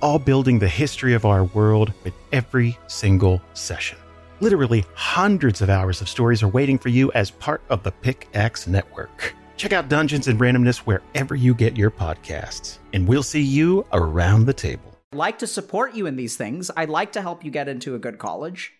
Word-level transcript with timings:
all 0.00 0.18
building 0.18 0.58
the 0.58 0.68
history 0.68 1.14
of 1.14 1.24
our 1.24 1.44
world 1.44 1.92
with 2.04 2.14
every 2.32 2.78
single 2.86 3.40
session. 3.54 3.98
Literally 4.40 4.84
hundreds 4.94 5.62
of 5.62 5.70
hours 5.70 6.00
of 6.00 6.08
stories 6.08 6.42
are 6.42 6.48
waiting 6.48 6.78
for 6.78 6.88
you 6.88 7.10
as 7.12 7.30
part 7.30 7.62
of 7.68 7.82
the 7.82 7.92
Pickaxe 7.92 8.66
Network. 8.66 9.34
Check 9.56 9.72
out 9.72 9.88
Dungeons 9.88 10.28
and 10.28 10.38
Randomness 10.38 10.78
wherever 10.78 11.34
you 11.34 11.54
get 11.54 11.76
your 11.76 11.90
podcasts, 11.90 12.78
and 12.92 13.08
we'll 13.08 13.22
see 13.22 13.42
you 13.42 13.86
around 13.92 14.44
the 14.44 14.52
table. 14.52 14.98
I'd 15.12 15.16
like 15.16 15.38
to 15.38 15.46
support 15.46 15.94
you 15.94 16.06
in 16.06 16.16
these 16.16 16.36
things. 16.36 16.70
I'd 16.76 16.90
like 16.90 17.12
to 17.12 17.22
help 17.22 17.44
you 17.44 17.50
get 17.50 17.68
into 17.68 17.94
a 17.94 17.98
good 17.98 18.18
college. 18.18 18.72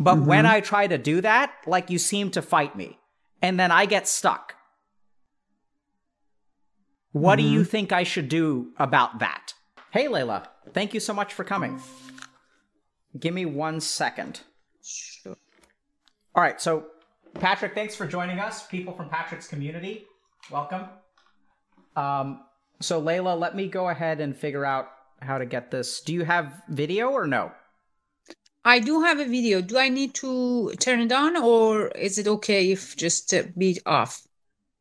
But 0.00 0.16
mm-hmm. 0.16 0.26
when 0.26 0.46
I 0.46 0.60
try 0.60 0.86
to 0.86 0.96
do 0.96 1.20
that, 1.20 1.52
like 1.66 1.90
you 1.90 1.98
seem 1.98 2.30
to 2.30 2.42
fight 2.42 2.74
me, 2.74 2.98
and 3.42 3.60
then 3.60 3.70
I 3.70 3.84
get 3.84 4.08
stuck. 4.08 4.54
What 7.12 7.36
do 7.36 7.42
mm-hmm. 7.42 7.52
you 7.52 7.64
think 7.64 7.92
I 7.92 8.02
should 8.02 8.28
do 8.28 8.72
about 8.78 9.18
that? 9.18 9.52
Hey, 9.90 10.08
Leila, 10.08 10.48
thank 10.72 10.94
you 10.94 11.00
so 11.00 11.12
much 11.12 11.34
for 11.34 11.44
coming. 11.44 11.80
Give 13.18 13.34
me 13.34 13.44
one 13.44 13.80
second. 13.80 14.40
Sure. 14.82 15.36
All 16.34 16.42
right, 16.42 16.60
so 16.60 16.86
Patrick, 17.34 17.74
thanks 17.74 17.94
for 17.94 18.06
joining 18.06 18.38
us. 18.38 18.66
People 18.66 18.92
from 18.92 19.08
Patrick's 19.08 19.46
community, 19.46 20.04
welcome. 20.50 20.86
Um, 21.96 22.44
so 22.80 22.98
Leila, 22.98 23.34
let 23.36 23.54
me 23.54 23.68
go 23.68 23.88
ahead 23.88 24.20
and 24.20 24.36
figure 24.36 24.64
out 24.64 24.88
how 25.20 25.38
to 25.38 25.46
get 25.46 25.70
this. 25.70 26.00
Do 26.00 26.12
you 26.12 26.24
have 26.24 26.62
video 26.68 27.10
or 27.10 27.26
no? 27.26 27.52
I 28.64 28.78
do 28.78 29.02
have 29.02 29.18
a 29.18 29.26
video. 29.26 29.60
Do 29.60 29.78
I 29.78 29.88
need 29.88 30.14
to 30.14 30.72
turn 30.80 31.00
it 31.00 31.12
on 31.12 31.36
or 31.36 31.88
is 31.88 32.18
it 32.18 32.26
okay 32.26 32.72
if 32.72 32.96
just 32.96 33.32
uh, 33.34 33.42
be 33.56 33.78
off? 33.84 34.26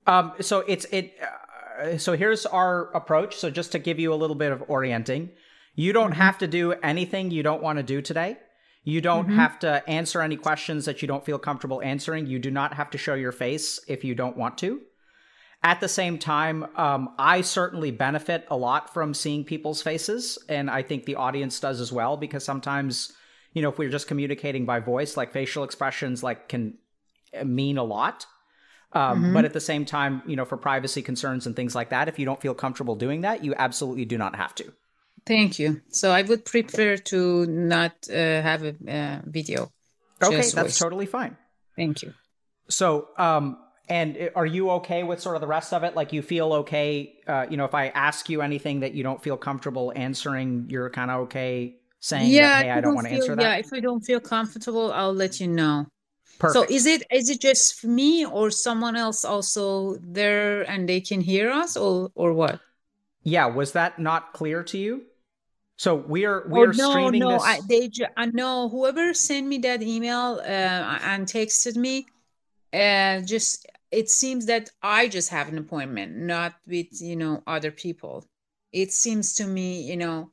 Um, 0.07 0.33
so 0.39 0.59
it's 0.59 0.85
it. 0.85 1.13
Uh, 1.21 1.97
so 1.97 2.15
here's 2.15 2.45
our 2.45 2.91
approach. 2.95 3.35
So 3.35 3.49
just 3.49 3.71
to 3.73 3.79
give 3.79 3.99
you 3.99 4.13
a 4.13 4.15
little 4.15 4.35
bit 4.35 4.51
of 4.51 4.63
orienting, 4.69 5.31
you 5.75 5.93
don't 5.93 6.13
have 6.13 6.37
to 6.39 6.47
do 6.47 6.73
anything 6.73 7.31
you 7.31 7.43
don't 7.43 7.61
want 7.61 7.77
to 7.77 7.83
do 7.83 8.01
today. 8.01 8.37
You 8.83 8.99
don't 8.99 9.29
have 9.29 9.59
to 9.59 9.87
answer 9.87 10.21
any 10.21 10.35
questions 10.35 10.85
that 10.85 11.01
you 11.01 11.07
don't 11.07 11.25
feel 11.25 11.39
comfortable 11.39 11.81
answering. 11.81 12.27
You 12.27 12.37
do 12.37 12.51
not 12.51 12.73
have 12.73 12.89
to 12.91 12.97
show 12.97 13.13
your 13.13 13.31
face 13.31 13.79
if 13.87 14.03
you 14.03 14.13
don't 14.13 14.35
want 14.35 14.57
to. 14.57 14.81
At 15.63 15.79
the 15.79 15.87
same 15.87 16.17
time, 16.17 16.67
um, 16.75 17.13
I 17.17 17.39
certainly 17.39 17.91
benefit 17.91 18.45
a 18.49 18.57
lot 18.57 18.93
from 18.93 19.13
seeing 19.13 19.45
people's 19.45 19.81
faces, 19.81 20.37
and 20.49 20.69
I 20.69 20.81
think 20.83 21.05
the 21.05 21.15
audience 21.15 21.61
does 21.61 21.79
as 21.79 21.93
well 21.93 22.17
because 22.17 22.43
sometimes, 22.43 23.13
you 23.53 23.61
know, 23.61 23.69
if 23.69 23.77
we're 23.77 23.89
just 23.89 24.09
communicating 24.09 24.65
by 24.65 24.81
voice, 24.81 25.15
like 25.15 25.31
facial 25.31 25.63
expressions, 25.63 26.21
like 26.21 26.49
can 26.49 26.77
mean 27.45 27.77
a 27.77 27.83
lot. 27.83 28.25
Um, 28.91 29.33
But 29.33 29.45
at 29.45 29.53
the 29.53 29.61
same 29.61 29.85
time, 29.85 30.21
you 30.27 30.35
know, 30.35 30.45
for 30.45 30.57
privacy 30.57 31.01
concerns 31.01 31.47
and 31.47 31.55
things 31.55 31.73
like 31.73 31.89
that, 31.91 32.09
if 32.09 32.19
you 32.19 32.25
don't 32.25 32.41
feel 32.41 32.53
comfortable 32.53 32.95
doing 32.95 33.21
that, 33.21 33.45
you 33.45 33.55
absolutely 33.57 34.03
do 34.03 34.17
not 34.17 34.35
have 34.35 34.53
to. 34.55 34.73
Thank 35.25 35.59
you. 35.59 35.81
So 35.89 36.11
I 36.11 36.21
would 36.21 36.45
prefer 36.45 36.97
to 36.97 37.45
not 37.45 37.93
uh, 38.09 38.13
have 38.13 38.63
a 38.63 38.75
uh, 38.87 39.21
video. 39.25 39.71
Okay, 40.21 40.37
that's 40.37 40.53
voice. 40.53 40.79
totally 40.79 41.05
fine. 41.05 41.37
Thank 41.75 42.01
you. 42.01 42.13
So, 42.69 43.09
um, 43.17 43.57
and 43.89 44.31
are 44.35 44.45
you 44.45 44.69
okay 44.71 45.03
with 45.03 45.19
sort 45.19 45.35
of 45.35 45.41
the 45.41 45.47
rest 45.47 45.73
of 45.73 45.83
it? 45.83 45.95
Like, 45.95 46.13
you 46.13 46.21
feel 46.21 46.53
okay? 46.53 47.15
Uh, 47.27 47.45
you 47.49 47.57
know, 47.57 47.65
if 47.65 47.73
I 47.73 47.89
ask 47.89 48.29
you 48.29 48.41
anything 48.41 48.81
that 48.81 48.93
you 48.93 49.03
don't 49.03 49.21
feel 49.21 49.37
comfortable 49.37 49.91
answering, 49.95 50.67
you're 50.69 50.89
kind 50.89 51.11
of 51.11 51.21
okay 51.21 51.75
saying 51.99 52.29
yeah, 52.29 52.41
that, 52.41 52.65
hey, 52.65 52.71
I 52.71 52.81
don't 52.81 52.95
want 52.95 53.07
to 53.07 53.13
answer 53.13 53.35
that." 53.35 53.41
Yeah, 53.41 53.55
if 53.55 53.73
I 53.73 53.79
don't 53.79 54.01
feel 54.01 54.19
comfortable, 54.19 54.91
I'll 54.93 55.13
let 55.13 55.39
you 55.39 55.47
know. 55.47 55.87
Perfect. 56.39 56.69
So 56.69 56.73
is 56.73 56.85
it 56.85 57.03
is 57.11 57.29
it 57.29 57.39
just 57.41 57.83
me 57.85 58.25
or 58.25 58.49
someone 58.49 58.95
else 58.95 59.23
also 59.23 59.97
there 60.01 60.63
and 60.63 60.89
they 60.89 60.99
can 60.99 61.21
hear 61.21 61.51
us 61.51 61.77
or 61.77 62.11
or 62.15 62.33
what? 62.33 62.59
yeah, 63.23 63.45
was 63.45 63.71
that 63.71 63.99
not 63.99 64.33
clear 64.33 64.63
to 64.63 64.77
you? 64.77 65.03
So 65.77 65.95
we 65.95 66.25
are 66.25 66.47
we 66.47 66.59
Oh, 66.59 66.63
are 66.63 66.73
no, 66.73 66.89
streaming 66.91 67.19
no, 67.19 67.29
this. 67.31 67.43
I, 67.43 67.59
they, 67.67 67.87
ju- 67.87 68.05
I 68.15 68.27
know 68.27 68.69
whoever 68.69 69.13
sent 69.13 69.47
me 69.47 69.57
that 69.59 69.81
email 69.81 70.39
uh, 70.39 70.99
and 71.03 71.25
texted 71.27 71.75
me, 71.75 72.05
uh, 72.71 73.21
just 73.21 73.65
it 73.91 74.09
seems 74.09 74.45
that 74.47 74.69
I 74.81 75.07
just 75.07 75.29
have 75.29 75.49
an 75.49 75.57
appointment, 75.57 76.15
not 76.15 76.53
with 76.67 77.01
you 77.01 77.15
know 77.15 77.43
other 77.47 77.71
people. 77.71 78.25
It 78.71 78.91
seems 78.91 79.35
to 79.35 79.45
me, 79.45 79.83
you 79.83 79.97
know, 79.97 80.31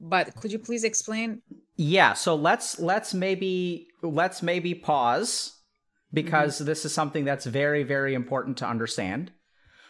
but 0.00 0.34
could 0.36 0.52
you 0.52 0.58
please 0.58 0.84
explain? 0.84 1.42
Yeah, 1.76 2.14
so 2.14 2.34
let's 2.34 2.78
let's 2.78 3.14
maybe 3.14 3.88
let's 4.02 4.42
maybe 4.42 4.74
pause 4.74 5.56
because 6.12 6.58
this 6.58 6.84
is 6.84 6.92
something 6.92 7.24
that's 7.24 7.46
very 7.46 7.82
very 7.82 8.14
important 8.14 8.58
to 8.58 8.66
understand. 8.66 9.30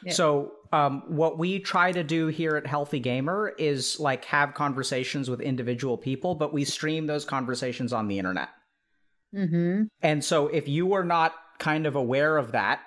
Yeah. 0.04 0.12
So 0.12 0.52
um, 0.72 1.02
what 1.08 1.38
we 1.38 1.58
try 1.58 1.90
to 1.90 2.04
do 2.04 2.28
here 2.28 2.56
at 2.56 2.66
Healthy 2.66 3.00
Gamer 3.00 3.52
is 3.58 3.98
like 3.98 4.24
have 4.26 4.54
conversations 4.54 5.28
with 5.28 5.40
individual 5.40 5.96
people, 5.96 6.34
but 6.34 6.52
we 6.52 6.64
stream 6.64 7.06
those 7.06 7.24
conversations 7.24 7.92
on 7.92 8.06
the 8.06 8.18
internet. 8.18 8.50
Mm-hmm. 9.34 9.84
And 10.02 10.24
so 10.24 10.46
if 10.48 10.68
you 10.68 10.92
are 10.92 11.04
not 11.04 11.34
kind 11.58 11.86
of 11.86 11.96
aware 11.96 12.36
of 12.36 12.52
that, 12.52 12.80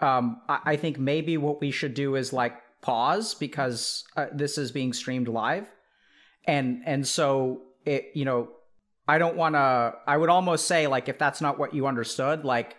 um, 0.00 0.40
I, 0.48 0.60
I 0.64 0.76
think 0.76 0.98
maybe 0.98 1.36
what 1.36 1.60
we 1.60 1.70
should 1.70 1.94
do 1.94 2.16
is 2.16 2.32
like 2.32 2.54
pause 2.80 3.34
because 3.34 4.04
uh, 4.16 4.26
this 4.32 4.56
is 4.58 4.72
being 4.72 4.92
streamed 4.92 5.28
live, 5.28 5.66
and 6.44 6.82
and 6.86 7.06
so 7.06 7.62
it 7.84 8.10
you 8.14 8.24
know 8.24 8.48
I 9.08 9.18
don't 9.18 9.36
want 9.36 9.54
to. 9.54 9.94
I 10.06 10.16
would 10.16 10.30
almost 10.30 10.66
say 10.66 10.86
like 10.86 11.08
if 11.08 11.18
that's 11.18 11.40
not 11.40 11.58
what 11.58 11.74
you 11.74 11.86
understood, 11.86 12.44
like 12.44 12.76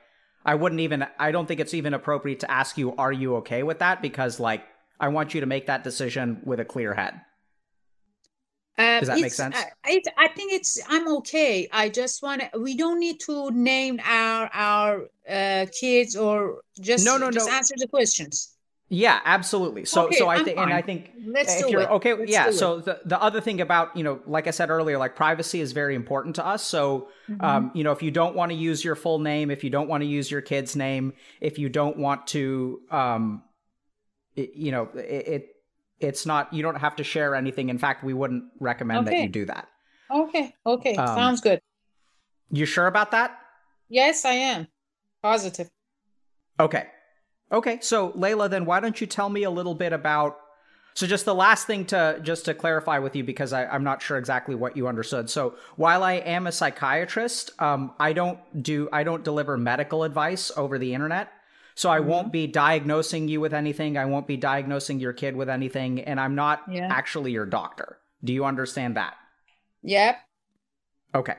I 0.47 0.56
wouldn't 0.56 0.81
even. 0.81 1.06
I 1.19 1.31
don't 1.31 1.46
think 1.46 1.59
it's 1.59 1.74
even 1.74 1.94
appropriate 1.94 2.40
to 2.40 2.50
ask 2.50 2.78
you, 2.78 2.96
are 2.96 3.12
you 3.12 3.35
okay 3.38 3.63
with 3.63 3.80
that? 3.80 4.02
Because 4.02 4.40
like 4.40 4.63
I 5.00 5.09
want 5.09 5.34
you 5.34 5.41
to 5.41 5.46
make 5.46 5.68
that 5.68 5.84
decision 5.84 6.41
with 6.46 6.59
a 6.62 6.66
clear 6.66 6.94
head. 6.94 7.22
Uh, 8.78 9.00
Does 9.00 9.09
that 9.09 9.19
make 9.19 9.34
sense? 9.34 9.56
I, 9.57 9.66
I 9.84 10.02
I 10.18 10.28
think 10.30 10.53
it's 10.53 10.80
I'm 10.88 11.07
okay. 11.18 11.68
I 11.72 11.90
just 11.90 12.24
want 12.24 12.41
to. 12.41 12.59
We 12.59 12.78
don't 12.78 13.00
need 13.00 13.19
to 13.22 13.52
name 13.52 14.00
our 14.03 14.50
our 14.53 15.09
uh, 15.30 15.66
kids 15.78 16.16
or 16.16 16.62
just 16.80 17.03
No, 17.03 17.18
no, 17.18 17.30
just 17.30 17.47
no. 17.50 17.53
answer 17.53 17.75
the 17.78 17.88
questions. 17.88 18.56
Yeah, 18.90 19.20
absolutely. 19.25 19.84
So 19.84 20.06
Okay, 20.06 20.18
so 20.18 20.30
I 20.30 20.44
think 20.44 20.58
and 20.58 20.72
I 20.72 20.81
think 20.81 21.12
Let's 21.25 21.62
if 21.62 21.70
you're 21.70 21.81
it. 21.81 21.90
okay 21.90 22.14
Let's 22.14 22.31
yeah 22.31 22.52
so 22.52 22.80
the, 22.80 23.02
the 23.03 23.22
other 23.22 23.42
thing 23.42 23.59
about 23.59 23.96
you 23.98 24.03
know 24.03 24.22
like 24.25 24.48
i 24.48 24.52
said 24.52 24.70
earlier 24.70 24.98
like 24.98 25.14
privacy 25.14 25.59
is 25.59 25.74
very 25.74 25.94
important 25.94 26.36
to 26.38 26.46
us 26.46 26.64
so 26.64 27.09
Mm-hmm. 27.30 27.44
um, 27.44 27.72
you 27.74 27.84
know 27.84 27.92
if 27.92 28.02
you 28.02 28.09
don't 28.12 28.34
want 28.38 28.52
to 28.53 28.58
use 28.58 28.86
your 28.86 28.96
full 28.96 29.20
name 29.20 29.52
if 29.52 29.62
you 29.66 29.70
don't 29.70 29.90
want 29.90 30.02
to 30.02 30.08
use 30.08 30.31
your 30.31 30.40
kid's 30.40 30.78
name 30.78 31.12
if 31.42 31.59
you 31.59 31.68
don't 31.68 31.98
want 31.98 32.25
to 32.28 32.80
um, 32.90 33.44
it, 34.38 34.53
you 34.56 34.72
know 34.72 34.88
it, 34.96 35.28
it 35.28 35.48
it's 36.00 36.25
not 36.25 36.54
you 36.54 36.64
don't 36.64 36.75
have 36.75 36.96
to 36.96 37.04
share 37.04 37.36
anything 37.36 37.68
in 37.68 37.78
fact 37.78 38.06
we 38.06 38.14
wouldn't 38.14 38.46
recommend 38.62 39.06
that 39.08 39.18
you 39.18 39.28
do 39.28 39.46
that 39.46 39.68
Okay, 40.09 40.54
okay, 40.66 40.96
Um, 40.96 41.08
sounds 41.08 41.42
good. 41.42 41.59
you 42.50 42.66
sure 42.66 42.88
about 42.88 43.12
that 43.12 43.38
Yes, 43.90 44.24
I 44.24 44.34
am 44.34 44.68
positive. 45.22 45.69
Okay. 46.59 46.88
Okay. 47.52 47.80
So 47.81 48.12
Leila, 48.16 48.50
then 48.50 48.66
why 48.66 48.80
don't 48.80 49.00
you 49.00 49.08
tell 49.08 49.30
me 49.30 49.44
a 49.44 49.50
little 49.50 49.75
bit 49.75 49.94
about 49.94 50.38
so 50.94 51.06
just 51.06 51.25
the 51.25 51.35
last 51.35 51.68
thing 51.68 51.86
to 51.86 52.19
just 52.24 52.45
to 52.45 52.56
clarify 52.56 52.98
with 52.98 53.16
you 53.16 53.24
because 53.24 53.54
I, 53.54 53.68
I'm 53.68 53.83
not 53.83 54.01
sure 54.01 54.18
exactly 54.18 54.56
what 54.56 54.75
you 54.75 54.88
understood. 54.88 55.30
So 55.30 55.54
while 55.75 56.04
I 56.04 56.13
am 56.13 56.48
a 56.48 56.51
psychiatrist, 56.51 57.51
um, 57.60 57.92
I 58.00 58.13
don't 58.13 58.39
do 58.63 58.89
I 58.92 59.04
don't 59.04 59.24
deliver 59.24 59.57
medical 59.57 60.04
advice 60.04 60.51
over 60.57 60.80
the 60.80 60.95
internet. 60.95 61.31
So 61.75 61.92
I 61.92 62.00
won't 62.00 62.31
be 62.31 62.48
diagnosing 62.48 63.27
you 63.27 63.39
with 63.39 63.54
anything. 63.54 64.00
I 64.00 64.06
won't 64.06 64.25
be 64.25 64.36
diagnosing 64.38 65.00
your 65.00 65.13
kid 65.13 65.36
with 65.36 65.48
anything, 65.48 66.01
and 66.01 66.19
I'm 66.19 66.33
not 66.33 66.63
Yeah. 66.68 66.88
actually 66.92 67.31
your 67.31 67.45
doctor. 67.45 68.00
Do 68.24 68.33
you 68.33 68.45
understand 68.45 68.98
that? 68.98 69.13
Yep. 69.83 70.18
Okay. 71.13 71.36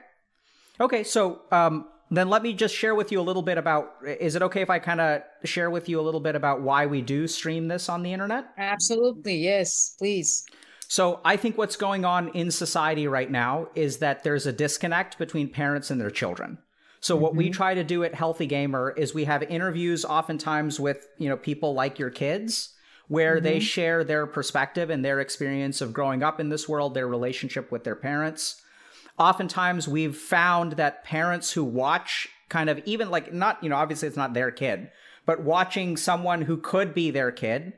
Okay, 0.80 1.02
so 1.02 1.40
um, 1.50 1.88
then 2.10 2.28
let 2.28 2.42
me 2.42 2.52
just 2.52 2.74
share 2.74 2.94
with 2.94 3.12
you 3.12 3.20
a 3.20 3.22
little 3.22 3.42
bit 3.42 3.58
about. 3.58 3.94
Is 4.04 4.34
it 4.34 4.42
okay 4.42 4.62
if 4.62 4.70
I 4.70 4.78
kind 4.78 5.00
of 5.00 5.22
share 5.44 5.70
with 5.70 5.88
you 5.88 6.00
a 6.00 6.02
little 6.02 6.20
bit 6.20 6.34
about 6.34 6.62
why 6.62 6.86
we 6.86 7.02
do 7.02 7.26
stream 7.26 7.68
this 7.68 7.88
on 7.88 8.02
the 8.02 8.12
internet? 8.12 8.46
Absolutely. 8.56 9.36
Yes, 9.36 9.94
please. 9.98 10.44
So 10.88 11.20
I 11.24 11.36
think 11.36 11.58
what's 11.58 11.76
going 11.76 12.06
on 12.06 12.28
in 12.28 12.50
society 12.50 13.06
right 13.06 13.30
now 13.30 13.68
is 13.74 13.98
that 13.98 14.24
there's 14.24 14.46
a 14.46 14.52
disconnect 14.52 15.18
between 15.18 15.50
parents 15.50 15.90
and 15.90 16.00
their 16.00 16.10
children. 16.10 16.58
So 17.00 17.14
what 17.14 17.36
we 17.36 17.50
try 17.50 17.74
to 17.74 17.84
do 17.84 18.02
at 18.02 18.14
Healthy 18.14 18.46
Gamer 18.46 18.92
is 18.96 19.14
we 19.14 19.24
have 19.24 19.42
interviews 19.44 20.04
oftentimes 20.04 20.80
with, 20.80 21.06
you 21.18 21.28
know, 21.28 21.36
people 21.36 21.74
like 21.74 21.98
your 21.98 22.10
kids 22.10 22.74
where 23.06 23.36
mm-hmm. 23.36 23.44
they 23.44 23.60
share 23.60 24.02
their 24.02 24.26
perspective 24.26 24.90
and 24.90 25.04
their 25.04 25.20
experience 25.20 25.80
of 25.80 25.92
growing 25.92 26.22
up 26.22 26.40
in 26.40 26.48
this 26.48 26.68
world, 26.68 26.94
their 26.94 27.06
relationship 27.06 27.70
with 27.70 27.84
their 27.84 27.94
parents. 27.94 28.62
Oftentimes, 29.18 29.88
we've 29.88 30.16
found 30.16 30.72
that 30.72 31.04
parents 31.04 31.52
who 31.52 31.64
watch 31.64 32.28
kind 32.48 32.70
of 32.70 32.80
even 32.84 33.10
like 33.10 33.32
not, 33.32 33.62
you 33.62 33.68
know, 33.68 33.76
obviously 33.76 34.08
it's 34.08 34.16
not 34.16 34.34
their 34.34 34.50
kid, 34.50 34.90
but 35.26 35.42
watching 35.42 35.96
someone 35.96 36.42
who 36.42 36.56
could 36.56 36.94
be 36.94 37.10
their 37.10 37.30
kid 37.30 37.74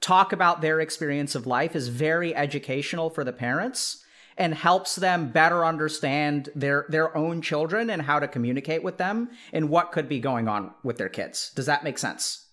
talk 0.00 0.32
about 0.32 0.60
their 0.60 0.80
experience 0.80 1.34
of 1.34 1.46
life 1.46 1.76
is 1.76 1.88
very 1.88 2.34
educational 2.34 3.10
for 3.10 3.24
the 3.24 3.32
parents 3.32 4.04
and 4.36 4.54
helps 4.54 4.96
them 4.96 5.30
better 5.30 5.64
understand 5.64 6.48
their 6.54 6.86
their 6.88 7.14
own 7.16 7.42
children 7.42 7.90
and 7.90 8.02
how 8.02 8.18
to 8.18 8.26
communicate 8.28 8.82
with 8.82 8.96
them 8.96 9.28
and 9.52 9.68
what 9.68 9.92
could 9.92 10.08
be 10.08 10.18
going 10.18 10.48
on 10.48 10.72
with 10.82 10.96
their 10.96 11.08
kids. 11.08 11.52
Does 11.54 11.66
that 11.66 11.84
make 11.84 11.98
sense? 11.98 12.46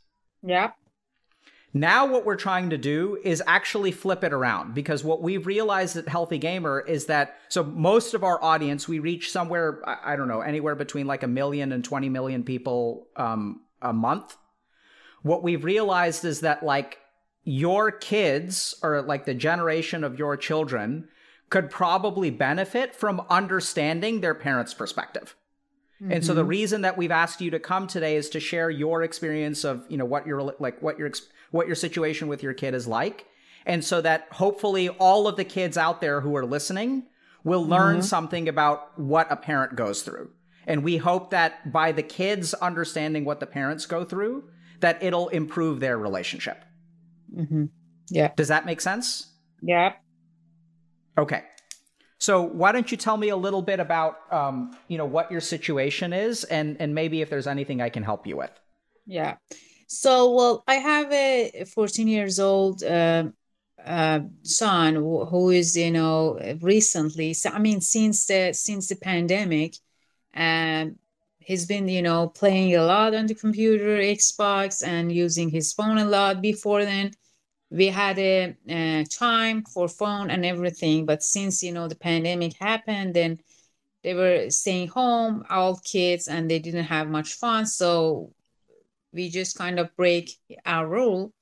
Yeah. 0.43 0.71
Now, 1.73 2.05
what 2.05 2.25
we're 2.25 2.37
trying 2.37 2.69
to 2.69 2.77
do 2.77 3.19
is 3.23 3.43
actually 3.45 3.91
flip 3.91 4.23
it 4.23 4.33
around 4.33 4.73
because 4.73 5.03
what 5.03 5.21
we've 5.21 5.45
realized 5.45 5.97
at 5.97 6.07
Healthy 6.07 6.37
Gamer 6.37 6.79
is 6.79 7.05
that 7.07 7.37
so 7.49 7.63
most 7.63 8.13
of 8.13 8.23
our 8.23 8.41
audience, 8.41 8.87
we 8.87 8.99
reach 8.99 9.31
somewhere, 9.31 9.81
I, 9.85 10.15
don't 10.15 10.29
know, 10.29 10.41
anywhere 10.41 10.75
between 10.75 11.07
like 11.07 11.23
a 11.23 11.27
million 11.27 11.71
and 11.71 11.83
20 11.83 12.09
million 12.09 12.43
people 12.43 13.07
um, 13.15 13.61
a 13.81 13.91
month. 13.91 14.37
What 15.23 15.43
we've 15.43 15.63
realized 15.63 16.23
is 16.23 16.41
that 16.41 16.63
like 16.63 16.99
your 17.43 17.91
kids 17.91 18.75
or 18.81 19.01
like 19.01 19.25
the 19.25 19.33
generation 19.33 20.03
of 20.03 20.17
your 20.17 20.37
children 20.37 21.09
could 21.49 21.69
probably 21.69 22.29
benefit 22.29 22.95
from 22.95 23.25
understanding 23.29 24.21
their 24.21 24.35
parents' 24.35 24.73
perspective. 24.73 25.35
Mm-hmm. 26.01 26.11
And 26.11 26.25
so 26.25 26.33
the 26.33 26.41
mm-hmm. 26.41 26.49
reason 26.49 26.81
that 26.81 26.97
we've 26.97 27.11
asked 27.11 27.41
you 27.41 27.51
to 27.51 27.59
come 27.59 27.87
today 27.87 28.15
is 28.15 28.29
to 28.31 28.39
share 28.39 28.69
your 28.69 29.01
experience 29.03 29.63
of, 29.63 29.85
you 29.89 29.97
know, 29.97 30.05
what 30.05 30.27
your 30.27 30.41
like 30.59 30.81
what 30.81 30.99
your 30.99 31.09
what 31.51 31.67
your 31.67 31.75
situation 31.75 32.27
with 32.27 32.43
your 32.43 32.53
kid 32.53 32.73
is 32.73 32.87
like. 32.87 33.25
And 33.65 33.83
so 33.83 34.01
that 34.01 34.27
hopefully 34.31 34.89
all 34.89 35.27
of 35.27 35.35
the 35.35 35.43
kids 35.43 35.77
out 35.77 36.01
there 36.01 36.21
who 36.21 36.35
are 36.35 36.45
listening 36.45 37.03
will 37.43 37.65
learn 37.65 37.97
mm-hmm. 37.97 38.05
something 38.05 38.47
about 38.47 38.97
what 38.99 39.31
a 39.31 39.35
parent 39.35 39.75
goes 39.75 40.01
through. 40.03 40.31
And 40.65 40.83
we 40.83 40.97
hope 40.97 41.31
that 41.31 41.71
by 41.71 41.91
the 41.91 42.03
kids 42.03 42.53
understanding 42.55 43.23
what 43.23 43.39
the 43.39 43.45
parents 43.45 43.85
go 43.85 44.03
through, 44.03 44.49
that 44.81 45.01
it'll 45.01 45.29
improve 45.29 45.79
their 45.79 45.97
relationship. 45.97 46.63
Mm-hmm. 47.35 47.65
Yeah. 48.09 48.31
Does 48.35 48.49
that 48.49 48.65
make 48.65 48.81
sense? 48.81 49.31
Yeah. 49.61 49.93
Okay. 51.17 51.43
So 52.19 52.41
why 52.41 52.71
don't 52.71 52.89
you 52.91 52.97
tell 52.97 53.17
me 53.17 53.29
a 53.29 53.37
little 53.37 53.61
bit 53.61 53.79
about 53.79 54.15
um, 54.31 54.75
you 54.87 54.97
know 54.97 55.05
what 55.05 55.31
your 55.31 55.41
situation 55.41 56.13
is 56.13 56.43
and 56.45 56.77
and 56.79 56.95
maybe 56.95 57.21
if 57.21 57.29
there's 57.29 57.47
anything 57.47 57.81
I 57.81 57.89
can 57.89 58.03
help 58.03 58.25
you 58.25 58.37
with. 58.37 58.51
Yeah. 59.05 59.35
So 59.87 60.31
well, 60.33 60.63
I 60.67 60.75
have 60.75 61.11
a 61.11 61.63
14 61.65 62.07
years 62.07 62.39
old 62.39 62.83
uh, 62.83 63.29
uh, 63.83 64.19
son 64.43 64.95
who 64.95 65.49
is 65.49 65.75
you 65.77 65.91
know 65.91 66.39
recently. 66.61 67.33
So, 67.33 67.49
I 67.51 67.59
mean 67.59 67.81
since 67.81 68.25
the 68.27 68.53
since 68.53 68.89
the 68.89 68.97
pandemic, 68.97 69.75
um, 70.35 70.97
he's 71.39 71.65
been 71.65 71.87
you 71.87 72.01
know 72.01 72.27
playing 72.27 72.75
a 72.75 72.83
lot 72.83 73.15
on 73.15 73.27
the 73.27 73.35
computer, 73.35 73.97
Xbox, 73.97 74.85
and 74.85 75.11
using 75.11 75.49
his 75.49 75.73
phone 75.73 75.97
a 75.97 76.05
lot. 76.05 76.41
Before 76.41 76.83
then, 76.83 77.11
we 77.69 77.87
had 77.87 78.17
a, 78.19 78.55
a, 78.69 79.05
time 79.05 79.63
for 79.63 79.87
phone 79.87 80.29
and 80.29 80.45
everything 80.45 81.05
but 81.05 81.23
since 81.23 81.63
you 81.63 81.71
know 81.71 81.87
the 81.87 81.95
pandemic 81.95 82.53
happened 82.53 83.13
then 83.13 83.39
they 84.03 84.13
were 84.13 84.49
staying 84.49 84.87
home 84.87 85.43
all 85.49 85.75
kids 85.83 86.27
and 86.27 86.49
they 86.49 86.59
didn't 86.59 86.85
have 86.85 87.09
much 87.09 87.33
fun 87.33 87.65
so 87.65 88.31
we 89.13 89.29
just 89.29 89.57
kind 89.57 89.79
of 89.79 89.95
break 89.95 90.31
our 90.65 90.87
rule 90.87 91.33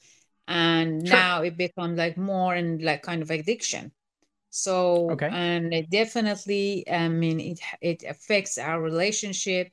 and 0.47 1.07
sure. 1.07 1.17
now 1.17 1.41
it 1.41 1.57
becomes 1.57 1.97
like 1.97 2.17
more 2.17 2.53
and 2.53 2.81
like 2.81 3.01
kind 3.01 3.21
of 3.21 3.31
addiction 3.31 3.91
so 4.50 5.09
okay. 5.12 5.29
and 5.31 5.73
it 5.73 5.89
definitely 5.89 6.85
i 6.89 7.07
mean 7.07 7.39
it 7.39 7.59
it 7.81 8.03
affects 8.07 8.57
our 8.57 8.81
relationship 8.81 9.69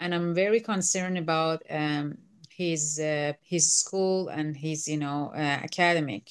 and 0.00 0.14
i'm 0.14 0.34
very 0.34 0.60
concerned 0.60 1.18
about 1.18 1.62
um 1.70 2.16
his 2.50 3.00
uh, 3.00 3.32
his 3.42 3.72
school 3.72 4.28
and 4.28 4.56
his 4.56 4.86
you 4.86 4.96
know 4.96 5.32
uh, 5.34 5.38
academic 5.38 6.30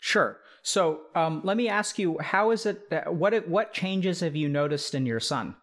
sure 0.00 0.38
so 0.62 1.02
um, 1.14 1.40
let 1.44 1.56
me 1.56 1.68
ask 1.68 1.98
you 1.98 2.18
how 2.18 2.50
is 2.50 2.66
it 2.66 2.90
that, 2.90 3.14
what 3.14 3.46
what 3.48 3.72
changes 3.72 4.20
have 4.20 4.36
you 4.36 4.48
noticed 4.48 4.94
in 4.94 5.06
your 5.06 5.20
son 5.20 5.54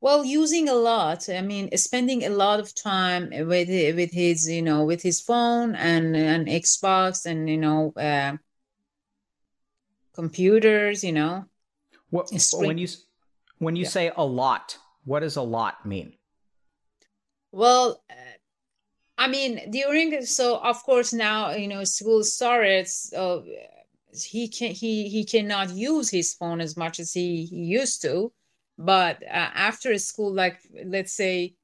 well 0.00 0.24
using 0.24 0.68
a 0.68 0.74
lot 0.74 1.28
i 1.28 1.40
mean 1.40 1.74
spending 1.76 2.24
a 2.24 2.28
lot 2.28 2.60
of 2.60 2.74
time 2.74 3.30
with 3.30 3.68
with 3.68 4.12
his 4.12 4.48
you 4.48 4.62
know 4.62 4.84
with 4.84 5.02
his 5.02 5.20
phone 5.20 5.74
and 5.74 6.16
and 6.16 6.46
xbox 6.46 7.26
and 7.26 7.48
you 7.48 7.56
know 7.56 7.92
uh, 7.96 8.36
computers 10.14 11.02
you 11.02 11.12
know 11.12 11.44
what, 12.10 12.30
when 12.54 12.78
you 12.78 12.88
when 13.58 13.76
you 13.76 13.82
yeah. 13.84 13.88
say 13.88 14.12
a 14.16 14.24
lot 14.24 14.78
what 15.04 15.20
does 15.20 15.36
a 15.36 15.42
lot 15.42 15.84
mean 15.84 16.12
well, 17.56 18.02
uh, 18.10 18.36
I 19.16 19.28
mean, 19.28 19.70
during 19.70 20.26
so 20.26 20.58
of 20.58 20.82
course 20.82 21.14
now 21.14 21.52
you 21.52 21.68
know 21.68 21.84
school 21.84 22.22
started. 22.22 22.86
So 22.86 23.46
he 24.12 24.48
can 24.48 24.72
he 24.72 25.08
he 25.08 25.24
cannot 25.24 25.70
use 25.70 26.10
his 26.10 26.34
phone 26.34 26.60
as 26.60 26.76
much 26.76 27.00
as 27.00 27.14
he, 27.14 27.46
he 27.46 27.56
used 27.56 28.02
to, 28.02 28.30
but 28.78 29.22
uh, 29.22 29.50
after 29.54 29.96
school, 29.98 30.32
like 30.32 30.60
let's 30.84 31.12
say 31.12 31.54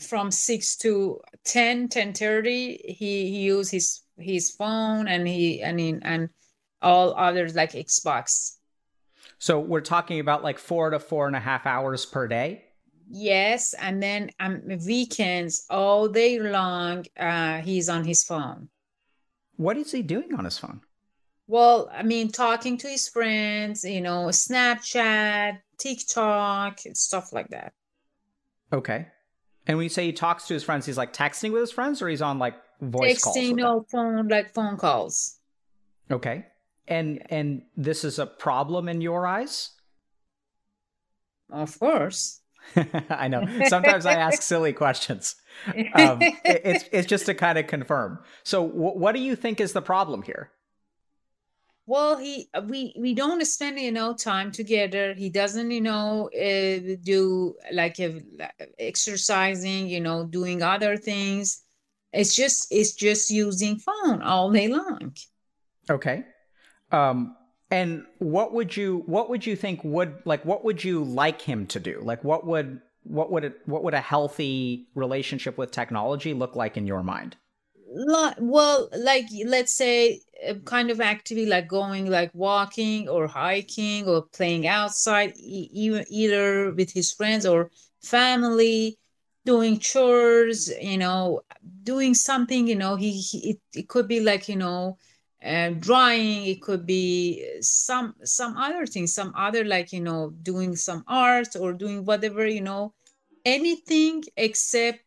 from 0.00 0.30
6 0.30 0.76
to 0.78 1.20
10 1.44 1.88
10 1.88 2.12
30 2.14 2.80
he, 2.88 2.94
he 3.30 3.42
used 3.42 3.70
his 3.70 4.00
his 4.18 4.50
phone 4.50 5.06
and 5.06 5.28
he 5.28 5.62
and 5.62 5.78
in 5.78 6.02
and 6.02 6.30
all 6.82 7.14
others 7.14 7.54
like 7.54 7.72
xbox 7.72 8.56
so 9.38 9.60
we're 9.60 9.80
talking 9.80 10.18
about 10.18 10.42
like 10.42 10.58
four 10.58 10.90
to 10.90 10.98
four 10.98 11.28
and 11.28 11.36
a 11.36 11.40
half 11.40 11.64
hours 11.64 12.04
per 12.04 12.26
day 12.26 12.64
Yes, 13.10 13.74
and 13.74 14.02
then 14.02 14.30
um, 14.40 14.62
weekends 14.86 15.66
all 15.68 16.08
day 16.08 16.38
long, 16.38 17.04
uh, 17.18 17.60
he's 17.60 17.88
on 17.88 18.04
his 18.04 18.24
phone. 18.24 18.68
What 19.56 19.76
is 19.76 19.92
he 19.92 20.02
doing 20.02 20.34
on 20.34 20.44
his 20.44 20.58
phone? 20.58 20.80
Well, 21.46 21.90
I 21.92 22.02
mean, 22.02 22.32
talking 22.32 22.78
to 22.78 22.88
his 22.88 23.08
friends, 23.08 23.84
you 23.84 24.00
know, 24.00 24.26
Snapchat, 24.28 25.58
TikTok, 25.78 26.80
stuff 26.94 27.32
like 27.32 27.48
that. 27.48 27.72
Okay. 28.72 29.06
And 29.66 29.78
when 29.78 29.84
you 29.84 29.90
say 29.90 30.06
he 30.06 30.12
talks 30.12 30.46
to 30.48 30.54
his 30.54 30.62
friends, 30.62 30.86
he's 30.86 30.98
like 30.98 31.12
texting 31.12 31.52
with 31.52 31.60
his 31.60 31.70
friends, 31.70 32.02
or 32.02 32.08
he's 32.08 32.22
on 32.22 32.38
like 32.38 32.54
voice 32.80 33.18
texting, 33.18 33.22
calls. 33.22 33.36
Texting, 33.36 33.56
no 33.56 33.86
phone, 33.90 34.28
like 34.28 34.54
phone 34.54 34.76
calls. 34.76 35.38
Okay. 36.10 36.46
And 36.86 37.22
and 37.30 37.62
this 37.76 38.04
is 38.04 38.18
a 38.18 38.26
problem 38.26 38.88
in 38.88 39.00
your 39.00 39.26
eyes. 39.26 39.70
Of 41.50 41.78
course. 41.78 42.40
I 43.10 43.28
know. 43.28 43.46
Sometimes 43.68 44.06
I 44.06 44.14
ask 44.14 44.42
silly 44.42 44.72
questions. 44.72 45.36
Um, 45.94 46.20
it, 46.20 46.62
it's 46.64 46.84
it's 46.92 47.06
just 47.06 47.26
to 47.26 47.34
kind 47.34 47.58
of 47.58 47.66
confirm. 47.66 48.18
So, 48.42 48.66
w- 48.66 48.98
what 48.98 49.14
do 49.14 49.20
you 49.20 49.36
think 49.36 49.60
is 49.60 49.72
the 49.72 49.82
problem 49.82 50.22
here? 50.22 50.50
Well, 51.86 52.16
he 52.16 52.48
we 52.66 52.94
we 52.98 53.14
don't 53.14 53.44
spend 53.44 53.78
you 53.78 53.92
know 53.92 54.14
time 54.14 54.50
together. 54.52 55.12
He 55.12 55.28
doesn't 55.28 55.70
you 55.70 55.82
know 55.82 56.30
uh, 56.32 56.96
do 57.02 57.54
like 57.72 58.00
uh, 58.00 58.10
exercising, 58.78 59.88
you 59.88 60.00
know, 60.00 60.24
doing 60.26 60.62
other 60.62 60.96
things. 60.96 61.62
It's 62.12 62.34
just 62.34 62.68
it's 62.70 62.94
just 62.94 63.30
using 63.30 63.78
phone 63.78 64.22
all 64.22 64.50
day 64.50 64.68
long. 64.68 65.14
Okay. 65.90 66.24
Um, 66.90 67.36
and 67.70 68.04
what 68.18 68.54
would 68.54 68.76
you 68.76 69.02
what 69.06 69.28
would 69.28 69.44
you 69.44 69.56
think 69.56 69.80
would 69.84 70.14
like 70.24 70.44
what 70.44 70.64
would 70.64 70.82
you 70.82 71.04
like 71.04 71.42
him 71.42 71.66
to 71.66 71.80
do? 71.80 72.00
Like 72.02 72.24
what 72.24 72.46
would 72.46 72.80
what 73.02 73.30
would 73.30 73.44
it 73.44 73.60
what 73.66 73.84
would 73.84 73.94
a 73.94 74.00
healthy 74.00 74.88
relationship 74.94 75.58
with 75.58 75.70
technology 75.70 76.32
look 76.32 76.56
like 76.56 76.76
in 76.76 76.86
your 76.86 77.02
mind? 77.02 77.36
Well, 77.96 78.88
like 78.98 79.26
let's 79.46 79.72
say 79.74 80.20
kind 80.64 80.90
of 80.90 81.00
activity 81.00 81.46
like 81.46 81.68
going 81.68 82.10
like 82.10 82.30
walking 82.34 83.08
or 83.08 83.26
hiking 83.28 84.08
or 84.08 84.22
playing 84.22 84.66
outside 84.66 85.32
even 85.38 86.04
either 86.08 86.72
with 86.72 86.92
his 86.92 87.12
friends 87.12 87.46
or 87.46 87.70
family 88.02 88.98
doing 89.46 89.78
chores 89.78 90.68
you 90.80 90.98
know 90.98 91.40
doing 91.82 92.14
something 92.14 92.66
you 92.66 92.74
know 92.76 92.96
he, 92.96 93.12
he 93.12 93.50
it, 93.50 93.60
it 93.74 93.88
could 93.88 94.08
be 94.08 94.20
like 94.20 94.48
you 94.48 94.56
know 94.56 94.98
uh, 95.44 95.70
drawing 95.78 96.44
it 96.46 96.60
could 96.62 96.84
be 96.86 97.46
some 97.60 98.14
some 98.24 98.56
other 98.56 98.86
things 98.86 99.14
some 99.14 99.32
other 99.36 99.64
like 99.64 99.92
you 99.92 100.00
know 100.00 100.30
doing 100.42 100.74
some 100.76 101.04
art 101.06 101.54
or 101.56 101.72
doing 101.72 102.04
whatever 102.04 102.46
you 102.46 102.60
know 102.60 102.92
anything 103.44 104.22
except 104.36 105.00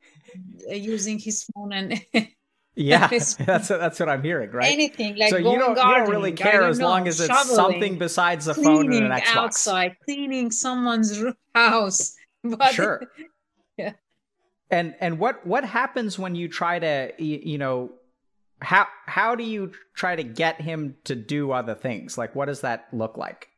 uh, 0.70 0.74
using 0.76 1.20
his 1.20 1.44
phone 1.54 1.74
and 1.74 2.02
yeah 2.78 3.08
that's 3.40 3.68
that's 3.68 4.00
what 4.00 4.08
i'm 4.08 4.24
hearing 4.24 4.52
right 4.52 4.72
anything 4.72 5.18
like 5.18 5.30
so 5.30 5.38
you 5.38 5.44
don't, 5.44 5.76
you 5.76 5.76
don't 5.76 6.10
really 6.10 6.32
care 6.32 6.64
as 6.64 6.80
know, 6.80 6.88
long 6.88 7.08
as 7.08 7.20
it's 7.20 7.28
shoveling, 7.28 7.56
something 7.56 7.98
besides 7.98 8.46
the 8.46 8.54
phone 8.54 8.94
and 8.94 9.06
an 9.06 9.12
xbox 9.12 9.36
outside 9.36 9.96
cleaning 10.06 10.52
someone's 10.52 11.22
house 11.56 12.16
but, 12.44 12.72
sure 12.72 13.02
yeah 13.78 13.94
And 14.70 14.96
and 15.00 15.18
what 15.18 15.46
what 15.48 15.64
happens 15.64 16.20
when 16.20 16.36
you 16.36 16.48
try 16.50 16.78
to 16.80 17.12
you, 17.18 17.58
know 17.58 17.92
how 18.62 18.88
how 19.06 19.36
do 19.36 19.44
you 19.44 19.72
try 19.94 20.16
to 20.16 20.24
get 20.24 20.60
him 20.60 20.96
to 21.06 21.16
do 21.16 21.52
other 21.52 21.76
things? 21.76 22.18
Like 22.18 22.36
what 22.36 22.46
does 22.48 22.62
that 22.62 22.88
look 22.92 23.18
like? 23.18 23.50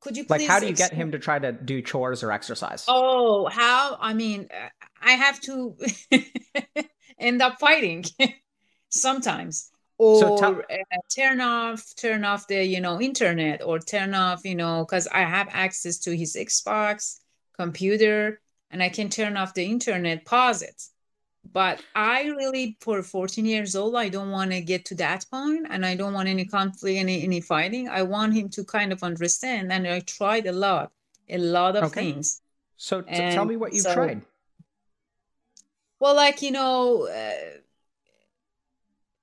Could 0.00 0.16
you 0.16 0.24
like 0.28 0.42
how 0.46 0.60
do 0.60 0.66
you 0.66 0.72
get 0.72 0.92
him 0.92 1.12
to 1.12 1.18
try 1.18 1.38
to 1.38 1.52
do 1.52 1.82
chores 1.82 2.22
or 2.22 2.32
exercise? 2.32 2.84
Oh, 2.88 3.46
how? 3.46 3.96
I 4.00 4.14
mean, 4.14 4.48
uh, 4.50 4.68
I 5.02 5.12
have 5.12 5.40
to 5.42 5.76
end 7.18 7.42
up 7.42 7.58
fighting 7.58 8.04
sometimes. 8.88 9.70
Or 9.98 10.20
so 10.20 10.36
uh, 10.36 10.76
turn 11.14 11.40
off 11.40 11.94
turn 11.96 12.24
off 12.24 12.48
the 12.48 12.64
you 12.64 12.80
know 12.80 13.00
internet 13.00 13.62
or 13.62 13.78
turn 13.78 14.14
off 14.14 14.40
you 14.42 14.56
know 14.56 14.84
because 14.84 15.06
i 15.06 15.20
have 15.20 15.48
access 15.52 15.98
to 15.98 16.16
his 16.16 16.34
xbox 16.34 17.20
computer 17.56 18.40
and 18.70 18.82
i 18.82 18.88
can 18.88 19.10
turn 19.10 19.36
off 19.36 19.54
the 19.54 19.64
internet 19.64 20.24
pause 20.24 20.62
it. 20.62 20.82
But 21.52 21.82
i 21.94 22.24
really 22.24 22.78
for 22.80 23.02
14 23.02 23.44
years 23.44 23.76
old 23.76 23.94
i 23.94 24.08
don't 24.08 24.30
want 24.30 24.50
to 24.50 24.60
get 24.60 24.86
to 24.86 24.94
that 24.96 25.24
point 25.30 25.66
and 25.70 25.86
i 25.86 25.94
don't 25.94 26.14
want 26.14 26.28
any 26.28 26.46
conflict 26.46 26.98
any 26.98 27.22
any 27.22 27.40
fighting. 27.40 27.88
I 27.88 28.02
want 28.02 28.34
him 28.34 28.48
to 28.56 28.64
kind 28.64 28.92
of 28.92 29.04
understand 29.04 29.72
and 29.72 29.86
i 29.86 30.00
tried 30.00 30.46
a 30.46 30.52
lot 30.52 30.90
a 31.28 31.38
lot 31.38 31.76
of 31.76 31.84
okay. 31.84 32.12
things. 32.12 32.40
So 32.76 33.02
t- 33.02 33.14
tell 33.14 33.44
me 33.44 33.56
what 33.56 33.72
you've 33.72 33.82
so, 33.82 33.94
tried 33.94 34.22
well 36.02 36.16
like 36.16 36.42
you 36.42 36.50
know 36.50 37.06
uh, 37.06 37.62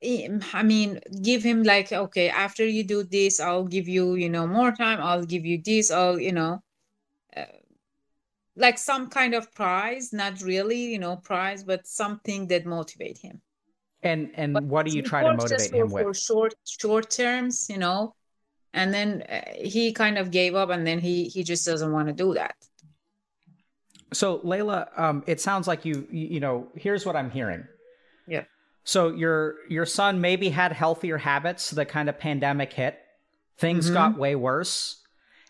I 0.01 0.63
mean, 0.63 1.01
give 1.21 1.43
him 1.43 1.63
like, 1.63 1.91
okay, 1.91 2.29
after 2.29 2.65
you 2.65 2.83
do 2.85 3.03
this, 3.03 3.39
I'll 3.39 3.65
give 3.65 3.87
you, 3.87 4.15
you 4.15 4.29
know, 4.29 4.47
more 4.47 4.71
time. 4.71 4.99
I'll 5.01 5.25
give 5.25 5.45
you 5.45 5.61
this. 5.61 5.91
I'll, 5.91 6.17
you 6.17 6.31
know, 6.31 6.63
uh, 7.35 7.43
like 8.55 8.77
some 8.77 9.09
kind 9.09 9.33
of 9.33 9.51
prize, 9.53 10.13
not 10.13 10.41
really, 10.41 10.85
you 10.93 10.99
know, 10.99 11.17
prize, 11.17 11.65
but 11.65 11.85
something 11.85 12.47
that 12.47 12.65
motivate 12.65 13.17
him. 13.17 13.41
And 14.03 14.31
and 14.35 14.53
but 14.53 14.63
what 14.63 14.85
do 14.85 14.95
you 14.95 15.01
try 15.01 15.21
to 15.21 15.35
motivate 15.35 15.73
him 15.73 15.91
with? 15.91 16.05
For 16.05 16.13
short 16.13 16.53
short 16.65 17.09
terms, 17.09 17.69
you 17.69 17.77
know, 17.77 18.15
and 18.73 18.93
then 18.93 19.23
uh, 19.23 19.41
he 19.55 19.91
kind 19.91 20.17
of 20.17 20.31
gave 20.31 20.55
up, 20.55 20.69
and 20.69 20.87
then 20.87 20.99
he 20.99 21.25
he 21.25 21.43
just 21.43 21.65
doesn't 21.65 21.91
want 21.91 22.07
to 22.07 22.13
do 22.13 22.33
that. 22.35 22.55
So 24.11 24.41
Leila, 24.43 24.89
um, 24.97 25.23
it 25.27 25.39
sounds 25.39 25.67
like 25.67 25.85
you, 25.85 26.07
you 26.11 26.39
know, 26.39 26.67
here's 26.75 27.05
what 27.05 27.15
I'm 27.15 27.29
hearing. 27.29 27.67
Yeah 28.27 28.43
so 28.89 29.09
your 29.09 29.57
your 29.69 29.85
son 29.85 30.19
maybe 30.19 30.49
had 30.49 30.71
healthier 30.71 31.19
habits. 31.19 31.69
The 31.69 31.85
kind 31.85 32.09
of 32.09 32.17
pandemic 32.17 32.73
hit, 32.73 32.97
things 33.57 33.85
mm-hmm. 33.85 33.93
got 33.93 34.17
way 34.17 34.35
worse, 34.35 34.99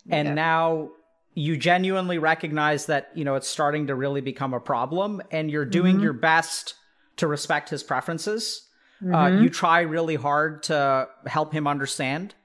and 0.10 0.28
yeah. 0.28 0.34
now 0.34 0.90
you 1.36 1.56
genuinely 1.56 2.18
recognize 2.18 2.88
that 2.88 3.12
you 3.16 3.24
know 3.24 3.36
it's 3.36 3.48
starting 3.48 3.88
to 3.88 3.96
really 3.96 4.20
become 4.20 4.54
a 4.54 4.60
problem, 4.60 5.22
and 5.32 5.50
you're 5.50 5.64
doing 5.64 5.96
mm-hmm. 5.96 6.04
your 6.04 6.14
best 6.14 6.74
to 7.16 7.28
respect 7.28 7.70
his 7.70 7.82
preferences. 7.82 8.68
Uh, 9.02 9.06
mm-hmm. 9.06 9.16
Uh, 9.16 9.42
you 9.42 9.50
try 9.50 9.82
really 9.82 10.16
hard 10.16 10.64
to 10.64 11.08
help 11.26 11.54
him 11.54 11.66
understand. 11.66 12.36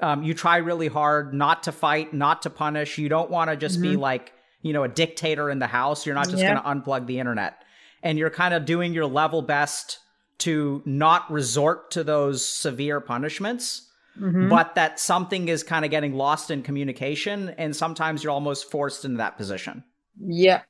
Um, 0.00 0.22
you 0.22 0.34
try 0.34 0.58
really 0.58 0.88
hard 0.88 1.32
not 1.32 1.62
to 1.62 1.72
fight, 1.72 2.12
not 2.12 2.42
to 2.42 2.50
punish. 2.50 2.98
You 2.98 3.08
don't 3.08 3.30
want 3.30 3.48
to 3.48 3.56
just 3.56 3.80
be 3.80 3.92
mm-hmm. 3.92 4.00
like 4.00 4.34
you 4.62 4.72
know 4.72 4.84
a 4.84 4.88
dictator 4.88 5.50
in 5.50 5.58
the 5.58 5.66
house. 5.66 6.06
You're 6.06 6.14
not 6.14 6.28
just 6.28 6.38
yeah. 6.42 6.54
going 6.54 6.62
to 6.62 6.82
unplug 6.82 7.06
the 7.06 7.18
internet, 7.18 7.62
and 8.02 8.18
you're 8.18 8.30
kind 8.30 8.54
of 8.54 8.64
doing 8.64 8.94
your 8.94 9.06
level 9.06 9.42
best 9.42 9.98
to 10.38 10.82
not 10.84 11.30
resort 11.30 11.92
to 11.92 12.02
those 12.02 12.44
severe 12.44 13.00
punishments, 13.00 13.88
mm-hmm. 14.18 14.48
but 14.48 14.74
that 14.74 14.98
something 14.98 15.48
is 15.48 15.62
kind 15.62 15.84
of 15.84 15.90
getting 15.90 16.14
lost 16.14 16.50
in 16.50 16.62
communication. 16.62 17.50
And 17.50 17.76
sometimes 17.76 18.24
you're 18.24 18.32
almost 18.32 18.70
forced 18.70 19.04
into 19.04 19.18
that 19.18 19.36
position. 19.36 19.84
Yeah. 20.18 20.62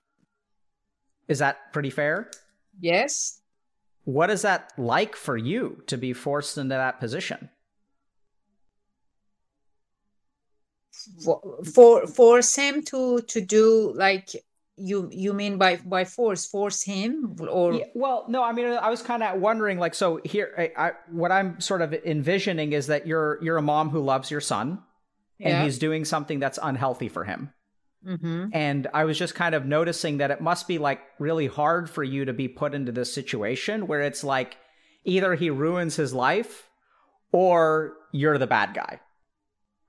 Is 1.26 1.38
that 1.38 1.72
pretty 1.72 1.88
fair? 1.88 2.30
Yes. 2.80 3.40
What 4.04 4.28
is 4.28 4.42
that 4.42 4.72
like 4.76 5.16
for 5.16 5.36
you 5.36 5.82
to 5.86 5.96
be 5.96 6.12
forced 6.12 6.58
into 6.58 6.74
that 6.74 7.00
position? 7.00 7.48
For, 11.24 11.40
for 11.74 12.06
force 12.06 12.54
him 12.54 12.82
to 12.84 13.20
to 13.22 13.40
do 13.40 13.92
like 13.94 14.30
you 14.76 15.08
you 15.12 15.32
mean 15.32 15.58
by 15.58 15.76
by 15.76 16.04
force 16.04 16.46
force 16.46 16.82
him 16.82 17.36
or 17.48 17.74
yeah, 17.74 17.84
well 17.94 18.24
no 18.28 18.42
i 18.42 18.52
mean 18.52 18.66
i 18.66 18.88
was 18.88 19.02
kind 19.02 19.22
of 19.22 19.40
wondering 19.40 19.78
like 19.78 19.94
so 19.94 20.20
here 20.24 20.52
I, 20.56 20.72
I, 20.76 20.92
what 21.10 21.30
i'm 21.30 21.60
sort 21.60 21.82
of 21.82 21.92
envisioning 21.92 22.72
is 22.72 22.86
that 22.86 23.06
you're 23.06 23.38
you're 23.42 23.58
a 23.58 23.62
mom 23.62 23.90
who 23.90 24.00
loves 24.00 24.30
your 24.30 24.40
son 24.40 24.82
and 25.40 25.50
yeah. 25.50 25.64
he's 25.64 25.78
doing 25.78 26.04
something 26.04 26.40
that's 26.40 26.58
unhealthy 26.62 27.08
for 27.08 27.24
him 27.24 27.52
mm-hmm. 28.06 28.46
and 28.52 28.88
i 28.94 29.04
was 29.04 29.18
just 29.18 29.34
kind 29.34 29.54
of 29.54 29.66
noticing 29.66 30.18
that 30.18 30.30
it 30.30 30.40
must 30.40 30.66
be 30.66 30.78
like 30.78 31.00
really 31.18 31.46
hard 31.46 31.90
for 31.90 32.02
you 32.02 32.24
to 32.24 32.32
be 32.32 32.48
put 32.48 32.74
into 32.74 32.92
this 32.92 33.12
situation 33.12 33.86
where 33.86 34.00
it's 34.00 34.24
like 34.24 34.56
either 35.04 35.34
he 35.34 35.50
ruins 35.50 35.96
his 35.96 36.14
life 36.14 36.68
or 37.30 37.94
you're 38.10 38.38
the 38.38 38.46
bad 38.46 38.74
guy 38.74 39.00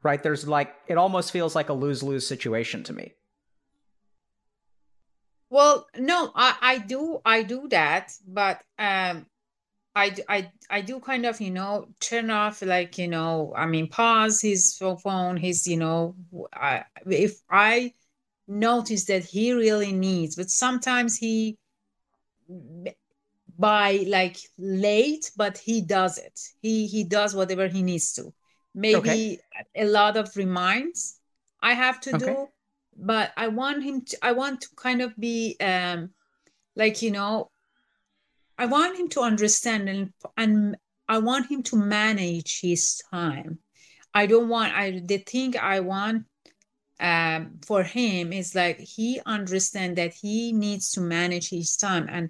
right 0.04 0.22
there's 0.24 0.48
like 0.48 0.76
it 0.88 0.98
almost 0.98 1.32
feels 1.32 1.56
like 1.56 1.70
a 1.70 1.74
lose-lose 1.74 2.28
situation 2.28 2.84
to 2.84 2.94
me 2.94 3.14
well, 5.54 5.88
no, 5.96 6.32
I, 6.34 6.56
I 6.62 6.78
do 6.80 7.22
I 7.24 7.44
do 7.44 7.68
that, 7.68 8.12
but 8.28 8.64
um, 8.80 9.28
I, 9.96 10.16
I 10.28 10.52
I 10.68 10.82
do 10.82 11.00
kind 11.00 11.28
of 11.28 11.40
you 11.40 11.52
know 11.52 11.90
turn 12.00 12.32
off 12.32 12.64
like 12.64 12.98
you 12.98 13.08
know 13.08 13.54
I 13.56 13.68
mean 13.68 13.88
pause 13.88 14.42
his 14.42 14.76
phone 14.76 15.38
his 15.38 15.68
you 15.68 15.78
know 15.78 16.16
I, 16.52 16.86
if 17.06 17.40
I 17.52 17.94
notice 18.48 19.06
that 19.06 19.26
he 19.26 19.54
really 19.54 19.92
needs, 19.92 20.36
but 20.36 20.50
sometimes 20.50 21.18
he 21.18 21.60
by 23.60 24.06
like 24.08 24.38
late, 24.58 25.30
but 25.38 25.60
he 25.60 25.82
does 25.82 26.18
it. 26.18 26.40
He 26.64 26.88
he 26.88 27.04
does 27.04 27.36
whatever 27.36 27.68
he 27.68 27.84
needs 27.84 28.12
to. 28.14 28.34
Maybe 28.76 28.98
okay. 28.98 29.40
a 29.76 29.86
lot 29.86 30.18
of 30.18 30.36
reminds 30.36 31.20
I 31.62 31.74
have 31.74 32.02
to 32.02 32.16
okay. 32.16 32.26
do 32.26 32.48
but 32.98 33.32
i 33.38 33.48
want 33.48 33.84
him 33.84 34.02
to 34.02 34.18
i 34.22 34.32
want 34.32 34.62
to 34.62 34.68
kind 34.76 35.02
of 35.02 35.16
be 35.18 35.56
um 35.60 36.10
like 36.76 37.02
you 37.02 37.12
know 37.12 37.50
i 38.58 38.66
want 38.66 38.98
him 38.98 39.10
to 39.10 39.22
understand 39.22 39.90
and 39.90 40.14
and 40.38 40.76
i 41.08 41.18
want 41.18 41.50
him 41.50 41.64
to 41.64 41.76
manage 41.76 42.60
his 42.62 43.02
time 43.12 43.60
i 44.14 44.26
don't 44.26 44.50
want 44.50 44.74
i 44.74 45.02
the 45.06 45.18
thing 45.18 45.56
i 45.58 45.80
want 45.80 46.26
um 47.00 47.60
for 47.66 47.84
him 47.84 48.32
is 48.32 48.54
like 48.54 48.80
he 48.80 49.20
understand 49.26 49.96
that 49.98 50.14
he 50.14 50.54
needs 50.54 50.92
to 50.92 51.02
manage 51.02 51.50
his 51.50 51.76
time 51.76 52.08
and 52.10 52.30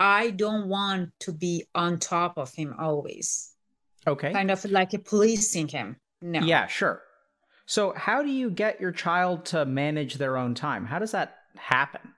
i 0.00 0.30
don't 0.30 0.68
want 0.68 1.10
to 1.20 1.32
be 1.32 1.64
on 1.74 1.98
top 1.98 2.36
of 2.36 2.52
him 2.54 2.74
always 2.78 3.52
okay 4.06 4.32
kind 4.32 4.50
of 4.50 4.64
like 4.66 4.94
a 4.94 4.98
policing 4.98 5.68
him 5.68 5.96
no 6.22 6.40
yeah 6.40 6.66
sure 6.66 7.02
so, 7.66 7.92
how 7.96 8.22
do 8.22 8.30
you 8.30 8.48
get 8.48 8.80
your 8.80 8.92
child 8.92 9.44
to 9.46 9.64
manage 9.64 10.14
their 10.14 10.36
own 10.36 10.54
time? 10.54 10.86
How 10.86 11.00
does 11.00 11.10
that 11.10 11.36
happen? 11.56 12.14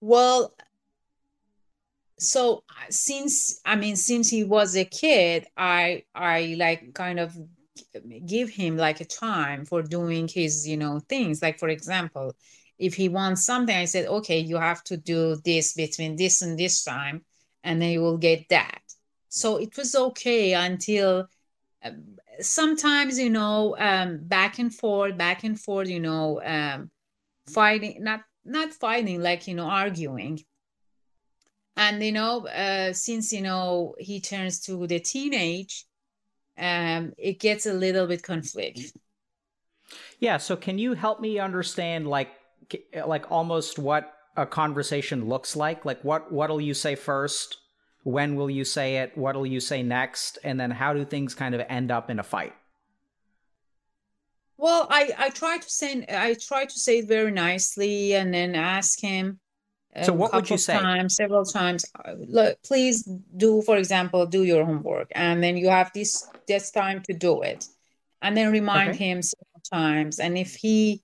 Well, 0.00 0.54
so 2.18 2.64
since 2.88 3.60
I 3.66 3.76
mean 3.76 3.96
since 3.96 4.30
he 4.30 4.44
was 4.44 4.76
a 4.76 4.86
kid, 4.86 5.46
I 5.58 6.04
I 6.14 6.54
like 6.58 6.94
kind 6.94 7.20
of 7.20 7.36
give 8.26 8.48
him 8.48 8.78
like 8.78 9.02
a 9.02 9.04
time 9.04 9.66
for 9.66 9.82
doing 9.82 10.26
his, 10.26 10.66
you 10.66 10.78
know, 10.78 11.00
things. 11.00 11.42
Like 11.42 11.58
for 11.58 11.68
example, 11.68 12.34
if 12.78 12.94
he 12.94 13.10
wants 13.10 13.44
something, 13.44 13.76
I 13.76 13.84
said, 13.84 14.06
"Okay, 14.06 14.38
you 14.38 14.56
have 14.56 14.82
to 14.84 14.96
do 14.96 15.36
this 15.44 15.74
between 15.74 16.16
this 16.16 16.40
and 16.40 16.58
this 16.58 16.82
time 16.82 17.24
and 17.62 17.80
then 17.82 17.90
you 17.90 18.00
will 18.00 18.18
get 18.18 18.48
that." 18.48 18.80
So 19.30 19.56
it 19.58 19.76
was 19.76 19.94
okay 19.94 20.54
until 20.54 21.28
um, 21.84 22.18
sometimes 22.40 23.18
you 23.18 23.30
know 23.30 23.76
um, 23.78 24.18
back 24.22 24.58
and 24.58 24.74
forth 24.74 25.16
back 25.16 25.44
and 25.44 25.58
forth 25.58 25.88
you 25.88 26.00
know 26.00 26.42
um, 26.44 26.90
fighting 27.48 28.02
not 28.02 28.22
not 28.44 28.72
fighting 28.72 29.22
like 29.22 29.46
you 29.46 29.54
know 29.54 29.66
arguing. 29.66 30.40
And 31.76 32.02
you 32.02 32.12
know 32.12 32.46
uh, 32.48 32.92
since 32.92 33.32
you 33.32 33.40
know 33.40 33.94
he 33.98 34.20
turns 34.20 34.60
to 34.62 34.86
the 34.86 34.98
teenage 34.98 35.86
um, 36.58 37.12
it 37.16 37.38
gets 37.38 37.66
a 37.66 37.72
little 37.72 38.08
bit 38.08 38.24
conflict. 38.24 38.80
Yeah 40.18 40.38
so 40.38 40.56
can 40.56 40.76
you 40.76 40.94
help 40.94 41.20
me 41.20 41.38
understand 41.38 42.08
like 42.08 42.30
like 43.06 43.30
almost 43.30 43.78
what 43.78 44.12
a 44.36 44.44
conversation 44.44 45.28
looks 45.28 45.54
like? 45.54 45.84
Like 45.84 46.02
what 46.02 46.32
what'll 46.32 46.60
you 46.60 46.74
say 46.74 46.96
first 46.96 47.58
when 48.02 48.34
will 48.36 48.50
you 48.50 48.64
say 48.64 48.96
it? 48.98 49.16
What 49.16 49.36
will 49.36 49.46
you 49.46 49.60
say 49.60 49.82
next? 49.82 50.38
And 50.44 50.58
then 50.58 50.70
how 50.70 50.92
do 50.92 51.04
things 51.04 51.34
kind 51.34 51.54
of 51.54 51.62
end 51.68 51.90
up 51.90 52.10
in 52.10 52.18
a 52.18 52.22
fight? 52.22 52.54
Well, 54.56 54.86
I 54.90 55.10
I 55.18 55.30
try 55.30 55.58
to 55.58 55.70
say 55.70 56.04
I 56.08 56.34
try 56.34 56.66
to 56.66 56.78
say 56.78 56.98
it 56.98 57.08
very 57.08 57.30
nicely, 57.30 58.14
and 58.14 58.32
then 58.32 58.54
ask 58.54 59.00
him. 59.00 59.40
So 60.04 60.12
what 60.12 60.32
would 60.32 60.48
you 60.48 60.58
say? 60.58 60.78
Times, 60.78 61.16
several 61.16 61.44
times. 61.44 61.84
Uh, 62.04 62.12
look, 62.18 62.62
please 62.62 63.02
do, 63.36 63.60
for 63.62 63.76
example, 63.76 64.24
do 64.26 64.44
your 64.44 64.64
homework, 64.64 65.08
and 65.12 65.42
then 65.42 65.56
you 65.56 65.68
have 65.68 65.90
this 65.94 66.28
this 66.46 66.70
time 66.70 67.02
to 67.04 67.14
do 67.14 67.42
it, 67.42 67.66
and 68.22 68.36
then 68.36 68.52
remind 68.52 68.90
okay. 68.90 69.04
him 69.04 69.22
several 69.22 69.62
times. 69.72 70.20
And 70.20 70.38
if 70.38 70.54
he 70.54 71.02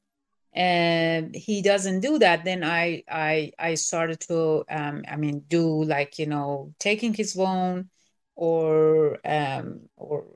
and 0.57 1.35
he 1.37 1.63
doesn't 1.63 2.01
do 2.01 2.19
that 2.19 2.45
then 2.45 2.65
i 2.65 3.03
i 3.11 3.53
i 3.59 3.75
started 3.75 4.21
to 4.21 4.65
um 4.71 5.05
i 5.09 5.17
mean 5.17 5.45
do 5.49 5.85
like 5.85 6.19
you 6.19 6.27
know 6.27 6.75
taking 6.81 7.15
his 7.15 7.35
phone 7.35 7.91
or 8.37 9.19
um 9.25 9.81
or 9.97 10.27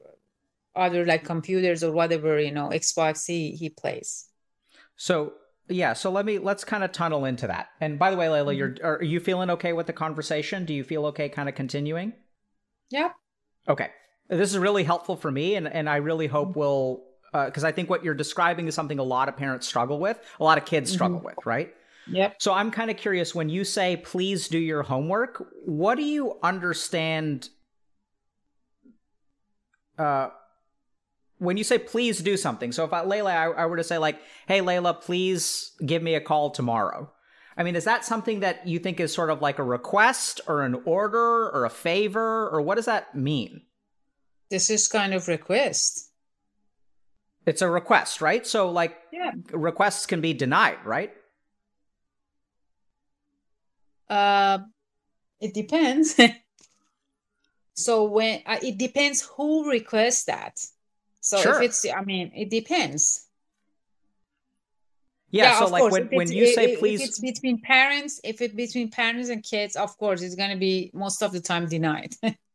other 0.76 1.04
like 1.06 1.24
computers 1.24 1.82
or 1.84 1.92
whatever 1.92 2.38
you 2.40 2.52
know 2.52 2.68
xbox 2.70 3.26
he 3.26 3.52
he 3.52 3.70
plays. 3.70 4.28
So 4.96 5.34
yeah 5.68 5.92
so 5.94 6.10
let 6.10 6.26
me 6.26 6.38
let's 6.38 6.64
kind 6.64 6.84
of 6.84 6.92
tunnel 6.92 7.24
into 7.24 7.46
that. 7.48 7.68
And 7.80 7.98
by 7.98 8.10
the 8.10 8.16
way 8.16 8.28
leila 8.28 8.52
you're 8.54 8.70
Mm-hmm. 8.70 8.86
are 8.86 9.02
you 9.02 9.20
feeling 9.20 9.50
okay 9.50 9.72
with 9.72 9.86
the 9.86 9.92
conversation? 9.92 10.64
Do 10.64 10.74
you 10.74 10.84
feel 10.84 11.06
okay 11.06 11.28
kind 11.28 11.48
of 11.48 11.54
continuing? 11.54 12.12
Yeah. 12.90 13.10
Okay. 13.68 13.90
This 14.28 14.52
is 14.52 14.58
really 14.58 14.84
helpful 14.84 15.16
for 15.16 15.30
me 15.30 15.56
and 15.56 15.66
and 15.68 15.88
i 15.88 15.96
really 15.96 16.26
hope 16.28 16.56
will 16.56 17.09
because 17.32 17.64
i 17.64 17.72
think 17.72 17.88
what 17.88 18.04
you're 18.04 18.14
describing 18.14 18.66
is 18.66 18.74
something 18.74 18.98
a 18.98 19.04
lot 19.04 19.28
of 19.28 19.36
parents 19.36 19.66
struggle 19.66 19.98
with 19.98 20.18
a 20.38 20.44
lot 20.44 20.58
of 20.58 20.64
kids 20.64 20.90
struggle 20.90 21.20
with 21.20 21.36
right? 21.44 21.74
Yep. 22.10 22.36
So 22.40 22.52
i'm 22.52 22.70
kind 22.70 22.90
of 22.90 22.96
curious 22.96 23.34
when 23.34 23.48
you 23.48 23.64
say 23.64 23.96
please 23.96 24.48
do 24.48 24.58
your 24.58 24.82
homework 24.82 25.46
what 25.64 25.96
do 25.96 26.02
you 26.02 26.38
understand 26.42 27.48
uh 29.98 30.28
when 31.38 31.56
you 31.56 31.64
say 31.64 31.78
please 31.78 32.20
do 32.20 32.36
something 32.36 32.72
so 32.72 32.84
if 32.84 32.92
I, 32.92 33.04
leila 33.04 33.32
I, 33.32 33.50
I 33.50 33.66
were 33.66 33.76
to 33.76 33.84
say 33.84 33.98
like 33.98 34.18
hey 34.48 34.60
leila 34.60 34.94
please 34.94 35.72
give 35.84 36.02
me 36.02 36.14
a 36.14 36.20
call 36.20 36.50
tomorrow. 36.50 37.10
I 37.56 37.62
mean 37.62 37.76
is 37.76 37.84
that 37.84 38.04
something 38.04 38.40
that 38.40 38.66
you 38.66 38.78
think 38.78 38.98
is 38.98 39.12
sort 39.12 39.30
of 39.30 39.40
like 39.40 39.58
a 39.58 39.62
request 39.62 40.40
or 40.48 40.62
an 40.62 40.82
order 40.84 41.48
or 41.50 41.64
a 41.64 41.70
favor 41.70 42.48
or 42.48 42.60
what 42.60 42.74
does 42.74 42.86
that 42.86 43.14
mean? 43.14 43.62
This 44.50 44.68
is 44.68 44.88
kind 44.88 45.14
of 45.14 45.28
request 45.28 46.09
it's 47.46 47.62
a 47.62 47.70
request 47.70 48.20
right? 48.20 48.46
So 48.46 48.70
like 48.70 48.96
yeah. 49.12 49.32
requests 49.52 50.06
can 50.06 50.20
be 50.20 50.32
denied 50.32 50.78
right? 50.84 51.12
Uh 54.08 54.58
it 55.40 55.54
depends. 55.54 56.18
So 57.74 58.04
when 58.04 58.42
uh, 58.44 58.58
it 58.62 58.76
depends 58.76 59.22
who 59.22 59.70
requests 59.70 60.24
that. 60.24 60.60
So 61.20 61.38
Sure. 61.40 61.56
if 61.56 61.62
it's 61.62 61.86
i 61.88 62.02
mean 62.04 62.30
it 62.34 62.50
depends. 62.50 63.26
Yeah, 65.30 65.58
so 65.60 65.66
like 65.66 65.82
course. 65.82 65.92
when, 65.92 66.08
when 66.08 66.32
you 66.32 66.52
say 66.52 66.72
if 66.72 66.80
please 66.80 67.00
it's 67.00 67.20
between 67.20 67.60
parents 67.60 68.20
if 68.24 68.40
it's 68.40 68.54
between 68.54 68.90
parents 68.90 69.28
and 69.28 69.42
kids 69.44 69.76
of 69.76 69.96
course 69.96 70.22
it's 70.22 70.34
going 70.34 70.50
to 70.50 70.56
be 70.56 70.90
most 70.92 71.22
of 71.22 71.30
the 71.30 71.40
time 71.40 71.68
denied 71.68 72.14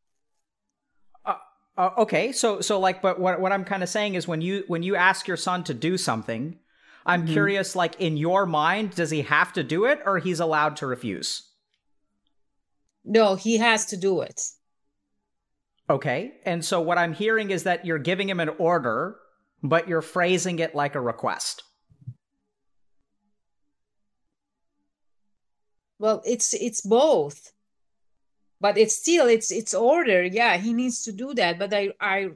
Uh, 1.78 1.90
okay, 1.98 2.32
so 2.32 2.62
so 2.62 2.80
like, 2.80 3.02
but 3.02 3.20
what 3.20 3.42
what 3.42 3.52
I'm 3.52 3.66
kind 3.66 3.84
of 3.84 3.90
saying 3.90 4.16
is 4.16 4.28
when 4.28 4.42
you 4.42 4.64
when 4.68 4.82
you 4.84 4.96
ask 4.96 5.28
your 5.28 5.38
son 5.38 5.64
to 5.66 5.74
do 5.74 5.98
something, 5.98 6.58
I'm 7.06 7.24
Mhm. 7.28 7.34
curious. 7.34 7.76
Like 7.76 8.00
in 8.00 8.16
your 8.18 8.46
mind, 8.46 8.96
does 8.96 9.10
he 9.10 9.24
have 9.24 9.52
to 9.54 9.64
do 9.64 9.86
it, 9.86 10.00
or 10.06 10.20
he's 10.20 10.40
allowed 10.40 10.78
to 10.78 10.88
refuse? 10.88 11.50
no 13.04 13.36
he 13.36 13.58
has 13.58 13.86
to 13.86 13.98
do 13.98 14.22
it 14.22 14.42
Okay, 15.90 16.40
and 16.46 16.66
so 16.66 16.82
what 16.82 16.98
I'm 16.98 17.14
hearing 17.14 17.52
is 17.52 17.64
that 17.64 17.86
you're 17.86 18.00
giving 18.00 18.28
him 18.28 18.40
an 18.40 18.50
order, 18.58 19.18
but 19.62 19.88
you're 19.88 20.02
phrasing 20.02 20.58
it 20.60 20.74
like 20.74 20.96
a 20.96 21.02
request. 21.02 21.62
well 26.00 26.22
it's 26.26 26.54
it's 26.54 26.82
both 26.82 27.52
but 28.62 28.78
it's 28.78 28.96
still 28.96 29.28
it's 29.28 29.52
it's 29.52 29.74
order 29.74 30.24
yeah 30.24 30.58
he 30.58 30.74
needs 30.74 31.04
to 31.04 31.12
do 31.12 31.34
that 31.34 31.58
but 31.60 31.74
i 31.74 31.90
i 32.00 32.30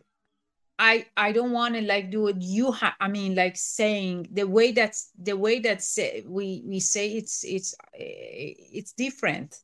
i 0.78 1.06
i 1.18 1.32
don't 1.32 1.52
want 1.52 1.76
to 1.76 1.82
like 1.82 2.10
do 2.12 2.28
it 2.28 2.36
you 2.40 2.72
have 2.72 2.94
i 3.00 3.08
mean 3.08 3.36
like 3.36 3.56
saying 3.58 4.28
the 4.32 4.46
way 4.48 4.72
that's 4.72 5.12
the 5.22 5.36
way 5.36 5.60
that 5.60 5.82
say, 5.82 6.24
we 6.28 6.64
we 6.68 6.80
say 6.80 7.08
it's 7.10 7.44
it's 7.44 7.74
eh, 7.96 8.54
it's 8.78 8.94
different 8.94 9.60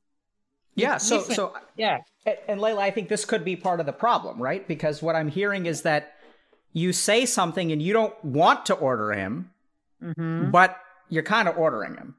Yeah. 0.78 0.96
It's 0.96 1.08
So 1.08 1.18
different. 1.20 1.36
so 1.36 1.54
yeah 1.78 2.00
And 2.26 2.38
and 2.50 2.58
Leila, 2.62 2.82
I 2.82 2.92
think 2.92 3.08
this 3.08 3.24
could 3.26 3.46
be 3.46 3.56
part 3.56 3.80
of 3.80 3.86
the 3.86 3.94
problem, 4.06 4.41
right? 4.41 4.68
Because 4.68 5.02
what 5.06 5.15
I'm 5.15 5.30
hearing 5.30 5.68
is 5.68 5.82
that 5.84 6.04
you 6.74 6.91
say 6.91 7.26
something 7.26 7.72
and 7.72 7.82
you 7.82 7.94
don't 7.94 8.18
want 8.26 8.65
to 8.65 8.74
order 8.74 9.13
him, 9.13 9.52
Mhm. 10.04 10.52
but 10.52 10.76
you're 11.08 11.24
kind 11.36 11.48
of 11.48 11.56
ordering 11.58 11.96
him. 11.96 12.15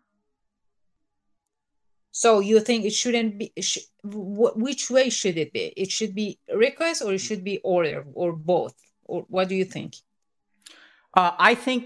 So 2.22 2.28
you 2.50 2.58
think 2.68 2.80
it 2.84 2.94
shouldn't 3.00 3.32
be 3.40 3.48
sh- 3.68 3.86
wh- 4.02 4.56
which 4.66 4.84
way 4.96 5.06
should 5.18 5.36
it 5.44 5.50
be 5.56 5.64
it 5.82 5.90
should 5.96 6.14
be 6.22 6.28
request 6.64 6.98
or 7.04 7.10
it 7.18 7.22
should 7.26 7.42
be 7.50 7.56
order 7.76 7.98
or 8.20 8.28
both 8.54 8.74
or 9.04 9.18
what 9.34 9.46
do 9.50 9.54
you 9.62 9.66
think 9.76 9.90
Uh, 11.20 11.32
I 11.50 11.54
think 11.66 11.84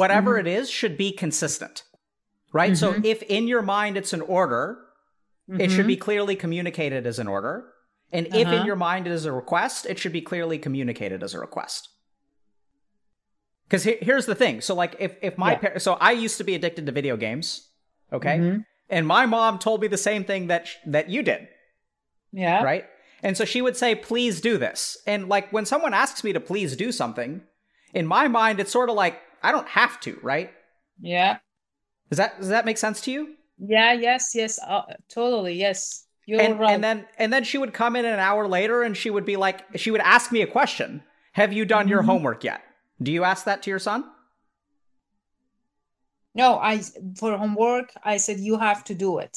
whatever 0.00 0.32
Mhm. 0.34 0.40
it 0.42 0.46
is 0.58 0.64
should 0.78 0.96
be 1.04 1.10
consistent, 1.24 1.76
right? 2.58 2.74
So 2.82 2.86
Mhm. 2.94 3.04
if 3.12 3.18
in 3.36 3.44
your 3.52 3.60
mind 3.76 3.92
it's 4.00 4.14
an 4.18 4.22
order, 4.40 4.64
it 5.64 5.68
should 5.74 5.84
Mhm. 5.84 5.94
be 5.94 5.98
clearly 6.06 6.36
communicated 6.44 7.02
as 7.10 7.18
an 7.18 7.28
order. 7.36 7.54
And 8.16 8.24
if 8.28 8.34
in 8.34 8.46
Uh-huh. 8.46 8.64
your 8.70 8.76
mind 8.88 9.02
it 9.08 9.12
is 9.18 9.24
a 9.26 9.32
request, 9.42 9.80
it 9.92 9.96
should 10.00 10.14
be 10.20 10.22
clearly 10.30 10.58
communicated 10.66 11.20
as 11.26 11.34
a 11.34 11.40
request. 11.46 11.82
Because 13.68 13.84
here's 14.08 14.26
the 14.26 14.34
thing. 14.42 14.60
So, 14.66 14.72
like, 14.82 14.94
if 15.06 15.12
if 15.28 15.36
my 15.36 15.52
Yeah. 15.52 15.58
par- 15.62 15.78
so 15.86 15.90
I 16.10 16.12
used 16.26 16.38
to 16.38 16.44
be 16.50 16.54
addicted 16.58 16.84
to 16.86 16.92
video 17.00 17.16
games, 17.26 17.46
okay, 18.12 18.36
Mhm. 18.38 18.64
And 18.88 19.06
my 19.06 19.26
mom 19.26 19.58
told 19.58 19.80
me 19.80 19.88
the 19.88 19.96
same 19.98 20.24
thing 20.24 20.46
that 20.48 20.66
sh- 20.68 20.76
that 20.86 21.08
you 21.10 21.22
did, 21.22 21.48
yeah 22.32 22.62
right? 22.62 22.84
And 23.22 23.36
so 23.36 23.44
she 23.44 23.62
would 23.62 23.76
say, 23.76 23.94
"Please 23.94 24.40
do 24.40 24.58
this." 24.58 24.98
And 25.06 25.28
like 25.28 25.50
when 25.52 25.64
someone 25.66 25.94
asks 25.94 26.22
me 26.22 26.32
to 26.32 26.40
please 26.40 26.76
do 26.76 26.92
something, 26.92 27.40
in 27.94 28.06
my 28.06 28.28
mind, 28.28 28.60
it's 28.60 28.70
sort 28.72 28.90
of 28.90 28.94
like 28.96 29.20
I 29.42 29.52
don't 29.52 29.68
have 29.68 29.98
to, 30.00 30.18
right? 30.22 30.50
yeah 31.00 31.38
Does 32.10 32.18
that 32.18 32.38
does 32.38 32.48
that 32.48 32.64
make 32.66 32.78
sense 32.78 33.00
to 33.02 33.10
you? 33.10 33.34
Yeah, 33.58 33.92
yes, 33.92 34.32
yes, 34.34 34.58
uh, 34.66 34.82
totally, 35.08 35.54
yes. 35.54 36.06
You're 36.26 36.40
and, 36.40 36.58
right. 36.60 36.70
and 36.74 36.82
then 36.84 37.06
and 37.18 37.32
then 37.32 37.44
she 37.44 37.56
would 37.58 37.72
come 37.72 37.96
in 37.96 38.04
an 38.04 38.18
hour 38.18 38.48
later 38.48 38.82
and 38.82 38.96
she 38.96 39.10
would 39.10 39.24
be 39.24 39.36
like 39.36 39.64
she 39.78 39.90
would 39.90 40.00
ask 40.00 40.32
me 40.32 40.42
a 40.42 40.46
question 40.46 41.02
have 41.32 41.52
you 41.52 41.64
done 41.64 41.86
your 41.88 42.02
Mhm. 42.02 42.06
homework 42.06 42.42
yet 42.44 42.62
do 43.00 43.12
you 43.12 43.22
ask 43.22 43.44
that 43.44 43.62
to 43.62 43.70
your 43.70 43.78
son 43.78 44.04
no, 46.36 46.58
I 46.58 46.82
for 47.16 47.36
homework, 47.36 47.92
I 48.04 48.16
said 48.18 48.38
you 48.38 48.58
have 48.58 48.84
to 48.84 48.94
do 48.94 49.18
it. 49.18 49.36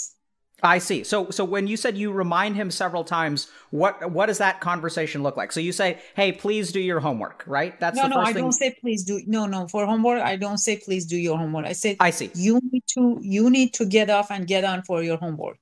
i 0.62 0.78
see 0.88 1.04
so 1.12 1.18
so 1.38 1.44
when 1.46 1.66
you 1.72 1.78
said 1.78 1.94
you 1.98 2.12
remind 2.12 2.54
him 2.62 2.70
several 2.70 3.04
times 3.18 3.48
what 3.72 3.94
what 4.16 4.26
does 4.30 4.40
that 4.46 4.60
conversation 4.60 5.24
look 5.24 5.38
like 5.42 5.52
so 5.56 5.62
you 5.68 5.72
say 5.72 5.90
hey 6.20 6.30
please 6.34 6.74
do 6.78 6.82
your 6.92 7.00
homework 7.00 7.38
right 7.48 7.80
that's 7.80 7.96
no, 7.96 8.04
the 8.04 8.10
no, 8.10 8.16
first 8.18 8.30
I 8.30 8.34
thing 8.34 8.44
don't 8.44 8.58
say 8.64 8.70
please 8.82 9.02
do. 9.12 9.16
No, 9.36 9.42
no, 9.56 9.60
for 9.74 9.86
homework, 9.92 10.22
I 10.22 10.36
don't 10.36 10.58
say 10.68 10.76
please 10.86 11.06
do 11.14 11.16
your 11.28 11.38
homework. 11.42 11.66
I 11.66 11.76
say 11.84 11.96
i 12.08 12.12
see 12.20 12.30
you 12.46 12.60
need 12.72 12.84
to 12.96 13.04
you 13.36 13.50
need 13.58 13.70
to 13.80 13.86
get 13.98 14.08
off 14.18 14.28
and 14.36 14.42
get 14.54 14.64
on 14.72 14.84
for 14.90 14.98
your 15.02 15.18
homework. 15.26 15.62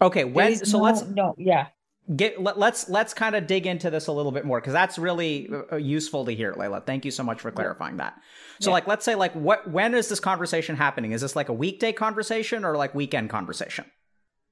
okay 0.00 0.24
when 0.24 0.56
so 0.56 0.78
no- 0.78 0.84
let's 0.86 1.02
no, 1.20 1.26
yeah, 1.50 1.66
get 2.16 2.40
let, 2.42 2.58
let's 2.58 2.88
let's 2.88 3.14
kind 3.14 3.34
of 3.36 3.46
dig 3.46 3.66
into 3.66 3.90
this 3.90 4.06
a 4.08 4.12
little 4.12 4.32
bit 4.32 4.44
more 4.44 4.60
because 4.60 4.72
that's 4.72 4.98
really 4.98 5.48
uh, 5.72 5.76
useful 5.76 6.24
to 6.24 6.32
hear 6.32 6.52
leila. 6.56 6.80
Thank 6.80 7.04
you 7.04 7.10
so 7.10 7.22
much 7.22 7.40
for 7.40 7.50
clarifying 7.50 7.98
that. 7.98 8.14
So 8.60 8.70
Yeah. 8.70 8.74
like 8.74 8.86
let's 8.86 9.04
say 9.04 9.14
like 9.14 9.32
what 9.34 9.70
when 9.70 9.94
is 9.94 10.08
this 10.08 10.20
conversation 10.20 10.76
happening? 10.76 11.12
Is 11.12 11.20
this 11.20 11.36
like 11.36 11.48
a 11.48 11.52
weekday 11.52 11.92
conversation 11.92 12.64
or 12.64 12.76
like 12.76 12.94
weekend 12.94 13.30
conversation? 13.30 13.84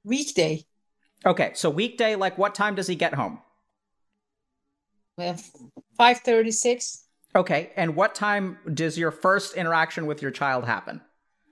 Weekday, 0.05 0.63
okay 1.25 1.51
so 1.55 1.69
weekday 1.69 2.15
like 2.15 2.37
what 2.37 2.55
time 2.55 2.75
does 2.75 2.87
he 2.87 2.95
get 2.95 3.13
home? 3.13 3.39
Five 5.97 6.19
thirty 6.19 6.51
six. 6.51 7.03
okay 7.35 7.71
and 7.75 7.95
what 7.95 8.15
time 8.15 8.57
does 8.73 8.97
your 8.97 9.11
first 9.11 9.55
interaction 9.55 10.05
with 10.05 10.21
your 10.21 10.31
child 10.31 10.65
happen? 10.65 11.01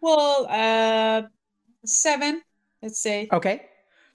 Well, 0.01 0.47
uh, 0.49 1.23
seven, 1.85 2.41
let's 2.81 3.01
say. 3.01 3.27
okay 3.33 3.65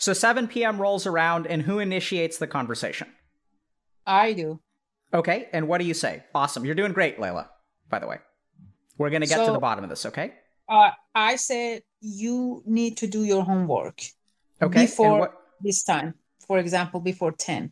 so 0.02 0.12
7 0.12 0.48
p.m 0.48 0.80
rolls 0.80 1.06
around 1.06 1.46
and 1.46 1.62
who 1.62 1.78
initiates 1.78 2.36
the 2.38 2.46
conversation 2.46 3.08
I 4.06 4.32
do. 4.32 4.60
okay 5.14 5.48
and 5.52 5.68
what 5.68 5.78
do 5.80 5.86
you 5.86 5.94
say 5.94 6.24
awesome 6.34 6.64
you're 6.64 6.74
doing 6.74 6.92
great 6.92 7.20
leila 7.20 7.50
by 7.88 7.98
the 8.00 8.06
way 8.08 8.18
we're 8.98 9.10
gonna 9.10 9.26
get 9.26 9.44
to 9.46 9.52
the 9.52 9.58
bottom 9.68 9.84
of 9.84 9.90
this 9.90 10.04
okay 10.06 10.32
Uh, 10.68 10.90
I 11.14 11.36
said 11.36 11.82
you 12.00 12.62
need 12.66 12.96
to 12.98 13.06
do 13.06 13.22
your 13.24 13.42
homework 13.44 13.98
okay 14.60 14.82
before 14.86 15.18
what- 15.20 15.38
this 15.60 15.84
time. 15.84 16.14
For 16.48 16.58
example, 16.58 16.98
before 17.00 17.30
ten. 17.30 17.70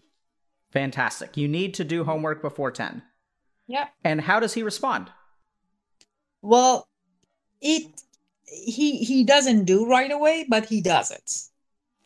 Fantastic. 0.71 1.37
You 1.37 1.49
need 1.49 1.75
to 1.75 1.83
do 1.85 2.05
homework 2.05 2.41
before 2.41 2.71
10. 2.71 3.03
Yeah. 3.67 3.89
And 4.05 4.21
how 4.21 4.39
does 4.39 4.55
he 4.55 4.63
respond? 4.63 5.11
Well, 6.41 6.87
it 7.61 7.83
he 8.47 8.99
he 8.99 9.25
doesn't 9.25 9.65
do 9.65 9.87
right 9.91 10.13
away, 10.13 10.47
but 10.49 10.67
he 10.67 10.81
does 10.81 11.11
it. 11.11 11.29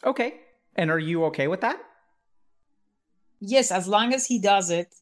Okay. 0.05 0.35
And 0.77 0.91
are 0.91 0.99
you 0.99 1.25
okay 1.27 1.49
with 1.49 1.61
that? 1.63 1.81
Yes, 3.41 3.71
as 3.71 3.87
long 3.87 4.13
as 4.15 4.27
he 4.27 4.39
does 4.39 4.71
it. 4.71 4.95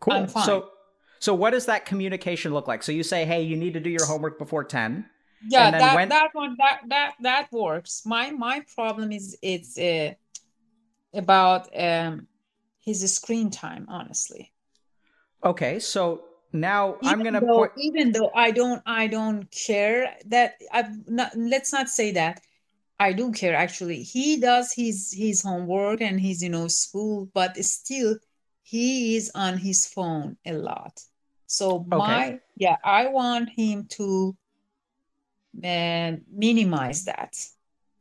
Cool. 0.00 0.14
I'm 0.14 0.26
fine. 0.28 0.44
So 0.44 0.70
so 1.18 1.34
what 1.34 1.50
does 1.50 1.66
that 1.66 1.86
communication 1.86 2.52
look 2.52 2.66
like? 2.66 2.82
So 2.82 2.90
you 2.92 3.02
say, 3.02 3.24
"Hey, 3.24 3.42
you 3.42 3.56
need 3.56 3.74
to 3.74 3.80
do 3.80 3.90
your 3.90 4.06
homework 4.06 4.38
before 4.38 4.64
10." 4.64 5.08
Yeah, 5.48 5.66
And 5.66 5.74
then 5.74 5.80
that 5.80 5.94
when- 5.94 6.08
that 6.08 6.28
one 6.32 6.56
that 6.58 6.80
that 6.88 7.14
that 7.20 7.52
works. 7.52 8.02
My 8.06 8.30
my 8.30 8.60
problem 8.74 9.12
is 9.12 9.36
it's 9.42 9.78
uh, 9.78 10.14
about 11.14 11.68
um 11.78 12.26
his 12.80 13.14
screen 13.14 13.50
time, 13.50 13.86
honestly. 13.88 14.52
Okay. 15.44 15.78
So 15.78 16.24
now 16.52 16.96
even 17.02 17.08
I'm 17.08 17.22
gonna 17.24 17.40
though, 17.40 17.58
point. 17.58 17.72
even 17.76 18.12
though 18.12 18.30
I 18.34 18.50
don't 18.50 18.82
I 18.86 19.06
don't 19.06 19.50
care 19.50 20.16
that 20.26 20.54
I've 20.72 21.08
not 21.08 21.36
let's 21.36 21.72
not 21.72 21.88
say 21.88 22.12
that 22.12 22.40
I 23.02 23.12
do 23.12 23.32
care 23.32 23.56
actually. 23.56 24.02
He 24.04 24.38
does 24.38 24.72
his 24.72 25.12
his 25.12 25.42
homework 25.42 26.00
and 26.00 26.20
his 26.20 26.40
you 26.40 26.50
know 26.50 26.68
school, 26.68 27.28
but 27.34 27.56
still 27.64 28.16
he 28.62 29.16
is 29.16 29.32
on 29.34 29.58
his 29.58 29.86
phone 29.86 30.36
a 30.46 30.52
lot. 30.52 31.00
So 31.46 31.84
my 31.88 32.38
yeah, 32.56 32.76
I 32.84 33.08
want 33.08 33.50
him 33.50 33.86
to 33.98 34.36
uh, 35.64 36.12
minimize 36.32 37.04
that. 37.06 37.34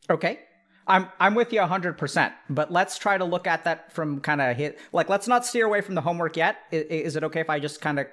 Okay. 0.09 0.39
I'm 0.87 1.07
I'm 1.19 1.35
with 1.35 1.51
you 1.53 1.61
100%, 1.61 2.33
but 2.49 2.71
let's 2.71 2.97
try 2.97 3.17
to 3.17 3.25
look 3.25 3.47
at 3.47 3.63
that 3.63 3.91
from 3.93 4.19
kind 4.19 4.41
of 4.41 4.55
hit 4.55 4.79
like 4.93 5.09
let's 5.09 5.27
not 5.27 5.45
steer 5.45 5.65
away 5.65 5.81
from 5.81 5.95
the 5.95 6.01
homework 6.01 6.37
yet. 6.37 6.57
Is, 6.71 6.83
is 7.09 7.15
it 7.15 7.23
okay 7.23 7.39
if 7.41 7.49
I 7.49 7.59
just 7.59 7.81
kind 7.81 7.99
of 7.99 8.07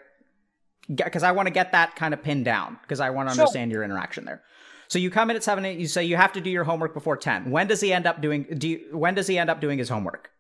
because 0.95 1.23
I 1.23 1.33
want 1.33 1.49
to 1.49 1.53
get 1.53 1.73
that 1.73 1.97
kind 1.97 2.15
of 2.15 2.23
pinned 2.23 2.47
down 2.47 2.79
because 2.83 3.01
I 3.01 3.11
want 3.11 3.29
to 3.29 3.35
Sure. 3.35 3.43
understand 3.43 3.73
your 3.73 3.83
interaction 3.85 4.25
there. 4.25 4.43
So 4.89 4.99
you 4.99 5.11
come 5.11 5.31
in 5.31 5.37
at 5.37 5.45
7 5.45 5.65
8, 5.65 5.79
you 5.79 5.87
say 5.87 6.05
you 6.05 6.17
have 6.17 6.33
to 6.33 6.41
do 6.41 6.51
your 6.51 6.65
homework 6.65 6.95
before 6.95 7.17
10. 7.17 7.51
When 7.51 7.67
does 7.67 7.81
he 7.81 7.93
end 7.93 8.07
up 8.07 8.21
doing 8.21 8.45
do 8.57 8.69
you, 8.69 8.89
when 8.93 9.15
does 9.15 9.27
he 9.27 9.39
end 9.39 9.51
up 9.51 9.61
doing 9.61 9.79
his 9.79 9.89
homework? 9.89 10.31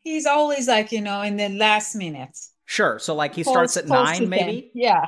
He's 0.00 0.26
always 0.26 0.66
like, 0.68 0.92
you 0.92 1.00
know, 1.00 1.22
in 1.22 1.36
the 1.36 1.48
last 1.50 1.94
minute. 1.94 2.38
Sure. 2.64 2.98
So 2.98 3.14
like 3.14 3.34
he 3.34 3.42
starts 3.42 3.76
at 3.76 3.86
9 3.86 4.28
maybe? 4.28 4.62
10. 4.62 4.70
Yeah. 4.74 5.06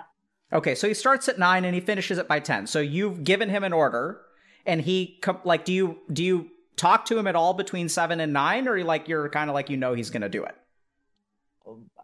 Okay, 0.53 0.75
so 0.75 0.89
he 0.89 0.95
starts 0.95 1.29
at 1.29 1.39
nine 1.39 1.65
and 1.65 1.75
he 1.75 1.81
finishes 1.81 2.19
it 2.19 2.27
by 2.27 2.41
ten. 2.41 2.67
So 2.67 2.81
you've 2.81 3.23
given 3.23 3.49
him 3.49 3.63
an 3.63 3.73
order, 3.73 4.21
and 4.67 4.81
he 4.81 5.21
like 5.45 5.65
do 5.65 5.73
you 5.73 5.99
do 6.13 6.25
you 6.25 6.49
talk 6.77 7.05
to 7.07 7.19
him 7.19 7.27
at 7.27 7.37
all 7.37 7.55
between 7.55 7.89
seven 7.89 8.21
and 8.21 8.33
nine, 8.33 8.67
or 8.67 8.83
like 8.83 9.07
you're 9.07 9.29
kind 9.29 9.49
of 9.49 9.55
like 9.55 9.71
you 9.71 9.77
know 9.77 9.95
he's 9.95 10.11
gonna 10.11 10.29
do 10.29 10.45
it? 10.45 10.57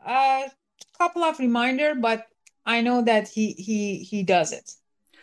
A 0.06 0.50
couple 0.98 1.24
of 1.24 1.38
reminder, 1.40 1.94
but 1.96 2.28
I 2.64 2.82
know 2.82 3.02
that 3.02 3.28
he 3.28 3.52
he 3.52 3.98
he 3.98 4.22
does 4.22 4.52
it. 4.52 4.72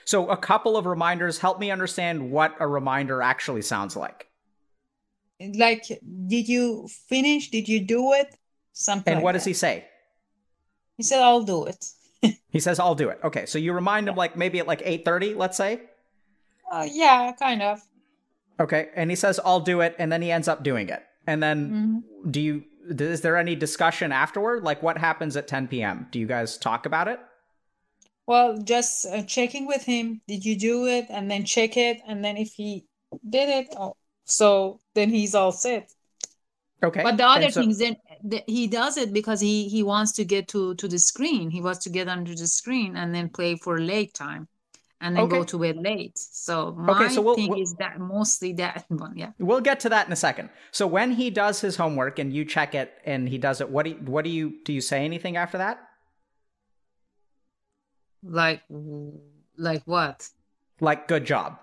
So 0.05 0.29
a 0.29 0.37
couple 0.37 0.75
of 0.77 0.85
reminders 0.85 1.39
help 1.39 1.59
me 1.59 1.71
understand 1.71 2.31
what 2.31 2.55
a 2.59 2.67
reminder 2.67 3.21
actually 3.21 3.61
sounds 3.61 3.95
like. 3.95 4.27
Like, 5.39 5.83
did 6.27 6.47
you 6.47 6.87
finish? 7.09 7.49
Did 7.49 7.67
you 7.67 7.79
do 7.81 8.13
it? 8.13 8.35
Something. 8.73 9.11
And 9.13 9.17
like 9.19 9.23
what 9.23 9.31
does 9.33 9.43
that. 9.43 9.49
he 9.49 9.53
say? 9.53 9.85
He 10.97 11.03
said, 11.03 11.21
"I'll 11.21 11.43
do 11.43 11.65
it." 11.65 11.85
He 12.49 12.59
says, 12.59 12.79
"I'll 12.79 12.95
do 12.95 13.09
it." 13.09 13.19
Okay, 13.23 13.45
so 13.45 13.57
you 13.57 13.73
remind 13.73 14.07
him 14.07 14.15
like 14.15 14.37
maybe 14.37 14.59
at 14.59 14.67
like 14.67 14.81
eight 14.85 15.03
thirty, 15.05 15.33
let's 15.33 15.57
say. 15.57 15.81
Uh, 16.71 16.87
yeah, 16.89 17.31
kind 17.37 17.61
of. 17.61 17.81
Okay, 18.59 18.89
and 18.95 19.09
he 19.09 19.15
says, 19.15 19.39
"I'll 19.43 19.59
do 19.59 19.81
it," 19.81 19.95
and 19.99 20.11
then 20.11 20.21
he 20.21 20.31
ends 20.31 20.47
up 20.47 20.63
doing 20.63 20.87
it. 20.89 21.03
And 21.27 21.41
then 21.43 22.03
Mhm. 22.25 22.31
do 22.31 22.39
you? 22.41 22.63
Is 22.89 23.21
there 23.21 23.37
any 23.37 23.55
discussion 23.55 24.11
afterward? 24.11 24.63
Like 24.63 24.81
what 24.83 24.97
happens 24.97 25.35
at 25.35 25.47
ten 25.47 25.67
p.m.? 25.67 26.07
Do 26.11 26.19
you 26.19 26.27
guys 26.27 26.57
talk 26.57 26.85
about 26.85 27.07
it? 27.07 27.19
Well, 28.25 28.57
just 28.57 29.05
uh, 29.05 29.23
checking 29.23 29.67
with 29.67 29.83
him. 29.83 30.21
Did 30.27 30.45
you 30.45 30.57
do 30.57 30.85
it? 30.87 31.07
And 31.09 31.29
then 31.29 31.43
check 31.45 31.75
it, 31.77 32.01
and 32.07 32.23
then 32.23 32.37
if 32.37 32.53
he 32.53 32.85
did 33.29 33.49
it, 33.49 33.75
oh, 33.77 33.95
so 34.25 34.79
then 34.95 35.09
he's 35.09 35.35
all 35.35 35.51
set. 35.51 35.91
Okay. 36.81 37.03
But 37.03 37.17
the 37.17 37.25
other 37.25 37.45
and 37.45 37.53
so- 37.53 37.61
things, 37.61 37.79
then 37.79 37.95
the, 38.23 38.43
he 38.47 38.67
does 38.67 38.97
it 38.97 39.13
because 39.13 39.39
he 39.41 39.67
he 39.69 39.83
wants 39.83 40.11
to 40.13 40.23
get 40.25 40.47
to 40.49 40.75
to 40.75 40.87
the 40.87 40.99
screen. 40.99 41.49
He 41.49 41.61
wants 41.61 41.79
to 41.85 41.89
get 41.89 42.07
under 42.07 42.33
the 42.35 42.47
screen 42.47 42.95
and 42.95 43.13
then 43.13 43.29
play 43.29 43.55
for 43.55 43.79
late 43.79 44.13
time, 44.13 44.47
and 45.01 45.15
then 45.15 45.27
go 45.27 45.43
to 45.43 45.59
bed 45.59 45.77
late. 45.77 46.17
So 46.17 46.73
my 46.77 47.07
so 47.09 47.21
we'll- 47.21 47.35
thing 47.35 47.49
we'll- 47.49 47.61
is 47.61 47.73
that 47.75 47.99
mostly 47.99 48.53
that 48.53 48.85
one. 48.89 49.17
Yeah. 49.17 49.31
We'll 49.39 49.61
get 49.61 49.79
to 49.81 49.89
that 49.89 50.07
in 50.07 50.13
a 50.13 50.17
second. 50.17 50.49
So 50.71 50.87
when 50.87 51.11
he 51.11 51.29
does 51.29 51.59
his 51.61 51.75
homework 51.75 52.19
and 52.19 52.31
you 52.33 52.45
check 52.45 52.73
it 52.75 52.93
and 53.05 53.27
he 53.27 53.37
does 53.37 53.59
it, 53.61 53.69
what 53.69 53.83
do 53.83 53.91
you, 53.91 53.97
what 53.97 54.23
do 54.23 54.29
you 54.29 54.53
do? 54.65 54.71
You 54.73 54.81
say 54.81 55.03
anything 55.03 55.35
after 55.37 55.57
that? 55.57 55.79
Like 58.23 58.63
like 59.57 59.83
what? 59.85 60.27
Like 60.79 61.07
good 61.07 61.25
job. 61.25 61.59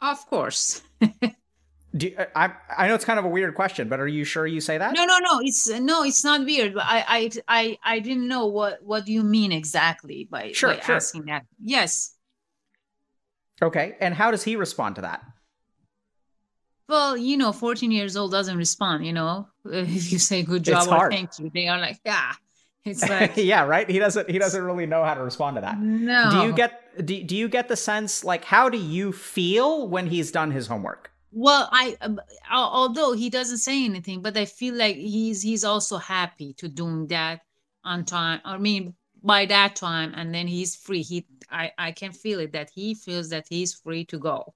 Of 0.00 0.24
course. 0.26 0.82
Do 1.96 2.08
you, 2.08 2.16
I 2.34 2.52
I 2.76 2.88
know 2.88 2.94
it's 2.94 3.04
kind 3.04 3.18
of 3.20 3.24
a 3.24 3.28
weird 3.28 3.54
question, 3.54 3.88
but 3.88 4.00
are 4.00 4.08
you 4.08 4.24
sure 4.24 4.46
you 4.46 4.60
say 4.60 4.78
that? 4.78 4.94
No, 4.94 5.04
no, 5.04 5.18
no. 5.18 5.40
It's 5.42 5.68
no, 5.70 6.02
it's 6.02 6.24
not 6.24 6.44
weird. 6.44 6.74
But 6.74 6.82
I, 6.86 7.04
I, 7.08 7.30
I, 7.46 7.78
I 7.84 7.98
didn't 8.00 8.26
know 8.26 8.46
what 8.46 8.82
what 8.82 9.06
you 9.06 9.22
mean 9.22 9.52
exactly 9.52 10.26
by, 10.28 10.50
Sure, 10.52 10.74
by 10.74 10.80
sure. 10.80 10.96
asking 10.96 11.26
that. 11.26 11.46
Yes. 11.62 12.16
Okay. 13.62 13.96
And 14.00 14.12
how 14.12 14.32
does 14.32 14.42
he 14.42 14.56
respond 14.56 14.96
to 14.96 15.02
that? 15.02 15.22
Well, 16.88 17.16
you 17.16 17.36
know, 17.36 17.52
14 17.52 17.90
years 17.92 18.16
old 18.16 18.32
doesn't 18.32 18.58
respond. 18.58 19.06
You 19.06 19.12
know, 19.12 19.48
if 19.64 20.10
you 20.12 20.18
say 20.18 20.42
good 20.42 20.62
It's 20.66 20.70
job 20.70 20.88
or 20.88 20.96
hard. 20.96 21.12
thank 21.12 21.38
you, 21.38 21.48
they 21.54 21.68
are 21.68 21.78
like, 21.78 22.00
yeah. 22.04 22.32
It's 22.84 23.08
like 23.08 23.36
yeah, 23.36 23.64
right. 23.64 23.88
He 23.88 23.98
doesn't 23.98 24.28
he 24.30 24.38
doesn't 24.38 24.62
really 24.62 24.86
know 24.86 25.04
how 25.04 25.14
to 25.14 25.22
respond 25.22 25.56
to 25.56 25.60
that. 25.62 25.78
no. 25.80 26.30
Do 26.30 26.42
you 26.46 26.52
get 26.52 27.06
do, 27.06 27.22
do 27.24 27.36
you 27.36 27.48
get 27.48 27.68
the 27.68 27.76
sense 27.76 28.24
like 28.24 28.44
how 28.44 28.68
do 28.68 28.78
you 28.78 29.12
feel 29.12 29.88
when 29.88 30.06
he's 30.06 30.30
done 30.30 30.50
his 30.50 30.66
homework? 30.66 31.10
Well, 31.32 31.68
I 31.72 31.96
um, 32.00 32.20
although 32.52 33.12
he 33.12 33.28
doesn't 33.30 33.58
say 33.58 33.84
anything, 33.84 34.22
but 34.22 34.36
I 34.36 34.44
feel 34.44 34.74
like 34.74 34.96
he's 34.96 35.42
he's 35.42 35.64
also 35.64 35.96
happy 35.96 36.52
to 36.54 36.68
doing 36.68 37.06
that 37.08 37.40
on 37.84 38.04
time. 38.04 38.40
I 38.44 38.56
mean, 38.58 38.94
by 39.22 39.46
that 39.46 39.74
time, 39.76 40.12
and 40.14 40.32
then 40.34 40.46
he's 40.46 40.76
free. 40.76 41.02
He 41.02 41.26
I 41.50 41.72
I 41.76 41.92
can 41.92 42.12
feel 42.12 42.38
it 42.40 42.52
that 42.52 42.70
he 42.74 42.94
feels 42.94 43.30
that 43.30 43.46
he's 43.48 43.74
free 43.74 44.04
to 44.06 44.18
go. 44.18 44.54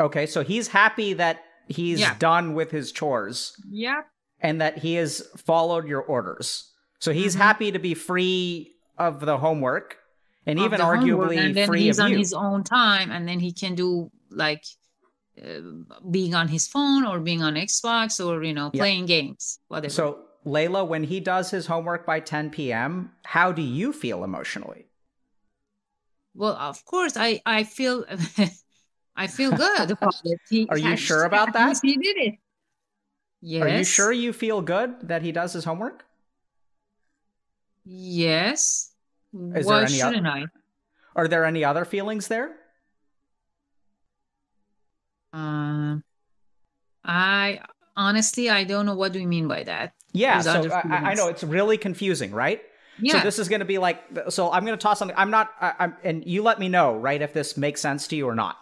Okay, 0.00 0.24
so 0.26 0.42
he's 0.42 0.68
happy 0.68 1.12
that 1.14 1.42
he's 1.68 2.00
Yeah. 2.00 2.16
done 2.18 2.54
with 2.54 2.70
his 2.70 2.90
chores 2.92 3.54
Yeah. 3.68 4.02
and 4.40 4.60
that 4.62 4.78
he 4.78 4.94
has 4.94 5.22
followed 5.36 5.86
your 5.86 6.00
orders. 6.00 6.71
So 7.02 7.12
he's 7.12 7.34
Mhm. 7.34 7.38
happy 7.38 7.72
to 7.72 7.80
be 7.80 7.94
free 7.94 8.76
of 8.96 9.18
the 9.18 9.36
homework 9.36 9.98
and 10.46 10.56
of 10.60 10.66
even 10.66 10.80
arguably 10.80 11.36
and 11.46 11.56
then 11.56 11.66
free 11.66 11.88
he's 11.88 11.98
of 11.98 12.04
on 12.04 12.12
you. 12.12 12.18
his 12.18 12.32
own 12.32 12.62
time 12.62 13.10
and 13.10 13.26
then 13.26 13.40
he 13.40 13.52
can 13.52 13.74
do 13.74 14.08
like 14.30 14.62
uh, 15.42 15.60
being 16.12 16.32
on 16.32 16.46
his 16.46 16.68
phone 16.68 17.04
or 17.04 17.18
being 17.18 17.42
on 17.42 17.54
xbox 17.54 18.24
or 18.24 18.44
you 18.44 18.54
know 18.54 18.70
Yeah. 18.72 18.82
playing 18.82 19.06
games 19.06 19.58
whatever 19.66 19.90
So, 19.90 20.04
Leila, 20.44 20.84
when 20.84 21.02
he 21.02 21.18
does 21.18 21.50
his 21.50 21.66
homework 21.66 22.06
by 22.06 22.20
10 22.20 22.50
p.m., 22.50 23.10
how 23.24 23.50
do 23.50 23.62
you 23.62 23.92
feel 23.92 24.22
emotionally? 24.22 24.86
well 26.34 26.54
of 26.54 26.84
course 26.84 27.16
i 27.16 27.42
i 27.44 27.64
feel 27.64 28.04
i 29.16 29.26
feel 29.26 29.50
good 29.50 29.90
about 29.96 30.14
it 30.24 30.40
He- 30.48 30.68
Are 30.68 30.78
you 30.78 30.94
sure 30.96 31.24
about 31.24 31.52
that? 31.58 31.78
he 31.82 31.96
did 31.96 32.16
it 32.16 32.34
yes 33.40 33.62
Are 33.64 33.68
you 33.78 33.84
sure 33.84 34.12
you 34.12 34.32
feel 34.32 34.62
good 34.62 35.08
that 35.08 35.22
he 35.22 35.32
does 35.32 35.52
his 35.52 35.64
homework? 35.64 36.06
Yes 37.84 38.92
Is 39.34 39.66
there 39.66 39.76
why 39.76 39.84
any 39.84 39.98
shouldn't 39.98 40.26
i 40.26 40.44
Are 41.16 41.28
there 41.28 41.44
any 41.44 41.64
other 41.64 41.84
feelings 41.84 42.28
there? 42.28 42.56
um 45.32 46.02
i 47.04 47.60
honestly 47.96 48.50
i 48.50 48.64
don't 48.64 48.86
know 48.86 48.94
what 48.94 49.12
do 49.12 49.18
you 49.20 49.26
mean 49.26 49.48
by 49.48 49.62
that 49.62 49.94
Yeah, 50.12 50.40
so 50.42 50.70
I, 50.70 51.10
I 51.10 51.14
know 51.14 51.28
it's 51.28 51.42
really 51.42 51.78
confusing, 51.78 52.32
right? 52.32 52.60
yeah 53.00 53.18
So 53.18 53.24
this 53.24 53.38
is 53.38 53.48
going 53.48 53.60
to 53.60 53.64
be 53.66 53.78
like, 53.78 53.98
so 54.28 54.52
I'm 54.52 54.66
going 54.66 54.76
to 54.78 54.82
toss 54.82 54.98
something. 54.98 55.16
I'm 55.16 55.30
not, 55.30 55.50
I, 55.58 55.72
I'm, 55.78 55.96
and 56.04 56.22
you 56.26 56.42
let 56.42 56.58
me 56.60 56.68
know, 56.68 56.94
right, 56.96 57.20
if 57.22 57.32
this 57.32 57.56
makes 57.56 57.80
sense 57.80 58.06
to 58.08 58.16
you 58.16 58.28
or 58.28 58.34
not. 58.34 58.58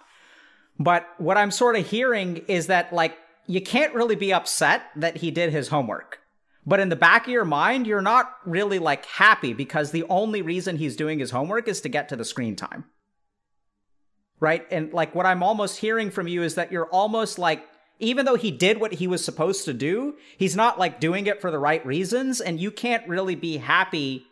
But 0.79 1.07
what 1.19 1.37
I'm 1.37 1.51
sort 1.51 1.75
of 1.77 1.87
hearing 1.87 2.37
is 2.47 2.69
that 2.69 2.93
like 2.93 3.19
you 3.47 3.61
can't 3.61 3.93
really 3.95 4.15
be 4.15 4.33
upset 4.33 4.83
that 4.95 5.17
he 5.17 5.33
did 5.33 5.51
his 5.51 5.67
homework. 5.69 6.21
But 6.67 6.81
in 6.81 6.91
the 6.91 6.97
back 6.97 7.27
of 7.27 7.33
your 7.33 7.45
mind, 7.45 7.87
you're 7.87 8.03
not 8.03 8.35
really 8.45 8.79
like 8.79 9.07
happy 9.07 9.53
because 9.53 9.91
the 9.91 10.05
only 10.05 10.43
reason 10.43 10.77
he's 10.77 10.97
doing 10.97 11.19
his 11.19 11.31
homework 11.31 11.69
is 11.69 11.81
to 11.83 11.89
get 11.89 12.09
to 12.11 12.17
the 12.17 12.25
screen 12.25 12.55
time. 12.55 12.85
Right? 14.41 14.67
And 14.71 14.93
like 14.93 15.15
what 15.15 15.27
I'm 15.27 15.43
almost 15.43 15.79
hearing 15.79 16.11
from 16.11 16.29
you 16.29 16.43
is 16.43 16.55
that 16.55 16.73
you're 16.73 16.89
almost 16.89 17.39
like 17.39 17.67
even 17.99 18.25
though 18.25 18.37
he 18.37 18.51
did 18.51 18.81
what 18.81 18.95
he 18.95 19.07
was 19.07 19.25
supposed 19.25 19.67
to 19.67 19.75
do, 19.75 20.17
he's 20.39 20.57
not 20.57 20.79
like 20.79 21.01
doing 21.01 21.27
it 21.27 21.41
for 21.41 21.51
the 21.51 21.59
right 21.59 21.85
reasons 21.85 22.41
and 22.41 22.59
you 22.59 22.71
can't 22.71 23.07
really 23.07 23.35
be 23.35 23.59
happy 23.59 24.25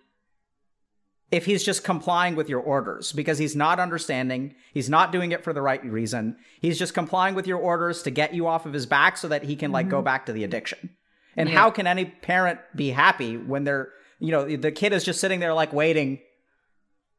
if 1.30 1.44
he's 1.44 1.62
just 1.62 1.84
complying 1.84 2.36
with 2.36 2.48
your 2.48 2.60
orders 2.60 3.12
because 3.12 3.36
he's 3.36 3.54
not 3.54 3.78
understanding, 3.78 4.54
he's 4.72 4.88
not 4.88 5.12
doing 5.12 5.32
it 5.32 5.44
for 5.44 5.52
the 5.52 5.60
right 5.60 5.84
reason. 5.84 6.36
He's 6.60 6.78
just 6.78 6.94
complying 6.94 7.34
with 7.34 7.46
your 7.46 7.58
orders 7.58 8.02
to 8.04 8.10
get 8.10 8.32
you 8.32 8.46
off 8.46 8.64
of 8.64 8.72
his 8.72 8.86
back 8.86 9.18
so 9.18 9.28
that 9.28 9.44
he 9.44 9.54
can 9.54 9.70
like 9.70 9.90
go 9.90 9.98
mm-hmm. 9.98 10.04
back 10.04 10.26
to 10.26 10.32
the 10.32 10.44
addiction. 10.44 10.90
And 11.38 11.48
Yeah. 11.48 11.55
how 11.57 11.70
can 11.70 11.87
any 11.87 12.05
parent 12.05 12.59
be 12.74 12.90
happy 12.90 13.37
when 13.37 13.64
they're, 13.64 13.88
you 14.18 14.33
know, 14.33 14.44
the 14.57 14.72
kid 14.72 14.92
is 14.92 15.05
just 15.05 15.20
sitting 15.20 15.40
there 15.40 15.55
like 15.55 15.72
waiting. 15.72 16.18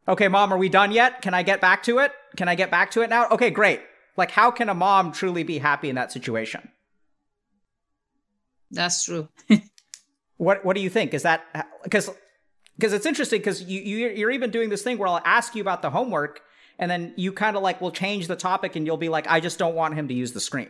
Okay, 0.07 0.27
mom, 0.27 0.51
are 0.53 0.57
we 0.57 0.69
done 0.69 0.91
yet? 0.91 1.21
Can 1.21 1.33
I 1.33 1.41
get 1.43 1.61
back 1.61 1.83
to 1.83 1.99
it? 1.99 2.11
Can 2.35 2.47
I 2.47 2.55
get 2.55 2.69
back 2.69 2.91
to 2.91 3.01
it 3.01 3.09
now? 3.09 3.27
Okay, 3.29 3.49
great. 3.49 3.81
Like 4.17 4.31
how 4.31 4.51
can 4.51 4.67
a 4.69 4.73
mom 4.73 5.11
truly 5.13 5.43
be 5.43 5.57
happy 5.59 5.89
in 5.89 5.95
that 5.95 6.11
situation? 6.11 6.69
that's 8.71 9.03
true 9.05 9.27
What 10.37 10.63
what 10.63 10.75
do 10.75 10.81
you 10.81 10.89
think? 10.89 11.13
Is 11.13 11.23
that 11.23 11.41
because 11.83 12.09
because 12.77 12.93
it's 12.93 13.05
interesting 13.05 13.39
because 13.41 13.61
you, 13.63 13.81
you 13.81 14.07
you're 14.09 14.31
even 14.31 14.51
doing 14.51 14.69
this 14.69 14.83
thing 14.83 14.97
where 14.97 15.07
I'll 15.09 15.21
ask 15.25 15.53
you 15.53 15.61
about 15.61 15.81
the 15.81 15.89
homework 15.89 16.41
and 16.77 16.89
then 16.89 17.13
you 17.17 17.33
kind 17.33 17.57
of 17.57 17.61
like 17.63 17.81
will 17.81 17.91
change 17.91 18.27
the 18.27 18.37
topic 18.37 18.77
and 18.77 18.85
you'll 18.85 18.95
be 18.95 19.09
like, 19.09 19.27
I 19.27 19.41
just 19.41 19.59
don't 19.59 19.75
want 19.75 19.95
him 19.95 20.07
to 20.07 20.13
use 20.13 20.31
the 20.31 20.39
screen. 20.39 20.69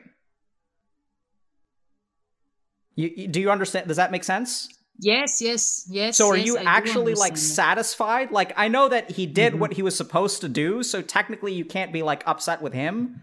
You, 3.00 3.10
you- 3.16 3.28
do 3.30 3.40
you 3.40 3.50
understand? 3.50 3.88
Does 3.88 3.98
that 3.98 4.12
make 4.12 4.26
sense? 4.26 4.68
Yes, 5.02 5.42
yes, 5.42 5.88
yes. 5.90 6.18
So 6.18 6.28
are 6.28 6.36
yes, 6.36 6.46
you 6.48 6.58
I 6.58 6.64
actually 6.64 7.16
like 7.16 7.38
satisfied? 7.38 8.32
Like 8.32 8.52
I 8.58 8.68
know 8.68 8.90
that 8.90 9.12
he 9.12 9.26
did 9.26 9.54
Mhm. 9.54 9.60
what 9.60 9.74
he 9.74 9.82
was 9.82 9.96
supposed 9.96 10.42
to 10.42 10.50
do, 10.50 10.84
so 10.84 11.02
technically 11.02 11.54
you 11.54 11.64
can't 11.64 11.94
be 11.94 12.04
like 12.04 12.22
upset 12.28 12.62
with 12.62 12.74
him. 12.74 13.22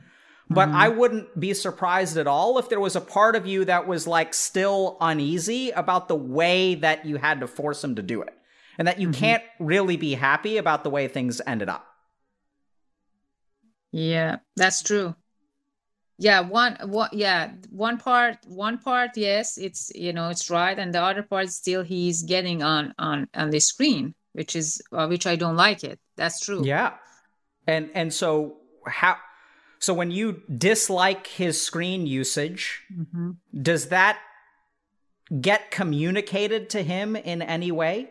But 0.48 0.70
Mhm. 0.70 0.74
I 0.74 0.88
wouldn't 0.88 1.38
be 1.38 1.52
surprised 1.52 2.16
at 2.16 2.26
all 2.26 2.56
if 2.58 2.70
there 2.70 2.80
was 2.80 2.96
a 2.96 3.00
part 3.02 3.36
of 3.36 3.46
you 3.46 3.66
that 3.66 3.86
was 3.86 4.06
like 4.06 4.32
still 4.32 4.96
uneasy 5.02 5.70
about 5.72 6.08
the 6.08 6.14
way 6.16 6.76
that 6.76 7.04
you 7.04 7.16
had 7.18 7.40
to 7.40 7.46
force 7.46 7.84
him 7.84 7.96
to 7.96 8.02
do 8.02 8.22
it. 8.22 8.32
And 8.78 8.88
that 8.88 8.98
you 8.98 9.08
Mhm. 9.08 9.14
can't 9.14 9.42
really 9.60 9.98
be 9.98 10.14
happy 10.14 10.56
about 10.56 10.84
the 10.84 10.90
way 10.90 11.08
things 11.08 11.42
ended 11.46 11.68
up. 11.68 11.84
Yeah, 13.92 14.36
that's 14.56 14.82
true. 14.82 15.14
Yeah, 16.18 16.40
one, 16.40 16.78
what? 16.84 17.12
Yeah, 17.12 17.52
one 17.70 17.98
part, 17.98 18.38
one 18.46 18.78
part. 18.78 19.10
Yes, 19.16 19.58
it's 19.58 19.92
you 19.94 20.12
know 20.12 20.30
it's 20.30 20.48
right, 20.50 20.78
and 20.78 20.94
the 20.94 21.02
other 21.02 21.22
part 21.22 21.50
still 21.50 21.82
he's 21.82 22.22
getting 22.22 22.62
on 22.62 22.94
on 22.98 23.28
on 23.34 23.50
the 23.50 23.60
screen, 23.60 24.14
which 24.32 24.56
is 24.56 24.80
uh, 24.92 25.06
which 25.06 25.26
I 25.26 25.36
don't 25.36 25.56
like 25.56 25.84
it. 25.84 26.00
That's 26.16 26.40
true. 26.40 26.64
Yeah. 26.64 26.94
And 27.66 27.90
and 27.94 28.14
so 28.14 28.56
how 28.86 29.16
so 29.78 29.92
when 29.92 30.10
you 30.10 30.42
dislike 30.56 31.26
his 31.26 31.60
screen 31.62 32.06
usage, 32.06 32.82
hmm 32.88 33.32
does 33.52 33.88
that 33.88 34.18
get 35.40 35.70
communicated 35.70 36.70
to 36.70 36.82
him 36.82 37.16
in 37.16 37.42
any 37.42 37.72
way? 37.72 38.10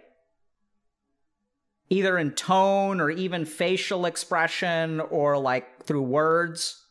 Either 1.90 2.18
in 2.18 2.32
tone 2.32 3.00
or 3.00 3.10
even 3.10 3.46
facial 3.46 4.06
expression 4.06 5.00
or 5.00 5.38
like 5.38 5.86
through 5.86 6.02
words? 6.02 6.85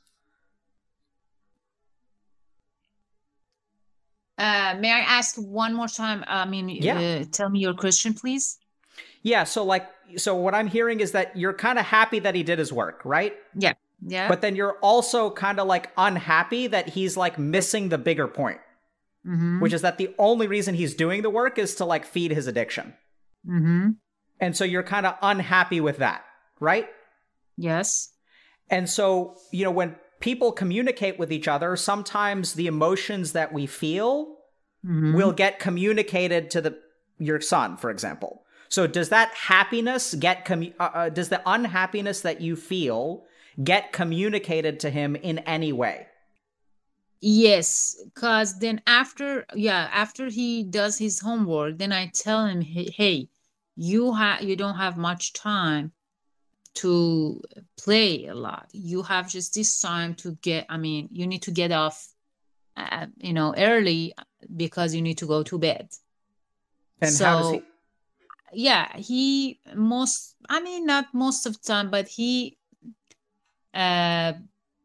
Uh, 4.36 4.74
may 4.80 4.90
I 4.92 5.00
ask 5.00 5.36
one 5.36 5.74
more 5.74 5.88
time? 5.88 6.24
I 6.26 6.44
mean, 6.44 6.68
Yeah. 6.68 6.98
uh, 6.98 7.24
tell 7.30 7.48
me 7.48 7.60
your 7.60 7.74
question, 7.74 8.14
please. 8.14 8.58
Yeah, 9.22 9.44
so 9.44 9.64
like 9.64 9.88
so 10.16 10.34
what 10.36 10.54
I'm 10.54 10.66
hearing 10.66 11.00
is 11.00 11.12
that 11.12 11.36
you're 11.36 11.54
kind 11.54 11.78
of 11.78 11.86
happy 11.86 12.18
that 12.20 12.34
he 12.34 12.42
did 12.42 12.58
his 12.58 12.72
work, 12.72 13.00
right? 13.04 13.34
Yeah. 13.56 13.72
Yeah. 14.06 14.28
But 14.28 14.42
then 14.42 14.54
you're 14.54 14.76
also 14.82 15.30
kind 15.30 15.58
of 15.58 15.66
like 15.66 15.90
unhappy 15.96 16.66
that 16.66 16.88
he's 16.90 17.16
like 17.16 17.38
missing 17.38 17.88
the 17.88 17.96
bigger 17.96 18.28
point, 18.28 18.60
mm-hmm. 19.26 19.60
which 19.60 19.72
is 19.72 19.80
that 19.82 19.96
the 19.96 20.14
only 20.18 20.46
reason 20.46 20.74
he's 20.74 20.94
doing 20.94 21.22
the 21.22 21.30
work 21.30 21.58
is 21.58 21.76
to 21.76 21.84
like 21.86 22.04
feed 22.04 22.30
his 22.32 22.46
addiction. 22.46 22.94
mm-hmm. 23.46 23.90
And 24.40 24.56
so 24.56 24.64
you're 24.64 24.82
kind 24.82 25.06
of 25.06 25.14
unhappy 25.22 25.80
with 25.80 25.98
that, 25.98 26.24
right? 26.60 26.86
Yes. 27.56 28.10
And 28.68 28.90
so, 28.90 29.36
you 29.52 29.64
know, 29.64 29.70
when 29.70 29.96
people 30.24 30.52
communicate 30.52 31.18
with 31.18 31.30
each 31.30 31.46
other, 31.46 31.76
sometimes 31.76 32.54
the 32.54 32.66
emotions 32.66 33.32
that 33.32 33.52
we 33.52 33.66
feel 33.66 34.38
Mhm. 34.82 35.14
will 35.14 35.32
get 35.32 35.58
communicated 35.58 36.50
to 36.50 36.62
the 36.62 36.78
your 37.18 37.40
son, 37.42 37.76
for 37.76 37.90
example. 37.90 38.44
So 38.70 38.86
does 38.86 39.10
that 39.10 39.28
happiness 39.34 40.14
get 40.14 40.46
commu- 40.46 40.74
uh, 40.80 40.90
uh, 40.94 41.08
does 41.10 41.28
the 41.28 41.42
unhappiness 41.46 42.22
that 42.22 42.40
you 42.40 42.56
feel 42.56 43.24
get 43.62 43.92
communicated 43.92 44.80
to 44.80 44.90
him 44.90 45.14
in 45.14 45.38
any 45.40 45.72
way? 45.72 46.06
Yes, 47.20 47.96
because 48.04 48.58
then 48.58 48.80
after, 48.86 49.46
yeah, 49.54 49.88
after 49.92 50.28
he 50.28 50.64
does 50.64 50.98
his 50.98 51.20
homework, 51.20 51.78
then 51.78 51.92
I 51.92 52.10
tell 52.14 52.46
him, 52.46 52.62
hey, 52.62 52.90
hey 52.90 53.28
you 53.76 54.14
have 54.14 54.42
you 54.42 54.56
don't 54.56 54.76
have 54.76 54.96
much 54.96 55.32
time 55.34 55.92
to 56.74 57.40
play 57.76 58.26
a 58.26 58.34
lot. 58.34 58.68
You 58.72 59.02
have 59.02 59.28
just 59.28 59.54
this 59.54 59.80
time 59.80 60.14
to 60.16 60.36
get. 60.42 60.66
I 60.68 60.76
mean, 60.76 61.08
you 61.12 61.26
need 61.26 61.42
to 61.42 61.50
get 61.50 61.72
off, 61.72 62.06
uh, 62.76 63.06
you 63.18 63.32
know, 63.32 63.54
early 63.56 64.14
because 64.56 64.94
you 64.94 65.02
need 65.02 65.18
to 65.18 65.26
go 65.26 65.42
to 65.44 65.58
bed. 65.58 65.88
And 67.00 67.16
how 67.18 67.38
does 67.38 67.46
So- 67.46 67.52
he 67.52 67.62
yeah 68.56 68.96
he 68.96 69.58
most 69.74 70.36
i 70.48 70.60
mean 70.60 70.86
not 70.86 71.12
most 71.12 71.44
of 71.44 71.54
the 71.54 71.66
time 71.66 71.90
but 71.90 72.06
he 72.06 72.56
uh 73.74 74.32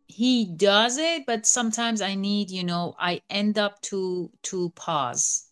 he 0.08 0.46
does 0.46 0.98
it 0.98 1.24
but 1.28 1.46
sometimes 1.46 2.02
i 2.02 2.16
need 2.16 2.50
you 2.50 2.64
know 2.64 2.96
i 2.98 3.22
end 3.30 3.60
up 3.60 3.80
to 3.82 4.32
to 4.42 4.72
pause 4.72 5.46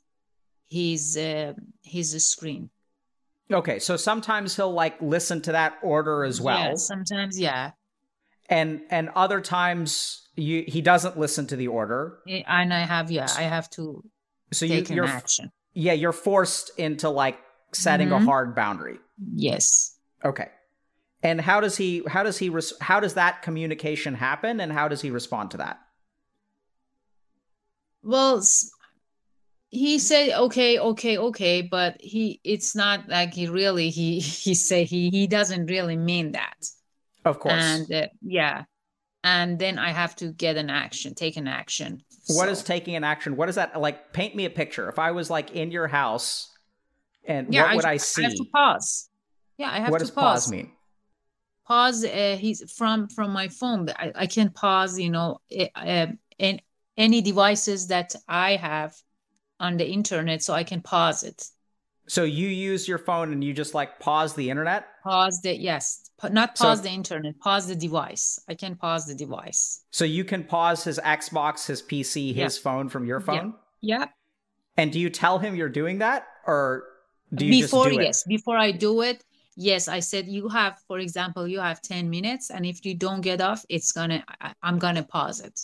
his 0.70 1.16
uh, 1.16 1.54
his 1.84 2.26
screen 2.26 2.70
Okay, 3.52 3.80
so 3.80 3.96
sometimes 3.98 4.56
he'll 4.56 4.74
like 4.74 5.02
listen 5.02 5.42
to 5.44 5.52
that 5.54 5.78
order 5.82 6.24
as 6.24 6.42
well. 6.42 6.60
yeah, 6.60 6.74
sometimes 6.76 7.40
yeah 7.40 7.72
And 8.50 8.82
and 8.90 9.10
other 9.16 9.40
times 9.42 10.28
you 10.36 10.64
he 10.68 10.82
doesn't 10.82 11.18
listen 11.18 11.48
to 11.48 11.56
the 11.56 11.68
order. 11.68 12.20
And 12.48 12.74
i 12.74 12.80
have 12.80 13.10
yeah 13.12 13.28
i 13.38 13.44
have 13.44 13.70
to 13.72 14.04
So 14.52 14.66
you 14.66 14.84
you're 14.90 15.06
action 15.06 15.52
yeah, 15.74 15.94
you're 15.94 16.12
forced 16.12 16.72
into 16.78 17.08
like 17.10 17.38
setting 17.74 18.12
a 18.12 18.16
Mhm. 18.18 18.26
hard 18.26 18.56
boundary. 18.56 19.00
yes 19.34 19.96
Okay. 20.26 20.50
And 21.24 21.40
how 21.42 21.60
does 21.62 21.78
he 21.78 22.04
how 22.08 22.24
does 22.24 22.38
he 22.40 22.50
res- 22.50 22.74
how 22.82 23.00
does 23.00 23.14
that 23.16 23.42
communication 23.42 24.16
happen 24.16 24.60
and 24.60 24.72
how 24.74 24.88
does 24.88 25.02
he 25.02 25.10
respond 25.12 25.52
to 25.52 25.58
that? 25.58 25.80
well 28.04 28.42
he 29.70 30.00
said 30.00 30.30
okay 30.38 30.80
okay 30.80 31.18
okay 31.18 31.62
but 31.62 31.98
he 32.00 32.40
it's 32.44 32.76
not 32.76 33.08
like 33.10 33.34
he 33.34 33.48
really 33.48 33.90
he 33.90 34.20
he 34.46 34.54
say 34.56 34.84
he 34.86 35.10
he 35.10 35.28
doesn't 35.28 35.66
really 35.68 35.98
mean 35.98 36.32
that 36.32 36.56
Of 37.26 37.40
course. 37.40 37.54
and 37.54 37.92
uh, 37.94 38.08
yeah 38.22 38.64
and 39.24 39.60
then 39.60 39.78
i 39.80 39.92
have 39.92 40.16
to 40.18 40.32
get 40.32 40.56
an 40.58 40.70
action 40.70 41.14
take 41.16 41.36
an 41.38 41.48
action 41.48 42.02
What 42.28 42.46
So- 42.48 42.52
is 42.52 42.64
taking 42.64 42.96
an 42.96 43.04
action? 43.04 43.36
What 43.36 43.50
is 43.50 43.56
that 43.56 43.80
like? 43.80 44.12
Paint 44.14 44.36
me 44.36 44.44
a 44.46 44.50
picture. 44.50 44.90
If 44.90 45.00
I 45.00 45.12
was 45.12 45.30
like 45.30 45.52
in 45.56 45.72
your 45.72 45.88
house, 45.88 46.52
and 47.26 47.54
yeah 47.54 47.64
what 47.68 47.76
would 47.78 47.86
I, 47.86 47.98
see? 47.98 48.22
Yeah, 48.22 48.28
I 48.28 48.30
have 48.32 48.38
to 48.38 48.46
pause 48.54 49.10
yeah 49.58 49.72
i 49.72 49.80
have 49.80 49.90
what 49.92 50.00
to 50.00 50.06
does 50.06 50.12
pause 50.12 50.44
pause 50.46 50.52
mean? 50.52 50.72
pause 51.68 52.04
uh, 52.06 52.38
he's 52.40 52.60
from 52.78 53.08
from 53.10 53.32
my 53.32 53.48
phone 53.48 53.90
I, 54.04 54.12
I 54.24 54.28
can 54.28 54.50
pause 54.52 55.00
you 55.00 55.10
know 55.10 55.40
uh, 55.58 55.66
uh, 55.76 56.08
in 56.38 56.62
any 56.98 57.22
devices 57.22 57.88
that 57.88 58.16
i 58.28 58.56
have 58.56 58.94
on 59.60 59.78
the 59.78 59.86
internet 59.88 60.42
so 60.44 60.54
i 60.54 60.64
can 60.64 60.82
pause 60.82 61.24
it 61.24 61.40
So 62.10 62.24
you 62.24 62.48
use 62.48 62.88
your 62.88 62.98
phone 63.00 63.34
and 63.34 63.44
you 63.44 63.54
just 63.54 63.74
like 63.74 64.00
pause 64.00 64.34
the 64.34 64.50
internet. 64.50 64.86
pause 65.04 65.42
the 65.42 65.54
yes 65.70 66.10
pa- 66.20 66.30
not 66.30 66.58
So- 66.58 66.66
pause 66.66 66.82
the 66.82 66.90
internet 66.90 67.40
pause 67.40 67.68
the 67.68 67.76
device 67.76 68.40
i 68.48 68.54
can 68.56 68.76
pause 68.76 69.04
the 69.08 69.16
device 69.16 69.82
So 69.92 70.06
you 70.06 70.24
can 70.24 70.44
pause 70.44 70.84
his 70.84 71.00
Xbox, 71.04 71.66
his 71.68 71.82
PC, 71.82 72.34
Yeah. 72.34 72.46
his 72.46 72.58
phone 72.58 72.88
from 72.90 73.04
your 73.06 73.20
phone. 73.20 73.54
yeah 73.82 74.06
And 74.80 74.92
do 74.94 75.00
you 75.00 75.10
tell 75.10 75.40
him 75.40 75.56
you're 75.56 75.76
doing 75.82 75.98
that, 76.06 76.28
or 76.46 76.84
do 77.34 77.44
you 77.46 77.64
before 77.64 77.86
just 77.88 77.98
do 77.98 78.04
yes 78.08 78.18
before 78.36 78.58
i 78.68 78.72
do 78.72 79.02
it 79.10 79.18
yes 79.70 79.88
i 79.98 80.00
said 80.12 80.24
you 80.38 80.48
have 80.60 80.74
for 80.88 80.98
example 81.06 81.44
you 81.54 81.60
have 81.60 81.82
10 81.82 82.10
minutes 82.18 82.46
and 82.54 82.64
if 82.66 82.78
you 82.86 82.94
don't 83.06 83.22
get 83.30 83.40
off 83.42 83.66
it's 83.76 83.92
gonna 83.92 84.24
I, 84.40 84.54
i'm 84.68 84.78
gonna 84.86 85.04
pause 85.18 85.40
it 85.42 85.48
it? 85.48 85.58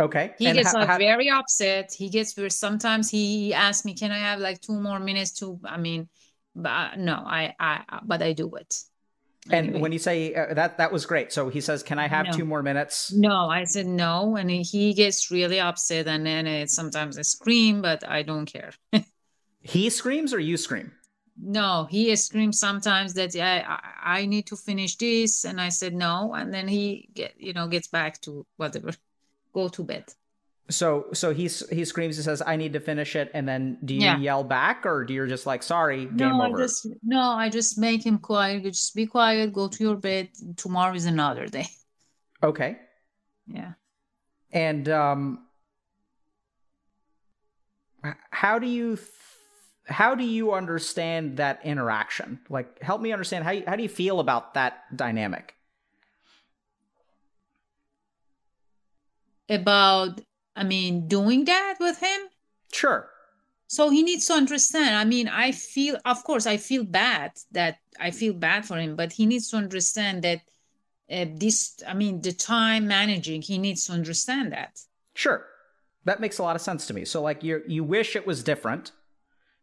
Okay. 0.00 0.34
he 0.38 0.46
And 0.46 0.56
gets 0.56 0.72
like 0.72 0.88
how- 0.88 0.98
very 0.98 1.28
upset 1.30 1.92
he 1.92 2.08
gets 2.08 2.32
very 2.32 2.50
sometimes 2.50 3.10
he 3.10 3.52
asks 3.54 3.84
me 3.84 3.94
can 3.94 4.10
i 4.10 4.18
have 4.18 4.40
like 4.40 4.60
two 4.60 4.78
more 4.80 4.98
minutes 4.98 5.32
to 5.40 5.60
i 5.64 5.76
mean 5.76 6.08
but 6.54 6.98
no 6.98 7.16
i 7.26 7.54
i 7.60 8.00
but 8.04 8.22
i 8.22 8.32
do 8.32 8.50
it 8.56 8.74
and 9.52 9.66
Anyway. 9.66 9.80
when 9.80 9.92
you 9.92 9.98
say 9.98 10.34
uh, 10.34 10.52
that, 10.54 10.76
that 10.78 10.92
was 10.92 11.06
great. 11.06 11.32
So 11.32 11.48
he 11.48 11.60
says, 11.62 11.82
"Can 11.82 11.98
I 11.98 12.06
have 12.08 12.26
No. 12.26 12.32
two 12.36 12.44
more 12.44 12.62
minutes?" 12.62 13.12
no 13.12 13.48
i 13.48 13.64
said 13.64 13.86
no 13.86 14.36
and 14.36 14.50
he 14.50 14.94
gets 14.94 15.30
really 15.30 15.58
upset 15.58 16.06
and 16.06 16.24
then 16.26 16.46
it 16.46 16.70
sometimes 16.70 17.18
i 17.18 17.22
scream 17.22 17.80
but 17.82 18.06
i 18.06 18.22
don't 18.22 18.46
care 18.46 18.72
He 19.62 19.90
screams 19.90 20.32
or 20.34 20.38
you 20.40 20.56
scream? 20.56 20.92
no 21.42 21.86
he 21.90 22.14
screams 22.16 22.58
sometimes 22.60 23.14
that 23.14 23.34
I, 23.34 23.60
I 23.76 24.18
i 24.20 24.26
need 24.26 24.46
to 24.48 24.56
finish 24.56 24.96
this 24.96 25.44
and 25.44 25.58
i 25.60 25.70
said 25.70 25.94
no 25.94 26.34
and 26.34 26.52
then 26.52 26.68
he 26.68 27.08
get 27.14 27.32
you 27.38 27.52
know 27.54 27.66
gets 27.68 27.88
back 27.88 28.20
to 28.22 28.46
whatever 28.56 28.92
go 29.52 29.68
to 29.68 29.82
bed 29.84 30.04
So 30.70 31.06
so 31.12 31.34
he 31.34 31.48
he 31.76 31.84
screams. 31.84 32.16
He 32.16 32.22
says, 32.22 32.42
"I 32.46 32.54
need 32.56 32.72
to 32.74 32.80
finish 32.80 33.16
it," 33.16 33.28
and 33.34 33.44
then 33.50 33.78
do 33.84 33.92
you 33.94 34.02
Yeah. 34.02 34.18
yell 34.18 34.44
back, 34.44 34.86
or 34.86 35.04
do 35.04 35.12
you 35.12 35.26
just 35.26 35.46
like, 35.46 35.62
"Sorry, 35.64 36.06
game 36.06 36.38
no 36.38 36.46
over"? 36.46 36.58
i 36.58 36.62
just 36.64 36.86
no 37.02 37.22
i 37.44 37.48
just 37.48 37.76
make 37.78 38.06
him 38.06 38.18
quiet 38.18 38.62
just 38.62 38.94
be 38.94 39.06
quiet 39.06 39.52
go 39.52 39.66
to 39.68 39.82
your 39.82 39.96
bed 39.96 40.28
tomorrow 40.56 40.94
is 40.94 41.06
another 41.06 41.46
day 41.48 41.66
Okay. 42.42 42.78
yeah 43.46 43.72
And 44.52 44.88
um, 44.88 45.46
how 48.30 48.58
do 48.58 48.66
you 48.66 48.98
how 49.86 50.14
do 50.14 50.24
you 50.24 50.52
understand 50.54 51.36
that 51.38 51.60
interaction? 51.64 52.38
Like, 52.48 52.80
help 52.82 53.00
me 53.00 53.12
understand 53.12 53.44
how 53.44 53.50
you, 53.50 53.64
how 53.66 53.74
do 53.76 53.82
you 53.82 53.88
feel 53.88 54.20
about 54.20 54.54
that 54.54 54.84
dynamic? 54.94 55.54
About 59.50 60.20
i 60.56 60.62
mean 60.62 61.06
doing 61.08 61.44
that 61.44 61.74
with 61.80 61.98
him 61.98 62.20
Sure. 62.72 63.08
so 63.66 63.90
he 63.90 64.02
needs 64.02 64.26
to 64.26 64.32
understand 64.32 64.94
i 64.96 65.04
mean 65.04 65.28
i 65.28 65.50
feel 65.52 65.96
of 66.04 66.22
course 66.24 66.46
i 66.46 66.56
feel 66.56 66.84
bad 66.84 67.32
that 67.52 67.78
i 67.98 68.10
feel 68.10 68.32
bad 68.32 68.64
for 68.64 68.76
him 68.76 68.96
but 68.96 69.12
he 69.12 69.26
needs 69.26 69.48
to 69.50 69.56
understand 69.56 70.22
that 70.22 70.40
uh, 71.10 71.26
this 71.36 71.82
i 71.86 71.94
mean 71.94 72.20
the 72.22 72.32
time 72.32 72.86
managing 72.86 73.42
he 73.42 73.58
needs 73.58 73.84
to 73.86 73.92
understand 73.92 74.52
that 74.52 74.78
Sure. 75.14 75.44
That 76.06 76.20
makes 76.20 76.38
a 76.38 76.42
lot 76.42 76.56
of 76.56 76.62
sense 76.62 76.86
to 76.86 76.94
me. 76.94 77.04
So 77.04 77.20
like 77.20 77.42
you 77.42 77.62
you 77.66 77.82
wish 77.84 78.16
it 78.16 78.26
was 78.26 78.42
different. 78.42 78.92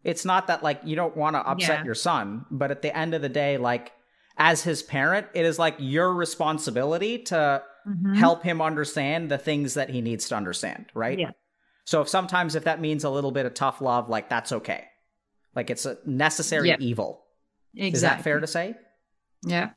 It's 0.04 0.24
not 0.26 0.46
that 0.48 0.62
like 0.62 0.82
you 0.84 0.96
don't 0.96 1.18
want 1.18 1.36
to 1.36 1.40
upset 1.40 1.80
Yeah. 1.80 1.86
your 1.86 1.96
son, 1.96 2.46
but 2.52 2.70
at 2.70 2.82
the 2.84 2.96
end 2.96 3.16
of 3.16 3.22
the 3.24 3.30
day, 3.30 3.58
like 3.58 3.92
as 4.38 4.62
his 4.64 4.84
parent, 4.84 5.26
it 5.34 5.46
is 5.46 5.58
like 5.58 5.76
your 5.80 6.14
responsibility 6.14 7.18
to 7.32 7.64
Mhm. 7.88 8.16
help 8.18 8.44
him 8.44 8.62
understand 8.62 9.30
the 9.32 9.38
things 9.38 9.76
that 9.76 9.90
he 9.90 10.02
needs 10.02 10.28
to 10.30 10.36
understand, 10.36 10.88
right? 10.94 11.18
Yeah. 11.18 11.32
So 11.86 12.02
if 12.02 12.10
sometimes 12.10 12.56
if 12.56 12.66
that 12.66 12.82
means 12.82 13.04
a 13.04 13.10
little 13.10 13.32
bit 13.32 13.46
of 13.46 13.54
tough 13.54 13.80
love, 13.82 14.10
like 14.10 14.28
that's 14.30 14.52
okay. 14.52 14.86
Like 15.56 15.70
it's 15.70 15.86
a 15.86 15.98
necessary 16.06 16.70
Yeah. 16.70 16.78
evil. 16.80 17.24
Exactly. 17.74 17.94
Is 17.96 18.02
that 18.02 18.22
fair 18.24 18.40
to 18.40 18.48
say? 18.48 18.76
Yeah. 19.46 19.70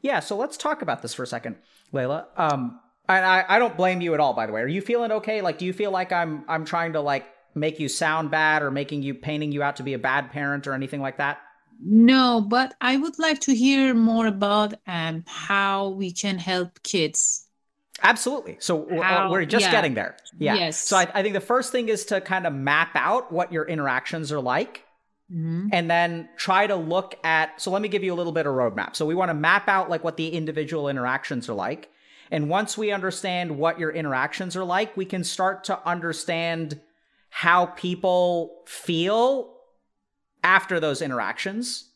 Yeah, 0.00 0.20
so 0.20 0.36
let's 0.36 0.56
talk 0.56 0.82
about 0.82 1.02
this 1.02 1.14
for 1.14 1.22
a 1.22 1.26
second, 1.26 1.56
Leila. 1.92 2.28
Um 2.36 2.80
and 3.06 3.24
I, 3.26 3.44
I 3.46 3.58
don't 3.58 3.76
blame 3.76 4.00
you 4.00 4.14
at 4.14 4.20
all, 4.20 4.32
by 4.32 4.46
the 4.46 4.52
way. 4.52 4.62
Are 4.62 4.66
you 4.66 4.80
feeling 4.80 5.12
okay? 5.12 5.42
Like 5.42 5.58
do 5.58 5.66
you 5.66 5.72
feel 5.74 5.90
like 5.90 6.12
I'm 6.12 6.44
I'm 6.48 6.64
trying 6.64 6.94
to 6.94 7.00
like 7.00 7.26
make 7.54 7.78
you 7.78 7.88
sound 7.88 8.30
bad 8.30 8.62
or 8.62 8.70
making 8.70 9.02
you 9.02 9.14
painting 9.14 9.52
you 9.52 9.62
out 9.62 9.76
to 9.76 9.82
be 9.82 9.92
a 9.92 9.98
bad 9.98 10.30
parent 10.30 10.66
or 10.66 10.72
anything 10.72 11.00
like 11.02 11.18
that? 11.18 11.38
No, 11.86 12.40
but 12.48 12.74
I 12.80 12.96
would 12.96 13.18
like 13.18 13.40
to 13.40 13.54
hear 13.54 13.94
more 13.94 14.26
about 14.26 14.74
um 14.86 15.24
how 15.26 15.88
we 15.90 16.12
can 16.12 16.38
help 16.38 16.82
kids. 16.82 17.46
Absolutely. 18.02 18.56
So 18.58 18.80
w- 18.82 19.00
How- 19.02 19.30
we're 19.30 19.44
just 19.44 19.66
yeah. 19.66 19.70
getting 19.70 19.94
there. 19.94 20.16
Yeah. 20.38 20.54
Yes. 20.56 20.80
So 20.80 20.96
I, 20.96 21.06
I 21.14 21.22
think 21.22 21.34
the 21.34 21.40
first 21.40 21.70
thing 21.72 21.88
is 21.88 22.04
to 22.06 22.20
kind 22.20 22.46
of 22.46 22.52
map 22.52 22.90
out 22.94 23.30
what 23.30 23.52
your 23.52 23.64
interactions 23.66 24.32
are 24.32 24.40
like. 24.40 24.82
Mhm. 25.32 25.70
and 25.72 25.90
then 25.90 26.28
try 26.36 26.66
to 26.66 26.76
look 26.76 27.14
at 27.24 27.58
so 27.58 27.70
let 27.70 27.80
me 27.80 27.88
give 27.88 28.04
you 28.04 28.12
a 28.12 28.18
little 28.20 28.30
bit 28.30 28.44
of 28.46 28.52
roadmap 28.52 28.94
so 28.94 29.06
we 29.06 29.14
want 29.14 29.30
to 29.30 29.34
map 29.34 29.68
out 29.70 29.88
like 29.88 30.04
what 30.04 30.18
the 30.18 30.28
individual 30.28 30.86
interactions 30.86 31.48
are 31.48 31.54
like 31.54 31.88
and 32.30 32.50
once 32.50 32.76
we 32.76 32.92
understand 32.92 33.56
what 33.56 33.78
your 33.78 33.90
interactions 33.90 34.54
are 34.54 34.64
like 34.64 34.94
we 34.98 35.06
can 35.06 35.24
start 35.24 35.64
to 35.64 35.80
understand 35.88 36.78
how 37.30 37.64
people 37.64 38.52
feel 38.66 39.53
after 40.44 40.78
those 40.78 41.02
interactions 41.02 41.90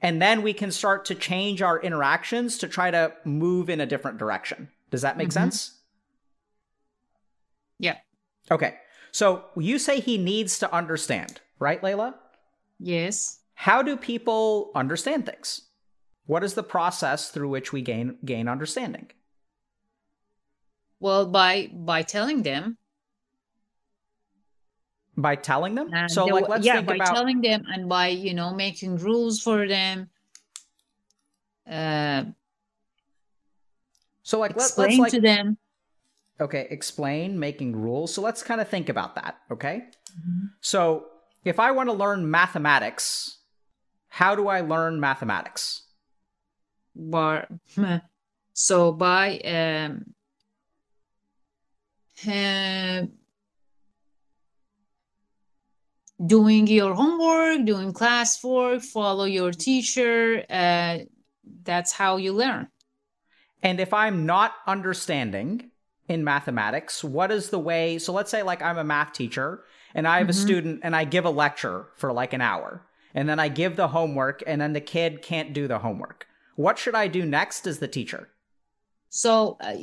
and 0.00 0.22
then 0.22 0.42
we 0.42 0.52
can 0.52 0.70
start 0.70 1.04
to 1.06 1.14
change 1.16 1.60
our 1.60 1.80
interactions 1.80 2.56
to 2.58 2.68
try 2.68 2.88
to 2.90 3.12
move 3.24 3.68
in 3.68 3.80
a 3.80 3.86
different 3.86 4.18
direction 4.18 4.68
does 4.90 5.02
that 5.02 5.16
make 5.16 5.30
Mhm. 5.30 5.32
sense 5.32 5.80
Yeah. 7.78 7.96
okay 8.50 8.76
so 9.10 9.46
you 9.56 9.78
say 9.78 9.98
he 10.00 10.18
needs 10.18 10.58
to 10.60 10.72
understand 10.72 11.40
right 11.58 11.82
leila 11.82 12.14
Yes. 12.78 13.40
how 13.54 13.82
do 13.82 13.96
people 13.96 14.70
understand 14.74 15.26
things 15.26 15.62
what 16.26 16.44
is 16.44 16.54
the 16.54 16.62
process 16.62 17.30
through 17.30 17.48
which 17.48 17.72
we 17.72 17.80
gain 17.82 18.18
gain 18.24 18.46
understanding 18.48 19.10
Well, 21.00 21.26
by 21.26 21.70
by 21.72 22.02
telling 22.02 22.42
them. 22.42 22.76
By 25.18 25.34
telling 25.34 25.74
them 25.74 25.90
and 25.92 26.10
so 26.10 26.24
like 26.26 26.48
let's 26.48 26.64
yeah, 26.64 26.76
think 26.76 26.86
by 26.86 26.94
about 26.94 27.14
telling 27.14 27.40
them 27.40 27.64
and 27.66 27.88
by 27.88 28.06
you 28.08 28.32
know 28.32 28.54
making 28.54 28.96
rules 28.96 29.42
for 29.42 29.66
them. 29.68 30.08
Uh, 31.68 32.24
so 34.22 34.38
like 34.38 34.52
let, 34.52 34.56
let's 34.56 34.70
explain 34.70 34.98
like 34.98 35.10
to 35.12 35.20
them. 35.20 35.58
okay 36.40 36.66
explain 36.70 37.38
making 37.38 37.74
rules 37.76 38.14
so 38.14 38.22
let's 38.22 38.42
kind 38.42 38.60
of 38.60 38.68
think 38.68 38.88
about 38.88 39.14
that 39.16 39.38
okay 39.50 39.84
Mm-hmm. 40.18 40.46
so 40.62 41.04
if 41.44 41.60
i 41.60 41.70
want 41.70 41.88
to 41.90 41.92
learn 41.92 42.30
mathematics 42.30 43.38
how 44.08 44.34
do 44.34 44.48
i 44.48 44.62
learn 44.62 44.98
mathematics 44.98 45.82
Bar, 46.96 47.46
so 48.54 48.90
by 48.92 49.38
um, 49.40 50.14
uh, 52.26 53.02
doing 56.24 56.66
your 56.66 56.94
homework, 56.94 57.64
doing 57.64 57.92
classwork, 57.92 58.82
follow 58.82 59.24
your 59.24 59.52
teacher. 59.52 60.44
Uh, 60.50 60.98
that's 61.62 61.92
how 61.92 62.16
you 62.16 62.32
learn. 62.32 62.68
and 63.62 63.80
if 63.80 63.92
i'm 63.92 64.24
not 64.26 64.52
understanding 64.66 65.70
in 66.08 66.22
mathematics 66.22 67.02
what 67.02 67.30
is 67.32 67.50
the 67.50 67.58
way 67.58 67.98
so 67.98 68.12
let's 68.12 68.30
say 68.30 68.42
like 68.42 68.62
i'm 68.62 68.78
a 68.78 68.84
math 68.84 69.12
teacher 69.12 69.64
and 69.94 70.06
i 70.06 70.18
have 70.18 70.28
a 70.28 70.32
Mhm. 70.32 70.42
student 70.44 70.80
and 70.84 70.94
i 70.94 71.04
give 71.04 71.24
a 71.24 71.30
lecture 71.30 71.86
for 71.96 72.12
like 72.12 72.32
an 72.32 72.40
hour 72.40 72.86
and 73.14 73.28
then 73.28 73.40
i 73.40 73.48
give 73.48 73.74
the 73.76 73.88
homework 73.88 74.42
and 74.46 74.60
then 74.60 74.74
the 74.74 74.80
kid 74.80 75.22
can't 75.22 75.52
do 75.52 75.66
the 75.66 75.78
homework 75.80 76.26
what 76.56 76.78
should 76.78 76.94
i 76.94 77.08
do 77.08 77.24
next 77.26 77.66
as 77.66 77.78
the 77.80 77.88
teacher 77.88 78.28
So 79.08 79.56
uh, 79.60 79.74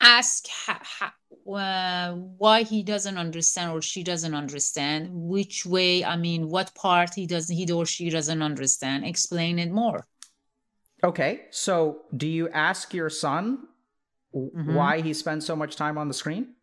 ask 0.00 0.46
ha- 0.48 0.80
ha- 0.82 1.14
uh, 1.50 2.14
why 2.14 2.62
he 2.62 2.82
doesn't 2.82 3.18
understand 3.18 3.72
or 3.72 3.82
she 3.82 4.02
doesn't 4.02 4.34
understand. 4.34 5.08
Which 5.12 5.66
way? 5.66 6.04
I 6.04 6.16
mean, 6.16 6.48
what 6.48 6.74
part 6.74 7.14
he 7.14 7.26
doesn't, 7.26 7.54
he 7.54 7.70
or 7.72 7.86
she 7.86 8.10
doesn't 8.10 8.42
understand. 8.42 9.04
Explain 9.04 9.58
it 9.58 9.70
more. 9.70 10.06
okay 11.02 11.32
so 11.50 12.02
do 12.16 12.26
you 12.26 12.48
ask 12.48 12.94
your 12.94 13.10
son 13.10 13.68
Mhm. 14.34 14.74
why 14.74 15.00
he 15.02 15.12
spends 15.12 15.44
so 15.44 15.54
much 15.54 15.76
time 15.76 15.98
on 15.98 16.08
the 16.08 16.14
screen 16.14 16.54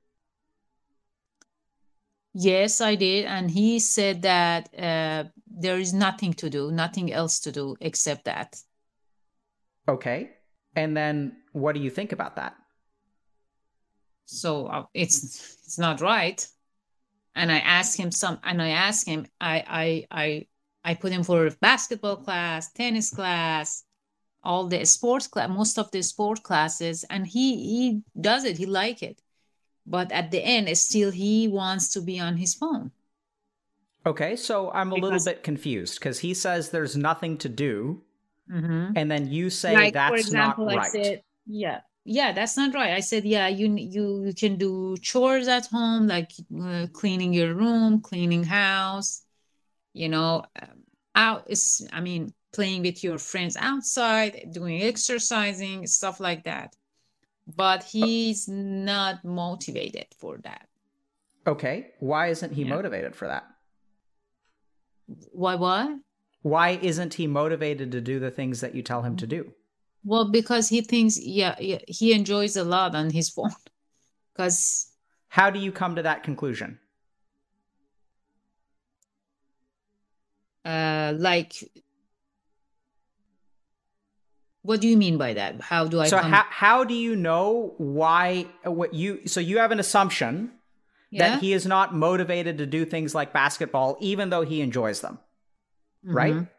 Yes, 2.34 2.80
I 2.80 2.96
did, 2.96 3.26
and 3.26 3.52
he 3.52 3.80
said 3.80 4.22
that 4.22 4.70
uh, 4.80 5.26
there 5.48 5.78
is 5.78 5.94
nothing 5.94 6.34
to 6.36 6.50
do, 6.50 6.72
nothing 6.72 7.12
else 7.12 7.40
to 7.42 7.52
do 7.52 7.76
except 7.82 8.24
that. 8.26 8.64
okay 9.88 10.30
and 10.76 10.96
then 10.96 11.36
what 11.54 11.76
do 11.76 11.82
you 11.82 11.90
think 11.90 12.12
about 12.14 12.36
that 12.36 12.56
So 14.32 14.68
uh, 14.68 14.86
it's 14.94 15.58
it's 15.66 15.78
not 15.78 16.02
right. 16.02 16.46
And 17.36 17.52
I 17.52 17.60
asked 17.60 17.98
him 17.98 18.12
some, 18.12 18.40
and 18.44 18.62
I 18.62 18.70
asked 18.70 19.08
him, 19.08 19.26
I 19.40 19.64
I 19.68 20.06
I 20.24 20.48
I 20.84 20.94
put 20.96 21.12
him 21.12 21.24
for 21.24 21.48
a 21.48 21.52
basketball 21.62 22.18
class, 22.18 22.72
tennis 22.72 23.10
class, 23.10 23.84
all 24.44 24.68
the 24.68 24.86
sports 24.86 25.28
class, 25.28 25.50
most 25.50 25.78
of 25.78 25.92
the 25.92 26.02
sport 26.02 26.44
classes, 26.44 27.04
and 27.10 27.28
he 27.28 27.56
he 27.58 28.02
does 28.20 28.44
it. 28.46 28.58
He 28.58 28.66
like 28.66 29.04
it, 29.04 29.22
but 29.86 30.12
at 30.12 30.32
the 30.32 30.40
end, 30.44 30.76
still 30.78 31.12
he 31.12 31.48
wants 31.48 31.92
to 31.94 32.02
be 32.02 32.20
on 32.20 32.38
his 32.38 32.56
phone. 32.56 32.92
okay 34.04 34.36
so 34.36 34.72
i'm 34.72 34.92
a 34.92 34.96
little 34.96 35.24
bit 35.24 35.44
confused 35.44 36.00
because 36.00 36.18
he 36.18 36.34
says 36.34 36.70
there's 36.70 36.98
nothing 36.98 37.38
to 37.38 37.48
do 37.50 38.02
Mhm. 38.50 38.94
and 38.98 39.12
then 39.12 39.30
you 39.30 39.50
say 39.50 39.74
like 39.76 39.94
that's 39.94 40.10
for 40.10 40.18
example 40.18 40.66
not 40.66 40.74
i 40.74 40.78
right 40.78 40.92
said 40.92 41.22
yeah 41.46 41.82
yeah 42.04 42.32
that's 42.32 42.58
not 42.58 42.74
right. 42.74 42.94
I 42.94 43.00
said 43.02 43.26
yeah 43.26 43.48
you 43.48 43.76
you, 43.76 44.26
you 44.26 44.34
can 44.34 44.58
do 44.58 44.98
chores 45.02 45.48
at 45.48 45.68
home 45.68 46.08
like 46.08 46.32
uh, 46.62 46.88
cleaning 46.94 47.34
your 47.34 47.54
room 47.54 48.02
cleaning 48.02 48.44
house 48.44 49.24
you 49.94 50.10
know 50.10 50.44
um, 50.62 50.70
out 51.16 51.44
is 51.48 51.88
i 51.92 52.00
mean 52.00 52.34
playing 52.54 52.82
with 52.82 53.04
your 53.04 53.18
friends 53.18 53.56
outside 53.58 54.50
doing 54.52 54.82
exercising 54.82 55.88
stuff 55.88 56.20
like 56.20 56.44
that. 56.44 56.76
But 57.48 57.84
he's 57.84 58.48
not 58.48 59.24
motivated 59.24 60.08
for 60.18 60.38
that. 60.40 60.68
Okay. 61.48 61.92
Why 62.00 62.28
isn't 62.28 62.54
he 62.54 62.64
Yeah. 62.64 62.70
motivated 62.76 63.16
for 63.16 63.28
that? 63.28 63.46
Why 65.32 65.56
what? 65.56 66.00
Why 66.42 66.72
isn't 66.72 67.16
he 67.16 67.28
motivated 67.28 67.92
to 67.92 68.02
do 68.02 68.20
the 68.20 68.32
things 68.32 68.62
that 68.62 68.76
you 68.76 68.82
tell 68.82 69.02
him 69.02 69.16
to 69.18 69.28
do 69.28 69.54
well 70.04 70.30
because 70.30 70.70
he 70.70 70.82
thinks 70.82 71.20
yeah, 71.20 71.56
yeah 71.60 71.80
he 71.88 72.14
enjoys 72.14 72.56
a 72.56 72.64
lot 72.64 72.96
on 72.96 73.10
his 73.10 73.30
phone. 73.30 73.52
Because 74.34 74.90
how 75.28 75.50
do 75.50 75.60
you 75.60 75.72
come 75.74 75.98
to 75.98 76.04
that 76.04 76.24
conclusion? 76.24 76.80
Uh 80.64 81.14
like 81.18 81.54
what 84.64 84.80
do 84.80 84.88
you 84.88 84.96
mean 84.96 85.18
by 85.18 85.34
that? 85.34 85.60
How 85.62 85.86
do 85.86 86.00
i 86.00 86.08
so 86.08 86.20
come 86.20 86.32
how, 86.32 86.46
how 86.50 86.84
do 86.84 86.94
you 86.94 87.16
know 87.16 87.74
why 87.78 88.46
what 88.64 88.94
you 88.94 89.28
so 89.28 89.40
you 89.40 89.58
have 89.58 89.72
an 89.72 89.80
assumption 89.80 90.52
yeah. 91.12 91.30
that 91.30 91.42
he 91.42 91.52
is 91.54 91.66
not 91.66 91.94
motivated 91.94 92.58
to 92.60 92.66
do 92.66 92.86
things 92.86 93.14
like 93.14 93.34
basketball 93.34 93.98
even 94.00 94.30
though 94.30 94.44
he 94.44 94.62
enjoys 94.62 95.02
them 95.02 95.20
right? 96.04 96.34
Mhm. 96.34 96.50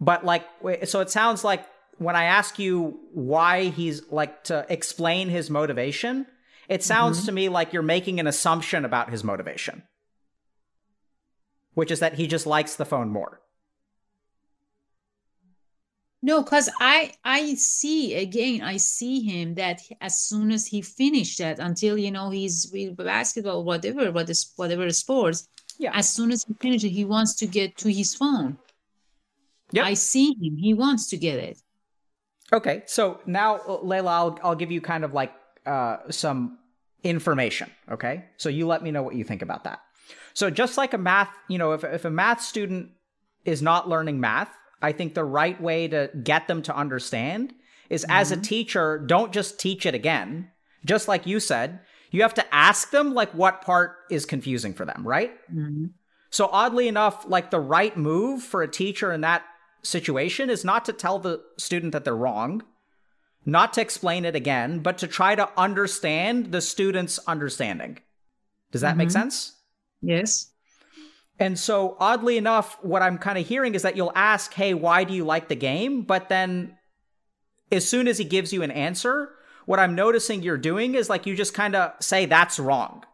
but 0.00 0.24
like 0.24 0.44
so 0.84 1.00
it 1.00 1.10
sounds 1.10 1.42
like 1.44 1.64
when 2.02 2.16
i 2.16 2.24
ask 2.24 2.58
you 2.58 2.98
why 3.12 3.64
he's 3.64 4.02
like 4.10 4.44
to 4.44 4.64
explain 4.68 5.28
his 5.28 5.50
motivation 5.50 6.26
it 6.68 6.82
sounds 6.82 7.22
Mhm. 7.22 7.26
to 7.26 7.32
me 7.32 7.48
like 7.48 7.72
you're 7.72 7.82
making 7.82 8.20
an 8.20 8.26
assumption 8.26 8.84
about 8.84 9.10
his 9.10 9.22
motivation 9.24 9.82
which 11.74 11.90
is 11.90 12.00
that 12.00 12.14
he 12.14 12.26
just 12.26 12.46
likes 12.46 12.76
the 12.76 12.84
phone 12.84 13.08
more 13.10 13.40
no 16.22 16.42
because 16.42 16.68
i 16.80 17.12
i 17.24 17.54
see 17.54 18.14
again 18.14 18.62
i 18.62 18.76
see 18.76 19.20
him 19.22 19.54
that 19.54 19.80
as 20.00 20.20
soon 20.20 20.52
as 20.52 20.66
he 20.66 20.80
finished 20.82 21.38
that 21.38 21.58
until 21.58 21.98
you 21.98 22.10
know 22.10 22.30
he's 22.30 22.70
with 22.72 22.96
basketball 22.96 23.64
whatever 23.64 24.10
what 24.12 24.28
is 24.30 24.52
whatever 24.56 24.88
sports 24.90 25.48
Yeah. 25.78 25.92
as 25.94 26.08
soon 26.08 26.30
as 26.30 26.44
he 26.44 26.54
finishes 26.54 26.90
he 26.92 27.04
wants 27.04 27.34
to 27.36 27.46
get 27.46 27.76
to 27.78 27.88
his 27.92 28.14
phone 28.14 28.58
Yeah. 29.72 29.84
i 29.84 29.94
see 29.94 30.34
him 30.40 30.56
he 30.56 30.74
wants 30.74 31.08
to 31.10 31.16
get 31.16 31.38
it 31.38 31.61
Okay, 32.52 32.82
so 32.86 33.20
now 33.26 33.56
uh, 33.66 33.80
Leila, 33.82 34.10
I'll 34.10 34.38
I'll 34.42 34.54
give 34.54 34.70
you 34.70 34.80
kind 34.80 35.04
of 35.04 35.14
like 35.14 35.32
uh, 35.64 35.98
some 36.10 36.58
information. 37.02 37.70
Okay, 37.90 38.24
so 38.36 38.48
you 38.48 38.66
let 38.66 38.82
me 38.82 38.90
know 38.90 39.02
what 39.02 39.14
you 39.14 39.24
think 39.24 39.42
about 39.42 39.64
that. 39.64 39.80
So 40.34 40.50
just 40.50 40.76
like 40.76 40.94
a 40.94 40.98
math, 40.98 41.30
you 41.48 41.58
know, 41.58 41.72
if 41.72 41.84
if 41.84 42.04
a 42.04 42.10
math 42.10 42.40
student 42.40 42.90
is 43.44 43.62
not 43.62 43.88
learning 43.88 44.20
math, 44.20 44.50
I 44.80 44.92
think 44.92 45.14
the 45.14 45.24
right 45.24 45.60
way 45.60 45.88
to 45.88 46.10
get 46.22 46.48
them 46.48 46.62
to 46.62 46.76
understand 46.76 47.54
is 47.88 48.02
mm-hmm. 48.02 48.12
as 48.12 48.32
a 48.32 48.36
teacher, 48.36 48.98
don't 48.98 49.32
just 49.32 49.58
teach 49.58 49.86
it 49.86 49.94
again. 49.94 50.50
Just 50.84 51.08
like 51.08 51.26
you 51.26 51.40
said, 51.40 51.80
you 52.10 52.22
have 52.22 52.34
to 52.34 52.54
ask 52.54 52.90
them 52.90 53.14
like 53.14 53.32
what 53.32 53.62
part 53.62 53.96
is 54.10 54.26
confusing 54.26 54.74
for 54.74 54.84
them, 54.84 55.06
right? 55.06 55.32
Mm-hmm. 55.50 55.86
So 56.30 56.48
oddly 56.50 56.88
enough, 56.88 57.24
like 57.28 57.50
the 57.50 57.60
right 57.60 57.96
move 57.96 58.42
for 58.42 58.62
a 58.62 58.68
teacher 58.68 59.12
in 59.12 59.20
that 59.20 59.44
situation 59.82 60.50
is 60.50 60.64
not 60.64 60.84
to 60.86 60.92
tell 60.92 61.18
the 61.18 61.42
student 61.58 61.92
that 61.92 62.04
they're 62.04 62.16
wrong, 62.16 62.62
not 63.44 63.72
to 63.74 63.80
explain 63.80 64.24
it 64.24 64.36
again, 64.36 64.80
but 64.80 64.98
to 64.98 65.06
try 65.06 65.34
to 65.34 65.48
understand 65.56 66.52
the 66.52 66.60
student's 66.60 67.18
understanding. 67.26 67.98
Does 68.70 68.80
that 68.80 68.90
mm-hmm. 68.90 68.98
make 68.98 69.10
sense? 69.10 69.56
Yes. 70.00 70.50
And 71.38 71.58
so, 71.58 71.96
oddly 71.98 72.36
enough, 72.36 72.78
what 72.82 73.02
I'm 73.02 73.18
kind 73.18 73.38
of 73.38 73.46
hearing 73.46 73.74
is 73.74 73.82
that 73.82 73.96
you'll 73.96 74.12
ask, 74.14 74.52
Hey, 74.54 74.74
why 74.74 75.04
do 75.04 75.12
you 75.12 75.24
like 75.24 75.48
the 75.48 75.56
game? 75.56 76.02
But 76.02 76.28
then, 76.28 76.76
as 77.70 77.88
soon 77.88 78.06
as 78.06 78.18
he 78.18 78.24
gives 78.24 78.52
you 78.52 78.62
an 78.62 78.70
answer, 78.70 79.30
what 79.66 79.80
I'm 79.80 79.94
noticing 79.94 80.42
you're 80.42 80.58
doing 80.58 80.94
is 80.94 81.08
like 81.08 81.26
you 81.26 81.34
just 81.34 81.54
kind 81.54 81.74
of 81.74 81.92
say, 82.00 82.26
That's 82.26 82.58
wrong. 82.58 83.04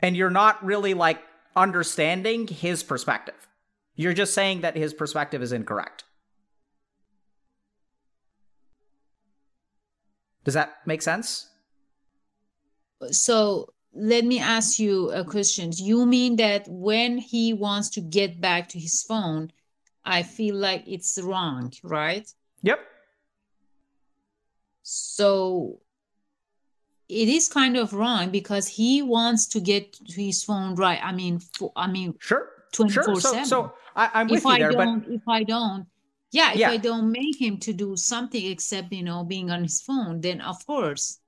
And 0.00 0.16
you're 0.16 0.30
not 0.30 0.64
really 0.64 0.94
like 0.94 1.22
understanding 1.54 2.48
his 2.48 2.82
perspective. 2.82 3.48
You're 3.94 4.14
just 4.14 4.34
saying 4.34 4.62
that 4.62 4.76
his 4.76 4.94
perspective 4.94 5.42
is 5.42 5.52
incorrect. 5.52 6.04
Does 10.44 10.54
that 10.54 10.78
make 10.86 11.02
sense? 11.02 11.48
So 13.10 13.72
let 13.94 14.24
me 14.24 14.38
ask 14.38 14.78
you 14.78 15.10
a 15.10 15.24
question. 15.24 15.70
You 15.74 16.06
mean 16.06 16.36
that 16.36 16.66
when 16.68 17.18
he 17.18 17.52
wants 17.52 17.90
to 17.90 18.00
get 18.00 18.40
back 18.40 18.68
to 18.70 18.78
his 18.78 19.02
phone, 19.02 19.52
I 20.04 20.22
feel 20.22 20.56
like 20.56 20.84
it's 20.86 21.18
wrong, 21.22 21.72
right? 21.82 22.28
Yep. 22.62 22.80
So 24.82 25.80
it 27.08 27.28
is 27.28 27.48
kind 27.48 27.76
of 27.76 27.92
wrong 27.92 28.30
because 28.30 28.66
he 28.66 29.02
wants 29.02 29.46
to 29.48 29.60
get 29.60 29.92
to 29.92 30.22
his 30.22 30.42
phone 30.42 30.74
right. 30.74 30.98
I 31.02 31.12
mean, 31.12 31.38
for, 31.38 31.72
I 31.76 31.86
mean, 31.86 32.14
sure, 32.18 32.48
twenty 32.72 32.94
four 32.94 33.20
seven. 33.20 33.46
So, 33.46 33.72
I, 33.94 34.22
am 34.22 34.28
with 34.28 34.38
if 34.38 34.44
you 34.44 34.50
I 34.50 34.58
there, 34.58 34.72
don't, 34.72 35.00
but 35.04 35.12
if 35.12 35.22
I 35.28 35.42
don't, 35.44 35.86
yeah, 36.30 36.52
if 36.52 36.58
yeah. 36.58 36.70
I 36.70 36.76
don't 36.78 37.12
make 37.12 37.40
him 37.40 37.58
to 37.58 37.72
do 37.72 37.96
something 37.96 38.44
except 38.44 38.92
you 38.92 39.04
know 39.04 39.24
being 39.24 39.50
on 39.50 39.62
his 39.62 39.80
phone, 39.80 40.20
then 40.20 40.40
of 40.40 40.66
course 40.66 41.20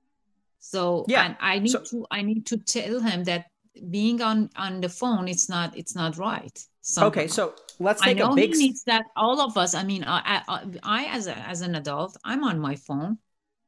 so 0.65 1.05
yeah, 1.07 1.25
and 1.25 1.37
I 1.39 1.59
need 1.59 1.69
so, 1.69 1.83
to 1.91 2.07
I 2.09 2.23
need 2.23 2.47
to 2.47 2.57
tell 2.57 2.99
him 2.99 3.23
that 3.25 3.45
being 3.91 4.19
on 4.19 4.49
on 4.55 4.81
the 4.81 4.89
phone 4.89 5.27
it's 5.27 5.47
not 5.47 5.77
it's 5.77 5.93
not 5.95 6.17
right. 6.17 6.57
Somehow. 6.81 7.07
Okay, 7.09 7.27
so 7.27 7.53
let's 7.79 8.01
take 8.01 8.17
I 8.17 8.19
know 8.19 8.31
a 8.31 8.35
big. 8.35 8.55
He 8.55 8.69
needs 8.69 8.83
that 8.85 9.05
all 9.15 9.41
of 9.41 9.57
us. 9.57 9.75
I 9.75 9.83
mean, 9.83 10.03
I, 10.03 10.41
I, 10.47 10.65
I 10.81 11.05
as 11.05 11.27
a, 11.27 11.37
as 11.37 11.61
an 11.61 11.75
adult, 11.75 12.17
I'm 12.23 12.43
on 12.43 12.59
my 12.59 12.75
phone 12.75 13.19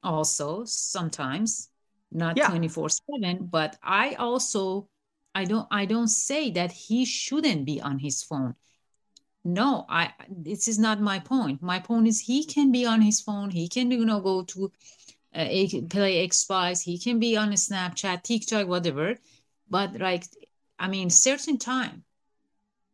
also 0.01 0.65
sometimes, 0.65 1.69
not 2.11 2.35
twenty 2.35 2.67
four 2.67 2.89
seven. 2.89 3.45
But 3.45 3.77
I 3.83 4.15
also 4.15 4.89
I 5.39 5.45
don't 5.45 5.67
I 5.71 5.85
don't 5.85 6.07
say 6.07 6.51
that 6.51 6.71
he 6.71 7.05
shouldn't 7.05 7.63
be 7.65 7.79
on 7.79 7.99
his 7.99 8.23
phone. 8.23 8.55
No, 9.43 9.85
I 9.87 10.13
this 10.29 10.67
is 10.67 10.79
not 10.79 10.99
my 11.11 11.19
point. 11.19 11.61
My 11.61 11.79
point 11.79 12.07
is 12.07 12.19
he 12.19 12.43
can 12.43 12.71
be 12.71 12.85
on 12.85 13.01
his 13.01 13.21
phone. 13.21 13.49
He 13.51 13.67
can 13.69 13.91
you 13.91 14.05
know 14.05 14.19
go 14.19 14.43
to 14.43 14.71
uh, 15.35 15.45
play 15.89 16.27
Xbox. 16.27 16.81
He 16.81 16.97
can 16.97 17.19
be 17.19 17.37
on 17.37 17.51
Snapchat, 17.51 18.23
TikTok, 18.23 18.67
whatever. 18.67 19.15
But 19.69 19.99
like, 19.99 20.23
I 20.79 20.87
mean, 20.87 21.09
certain 21.09 21.57
time, 21.57 22.03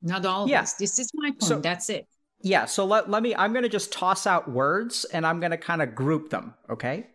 not 0.01 0.25
always. 0.25 0.51
Yeah. 0.51 0.65
This 0.79 0.99
is 0.99 1.11
my 1.13 1.29
point. 1.29 1.43
So, 1.43 1.59
That's 1.59 1.89
it. 1.89 2.07
Yeah. 2.41 2.65
So 2.65 2.85
let, 2.85 3.09
let 3.09 3.23
me, 3.23 3.33
I'm 3.35 3.53
going 3.53 3.63
to 3.63 3.69
just 3.69 3.93
toss 3.93 4.27
out 4.27 4.51
words 4.51 5.05
and 5.05 5.25
I'm 5.25 5.39
going 5.39 5.51
to 5.51 5.57
kind 5.57 5.81
of 5.81 5.95
group 5.95 6.29
them. 6.29 6.53
Okay. 6.69 7.07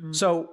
Mm-hmm. 0.00 0.12
So 0.12 0.50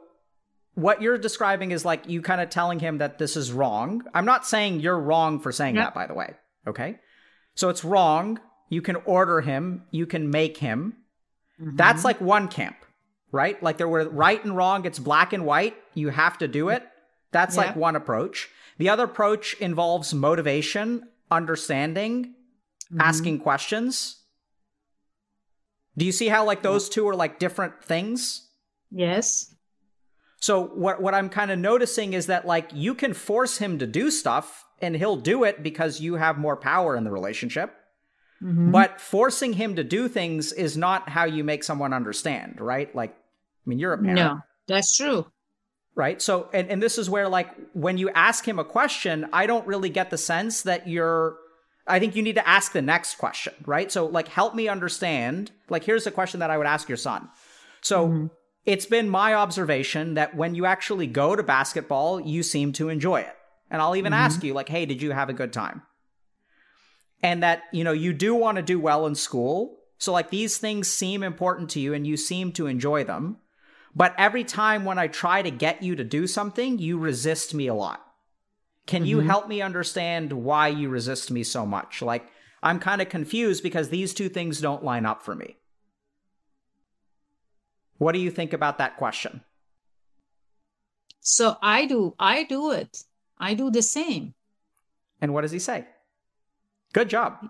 what 0.75 1.01
you're 1.01 1.17
describing 1.17 1.71
is 1.71 1.83
like 1.83 2.07
you 2.07 2.21
kind 2.21 2.41
of 2.41 2.49
telling 2.49 2.79
him 2.79 2.99
that 2.99 3.17
this 3.17 3.35
is 3.35 3.51
wrong. 3.51 4.03
I'm 4.13 4.25
not 4.25 4.45
saying 4.45 4.79
you're 4.79 4.99
wrong 4.99 5.39
for 5.39 5.51
saying 5.51 5.75
yep. 5.75 5.85
that, 5.85 5.95
by 5.95 6.07
the 6.07 6.13
way. 6.13 6.35
Okay. 6.67 6.99
So 7.55 7.69
it's 7.69 7.83
wrong. 7.83 8.39
You 8.69 8.81
can 8.81 8.97
order 8.97 9.41
him, 9.41 9.83
you 9.91 10.05
can 10.05 10.29
make 10.29 10.57
him. 10.57 10.97
Mm-hmm. 11.61 11.75
That's 11.77 12.03
like 12.03 12.19
one 12.19 12.47
camp 12.47 12.75
right? 13.35 13.61
Like 13.61 13.77
there 13.77 13.87
were 13.87 14.07
right 14.09 14.43
and 14.43 14.55
wrong, 14.55 14.85
it's 14.85 14.97
black 14.97 15.33
and 15.33 15.45
white. 15.45 15.75
You 15.93 16.09
have 16.09 16.37
to 16.39 16.47
do 16.47 16.69
it. 16.69 16.87
That's 17.31 17.55
yeah. 17.55 17.63
like 17.63 17.75
one 17.75 17.95
approach. 17.95 18.49
The 18.77 18.89
other 18.89 19.03
approach 19.03 19.55
involves 19.59 20.13
motivation, 20.13 21.07
understanding, 21.29 22.33
mm-hmm. 22.85 23.01
asking 23.01 23.39
questions. 23.39 24.21
Do 25.97 26.05
you 26.05 26.11
see 26.11 26.27
how 26.27 26.45
like 26.45 26.61
those 26.61 26.89
two 26.89 27.07
are 27.07 27.15
like 27.15 27.39
different 27.39 27.83
things? 27.83 28.47
Yes. 28.89 29.53
So 30.39 30.65
what 30.65 31.01
what 31.01 31.13
I'm 31.13 31.29
kind 31.29 31.51
of 31.51 31.59
noticing 31.59 32.13
is 32.13 32.27
that 32.27 32.45
like 32.45 32.69
you 32.73 32.93
can 32.93 33.13
force 33.13 33.57
him 33.57 33.79
to 33.79 33.87
do 33.87 34.11
stuff 34.11 34.65
and 34.81 34.95
he'll 34.95 35.15
do 35.15 35.43
it 35.43 35.63
because 35.63 36.01
you 36.01 36.15
have 36.15 36.37
more 36.37 36.57
power 36.57 36.95
in 36.95 37.03
the 37.03 37.11
relationship. 37.11 37.73
Mm-hmm. 38.43 38.71
But 38.71 38.99
forcing 38.99 39.53
him 39.53 39.77
to 39.77 39.83
do 39.83 40.07
things 40.07 40.51
is 40.51 40.75
not 40.75 41.09
how 41.09 41.23
you 41.23 41.43
make 41.43 41.63
someone 41.63 41.93
understand, 41.93 42.59
right? 42.59 42.93
Like, 42.93 43.11
I 43.11 43.69
mean, 43.69 43.79
you're 43.79 43.93
a 43.93 43.97
parent. 43.97 44.15
No, 44.15 44.39
that's 44.67 44.95
true. 44.95 45.25
Right. 45.95 46.21
So, 46.21 46.49
and, 46.51 46.69
and 46.69 46.83
this 46.83 46.97
is 46.97 47.09
where, 47.09 47.29
like, 47.29 47.49
when 47.71 47.97
you 47.97 48.09
ask 48.09 48.45
him 48.45 48.59
a 48.59 48.65
question, 48.65 49.27
I 49.31 49.47
don't 49.47 49.65
really 49.65 49.89
get 49.89 50.09
the 50.09 50.17
sense 50.17 50.63
that 50.63 50.89
you're, 50.89 51.37
I 51.87 51.99
think 51.99 52.17
you 52.17 52.21
need 52.21 52.35
to 52.35 52.45
ask 52.45 52.73
the 52.73 52.81
next 52.81 53.15
question, 53.15 53.53
right? 53.65 53.89
So, 53.89 54.05
like, 54.05 54.27
help 54.27 54.53
me 54.53 54.67
understand. 54.67 55.51
Like, 55.69 55.85
here's 55.85 56.05
a 56.05 56.11
question 56.11 56.41
that 56.41 56.51
I 56.51 56.57
would 56.57 56.67
ask 56.67 56.89
your 56.89 56.97
son. 56.97 57.29
So, 57.79 58.07
mm-hmm. 58.09 58.27
It's 58.65 58.85
been 58.85 59.09
my 59.09 59.33
observation 59.33 60.15
that 60.15 60.35
when 60.35 60.55
you 60.55 60.65
actually 60.65 61.07
go 61.07 61.35
to 61.35 61.43
basketball, 61.43 62.19
you 62.19 62.43
seem 62.43 62.73
to 62.73 62.89
enjoy 62.89 63.21
it. 63.21 63.35
And 63.69 63.81
I'll 63.81 63.95
even 63.95 64.11
mm-hmm. 64.11 64.21
ask 64.21 64.43
you, 64.43 64.53
like, 64.53 64.69
hey, 64.69 64.85
did 64.85 65.01
you 65.01 65.11
have 65.11 65.29
a 65.29 65.33
good 65.33 65.53
time? 65.53 65.81
and 67.25 67.41
that 67.41 67.63
you 67.71 67.83
know 67.83 67.91
you 67.91 68.13
do 68.13 68.35
want 68.35 68.57
to 68.57 68.61
do 68.61 68.79
well 68.79 69.05
in 69.05 69.15
school 69.15 69.77
so 69.97 70.13
like 70.13 70.29
these 70.29 70.57
things 70.57 70.87
seem 70.87 71.23
important 71.23 71.69
to 71.71 71.79
you 71.79 71.93
and 71.93 72.05
you 72.05 72.15
seem 72.15 72.51
to 72.51 72.67
enjoy 72.67 73.03
them 73.03 73.37
but 73.95 74.13
every 74.17 74.43
time 74.43 74.85
when 74.85 74.99
i 74.99 75.07
try 75.07 75.41
to 75.41 75.51
get 75.51 75.81
you 75.81 75.95
to 75.95 76.03
do 76.03 76.27
something 76.27 76.77
you 76.77 76.97
resist 76.97 77.53
me 77.53 77.67
a 77.67 77.73
lot 77.73 78.05
can 78.85 79.01
mm-hmm. 79.01 79.09
you 79.09 79.19
help 79.21 79.47
me 79.47 79.61
understand 79.61 80.31
why 80.31 80.67
you 80.67 80.87
resist 80.87 81.31
me 81.31 81.43
so 81.43 81.65
much 81.65 82.01
like 82.01 82.27
i'm 82.61 82.79
kind 82.79 83.01
of 83.01 83.09
confused 83.09 83.63
because 83.63 83.89
these 83.89 84.13
two 84.13 84.29
things 84.29 84.61
don't 84.61 84.83
line 84.83 85.05
up 85.05 85.23
for 85.23 85.35
me 85.35 85.57
what 87.97 88.13
do 88.13 88.19
you 88.19 88.31
think 88.31 88.53
about 88.53 88.77
that 88.77 88.97
question 88.97 89.41
so 91.21 91.57
i 91.61 91.85
do 91.85 92.13
i 92.19 92.43
do 92.43 92.71
it 92.71 93.03
i 93.37 93.53
do 93.53 93.69
the 93.71 93.81
same 93.81 94.33
and 95.21 95.33
what 95.33 95.41
does 95.41 95.51
he 95.51 95.59
say 95.59 95.85
Good 96.95 97.09
job. 97.09 97.45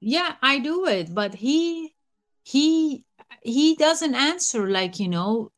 Yeah, 0.00 0.36
I 0.40 0.58
do 0.58 0.86
it, 0.86 1.14
but 1.14 1.34
he 1.34 1.94
he 2.42 3.04
he 3.42 3.76
doesn't 3.76 4.14
answer 4.14 4.70
like, 4.70 4.98
you 4.98 5.08
know, 5.08 5.52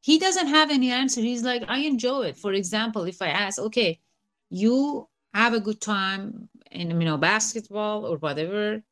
he 0.00 0.16
doesn't 0.20 0.46
have 0.46 0.70
any 0.70 0.92
answer. 0.92 1.20
He's 1.20 1.42
like, 1.42 1.64
I 1.66 1.78
enjoy 1.78 2.22
it. 2.28 2.36
For 2.36 2.52
example, 2.52 3.02
if 3.02 3.20
I 3.20 3.30
ask, 3.30 3.58
okay, 3.58 3.98
you 4.48 5.08
have 5.34 5.54
a 5.54 5.60
good 5.60 5.80
time 5.80 6.48
in 6.70 7.00
you 7.00 7.04
know 7.04 7.16
basketball 7.16 8.06
or 8.06 8.16
whatever, 8.18 8.84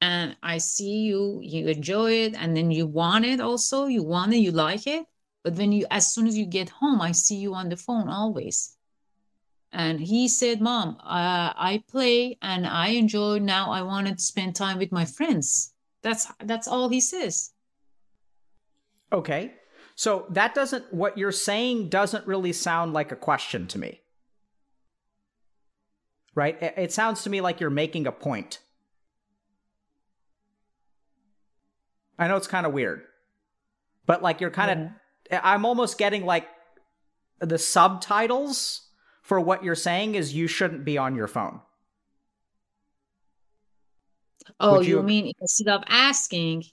and 0.00 0.36
I 0.42 0.58
see 0.58 1.00
you, 1.00 1.40
you 1.42 1.66
enjoy 1.68 2.12
it, 2.12 2.34
and 2.34 2.56
then 2.56 2.70
you 2.70 2.86
want 2.86 3.24
it 3.24 3.40
also, 3.40 3.86
you 3.86 4.02
want 4.02 4.32
it, 4.32 4.38
you 4.38 4.52
like 4.52 4.86
it. 4.86 5.06
But 5.42 5.54
when 5.54 5.72
you 5.72 5.86
as 5.90 6.12
soon 6.12 6.26
as 6.26 6.36
you 6.36 6.46
get 6.46 6.68
home, 6.68 7.00
I 7.00 7.12
see 7.12 7.36
you 7.36 7.54
on 7.54 7.68
the 7.68 7.76
phone 7.76 8.08
always. 8.08 8.76
And 9.72 10.00
he 10.00 10.28
said 10.28 10.60
mom 10.60 10.96
uh, 11.02 11.52
i 11.54 11.82
play 11.90 12.38
and 12.40 12.66
i 12.66 12.88
enjoy 12.88 13.38
now 13.38 13.70
i 13.70 13.82
want 13.82 14.06
to 14.08 14.16
spend 14.18 14.56
time 14.56 14.78
with 14.78 14.92
my 14.92 15.04
friends. 15.04 15.74
That's 16.02 16.26
that's 16.44 16.68
all 16.68 16.88
he 16.88 17.00
says. 17.00 17.52
Okay. 19.12 19.52
So 19.94 20.26
that 20.30 20.54
doesn't 20.54 20.92
what 20.92 21.18
you're 21.18 21.32
saying 21.32 21.88
doesn't 21.88 22.26
really 22.26 22.52
sound 22.52 22.92
like 22.92 23.10
a 23.10 23.16
question 23.16 23.66
to 23.68 23.78
me. 23.78 24.00
Right? 26.34 26.62
It, 26.62 26.74
it 26.76 26.92
sounds 26.92 27.22
to 27.24 27.30
me 27.30 27.40
like 27.40 27.58
you're 27.60 27.70
making 27.70 28.06
a 28.06 28.12
point 28.12 28.60
i 32.18 32.26
know 32.28 32.36
it's 32.36 32.46
kind 32.46 32.66
of 32.66 32.72
weird 32.72 33.02
but 34.06 34.22
like 34.22 34.40
you're 34.40 34.50
kind 34.50 34.70
of 34.70 34.90
yeah. 35.30 35.40
i'm 35.42 35.64
almost 35.64 35.98
getting 35.98 36.24
like 36.24 36.46
the 37.40 37.58
subtitles 37.58 38.88
for 39.22 39.38
what 39.38 39.62
you're 39.62 39.74
saying 39.74 40.14
is 40.14 40.34
you 40.34 40.46
shouldn't 40.46 40.84
be 40.84 40.96
on 40.96 41.14
your 41.14 41.28
phone. 41.28 41.60
Oh, 44.58 44.80
you, 44.80 44.96
you 44.96 45.02
mean 45.02 45.32
instead 45.40 45.68
of 45.68 45.82
asking, 45.86 46.64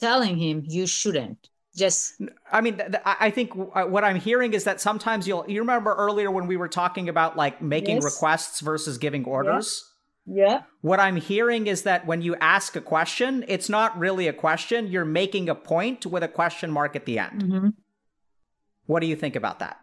telling 0.00 0.36
him 0.38 0.64
you 0.66 0.86
shouldn't? 0.86 1.48
Just, 1.76 2.20
I 2.50 2.60
mean, 2.60 2.76
th- 2.78 2.90
th- 2.92 3.02
I 3.04 3.16
I 3.20 3.30
think 3.30 3.50
w- 3.50 3.70
uh, 3.74 3.84
what 3.86 4.04
I'm 4.04 4.16
hearing 4.16 4.52
is 4.52 4.64
that 4.64 4.80
sometimes 4.80 5.28
you'll. 5.28 5.44
You 5.48 5.60
remember 5.60 5.94
earlier 5.94 6.30
when 6.30 6.46
we 6.46 6.56
were 6.56 6.68
talking 6.68 7.08
about 7.08 7.36
like 7.36 7.62
making 7.62 7.96
Yes. 7.96 8.04
requests 8.04 8.60
versus 8.60 8.98
giving 8.98 9.24
orders. 9.24 9.84
Yeah. 10.26 10.62
What 10.82 11.00
I'm 11.00 11.16
hearing 11.16 11.66
is 11.66 11.82
that 11.82 12.06
when 12.06 12.22
you 12.22 12.36
ask 12.36 12.76
a 12.76 12.80
question, 12.80 13.44
it's 13.48 13.68
not 13.68 13.98
really 13.98 14.28
a 14.28 14.32
question. 14.32 14.86
You're 14.88 15.04
making 15.04 15.48
a 15.48 15.54
point 15.54 16.06
with 16.06 16.22
a 16.22 16.28
question 16.28 16.70
mark 16.70 16.94
at 16.96 17.06
the 17.06 17.18
end. 17.18 17.42
hmm 17.42 17.68
What 18.86 19.00
do 19.00 19.06
you 19.06 19.16
think 19.16 19.36
about 19.36 19.58
that? 19.60 19.78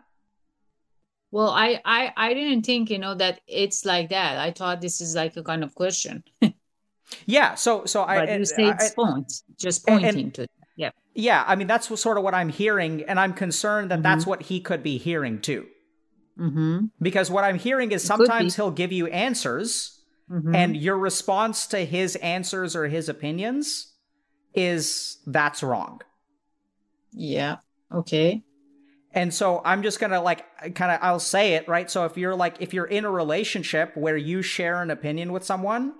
Well, 1.31 1.49
I, 1.49 1.79
I, 1.85 2.11
I 2.17 2.33
didn't 2.33 2.65
think, 2.65 2.89
you 2.89 2.97
know, 2.97 3.13
that 3.15 3.41
it's 3.47 3.85
like 3.85 4.09
that. 4.09 4.37
I 4.37 4.51
thought 4.51 4.81
this 4.81 4.99
is 4.99 5.13
like 5.15 5.37
a 5.37 5.43
kind 5.43 5.63
of 5.63 5.75
question, 5.75 6.23
Yeah. 7.25 7.55
So, 7.55 7.85
so 7.85 8.03
I, 8.03 8.25
but 8.25 8.39
you 8.39 8.45
say 8.45 8.65
I- 8.65 8.71
it's 8.71 8.91
point, 8.91 9.31
just 9.59 9.87
and- 9.87 9.95
and- 9.97 10.03
pointing 10.15 10.31
to 10.31 10.41
it. 10.43 10.51
Yeah. 10.75 10.91
yeah. 11.13 11.43
I 11.47 11.55
mean, 11.55 11.67
that's 11.67 11.89
what- 11.89 11.99
sort 11.99 12.17
of 12.17 12.23
what 12.23 12.33
I'm 12.33 12.49
hearing, 12.49 13.03
and 13.03 13.19
I'm 13.19 13.33
concerned 13.33 13.91
that 13.91 14.01
that's 14.03 14.25
what 14.25 14.43
he 14.43 14.59
could 14.61 14.81
be 14.83 14.97
hearing 14.97 15.41
too. 15.41 15.65
Mm-hmm. 16.39 16.85
Because 17.01 17.29
what 17.29 17.43
I'm 17.43 17.57
hearing 17.59 17.91
is 17.91 18.05
It 18.05 18.07
could 18.07 18.19
be. 18.19 18.25
sometimes 18.25 18.55
he'll 18.55 18.71
give 18.71 18.91
you 18.91 19.07
answers, 19.07 19.98
mm-hmm. 20.29 20.53
and 20.55 20.77
your 20.77 20.97
response 20.97 21.67
to 21.67 21.85
his 21.85 22.15
answers 22.17 22.75
or 22.75 22.87
his 22.87 23.09
opinions 23.09 23.93
is 24.53 25.17
that's 25.25 25.63
wrong. 25.63 26.01
yeah. 27.13 27.57
Okay. 27.91 28.43
And 29.11 29.33
so 29.33 29.61
I'm 29.65 29.81
just 29.81 29.99
going 29.99 30.11
to 30.11 30.21
like 30.21 30.45
kind 30.75 30.91
of 30.91 30.99
I'll 31.01 31.19
say 31.19 31.55
it, 31.55 31.67
right? 31.67 31.89
So 31.89 32.05
if 32.05 32.17
you're 32.17 32.35
like 32.35 32.57
if 32.59 32.73
you're 32.75 32.85
in 32.85 33.05
a 33.05 33.11
relationship 33.11 33.97
where 33.97 34.15
you 34.15 34.43
share 34.43 34.83
an 34.83 34.91
opinion 34.91 35.33
with 35.33 35.43
someone 35.43 35.93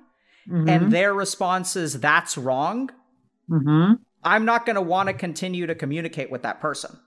Mm-hmm. 0.50 0.70
and 0.70 0.92
their 0.92 1.14
response 1.14 1.76
is 1.76 2.00
that's 2.00 2.36
wrong, 2.38 2.90
mm-hmm. 3.50 3.94
I'm 4.24 4.46
not 4.46 4.66
going 4.66 4.78
to 4.78 4.82
want 4.82 5.08
to 5.08 5.14
continue 5.14 5.68
to 5.68 5.76
communicate 5.76 6.32
with 6.32 6.42
that 6.42 6.60
person. 6.60 6.98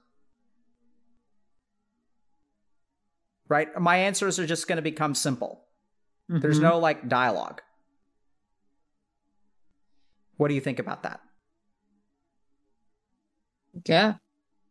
Right? 3.49 3.69
My 3.81 3.97
answers 3.97 4.39
are 4.39 4.47
just 4.47 4.69
going 4.69 4.77
to 4.77 4.83
become 4.83 5.15
simple. 5.15 5.65
There's 6.29 6.57
Mm-hmm. 6.57 6.63
no 6.63 6.79
like 6.79 7.09
dialogue. 7.09 7.61
What 10.37 10.49
do 10.49 10.55
you 10.55 10.61
think 10.61 10.79
about 10.79 11.03
that? 11.05 11.21
Yeah. 13.87 14.15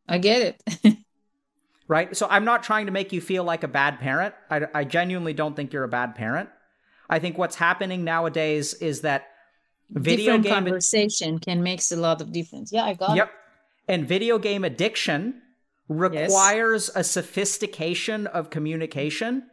I 0.08 0.18
get 0.18 0.42
it. 0.42 0.98
right? 1.88 2.16
So 2.16 2.28
I'm 2.30 2.46
not 2.46 2.64
trying 2.64 2.86
to 2.88 2.92
make 2.92 3.12
you 3.14 3.22
feel 3.22 3.44
like 3.44 3.64
a 3.64 3.68
bad 3.68 4.00
parent. 4.00 4.34
I, 4.50 4.62
I 4.74 4.84
genuinely 4.84 5.34
don't 5.34 5.56
think 5.56 5.74
you're 5.74 5.84
a 5.84 5.90
bad 5.90 6.16
parent. 6.16 6.50
I 7.10 7.20
think 7.20 7.38
what's 7.38 7.56
happening 7.56 8.04
nowadays 8.04 8.74
is 8.76 9.02
that 9.02 9.28
video 9.90 10.38
Different 10.38 10.44
game 10.44 10.54
conversation 10.54 11.40
can 11.40 11.62
makes 11.64 11.92
a 11.92 11.98
lot 11.98 12.22
of 12.22 12.32
difference. 12.32 12.72
Yeah, 12.72 12.86
I 12.86 12.94
got 12.94 13.12
it. 13.12 13.18
yep, 13.18 13.32
and 13.88 14.08
video 14.08 14.40
game 14.40 14.64
addiction 14.64 15.42
Yes. 15.90 16.30
requires 16.32 16.90
a 16.96 17.04
sophistication 17.04 18.28
of 18.28 18.50
communication 18.50 19.44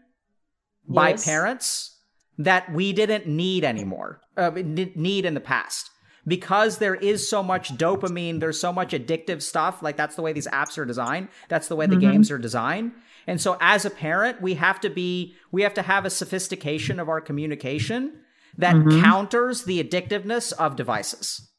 by 0.89 1.11
Yes. 1.11 1.25
parents 1.25 2.01
that 2.39 2.73
we 2.73 2.93
didn't 2.93 3.27
need 3.27 3.65
anymore, 3.65 4.21
uh, 4.37 4.51
need 4.55 5.25
in 5.25 5.35
the 5.35 5.41
past. 5.41 5.91
Because 6.27 6.79
there 6.79 6.95
is 6.95 7.29
so 7.29 7.43
much 7.43 7.71
dopamine, 7.79 8.39
there's 8.41 8.61
so 8.61 8.73
much 8.73 8.93
addictive 8.93 9.41
stuff. 9.43 9.83
Like 9.83 9.97
that's 9.97 10.15
the 10.15 10.23
way 10.23 10.33
these 10.33 10.49
apps 10.49 10.77
are 10.77 10.85
designed. 10.85 11.29
That's 11.49 11.69
the 11.69 11.77
way 11.77 11.87
the 11.87 11.97
Mhm. 11.97 12.01
games 12.01 12.31
are 12.31 12.39
designed. 12.39 12.93
And 13.27 13.41
so, 13.41 13.57
as 13.61 13.85
a 13.85 13.91
parent, 13.91 14.41
we 14.43 14.55
have 14.55 14.81
to 14.81 14.91
be, 14.91 15.35
we 15.53 15.63
have 15.63 15.75
to 15.75 15.83
have 15.83 16.05
a 16.05 16.11
sophistication 16.11 17.01
of 17.01 17.09
our 17.09 17.21
communication 17.21 18.21
that 18.57 18.75
Mhm. 18.77 19.03
counters 19.03 19.65
the 19.65 19.83
addictiveness 19.83 20.53
of 20.55 20.77
devices. 20.77 21.51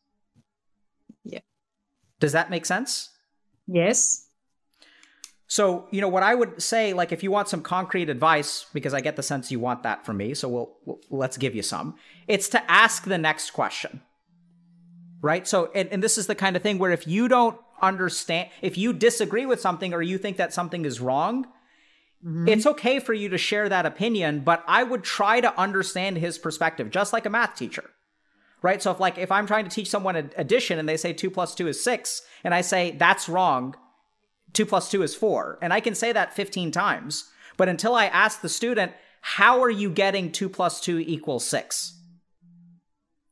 Yeah. 1.23 1.39
Does 2.19 2.32
that 2.34 2.49
make 2.49 2.65
sense? 2.65 3.09
Yes. 3.67 4.28
So, 5.52 5.88
you 5.89 6.00
know, 6.00 6.08
what 6.08 6.22
I 6.22 6.36
would 6.36 6.62
say, 6.62 6.93
like, 6.93 7.12
if 7.12 7.24
you 7.24 7.32
want 7.32 7.50
some 7.50 7.62
concrete 7.64 8.08
advice, 8.08 8.68
because 8.72 8.93
I 8.93 9.02
get 9.02 9.16
the 9.16 9.24
sense 9.24 9.52
you 9.52 9.60
want 9.60 9.82
that 9.82 10.06
from 10.06 10.18
me, 10.18 10.36
so 10.36 10.47
we'll, 10.47 10.78
we'll 10.86 11.00
let's 11.10 11.38
give 11.38 11.56
you 11.56 11.64
some. 11.64 11.95
It's 12.28 12.50
to 12.50 12.72
ask 12.72 13.04
the 13.06 13.18
next 13.18 13.50
question, 13.50 14.02
right? 15.22 15.47
So, 15.47 15.72
and, 15.74 15.89
and 15.89 16.04
this 16.04 16.20
is 16.20 16.28
the 16.28 16.36
kind 16.36 16.56
of 16.56 16.62
thing 16.62 16.78
where 16.78 16.91
if 16.91 17.08
you 17.08 17.28
don't 17.28 17.58
understand, 17.82 18.50
if 18.62 18.78
you 18.78 18.93
disagree 18.93 19.47
with 19.47 19.60
something 19.60 19.91
or 19.91 20.04
you 20.04 20.20
think 20.20 20.38
that 20.38 20.54
something 20.54 20.86
is 20.86 21.02
wrong, 21.02 21.47
Mhm. 22.24 22.47
it's 22.50 22.68
okay 22.68 23.00
for 23.00 23.14
you 23.14 23.30
to 23.30 23.38
share 23.38 23.70
that 23.70 23.86
opinion, 23.86 24.41
but 24.41 24.62
I 24.68 24.84
would 24.84 25.04
try 25.04 25.39
to 25.41 25.58
understand 25.58 26.18
his 26.18 26.38
perspective, 26.38 26.89
just 26.91 27.14
like 27.14 27.26
a 27.26 27.30
math 27.30 27.56
teacher. 27.56 27.89
Right? 28.62 28.84
So 28.84 28.91
if 28.91 29.00
like 29.00 29.18
if 29.18 29.32
I'm 29.32 29.47
trying 29.47 29.64
to 29.64 29.70
teach 29.72 29.89
someone 29.89 30.18
ad- 30.18 30.34
addition 30.38 30.78
and 30.80 30.88
they 30.89 30.97
say 30.97 31.14
two 31.14 31.32
plus 31.32 31.56
two 31.56 31.70
is 31.70 31.82
six, 31.82 32.22
and 32.43 32.54
I 32.54 32.60
say 32.60 32.91
that's 32.91 33.30
wrong, 33.30 33.74
two 34.54 34.66
plus 34.66 34.89
two 34.89 35.04
is 35.04 35.16
four, 35.16 35.58
and 35.62 35.74
I 35.74 35.80
can 35.80 35.95
say 35.95 36.12
that 36.12 36.34
15 36.34 36.72
times, 36.72 37.30
but 37.58 37.70
until 37.70 37.95
I 37.95 38.06
ask 38.06 38.41
the 38.41 38.50
student, 38.50 38.93
how 39.22 39.62
are 39.62 39.70
you 39.70 39.89
getting 39.89 40.32
two 40.32 40.50
plus 40.50 40.80
two 40.80 41.00
equals 41.00 41.45
six? 41.45 41.95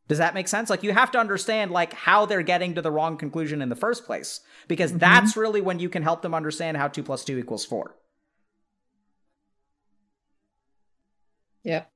Does 0.07 0.19
that 0.19 0.33
make 0.33 0.47
sense? 0.47 0.69
Like 0.69 0.83
you 0.83 0.93
have 0.93 1.11
to 1.11 1.19
understand 1.19 1.71
like 1.71 1.93
how 1.93 2.25
they're 2.25 2.41
getting 2.41 2.75
to 2.75 2.81
the 2.81 2.91
wrong 2.91 3.17
conclusion 3.17 3.61
in 3.61 3.69
the 3.69 3.75
first 3.75 4.05
place, 4.05 4.41
because 4.67 4.91
mm-hmm. 4.91 4.99
that's 4.99 5.35
really 5.35 5.61
when 5.61 5.79
you 5.79 5.89
can 5.89 6.03
help 6.03 6.21
them 6.21 6.33
understand 6.33 6.77
how 6.77 6.87
two 6.87 7.03
plus 7.03 7.25
two 7.25 7.37
equals 7.37 7.65
four. 7.65 7.95
Yep. 11.63 11.91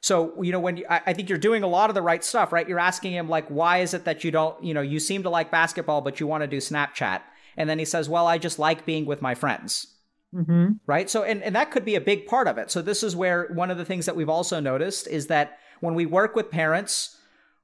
So, 0.00 0.42
you 0.42 0.52
know, 0.52 0.60
when 0.60 0.76
you, 0.76 0.86
I, 0.90 1.00
I 1.06 1.12
think 1.14 1.30
you're 1.30 1.38
doing 1.38 1.62
a 1.62 1.66
lot 1.66 1.88
of 1.88 1.94
the 1.94 2.02
right 2.02 2.22
stuff, 2.22 2.52
right? 2.52 2.68
You're 2.68 2.78
asking 2.78 3.12
him, 3.12 3.26
like, 3.26 3.48
why 3.48 3.78
is 3.78 3.94
it 3.94 4.04
that 4.04 4.22
you 4.22 4.30
don't, 4.30 4.62
you 4.62 4.74
know, 4.74 4.82
you 4.82 5.00
seem 5.00 5.22
to 5.22 5.30
like 5.30 5.50
basketball, 5.50 6.02
but 6.02 6.20
you 6.20 6.26
want 6.26 6.42
to 6.42 6.46
do 6.46 6.58
Snapchat? 6.58 7.22
And 7.56 7.68
then 7.70 7.78
he 7.78 7.84
says, 7.84 8.08
well, 8.08 8.26
I 8.26 8.38
just 8.38 8.58
like 8.58 8.84
being 8.86 9.06
with 9.06 9.22
my 9.22 9.34
friends, 9.34 9.88
Mm-hmm. 10.34 10.72
right? 10.86 11.08
So, 11.08 11.22
and, 11.22 11.42
and 11.44 11.54
that 11.54 11.70
could 11.70 11.84
be 11.84 11.94
a 11.94 12.00
big 12.00 12.26
part 12.26 12.48
of 12.48 12.58
it. 12.58 12.68
So, 12.70 12.82
this 12.82 13.04
is 13.04 13.14
where 13.14 13.46
one 13.54 13.70
of 13.70 13.78
the 13.78 13.84
things 13.84 14.06
that 14.06 14.16
we've 14.16 14.28
also 14.28 14.58
noticed 14.58 15.06
is 15.06 15.28
that 15.28 15.58
when 15.80 15.94
we 15.94 16.06
work 16.06 16.34
with 16.34 16.50
parents, 16.50 17.16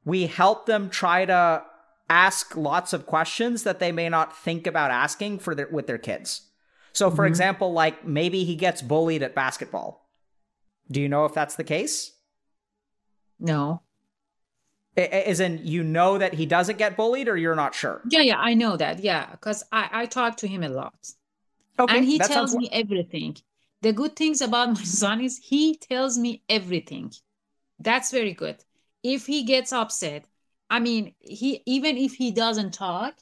we 0.05 0.27
help 0.27 0.67
them 0.67 0.89
try 0.89 1.25
to 1.25 1.65
ask 2.09 2.57
lots 2.57 2.93
of 2.93 3.07
questions 3.07 3.65
that 3.65 3.81
they 3.81 3.91
may 3.91 4.09
not 4.09 4.37
think 4.37 4.67
about 4.69 4.91
asking 4.93 5.41
for 5.41 5.55
their, 5.55 5.67
with 5.69 5.87
their 5.89 5.99
kids. 5.99 6.43
So, 6.93 7.11
for 7.11 7.25
Mhm. 7.25 7.29
example, 7.29 7.73
like 7.73 8.05
maybe 8.07 8.45
he 8.45 8.55
gets 8.55 8.83
bullied 8.83 9.23
at 9.25 9.35
basketball. 9.35 10.09
Do 10.91 11.01
you 11.01 11.09
know 11.09 11.25
if 11.25 11.35
that's 11.35 11.57
the 11.57 11.65
case? 11.65 12.13
No. 13.39 13.83
As 14.97 15.41
in, 15.41 15.61
you 15.65 15.83
know 15.85 16.19
that 16.19 16.35
he 16.35 16.47
doesn't 16.47 16.79
get 16.79 16.97
bullied, 16.97 17.29
or 17.29 17.37
you're 17.37 17.55
not 17.55 17.75
sure? 17.75 18.03
Yeah, 18.11 18.21
yeah, 18.23 18.39
I 18.39 18.55
know 18.55 18.77
that. 18.77 19.01
Yeah, 19.01 19.31
because 19.31 19.63
I 19.73 19.89
I 19.93 20.07
talk 20.07 20.37
to 20.39 20.49
him 20.49 20.63
a 20.63 20.69
lot, 20.69 21.13
Okay, 21.79 21.97
and 21.97 22.05
he 22.05 22.19
that 22.19 22.29
tells 22.29 22.55
me 22.55 22.69
everything. 22.73 23.37
The 23.83 23.93
good 23.93 24.17
things 24.17 24.41
about 24.41 24.69
my 24.75 24.83
son 24.85 25.21
is 25.21 25.39
he 25.39 25.77
tells 25.77 26.19
me 26.19 26.43
everything. 26.49 27.13
That's 27.79 28.11
very 28.11 28.35
good. 28.35 28.65
If 29.03 29.27
he 29.27 29.45
gets 29.45 29.73
upset, 29.73 30.25
I 30.71 30.81
mean, 30.81 31.15
he 31.21 31.63
even 31.67 31.97
if 31.97 32.15
he 32.15 32.31
doesn't 32.31 32.75
talk, 32.75 33.19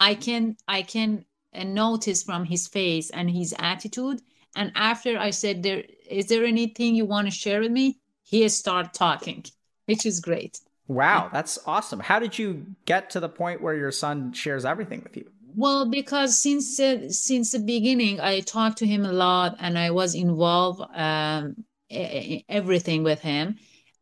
I 0.00 0.14
can 0.14 0.56
I 0.68 0.82
can 0.82 1.24
uh, 1.54 1.64
notice 1.64 2.22
from 2.22 2.44
his 2.44 2.66
face 2.68 3.10
and 3.10 3.30
his 3.30 3.54
attitude. 3.58 4.22
And 4.56 4.72
after 4.74 5.18
I 5.18 5.30
said, 5.30 5.62
"There 5.62 5.84
is 6.08 6.26
there 6.26 6.44
anything 6.44 6.94
you 6.94 7.06
want 7.06 7.26
to 7.28 7.30
share 7.30 7.60
with 7.60 7.72
me?" 7.72 8.00
He 8.22 8.48
start 8.48 8.94
talking, 8.94 9.44
which 9.86 10.06
is 10.06 10.20
great. 10.20 10.60
Wow, 10.90 11.30
that's 11.32 11.56
awesome. 11.66 12.00
How 12.00 12.18
did 12.18 12.36
you 12.36 12.66
get 12.84 13.10
to 13.10 13.20
the 13.20 13.28
point 13.28 13.62
where 13.62 13.76
your 13.76 13.92
son 13.92 14.32
shares 14.32 14.64
everything 14.64 15.02
with 15.04 15.16
you? 15.16 15.30
Well, 15.54 15.88
because 15.88 16.36
since 16.36 16.80
uh, 16.80 17.08
since 17.10 17.52
the 17.52 17.60
beginning, 17.60 18.18
I 18.20 18.40
talked 18.40 18.78
to 18.78 18.86
him 18.86 19.04
a 19.04 19.12
lot, 19.12 19.54
and 19.60 19.78
I 19.78 19.92
was 19.92 20.16
involved 20.16 20.80
um, 20.92 21.64
e- 21.88 22.44
everything 22.48 23.04
with 23.04 23.20
him, 23.20 23.58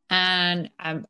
and 0.09 0.71
um, 0.79 1.07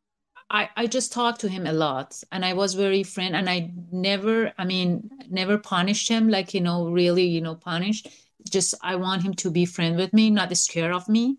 I 0.51 0.69
I 0.77 0.89
just 0.89 1.13
talked 1.13 1.43
to 1.43 1.49
him 1.49 1.65
a 1.65 1.73
lot, 1.73 2.21
and 2.33 2.45
I 2.45 2.55
was 2.55 2.75
very 2.75 3.05
friend, 3.05 3.37
and 3.37 3.49
I 3.49 3.71
never, 3.93 4.53
I 4.59 4.65
mean, 4.65 5.09
never 5.31 5.59
punished 5.59 6.09
him 6.09 6.29
like 6.29 6.55
you 6.55 6.61
know, 6.61 6.89
really, 6.89 7.27
you 7.27 7.41
know, 7.41 7.55
punished. 7.55 8.09
Just 8.51 8.75
I 8.83 8.97
want 8.97 9.23
him 9.23 9.35
to 9.35 9.51
be 9.53 9.65
friend 9.65 9.97
with 9.97 10.13
me, 10.13 10.29
not 10.31 10.57
scared 10.57 10.93
of 10.93 11.09
me. 11.09 11.39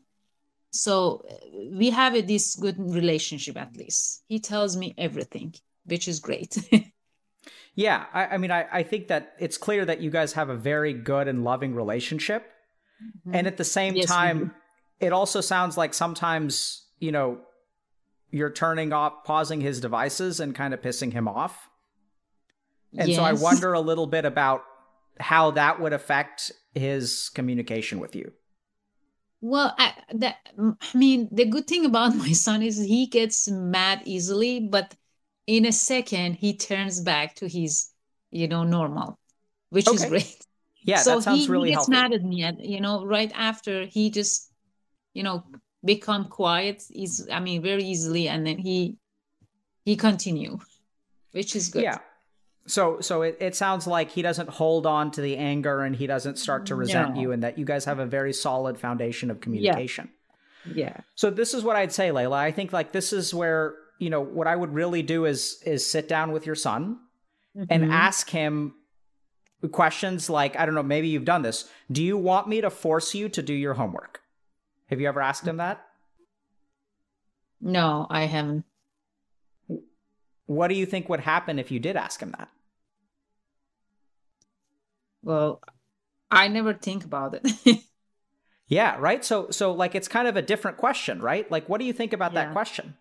So 0.72 1.26
we 1.72 1.90
have 1.90 2.16
a, 2.16 2.22
this 2.22 2.56
good 2.56 2.78
relationship 2.80 3.58
at 3.58 3.76
least. 3.76 4.24
He 4.28 4.40
tells 4.40 4.78
me 4.78 4.94
everything, 4.98 5.56
which 5.86 6.08
is 6.08 6.20
great. 6.20 6.58
Yeah, 7.80 8.08
I, 8.14 8.26
I 8.26 8.38
mean, 8.38 8.52
I, 8.52 8.68
I 8.70 8.84
think 8.84 9.08
that 9.08 9.36
it's 9.40 9.58
clear 9.58 9.86
that 9.86 10.02
you 10.02 10.10
guys 10.10 10.34
have 10.34 10.50
a 10.50 10.56
very 10.56 10.92
good 10.92 11.30
and 11.30 11.46
loving 11.46 11.74
relationship. 11.74 12.52
Mm-hmm. 13.02 13.36
And 13.36 13.48
at 13.48 13.56
the 13.56 13.64
same 13.64 13.96
Yes, 13.96 14.08
time, 14.08 14.54
it 15.00 15.14
also 15.14 15.40
sounds 15.40 15.78
like 15.78 15.94
sometimes, 15.94 16.88
you 17.00 17.14
know, 17.14 17.40
you're 18.32 18.50
turning 18.50 18.92
off, 18.92 19.24
pausing 19.24 19.62
his 19.62 19.80
devices 19.80 20.42
and 20.42 20.54
kind 20.54 20.74
of 20.74 20.82
pissing 20.82 21.14
him 21.14 21.30
off. 21.30 21.70
And 22.98 23.14
so 23.14 23.24
I 23.24 23.32
wonder 23.32 23.72
a 23.72 23.80
little 23.80 24.08
bit 24.08 24.26
about 24.26 24.64
how 25.20 25.52
that 25.52 25.80
would 25.80 25.94
affect 25.94 26.52
his 26.76 27.30
communication 27.34 28.00
with 28.00 28.14
you. 28.14 28.34
Well, 29.42 29.74
I, 29.78 29.94
that 30.16 30.38
I 30.58 30.98
mean, 30.98 31.30
the 31.32 31.46
good 31.46 31.68
thing 31.68 31.86
about 31.86 32.16
my 32.16 32.32
son 32.32 32.62
is 32.62 32.78
he 32.78 33.08
gets 33.08 33.48
mad 33.50 34.02
easily, 34.06 34.60
but 34.60 34.96
in 35.48 35.66
a 35.66 35.72
second 35.72 36.36
he 36.36 36.56
turns 36.58 37.00
back 37.02 37.36
to 37.36 37.48
his 37.48 37.92
you 38.32 38.48
know, 38.48 38.64
normal, 38.64 39.20
which 39.70 39.88
is 39.88 40.06
great. 40.06 40.36
Yeah, 40.82 41.02
so 41.02 41.16
that 41.18 41.24
sounds 41.24 41.42
he, 41.42 41.52
really 41.52 41.70
he 41.70 41.76
gets 41.76 41.90
healthy. 41.90 42.02
mad 42.02 42.14
at 42.14 42.24
me, 42.24 42.42
and 42.44 42.58
you 42.64 42.80
know, 42.80 43.06
right 43.06 43.32
after 43.36 43.86
he 43.86 44.10
just, 44.10 44.50
you 45.14 45.24
know, 45.24 45.44
become 45.84 46.30
quiet. 46.30 46.82
Is 46.90 47.28
I 47.30 47.42
mean, 47.42 47.62
very 47.62 47.84
easily, 47.84 48.30
and 48.30 48.48
then 48.48 48.58
he 48.58 48.96
he 49.84 49.98
continue, 49.98 50.58
which 51.34 51.58
is 51.58 51.68
good. 51.68 51.84
Yeah. 51.84 52.00
So 52.70 53.00
so 53.02 53.24
it, 53.24 53.38
it 53.40 53.56
sounds 53.56 53.88
like 53.88 54.12
he 54.12 54.22
doesn't 54.22 54.50
hold 54.50 54.86
on 54.86 55.12
to 55.12 55.22
the 55.22 55.36
anger 55.38 55.82
and 55.82 55.96
he 55.96 56.06
doesn't 56.08 56.38
start 56.38 56.68
to 56.68 56.76
resent 56.76 57.16
No. 57.16 57.22
you 57.22 57.32
and 57.32 57.42
that 57.44 57.58
you 57.58 57.66
guys 57.66 57.86
have 57.86 58.00
a 58.00 58.06
very 58.06 58.32
solid 58.34 58.78
foundation 58.80 59.32
of 59.32 59.42
communication. 59.42 60.10
yeah, 60.66 60.98
So 61.16 61.30
this 61.32 61.54
is 61.54 61.64
what 61.64 61.76
I'd 61.76 61.92
say, 61.92 62.12
Leila. 62.12 62.38
I 62.38 62.52
think 62.52 62.72
like 62.74 62.92
this 62.92 63.12
is 63.14 63.34
where, 63.34 63.76
you 63.98 64.10
know, 64.10 64.22
what 64.22 64.46
I 64.48 64.56
would 64.56 64.74
really 64.74 65.02
do 65.02 65.26
is 65.26 65.62
is 65.66 65.86
sit 65.86 66.08
down 66.08 66.32
with 66.32 66.46
your 66.46 66.56
son 66.56 67.00
and 67.70 67.84
Mhm. 67.84 67.92
ask 67.92 68.30
him 68.30 68.76
questions 69.72 70.30
like, 70.30 70.56
I 70.56 70.66
don't 70.66 70.76
know, 70.76 70.84
maybe 70.84 71.08
you've 71.08 71.26
done 71.26 71.42
this. 71.42 71.68
Do 71.92 72.04
you 72.04 72.18
want 72.18 72.48
me 72.48 72.62
to 72.62 72.70
force 72.70 73.16
you 73.16 73.30
to 73.30 73.42
do 73.42 73.54
your 73.54 73.74
homework? 73.74 74.22
Have 74.90 75.02
you 75.02 75.08
ever 75.08 75.22
asked 75.22 75.46
him 75.48 75.58
that? 75.58 75.86
no, 77.62 78.08
I 78.10 78.24
haven't. 78.26 78.64
What 80.46 80.68
do 80.70 80.76
you 80.76 80.86
think 80.86 81.10
would 81.10 81.20
happen 81.20 81.60
if 81.60 81.72
you 81.72 81.80
did 81.80 81.96
ask 81.98 82.22
him 82.22 82.32
that? 82.38 82.50
Well, 85.24 85.62
I 86.32 86.48
never 86.50 86.74
think 86.74 87.06
about 87.06 87.36
it. 87.36 87.84
Yeah, 88.68 88.98
right? 89.00 89.26
So 89.26 89.50
so 89.52 89.72
like 89.74 89.96
it's 89.96 90.08
kind 90.08 90.28
of 90.28 90.38
a 90.38 90.42
different 90.42 90.78
question, 90.78 91.22
right? 91.22 91.50
Like 91.52 91.70
what 91.70 91.80
do 91.80 91.86
you 91.86 91.94
think 91.94 92.14
about 92.14 92.34
that 92.36 92.54
question? 92.54 92.96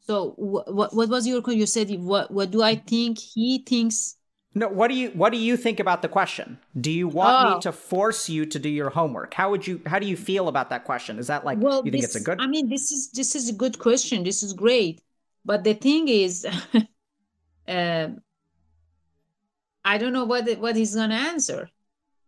so 0.00 0.32
what 0.36 0.72
what 0.74 0.94
what 0.94 1.08
was 1.08 1.26
your 1.26 1.42
you 1.52 1.66
said 1.66 1.90
what 2.00 2.30
what 2.30 2.50
do 2.50 2.62
I 2.62 2.74
think 2.74 3.18
he 3.18 3.58
thinks? 3.58 4.16
No, 4.52 4.66
what 4.68 4.88
do 4.88 4.94
you 4.94 5.10
what 5.10 5.30
do 5.32 5.38
you 5.38 5.56
think 5.56 5.78
about 5.78 6.02
the 6.02 6.08
question? 6.08 6.58
Do 6.80 6.90
you 6.90 7.06
want 7.06 7.46
Oh. 7.48 7.54
me 7.54 7.60
to 7.62 7.72
force 7.72 8.28
you 8.28 8.44
to 8.46 8.58
do 8.58 8.68
your 8.68 8.90
homework? 8.90 9.32
How 9.34 9.50
would 9.50 9.64
you 9.66 9.80
how 9.86 9.98
do 10.00 10.06
you 10.06 10.16
feel 10.16 10.48
about 10.48 10.70
that 10.70 10.84
question? 10.84 11.18
Is 11.18 11.28
that 11.28 11.44
like 11.44 11.58
well, 11.60 11.82
you 11.84 11.92
think 11.92 12.02
it's 12.04 12.16
a 12.16 12.20
good 12.20 12.40
I 12.40 12.46
mean, 12.48 12.68
this 12.68 12.90
is 12.90 13.10
this 13.12 13.34
is 13.36 13.48
a 13.48 13.52
good 13.52 13.78
question. 13.78 14.24
This 14.24 14.42
is 14.42 14.52
great, 14.52 15.02
but 15.44 15.62
the 15.62 15.74
thing 15.74 16.08
is, 16.08 16.44
um, 17.68 18.20
I 19.84 19.98
don't 19.98 20.12
know 20.12 20.24
what 20.24 20.48
what 20.58 20.76
he's 20.76 20.94
gonna 20.94 21.14
answer. 21.14 21.70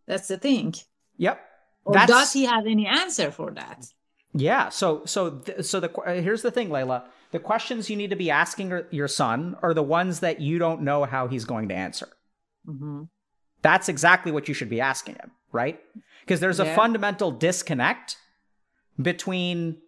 That's 0.07 0.29
the 0.29 0.39
thing. 0.39 0.75
Yep. 1.19 1.41
Or 1.85 1.95
That's- 1.95 2.09
does 2.09 2.33
he 2.33 2.45
have 2.45 2.67
any 2.67 2.87
answer 2.87 3.31
for 3.33 3.51
that? 3.53 3.87
Yeah. 4.33 4.69
So 4.71 5.03
so 5.07 5.31
th- 5.31 5.65
so 5.65 5.81
the 5.81 5.91
uh, 5.93 6.15
here's 6.23 6.43
the 6.43 6.51
thing, 6.51 6.71
Leila. 6.71 7.05
The 7.33 7.39
questions 7.41 7.91
you 7.91 7.97
need 7.97 8.11
to 8.11 8.17
be 8.17 8.31
asking 8.31 8.85
your- 8.91 9.09
son 9.09 9.57
are 9.63 9.75
the 9.75 9.83
ones 9.83 10.21
that 10.21 10.41
you 10.41 10.59
don't 10.59 10.83
know 10.83 11.05
how 11.05 11.27
he's 11.29 11.45
going 11.45 11.69
to 11.69 11.75
answer. 11.75 12.09
Mhm. 12.69 13.09
That's 13.63 13.89
exactly 13.89 14.31
what 14.31 14.49
you 14.49 14.55
should 14.55 14.69
be 14.69 14.81
asking 14.81 15.17
him, 15.17 15.33
right? 15.51 15.81
Because 16.21 16.41
there's 16.41 16.61
a 16.61 16.75
fundamental 16.75 17.31
disconnect 17.31 18.17
between 19.01 19.81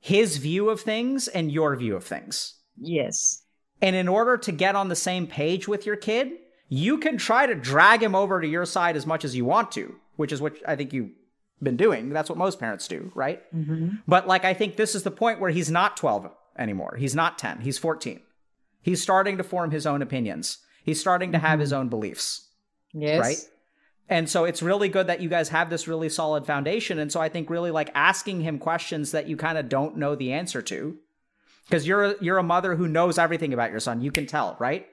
his 0.00 0.38
view 0.38 0.68
of 0.68 0.80
things 0.80 1.28
and 1.28 1.52
your 1.52 1.76
view 1.76 1.94
of 1.94 2.04
things. 2.04 2.54
Yes. 2.76 3.44
And 3.80 3.94
in 3.94 4.08
order 4.08 4.36
to 4.38 4.52
get 4.52 4.74
on 4.74 4.88
the 4.88 4.96
same 4.96 5.26
page 5.26 5.68
with 5.68 5.86
your 5.86 5.96
kid, 5.96 6.32
you 6.68 6.98
can 6.98 7.18
try 7.18 7.46
to 7.46 7.54
drag 7.54 8.02
him 8.02 8.14
over 8.14 8.40
to 8.40 8.48
your 8.48 8.64
side 8.64 8.96
as 8.96 9.06
much 9.06 9.24
as 9.24 9.36
you 9.36 9.44
want 9.44 9.70
to, 9.72 9.94
which 10.16 10.32
is 10.32 10.40
what 10.40 10.56
I 10.66 10.74
think 10.74 10.92
you've 10.92 11.10
been 11.62 11.76
doing. 11.76 12.10
That's 12.10 12.28
what 12.28 12.38
most 12.38 12.58
parents 12.58 12.88
do, 12.88 13.12
right? 13.14 13.40
Mhm. 13.54 14.02
But 14.06 14.26
like, 14.26 14.44
I 14.44 14.54
think 14.54 14.76
this 14.76 14.94
is 14.94 15.02
the 15.02 15.10
point 15.10 15.40
where 15.40 15.50
he's 15.50 15.70
not 15.70 15.96
12 15.96 16.30
anymore. 16.58 16.96
He's 16.98 17.14
not 17.14 17.38
10. 17.38 17.60
He's 17.60 17.78
14. 17.78 18.20
He's 18.80 19.00
starting 19.02 19.36
to 19.36 19.44
form 19.44 19.70
his 19.70 19.86
own 19.86 20.02
opinions. 20.02 20.58
He's 20.84 21.00
starting 21.00 21.32
to 21.32 21.38
have 21.38 21.60
his 21.60 21.72
own 21.72 21.88
beliefs. 21.88 22.48
Yes. 22.92 23.20
Right? 23.20 23.36
And 24.08 24.28
so 24.28 24.44
it's 24.44 24.60
really 24.62 24.88
good 24.88 25.06
that 25.06 25.20
you 25.20 25.28
guys 25.28 25.48
have 25.50 25.70
this 25.70 25.86
really 25.88 26.08
solid 26.08 26.44
foundation. 26.44 26.98
And 26.98 27.10
so 27.10 27.20
I 27.20 27.28
think 27.28 27.48
really 27.48 27.70
like 27.70 27.90
asking 27.94 28.40
him 28.42 28.58
questions 28.58 29.12
that 29.12 29.28
you 29.28 29.36
kind 29.36 29.56
of 29.56 29.68
don't 29.68 29.96
know 29.96 30.14
the 30.14 30.32
answer 30.32 30.60
to. 30.62 30.98
Because 31.66 31.86
you're 31.86 32.04
a, 32.04 32.14
you're 32.20 32.38
a 32.38 32.42
mother 32.42 32.74
who 32.74 32.88
knows 32.88 33.16
everything 33.18 33.52
about 33.54 33.70
your 33.70 33.80
son. 33.80 34.02
You 34.02 34.10
can 34.10 34.26
tell, 34.26 34.56
right? 34.58 34.86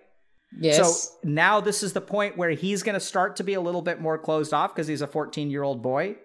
Yes. 0.58 0.78
So 0.78 1.18
now 1.24 1.60
this 1.60 1.84
is 1.84 1.94
the 1.94 2.02
point 2.02 2.38
where 2.38 2.52
he's 2.52 2.84
going 2.84 2.94
to 2.94 3.00
start 3.00 3.36
to 3.38 3.44
be 3.44 3.56
a 3.56 3.62
little 3.62 3.82
bit 3.82 4.00
more 4.00 4.18
closed 4.18 4.54
off 4.54 4.74
because 4.74 4.88
he's 4.88 5.02
a 5.02 5.08
14 5.08 5.50
year 5.50 5.64
old 5.64 5.82
boy, 5.82 6.16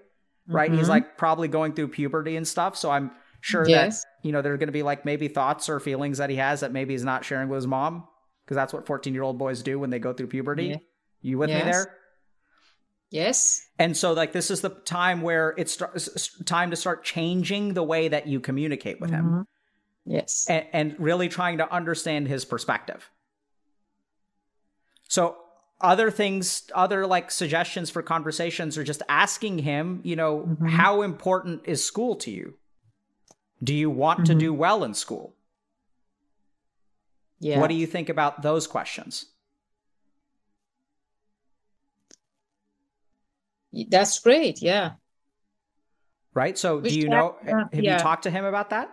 right? 0.47 0.70
He's 0.70 0.86
Mhm. 0.86 0.90
like 0.90 1.16
probably 1.18 1.49
going 1.49 1.72
through 1.72 1.88
puberty 1.88 2.36
and 2.36 2.47
stuff. 2.47 2.76
So 2.76 2.90
I'm 2.90 3.11
sure 3.40 3.68
Yes. 3.68 4.03
that, 4.03 4.26
you 4.26 4.32
know, 4.32 4.42
there 4.42 4.53
are 4.53 4.57
going 4.57 4.68
to 4.68 4.72
be 4.72 4.82
like 4.82 5.05
maybe 5.05 5.28
thoughts 5.28 5.68
or 5.68 5.80
feelings 5.80 6.18
that 6.18 6.30
he 6.30 6.36
has 6.36 6.61
that 6.61 6.72
maybe 6.72 6.95
he's 6.95 7.05
not 7.05 7.24
sharing 7.24 7.49
with 7.49 7.57
his 7.59 7.66
mom 7.66 8.07
because 8.45 8.55
that's 8.55 8.72
what 8.72 8.86
14 8.86 9.14
year 9.14 9.22
old 9.22 9.38
boys 9.38 9.62
do 9.62 9.78
when 9.78 9.90
they 9.90 9.99
go 9.99 10.12
through 10.12 10.26
puberty. 10.28 10.66
Yeah. 10.66 10.76
You 11.22 11.38
with 11.38 11.49
me 11.51 11.61
there? 11.62 11.97
yes. 13.11 13.61
And 13.78 13.97
so 13.97 14.12
like 14.12 14.32
this 14.32 14.51
is 14.51 14.61
the 14.61 14.70
time 14.70 15.22
where 15.22 15.55
it's 15.57 15.78
st- 15.78 16.47
time 16.47 16.70
to 16.70 16.76
start 16.76 17.05
changing 17.05 17.74
the 17.74 17.82
way 17.82 18.09
that 18.09 18.26
you 18.26 18.40
communicate 18.40 19.01
with 19.01 19.11
him 19.11 19.24
Mhm. 19.24 19.45
Yes. 20.07 20.47
and, 20.49 20.66
and 20.72 20.97
really 20.99 21.28
trying 21.28 21.59
to 21.59 21.72
understand 21.72 22.28
his 22.28 22.45
perspective. 22.45 23.09
So 25.09 25.36
other 25.80 26.10
things, 26.10 26.70
other 26.74 27.06
like 27.06 27.30
suggestions 27.30 27.90
for 27.90 28.02
conversations 28.02 28.78
are 28.78 28.84
just 28.84 29.02
asking 29.08 29.58
him, 29.58 30.00
you 30.04 30.16
know, 30.16 30.40
Mhm. 30.60 30.70
how 30.70 31.02
important 31.02 31.62
is 31.66 31.84
school 31.84 32.16
to 32.16 32.30
you? 32.30 32.54
Do 33.62 33.74
you 33.74 33.90
want 33.90 34.26
to 34.26 34.34
Mhm. 34.34 34.38
do 34.38 34.54
well 34.54 34.84
in 34.84 34.94
school? 34.94 35.34
Yeah. 37.40 37.60
What 37.60 37.68
do 37.68 37.74
you 37.74 37.86
think 37.86 38.08
about 38.08 38.42
those 38.42 38.66
questions? 38.66 39.26
That's 43.88 44.18
great. 44.20 44.62
Yeah. 44.62 44.92
Right? 46.32 46.56
So 46.58 46.78
Which 46.78 46.92
do 46.92 46.98
you 46.98 47.08
know 47.08 47.36
uh, 47.46 47.64
have 47.72 47.84
you 47.84 47.96
talked 47.98 48.22
to 48.24 48.30
him 48.30 48.44
about 48.44 48.70
that? 48.70 48.90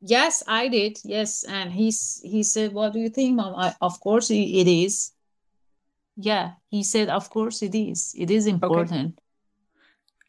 Yes, 0.00 0.42
I 0.48 0.68
did. 0.68 0.98
Yes, 1.04 1.44
and 1.44 1.72
he's 1.72 2.20
he 2.24 2.42
said, 2.42 2.72
"What 2.72 2.92
do 2.92 2.98
you 2.98 3.08
think, 3.08 3.36
mom?" 3.36 3.54
I, 3.54 3.74
of 3.80 4.00
course, 4.00 4.30
it 4.30 4.66
is. 4.66 5.12
Yeah, 6.16 6.52
he 6.68 6.82
said, 6.82 7.08
"Of 7.08 7.30
course, 7.30 7.62
it 7.62 7.74
is. 7.74 8.14
It 8.16 8.30
is 8.30 8.46
important." 8.46 9.18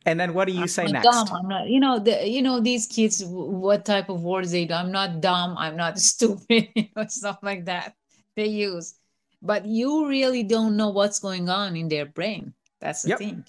And 0.06 0.20
then 0.20 0.34
what 0.34 0.46
do 0.46 0.54
you 0.54 0.64
I'm 0.64 0.68
say 0.68 0.88
next? 0.92 1.06
dumb. 1.06 1.28
I'm 1.32 1.48
not. 1.48 1.68
You 1.70 1.80
know, 1.80 2.00
the 2.00 2.28
you 2.28 2.42
know 2.42 2.60
these 2.60 2.88
kids. 2.88 3.24
What 3.26 3.86
type 3.86 4.10
of 4.10 4.24
words 4.24 4.52
they 4.52 4.66
do? 4.66 4.74
I'm 4.74 4.92
not 4.92 5.22
dumb. 5.22 5.56
I'm 5.58 5.76
not 5.78 6.00
stupid. 6.12 6.70
You 6.76 6.88
know, 6.96 7.06
stuff 7.08 7.40
like 7.42 7.66
that 7.66 7.96
they 8.36 8.48
use. 8.48 8.96
But 9.42 9.66
you 9.66 10.08
really 10.08 10.44
don't 10.44 10.78
know 10.78 10.90
what's 10.90 11.20
going 11.20 11.50
on 11.50 11.76
in 11.76 11.90
their 11.90 12.06
brain. 12.06 12.54
That's 12.80 13.04
the 13.04 13.10
Yep. 13.10 13.20
thing. 13.20 13.44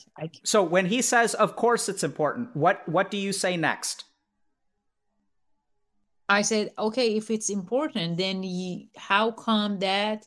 So 0.44 0.62
when 0.62 0.86
he 0.86 1.02
says, 1.02 1.34
"Of 1.34 1.56
course 1.56 1.88
it's 1.88 2.02
important," 2.04 2.54
what 2.54 2.88
what 2.88 3.10
do 3.10 3.16
you 3.16 3.32
say 3.32 3.56
next? 3.56 4.04
I 6.28 6.42
said, 6.42 6.72
okay, 6.78 7.16
if 7.16 7.30
it's 7.30 7.50
important, 7.50 8.16
then 8.16 8.42
you, 8.42 8.86
how 8.96 9.30
come 9.30 9.78
that 9.80 10.26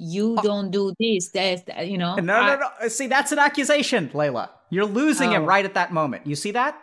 you 0.00 0.36
don't 0.42 0.70
do 0.70 0.92
this? 0.98 1.28
That 1.30 1.66
that, 1.66 1.88
you 1.88 1.98
know? 1.98 2.14
No, 2.16 2.22
no, 2.22 2.34
I- 2.34 2.56
no. 2.82 2.88
See, 2.88 3.06
that's 3.06 3.32
an 3.32 3.38
accusation, 3.38 4.10
Leila. 4.14 4.50
You're 4.70 4.86
losing 4.86 5.32
him 5.32 5.42
Oh. 5.42 5.46
right 5.46 5.64
at 5.64 5.74
that 5.74 5.92
moment. 5.92 6.26
You 6.26 6.34
see 6.36 6.52
that? 6.52 6.76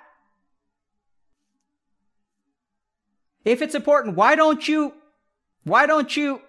If 3.45 3.61
it's 3.61 3.75
important, 3.75 4.15
why 4.15 4.35
don't 4.35 4.67
you? 4.67 4.93
Why 5.63 5.85
don't 5.85 6.15
you? 6.15 6.41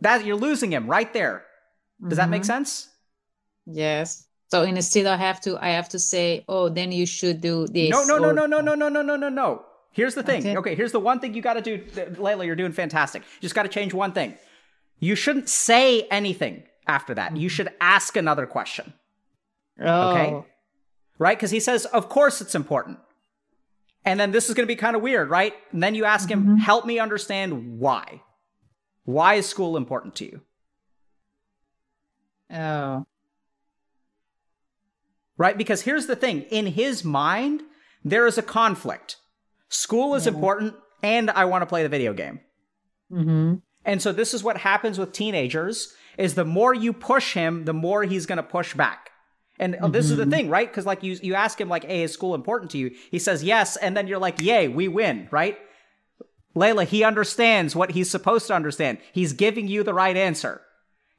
That 0.00 0.24
you're 0.24 0.36
losing 0.36 0.72
him 0.72 0.86
right 0.88 1.12
there. 1.12 1.44
Does 2.06 2.18
that 2.18 2.28
make 2.28 2.42
Mhm. 2.42 2.46
sense? 2.46 2.88
Yes. 3.66 4.26
So 4.50 4.62
instead, 4.62 5.06
I 5.06 5.16
have 5.16 5.40
to 5.42 5.56
I 5.64 5.70
have 5.70 5.88
to 5.90 5.98
say, 5.98 6.44
oh, 6.48 6.68
then 6.68 6.92
you 6.92 7.06
should 7.06 7.40
do 7.40 7.66
this. 7.66 7.90
No, 7.90 8.04
no, 8.04 8.18
no, 8.18 8.30
no, 8.32 8.46
no, 8.46 8.60
no, 8.60 8.74
no, 8.74 8.88
no, 8.88 9.02
no, 9.02 9.16
no, 9.16 9.28
no. 9.28 9.64
Here's 9.92 10.14
the 10.16 10.24
thing. 10.24 10.40
Okay, 10.40 10.56
Okay. 10.58 10.74
here's 10.74 10.90
the 10.92 10.98
one 11.00 11.20
thing 11.20 11.34
you 11.34 11.42
got 11.42 11.54
to 11.54 11.62
do, 11.62 11.80
Leila. 12.18 12.44
You're 12.44 12.56
doing 12.56 12.72
fantastic. 12.72 13.22
You 13.22 13.42
just 13.42 13.54
got 13.54 13.62
to 13.62 13.68
change 13.68 13.94
one 13.94 14.12
thing. 14.12 14.36
You 15.04 15.14
shouldn't 15.16 15.50
say 15.50 16.02
anything 16.10 16.62
after 16.86 17.12
that. 17.14 17.36
You 17.36 17.50
should 17.50 17.68
ask 17.80 18.16
another 18.16 18.46
question. 18.46 18.94
Oh, 19.78 20.08
Okay. 20.10 20.44
right? 21.18 21.36
Because 21.36 21.50
he 21.50 21.60
says, 21.60 21.84
of 21.86 22.08
course 22.08 22.40
it's 22.40 22.54
important. 22.54 22.98
And 24.06 24.18
then 24.18 24.32
this 24.32 24.48
is 24.48 24.54
going 24.54 24.66
to 24.66 24.72
be 24.74 24.76
kind 24.76 24.96
of 24.96 25.02
weird, 25.02 25.28
right? 25.28 25.52
And 25.72 25.82
then 25.82 25.94
you 25.94 26.04
ask 26.06 26.30
him, 26.30 26.44
Mhm. 26.46 26.58
help 26.60 26.86
me 26.86 26.98
understand 26.98 27.78
why. 27.78 28.22
Why 29.04 29.34
is 29.34 29.46
school 29.46 29.76
important 29.76 30.14
to 30.16 30.24
you? 30.24 30.40
Oh, 32.50 33.06
Right? 35.36 35.58
Because 35.58 35.82
here's 35.82 36.06
the 36.06 36.14
thing 36.16 36.42
in 36.42 36.66
his 36.66 37.02
mind, 37.04 37.62
there 38.04 38.26
is 38.26 38.38
a 38.38 38.42
conflict. 38.42 39.16
School 39.68 40.14
is 40.14 40.26
Yeah. 40.26 40.32
important, 40.32 40.76
and 41.02 41.28
I 41.30 41.44
want 41.46 41.62
to 41.62 41.66
play 41.66 41.82
the 41.82 41.88
video 41.88 42.12
game. 42.14 42.40
mm-hmm. 43.12 43.56
And 43.84 44.00
so 44.00 44.12
this 44.12 44.34
is 44.34 44.42
what 44.42 44.58
happens 44.58 44.98
with 44.98 45.12
teenagers 45.12 45.94
is 46.16 46.34
the 46.34 46.44
more 46.44 46.74
you 46.74 46.92
push 46.92 47.34
him, 47.34 47.64
the 47.64 47.72
more 47.72 48.04
he's 48.04 48.26
going 48.26 48.36
to 48.36 48.42
push 48.42 48.74
back. 48.74 49.10
And 49.58 49.74
mm-hmm. 49.74 49.92
this 49.92 50.10
is 50.10 50.16
the 50.16 50.26
thing, 50.26 50.48
right? 50.48 50.68
Because 50.68 50.86
like 50.86 51.02
you 51.02 51.16
you 51.22 51.34
ask 51.34 51.60
him 51.60 51.68
like, 51.68 51.84
"Hey, 51.84 52.02
is 52.02 52.12
school 52.12 52.34
important 52.34 52.72
to 52.72 52.78
you?" 52.78 52.90
He 53.10 53.20
says 53.20 53.44
yes, 53.44 53.76
and 53.76 53.96
then 53.96 54.08
you're 54.08 54.18
like, 54.18 54.40
"Yay, 54.40 54.66
we 54.68 54.88
win!" 54.88 55.28
Right? 55.30 55.56
Leila, 56.56 56.84
he 56.84 57.04
understands 57.04 57.76
what 57.76 57.92
he's 57.92 58.10
supposed 58.10 58.46
to 58.48 58.54
understand. 58.54 58.98
He's 59.12 59.32
giving 59.32 59.68
you 59.68 59.82
the 59.82 59.94
right 59.94 60.16
answer, 60.16 60.60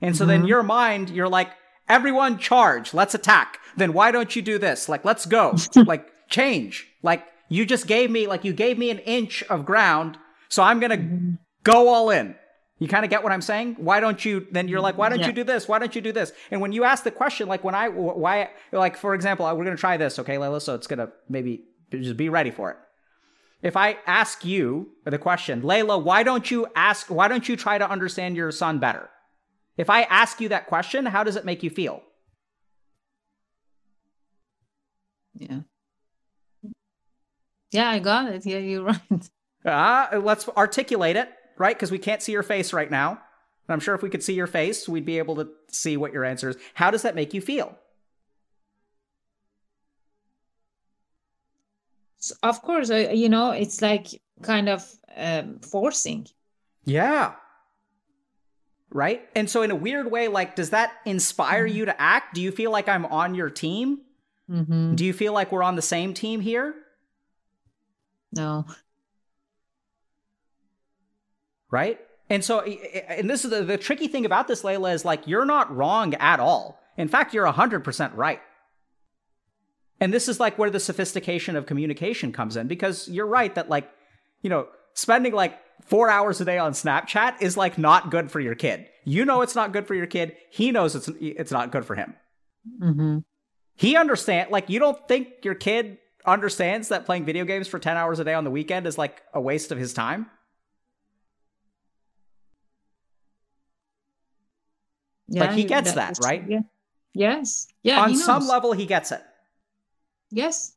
and 0.01 0.17
so 0.17 0.23
mm-hmm. 0.23 0.29
then 0.29 0.47
your 0.47 0.63
mind, 0.63 1.11
you're 1.11 1.29
like, 1.29 1.49
"Everyone, 1.87 2.37
charge! 2.37 2.93
Let's 2.93 3.15
attack!" 3.15 3.59
Then 3.77 3.93
why 3.93 4.11
don't 4.11 4.35
you 4.35 4.41
do 4.41 4.57
this? 4.57 4.89
Like, 4.89 5.05
let's 5.05 5.25
go! 5.25 5.55
like, 5.75 6.05
change! 6.29 6.87
Like, 7.03 7.23
you 7.47 7.65
just 7.65 7.87
gave 7.87 8.11
me 8.11 8.27
like 8.27 8.43
you 8.43 8.51
gave 8.51 8.77
me 8.77 8.89
an 8.89 8.99
inch 8.99 9.43
of 9.43 9.65
ground, 9.65 10.17
so 10.49 10.61
I'm 10.61 10.81
gonna 10.81 10.97
mm-hmm. 10.97 11.35
go 11.63 11.87
all 11.87 12.09
in. 12.09 12.35
You 12.79 12.89
kind 12.89 13.05
of 13.05 13.09
get 13.09 13.23
what 13.23 13.31
I'm 13.31 13.41
saying? 13.41 13.75
Why 13.79 14.01
don't 14.01 14.23
you, 14.25 14.47
then 14.51 14.67
you're 14.67 14.81
like, 14.81 14.97
why 14.97 15.07
don't 15.07 15.19
yeah. 15.19 15.27
you 15.27 15.33
do 15.33 15.45
this? 15.45 15.67
Why 15.67 15.79
don't 15.79 15.95
you 15.95 16.01
do 16.01 16.11
this? 16.11 16.33
And 16.51 16.59
when 16.59 16.73
you 16.73 16.83
ask 16.83 17.05
the 17.05 17.11
question, 17.11 17.47
like 17.47 17.63
when 17.63 17.73
I, 17.73 17.87
why, 17.87 18.49
like, 18.73 18.97
for 18.97 19.15
example, 19.15 19.45
we're 19.45 19.63
going 19.63 19.77
to 19.77 19.79
try 19.79 19.95
this, 19.95 20.19
okay, 20.19 20.37
Leila? 20.37 20.59
So 20.59 20.75
it's 20.75 20.87
going 20.87 20.99
to 20.99 21.09
maybe 21.29 21.63
just 21.91 22.17
be 22.17 22.27
ready 22.27 22.51
for 22.51 22.71
it. 22.71 22.77
If 23.61 23.77
I 23.77 23.97
ask 24.05 24.43
you 24.43 24.89
the 25.05 25.17
question, 25.17 25.61
Leila, 25.61 25.97
why 25.97 26.23
don't 26.23 26.51
you 26.51 26.67
ask, 26.75 27.09
why 27.09 27.29
don't 27.29 27.47
you 27.47 27.55
try 27.55 27.77
to 27.77 27.89
understand 27.89 28.35
your 28.35 28.51
son 28.51 28.79
better? 28.79 29.09
If 29.77 29.89
I 29.89 30.01
ask 30.03 30.41
you 30.41 30.49
that 30.49 30.67
question, 30.67 31.05
how 31.05 31.23
does 31.23 31.37
it 31.37 31.45
make 31.45 31.63
you 31.63 31.69
feel? 31.69 32.01
Yeah. 35.33 35.61
Yeah, 37.71 37.89
I 37.89 37.99
got 37.99 38.31
it. 38.31 38.45
Yeah, 38.45 38.57
you're 38.57 38.83
right. 39.11 39.29
Uh, 39.65 40.19
let's 40.21 40.47
articulate 40.49 41.15
it 41.15 41.29
right? 41.57 41.75
Because 41.75 41.91
we 41.91 41.99
can't 41.99 42.21
see 42.21 42.31
your 42.31 42.43
face 42.43 42.73
right 42.73 42.89
now. 42.89 43.11
And 43.11 43.73
I'm 43.73 43.79
sure 43.79 43.95
if 43.95 44.01
we 44.01 44.09
could 44.09 44.23
see 44.23 44.33
your 44.33 44.47
face, 44.47 44.87
we'd 44.87 45.05
be 45.05 45.17
able 45.17 45.35
to 45.37 45.49
see 45.67 45.97
what 45.97 46.13
your 46.13 46.23
answer 46.23 46.49
is. 46.49 46.57
How 46.73 46.91
does 46.91 47.01
that 47.01 47.15
make 47.15 47.33
you 47.33 47.41
feel? 47.41 47.77
So 52.17 52.35
of 52.43 52.61
course, 52.61 52.89
uh, 52.89 53.11
you 53.13 53.29
know, 53.29 53.51
it's 53.51 53.81
like 53.81 54.07
kind 54.41 54.69
of 54.69 54.83
um, 55.15 55.59
forcing. 55.59 56.27
Yeah. 56.83 57.33
Right? 58.91 59.27
And 59.35 59.49
so, 59.49 59.61
in 59.61 59.71
a 59.71 59.75
weird 59.75 60.09
way, 60.09 60.27
like, 60.29 60.55
does 60.55 60.69
that 60.69 60.93
inspire 61.05 61.67
mm-hmm. 61.67 61.77
you 61.77 61.85
to 61.85 62.01
act? 62.01 62.33
Do 62.33 62.41
you 62.41 62.51
feel 62.51 62.71
like 62.71 62.87
I'm 62.87 63.05
on 63.05 63.35
your 63.35 63.49
team? 63.49 63.99
Mm-hmm. 64.49 64.95
Do 64.95 65.03
you 65.03 65.11
feel 65.11 65.33
like 65.33 65.51
we're 65.51 65.63
on 65.63 65.75
the 65.75 65.81
same 65.81 66.13
team 66.13 66.39
here? 66.39 66.75
No 68.31 68.65
right? 71.71 71.99
And 72.29 72.43
so, 72.43 72.61
and 72.61 73.29
this 73.29 73.45
is 73.45 73.51
the, 73.51 73.63
the 73.63 73.77
tricky 73.77 74.07
thing 74.07 74.25
about 74.25 74.47
this, 74.47 74.63
Leila, 74.63 74.93
is 74.93 75.05
like 75.05 75.27
you're 75.27 75.45
not 75.45 75.75
wrong 75.75 76.13
at 76.15 76.39
all. 76.39 76.79
In 76.97 77.07
fact, 77.07 77.33
you're 77.33 77.45
100% 77.45 78.11
right. 78.15 78.41
And 79.99 80.13
this 80.13 80.27
is 80.27 80.39
like 80.39 80.57
where 80.57 80.69
the 80.69 80.79
sophistication 80.79 81.55
of 81.55 81.65
communication 81.65 82.31
comes 82.31 82.57
in 82.57 82.67
because 82.67 83.07
you're 83.07 83.27
right 83.27 83.53
that, 83.55 83.69
like, 83.69 83.89
you 84.41 84.49
know, 84.49 84.67
spending 84.93 85.33
like 85.33 85.59
four 85.83 86.09
hours 86.09 86.41
a 86.41 86.45
day 86.45 86.57
on 86.57 86.71
Snapchat 86.73 87.41
is 87.41 87.55
like 87.55 87.77
not 87.77 88.09
good 88.09 88.31
for 88.31 88.39
your 88.39 88.55
kid. 88.55 88.87
You 89.03 89.25
know 89.25 89.41
it's 89.41 89.55
not 89.55 89.71
good 89.71 89.87
for 89.87 89.93
your 89.93 90.07
kid. 90.07 90.35
He 90.49 90.71
knows 90.71 90.95
it's 90.95 91.09
it's 91.19 91.51
not 91.51 91.71
good 91.71 91.85
for 91.85 91.95
him. 91.95 92.15
Mm-hmm. 92.81 93.17
He 93.75 93.95
understand 93.95 94.49
like 94.51 94.69
you 94.69 94.79
don't 94.79 95.07
think 95.07 95.27
your 95.43 95.55
kid 95.55 95.97
understands 96.25 96.87
that 96.89 97.05
playing 97.05 97.25
video 97.25 97.45
games 97.45 97.67
for 97.67 97.77
ten 97.77 97.97
hours 97.97 98.19
a 98.19 98.23
day 98.23 98.33
on 98.33 98.43
the 98.43 98.51
weekend 98.51 98.87
is 98.87 98.97
like 98.97 99.21
a 99.33 99.39
waste 99.39 99.71
of 99.71 99.77
his 99.77 99.93
time. 99.93 100.27
Yeah, 105.27 105.45
like 105.45 105.51
he 105.53 105.63
gets 105.63 105.93
that, 105.93 106.19
right? 106.21 106.43
Yeah. 106.47 106.61
Yes. 107.13 107.67
Yeah. 107.81 108.01
On 108.01 108.15
some 108.15 108.47
level, 108.47 108.73
he 108.73 108.85
gets 108.85 109.11
it. 109.11 109.21
Yes. 110.29 110.73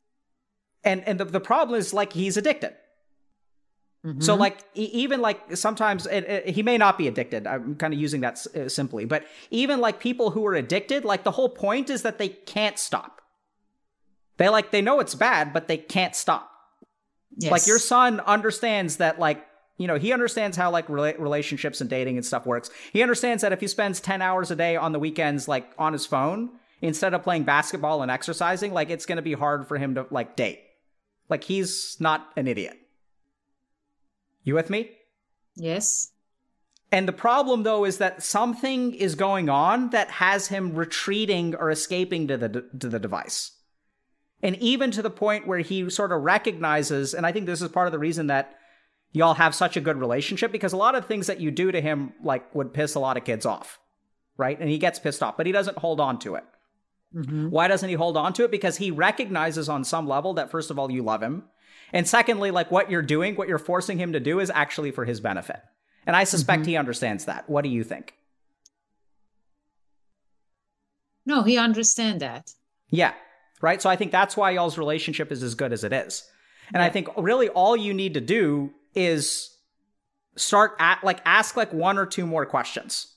And 0.84 1.02
and 1.06 1.18
the, 1.20 1.24
the 1.24 1.40
problem 1.40 1.78
is 1.78 1.92
like 1.92 2.12
he's 2.12 2.36
addicted. 2.36 2.74
Mm-hmm. 4.06 4.20
So 4.20 4.36
like 4.36 4.58
even 4.74 5.20
like 5.20 5.56
sometimes 5.56 6.06
it, 6.06 6.24
it, 6.24 6.48
he 6.50 6.62
may 6.62 6.78
not 6.78 6.96
be 6.96 7.08
addicted. 7.08 7.46
I'm 7.46 7.74
kind 7.74 7.92
of 7.92 7.98
using 7.98 8.20
that 8.20 8.46
uh, 8.56 8.68
simply, 8.68 9.04
but 9.04 9.24
even 9.50 9.80
like 9.80 9.98
people 9.98 10.30
who 10.30 10.46
are 10.46 10.54
addicted, 10.54 11.04
like 11.04 11.24
the 11.24 11.32
whole 11.32 11.48
point 11.48 11.90
is 11.90 12.02
that 12.02 12.18
they 12.18 12.28
can't 12.28 12.78
stop. 12.78 13.20
They 14.36 14.48
like 14.48 14.70
they 14.70 14.80
know 14.80 15.00
it's 15.00 15.16
bad, 15.16 15.52
but 15.52 15.66
they 15.66 15.76
can't 15.76 16.14
stop. 16.14 16.50
Yes. 17.36 17.50
Like 17.50 17.66
your 17.66 17.80
son 17.80 18.20
understands 18.20 18.98
that 18.98 19.18
like 19.18 19.44
you 19.78 19.86
know, 19.86 19.96
he 19.96 20.12
understands 20.12 20.56
how 20.56 20.70
like 20.70 20.88
rela- 20.88 21.18
relationships 21.18 21.80
and 21.80 21.88
dating 21.88 22.16
and 22.16 22.26
stuff 22.26 22.44
works. 22.44 22.68
He 22.92 23.00
understands 23.00 23.42
that 23.42 23.52
if 23.52 23.60
he 23.60 23.68
spends 23.68 24.00
10 24.00 24.20
hours 24.20 24.50
a 24.50 24.56
day 24.56 24.76
on 24.76 24.92
the 24.92 24.98
weekends, 24.98 25.48
like 25.48 25.72
on 25.78 25.92
his 25.92 26.04
phone, 26.04 26.50
instead 26.82 27.14
of 27.14 27.22
playing 27.22 27.44
basketball 27.44 28.02
and 28.02 28.10
exercising, 28.10 28.72
like 28.72 28.90
it's 28.90 29.06
going 29.06 29.16
to 29.16 29.22
be 29.22 29.32
hard 29.32 29.66
for 29.66 29.78
him 29.78 29.94
to 29.94 30.06
like 30.10 30.36
date. 30.36 30.60
Like 31.28 31.44
he's 31.44 31.96
not 32.00 32.28
an 32.36 32.48
idiot. 32.48 32.76
You 34.42 34.54
with 34.54 34.68
me? 34.68 34.90
Yes. 35.54 36.10
And 36.90 37.06
the 37.06 37.12
problem 37.12 37.62
though 37.62 37.84
is 37.84 37.98
that 37.98 38.22
something 38.22 38.94
is 38.94 39.14
going 39.14 39.48
on 39.48 39.90
that 39.90 40.10
has 40.10 40.48
him 40.48 40.74
retreating 40.74 41.54
or 41.54 41.70
escaping 41.70 42.26
to 42.28 42.36
the 42.36 42.48
to 42.78 42.88
the 42.88 42.98
device. 42.98 43.52
And 44.42 44.56
even 44.56 44.90
to 44.92 45.02
the 45.02 45.10
point 45.10 45.46
where 45.46 45.58
he 45.58 45.90
sort 45.90 46.12
of 46.12 46.22
recognizes 46.22 47.12
and 47.12 47.26
I 47.26 47.32
think 47.32 47.46
this 47.46 47.60
is 47.60 47.68
part 47.68 47.86
of 47.88 47.92
the 47.92 47.98
reason 47.98 48.28
that 48.28 48.58
y'all 49.12 49.34
have 49.34 49.54
such 49.54 49.76
a 49.76 49.80
good 49.80 49.98
relationship 49.98 50.52
because 50.52 50.72
a 50.72 50.76
lot 50.76 50.94
of 50.94 51.06
things 51.06 51.26
that 51.26 51.40
you 51.40 51.50
do 51.50 51.72
to 51.72 51.80
him 51.80 52.12
like 52.22 52.54
would 52.54 52.72
piss 52.72 52.94
a 52.94 53.00
lot 53.00 53.16
of 53.16 53.24
kids 53.24 53.46
off 53.46 53.78
right? 54.38 54.58
And 54.58 54.70
he 54.70 54.78
gets 54.78 54.98
pissed 54.98 55.22
off 55.22 55.36
but 55.36 55.46
he 55.46 55.52
doesn't 55.52 55.78
hold 55.78 56.00
on 56.00 56.18
to 56.20 56.36
it. 56.36 56.44
Mm-hmm. 57.14 57.48
why 57.48 57.68
doesn't 57.68 57.88
he 57.88 57.94
hold 57.94 58.18
on 58.18 58.34
to 58.34 58.44
it? 58.44 58.50
Because 58.50 58.76
he 58.76 58.90
recognizes 58.90 59.70
on 59.70 59.82
some 59.82 60.06
level 60.06 60.34
that 60.34 60.50
first 60.50 60.70
of 60.70 60.78
all 60.78 60.90
you 60.90 61.02
love 61.02 61.22
him. 61.22 61.44
And 61.92 62.06
secondly 62.06 62.50
like 62.50 62.70
what 62.70 62.90
you're 62.90 63.02
doing 63.02 63.34
what 63.34 63.48
you're 63.48 63.58
forcing 63.58 63.98
him 63.98 64.12
to 64.12 64.20
do 64.20 64.40
is 64.40 64.50
actually 64.54 64.90
for 64.90 65.04
his 65.04 65.20
benefit. 65.20 65.60
And 66.06 66.14
i 66.14 66.24
suspect 66.24 66.62
mm-hmm. 66.62 66.70
he 66.70 66.76
understands 66.76 67.24
that. 67.26 67.48
What 67.48 67.62
do 67.62 67.70
you 67.70 67.84
think? 67.84 68.14
No 71.26 71.42
he 71.42 71.58
understands 71.58 72.20
that. 72.20 72.52
Yeah 72.90 73.14
right? 73.60 73.82
So 73.82 73.90
i 73.90 73.96
think 73.96 74.12
that's 74.12 74.36
why 74.36 74.50
y'all's 74.52 74.78
relationship 74.78 75.32
is 75.32 75.42
as 75.42 75.54
good 75.54 75.72
as 75.72 75.84
it 75.84 75.92
is. 75.92 76.28
And 76.72 76.80
yeah. 76.82 76.86
i 76.86 76.90
think 76.90 77.08
really 77.16 77.48
all 77.48 77.76
you 77.76 77.94
need 77.94 78.14
to 78.14 78.20
do 78.20 78.70
is 78.98 79.56
start 80.36 80.72
at 80.78 81.02
like 81.04 81.20
ask 81.24 81.56
like 81.56 81.72
one 81.72 81.98
or 81.98 82.06
two 82.06 82.26
more 82.26 82.44
questions. 82.44 83.14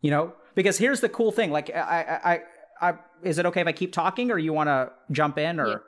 You 0.00 0.10
know, 0.10 0.34
because 0.54 0.78
here's 0.78 1.00
the 1.00 1.08
cool 1.08 1.32
thing. 1.32 1.50
Like, 1.50 1.74
I, 1.74 2.40
I, 2.80 2.88
I, 2.90 2.94
is 3.22 3.38
it 3.38 3.46
okay 3.46 3.62
if 3.62 3.66
I 3.66 3.72
keep 3.72 3.92
talking, 3.92 4.30
or 4.30 4.38
you 4.38 4.52
want 4.52 4.68
to 4.68 4.92
jump 5.10 5.38
in, 5.38 5.58
or? 5.58 5.82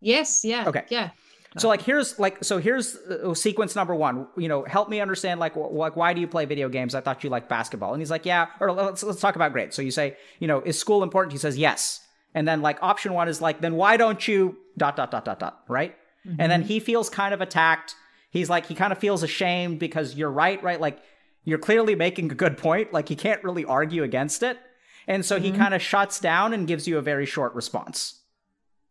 Yes. 0.00 0.44
Yeah. 0.44 0.68
Okay. 0.68 0.84
Yeah. 0.88 1.10
So 1.58 1.68
like 1.68 1.82
here's 1.82 2.18
like 2.18 2.44
so 2.44 2.58
here's 2.58 2.94
uh, 2.96 3.34
sequence 3.34 3.74
number 3.74 3.94
one. 3.94 4.28
You 4.36 4.48
know, 4.48 4.62
help 4.64 4.88
me 4.88 5.00
understand 5.00 5.40
like 5.40 5.54
wh- 5.54 5.72
like 5.72 5.96
why 5.96 6.14
do 6.14 6.20
you 6.20 6.28
play 6.28 6.44
video 6.44 6.68
games? 6.68 6.94
I 6.94 7.00
thought 7.00 7.24
you 7.24 7.30
liked 7.30 7.48
basketball. 7.48 7.92
And 7.92 8.00
he's 8.00 8.10
like, 8.10 8.24
yeah. 8.24 8.46
Or 8.60 8.70
let's 8.70 9.02
let's 9.02 9.20
talk 9.20 9.34
about 9.34 9.52
grades. 9.52 9.74
So 9.74 9.82
you 9.82 9.90
say, 9.90 10.16
you 10.38 10.46
know, 10.46 10.60
is 10.60 10.78
school 10.78 11.02
important? 11.02 11.32
He 11.32 11.38
says 11.38 11.58
yes. 11.58 12.00
And 12.34 12.46
then 12.46 12.62
like 12.62 12.78
option 12.82 13.12
one 13.14 13.28
is 13.28 13.40
like, 13.40 13.60
then 13.60 13.74
why 13.74 13.96
don't 13.96 14.26
you 14.28 14.58
dot 14.78 14.94
dot 14.94 15.10
dot 15.10 15.24
dot 15.24 15.40
dot 15.40 15.64
right? 15.68 15.96
Mm-hmm. 16.26 16.40
And 16.40 16.52
then 16.52 16.62
he 16.62 16.80
feels 16.80 17.08
kind 17.10 17.34
of 17.34 17.40
attacked. 17.40 17.94
He's 18.30 18.50
like, 18.50 18.66
he 18.66 18.74
kind 18.74 18.92
of 18.92 18.98
feels 18.98 19.22
ashamed 19.22 19.78
because 19.78 20.14
you're 20.14 20.30
right, 20.30 20.62
right? 20.62 20.80
Like, 20.80 21.02
you're 21.44 21.58
clearly 21.58 21.94
making 21.94 22.30
a 22.30 22.34
good 22.34 22.58
point. 22.58 22.92
Like, 22.92 23.08
he 23.08 23.16
can't 23.16 23.42
really 23.42 23.64
argue 23.64 24.02
against 24.02 24.42
it. 24.42 24.58
And 25.06 25.24
so 25.24 25.36
mm-hmm. 25.36 25.44
he 25.46 25.52
kind 25.52 25.74
of 25.74 25.82
shuts 25.82 26.20
down 26.20 26.52
and 26.52 26.68
gives 26.68 26.86
you 26.86 26.98
a 26.98 27.02
very 27.02 27.26
short 27.26 27.54
response. 27.54 28.20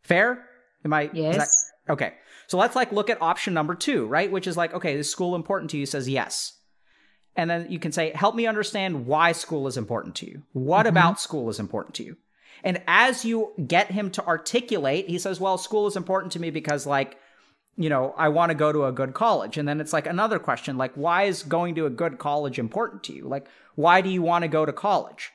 Fair? 0.02 0.46
Am 0.84 0.94
I? 0.94 1.10
Yes. 1.14 1.72
That, 1.88 1.94
okay. 1.94 2.14
So 2.48 2.58
let's 2.58 2.76
like 2.76 2.92
look 2.92 3.10
at 3.10 3.22
option 3.22 3.54
number 3.54 3.76
two, 3.76 4.08
right? 4.08 4.32
Which 4.32 4.48
is 4.48 4.58
like, 4.58 4.74
okay, 4.74 4.96
is 4.96 5.10
school 5.10 5.36
important 5.36 5.70
to 5.72 5.78
you? 5.78 5.86
Says 5.86 6.10
yes. 6.10 6.54
And 7.36 7.50
then 7.50 7.72
you 7.72 7.80
can 7.80 7.92
say, 7.92 8.12
help 8.16 8.36
me 8.36 8.48
understand 8.48 9.06
why 9.06 9.34
school 9.34 9.68
is 9.68 9.78
important 9.78 10.16
to 10.16 10.26
you. 10.26 10.42
What 10.54 10.80
mm-hmm. 10.80 10.88
about 10.88 11.20
school 11.22 11.50
is 11.50 11.60
important 11.60 11.96
to 11.96 12.04
you? 12.04 12.18
And 12.64 12.82
as 12.88 13.26
you 13.26 13.54
get 13.68 13.92
him 13.92 14.12
to 14.12 14.26
articulate, 14.26 15.10
he 15.10 15.18
says, 15.18 15.40
Well, 15.40 15.58
school 15.58 15.88
is 15.88 15.96
important 15.96 16.34
to 16.34 16.40
me 16.40 16.50
because, 16.50 16.86
like, 16.86 17.18
you 17.80 17.90
know, 17.90 18.14
I 18.18 18.28
want 18.28 18.50
to 18.50 18.56
go 18.56 18.74
to 18.74 18.86
a 18.86 18.92
good 18.92 19.14
college. 19.14 19.58
And 19.58 19.68
then 19.68 19.80
it's 19.80 19.94
like 19.94 20.06
another 20.06 20.38
question, 20.38 20.78
like, 20.78 20.94
why 20.96 21.24
is 21.24 21.44
going 21.44 21.76
to 21.76 21.86
a 21.86 21.90
good 21.90 22.20
college 22.20 22.60
important 22.60 23.04
to 23.06 23.14
you? 23.14 23.26
Like, 23.26 23.48
why 23.76 24.02
do 24.02 24.10
you 24.10 24.22
want 24.22 24.44
to 24.44 24.50
go 24.50 24.66
to 24.66 24.74
college? 24.74 25.32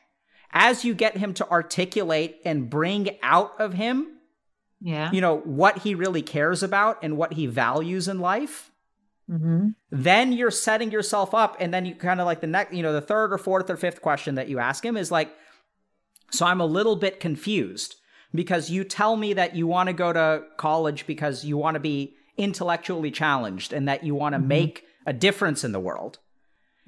As 0.52 0.84
you 0.84 0.94
get 0.94 1.16
him 1.16 1.32
to 1.34 1.50
articulate 1.50 2.36
and 2.44 2.68
bring 2.68 3.16
out 3.22 3.58
of 3.58 3.72
him, 3.72 4.18
yeah, 4.80 5.10
you 5.10 5.22
know, 5.22 5.38
what 5.38 5.78
he 5.78 5.94
really 5.94 6.20
cares 6.20 6.62
about 6.62 6.98
and 7.02 7.16
what 7.16 7.32
he 7.32 7.46
values 7.46 8.06
in 8.08 8.20
life, 8.20 8.70
mm-hmm. 9.28 9.68
then 9.90 10.32
you're 10.32 10.50
setting 10.50 10.90
yourself 10.90 11.32
up. 11.32 11.56
And 11.58 11.72
then 11.72 11.86
you 11.86 11.94
kind 11.94 12.20
of 12.20 12.26
like 12.26 12.42
the 12.42 12.46
next, 12.46 12.74
you 12.74 12.82
know, 12.82 12.92
the 12.92 13.00
third 13.00 13.32
or 13.32 13.38
fourth 13.38 13.70
or 13.70 13.78
fifth 13.78 14.02
question 14.02 14.34
that 14.34 14.48
you 14.48 14.58
ask 14.58 14.84
him 14.84 14.98
is 14.98 15.10
like, 15.10 15.34
so 16.34 16.46
I'm 16.46 16.60
a 16.60 16.66
little 16.66 16.96
bit 16.96 17.20
confused 17.20 17.96
because 18.34 18.70
you 18.70 18.84
tell 18.84 19.16
me 19.16 19.32
that 19.34 19.54
you 19.54 19.66
want 19.66 19.88
to 19.88 19.92
go 19.92 20.12
to 20.12 20.42
college 20.56 21.06
because 21.06 21.44
you 21.44 21.56
want 21.56 21.74
to 21.74 21.80
be 21.80 22.14
intellectually 22.36 23.10
challenged 23.10 23.72
and 23.72 23.88
that 23.88 24.04
you 24.04 24.14
want 24.14 24.34
to 24.34 24.38
mm-hmm. 24.38 24.48
make 24.48 24.84
a 25.06 25.12
difference 25.12 25.64
in 25.64 25.72
the 25.72 25.80
world. 25.80 26.18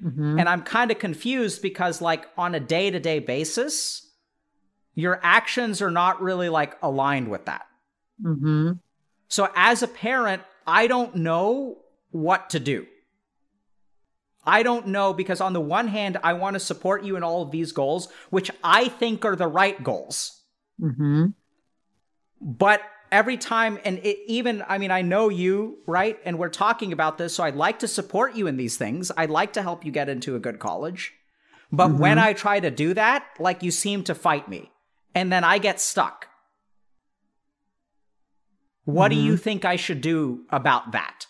Mm-hmm. 0.03 0.39
And 0.39 0.49
I'm 0.49 0.61
kind 0.61 0.91
of 0.91 0.99
confused 0.99 1.61
because, 1.61 2.01
like, 2.01 2.25
on 2.37 2.53
a 2.53 2.59
day 2.59 2.91
to 2.91 2.99
day 2.99 3.19
basis, 3.19 4.07
your 4.93 5.19
actions 5.23 5.81
are 5.81 5.91
not 5.91 6.21
really 6.21 6.49
like 6.49 6.77
aligned 6.81 7.29
with 7.29 7.45
that. 7.45 7.65
Mm-hmm. 8.23 8.73
So 9.27 9.49
as 9.55 9.83
a 9.83 9.87
parent, 9.87 10.43
I 10.65 10.87
don't 10.87 11.15
know 11.15 11.77
what 12.11 12.49
to 12.51 12.59
do. 12.59 12.87
I 14.47 14.63
don't 14.63 14.87
know 14.87 15.13
because 15.13 15.41
on 15.41 15.53
the 15.53 15.61
one 15.61 15.89
hand, 15.89 16.17
I 16.23 16.33
want 16.33 16.53
to 16.55 16.59
support 16.59 17.03
you 17.03 17.17
in 17.17 17.23
all 17.23 17.41
of 17.43 17.51
these 17.51 17.71
goals, 17.73 18.07
which 18.29 18.49
I 18.63 18.87
think 18.87 19.25
are 19.25 19.35
the 19.35 19.47
right 19.47 19.83
goals. 19.83 20.41
Mm-hmm. 20.81 21.25
But 22.39 22.81
every 23.11 23.37
time, 23.37 23.77
and 23.83 23.99
it, 23.99 24.17
even, 24.27 24.63
I 24.67 24.77
mean, 24.77 24.91
I 24.91 25.01
know 25.01 25.29
you, 25.29 25.79
right? 25.85 26.17
And 26.23 26.39
we're 26.39 26.49
talking 26.49 26.93
about 26.93 27.17
this, 27.17 27.33
so 27.33 27.43
I'd 27.43 27.55
like 27.55 27.79
to 27.79 27.87
support 27.87 28.35
you 28.35 28.47
in 28.47 28.57
these 28.57 28.77
things. 28.77 29.11
I'd 29.17 29.29
like 29.29 29.53
to 29.53 29.61
help 29.61 29.83
you 29.85 29.91
get 29.91 30.07
into 30.07 30.35
a 30.35 30.39
good 30.39 30.59
college. 30.59 31.13
But 31.71 31.89
Mm-hmm. 31.89 31.97
when 31.99 32.19
I 32.19 32.33
try 32.33 32.59
to 32.61 32.71
do 32.71 32.93
that, 32.93 33.25
like 33.39 33.63
you 33.63 33.71
seem 33.71 34.03
to 34.05 34.15
fight 34.15 34.47
me, 34.47 34.71
and 35.13 35.31
then 35.31 35.43
I 35.43 35.57
get 35.57 35.81
stuck. 35.81 36.27
What 38.85 39.09
do 39.09 39.15
Mm-hmm. 39.17 39.25
you 39.25 39.37
think 39.37 39.65
I 39.65 39.75
should 39.75 39.99
do 40.01 40.45
about 40.49 40.91
that? 40.93 41.25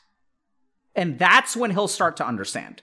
And 0.95 1.17
that's 1.17 1.55
when 1.55 1.71
he'll 1.71 1.87
start 1.87 2.17
to 2.17 2.27
understand. 2.27 2.81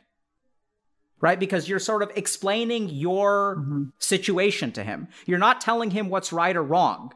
Right? 1.25 1.41
Because 1.41 1.71
you're 1.71 1.79
sort 1.79 2.03
of 2.03 2.11
explaining 2.17 2.91
your 2.91 3.57
Mhm. 3.57 3.93
situation 3.99 4.73
to 4.73 4.85
him. 4.85 5.09
You're 5.25 5.39
not 5.39 5.59
telling 5.63 5.91
him 5.93 6.11
what's 6.11 6.35
right 6.35 6.55
or 6.55 6.63
wrong. 6.63 7.15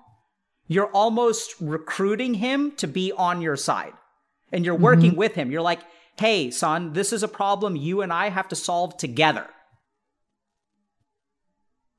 You're 0.67 0.91
almost 0.93 1.55
recruiting 1.61 2.33
him 2.33 2.73
to 2.77 2.87
be 2.87 3.13
on 3.13 3.43
your 3.43 3.55
side. 3.57 3.93
And 4.51 4.65
you're 4.65 4.75
working 4.75 5.15
with 5.15 5.35
him. 5.35 5.51
You're 5.51 5.61
like, 5.61 5.81
hey, 6.19 6.51
son, 6.51 6.95
this 6.95 7.13
is 7.13 7.23
a 7.23 7.29
problem 7.29 7.77
you 7.77 8.01
and 8.01 8.11
I 8.11 8.31
have 8.31 8.49
to 8.49 8.57
solve 8.57 8.97
together. 8.97 9.47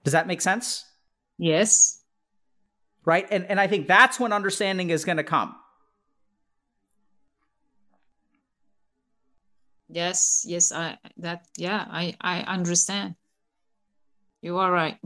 Does 0.04 0.14
that 0.14 0.26
make 0.26 0.42
sense? 0.42 0.86
Yes. 1.38 2.02
Right? 3.06 3.28
And, 3.30 3.46
and 3.46 3.60
I 3.60 3.68
think 3.68 3.88
that's 3.88 4.20
when 4.20 4.34
understanding 4.34 4.90
is 4.90 5.06
going 5.06 5.18
to 5.18 5.24
come. 5.24 5.56
Yes. 9.90 10.46
Yes. 10.48 10.72
I 10.72 10.98
that 11.18 11.48
yeah. 11.58 11.86
I 11.90 12.16
I 12.22 12.42
understand. 12.42 13.16
You 14.42 14.58
are 14.58 14.72
right. 14.72 14.98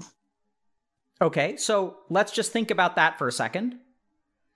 Okay, 1.22 1.56
so 1.58 1.98
let's 2.10 2.32
just 2.34 2.52
think 2.52 2.70
about 2.70 2.96
that 2.98 3.18
for 3.18 3.28
a 3.28 3.32
2nd 3.32 3.80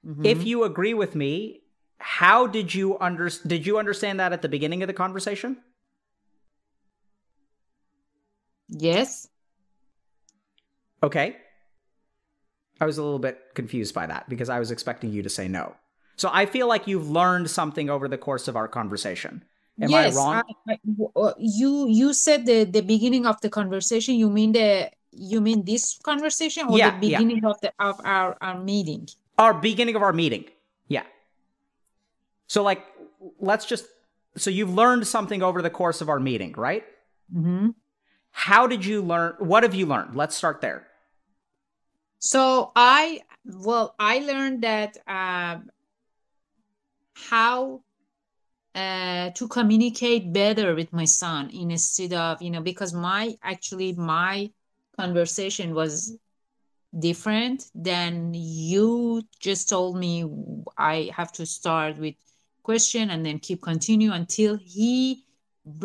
Mhm. 0.05 0.25
If 0.25 0.45
you 0.45 0.63
agree 0.63 0.93
with 0.93 1.15
me, 1.15 1.61
how 1.99 2.45
did 2.47 2.73
you 2.73 2.97
under 2.99 3.29
did 3.45 3.65
you 3.65 3.79
understand 3.79 4.19
that 4.19 4.33
at 4.33 4.41
the 4.41 4.49
beginning 4.49 4.83
of 4.83 4.87
the 4.87 4.93
conversation? 4.93 5.57
yes. 8.69 9.27
Okay. 11.03 11.37
I 12.79 12.85
was 12.85 12.97
a 12.97 13.03
little 13.03 13.19
bit 13.19 13.39
confused 13.55 13.93
by 13.95 14.05
that 14.05 14.29
because 14.29 14.49
I 14.49 14.59
was 14.59 14.71
expecting 14.71 15.11
you 15.11 15.23
to 15.23 15.29
say 15.29 15.47
no. 15.47 15.75
So 16.15 16.29
I 16.31 16.45
feel 16.45 16.67
like 16.67 16.87
you've 16.87 17.09
learned 17.09 17.49
something 17.49 17.89
over 17.89 18.07
the 18.07 18.17
course 18.17 18.47
of 18.47 18.55
our 18.55 18.67
conversation. 18.67 19.43
Am 19.79 19.89
yes, 19.89 20.15
I 20.15 20.17
wrong? 20.17 20.43
I- 20.67 20.79
uh, 21.15 21.33
you 21.37 21.87
you 21.87 22.13
said 22.13 22.45
the 22.45 22.63
the 22.65 22.81
beginning 22.81 23.25
of 23.25 23.39
the 23.41 23.49
conversation. 23.49 24.15
You 24.15 24.29
mean 24.29 24.51
the 24.53 24.89
you 25.11 25.41
mean 25.41 25.65
this 25.65 25.99
conversation 26.03 26.67
or 26.67 26.77
Yeah, 26.77 26.97
the 26.99 27.07
yeah. 27.07 27.17
beginning 27.19 27.45
of 27.45 27.59
the 27.61 27.71
of 27.79 27.99
our 28.03 28.37
our 28.41 28.57
meeting? 28.59 29.07
our 29.37 29.53
beginning 29.53 29.95
of 29.95 30.01
our 30.01 30.13
meeting. 30.13 30.45
Yeah. 30.87 31.05
So 32.47 32.63
like 32.63 32.81
let's 33.39 33.65
just 33.65 33.85
so 34.35 34.49
you've 34.49 34.73
learned 34.73 35.05
something 35.05 35.41
over 35.43 35.61
the 35.61 35.69
course 35.69 36.01
of 36.01 36.09
our 36.09 36.19
meeting, 36.19 36.53
right? 36.57 36.83
Mm-hmm. 37.33 37.69
How 38.31 38.65
did 38.67 38.85
you 38.85 39.01
learn 39.01 39.35
what 39.39 39.61
have 39.63 39.75
you 39.75 39.85
learned? 39.85 40.15
Let's 40.15 40.35
start 40.35 40.61
there. 40.61 40.87
So 42.17 42.71
I 42.75 43.21
well 43.45 43.93
I 43.99 44.19
learned 44.19 44.63
that 44.63 44.97
um, 45.07 45.69
how 47.13 47.81
uh, 48.77 49.31
to 49.31 49.47
communicate 49.47 50.31
better 50.31 50.75
with 50.75 50.93
my 50.93 51.05
son 51.05 51.49
instead 51.51 52.13
of 52.13 52.39
you 52.43 52.51
know 52.51 52.61
because 52.61 52.93
my 52.93 53.35
actually 53.41 53.93
my 53.93 54.51
conversation 54.95 55.73
was 55.73 56.15
different 56.99 57.71
than 57.73 58.31
you 58.35 59.23
just 59.39 59.67
told 59.67 59.97
me 59.97 60.25
I 60.77 61.09
have 61.15 61.31
to 61.33 61.45
start 61.45 61.97
with 61.97 62.13
question 62.61 63.09
and 63.09 63.25
then 63.25 63.39
keep 63.39 63.63
continue 63.63 64.11
until 64.11 64.57
he 64.57 65.25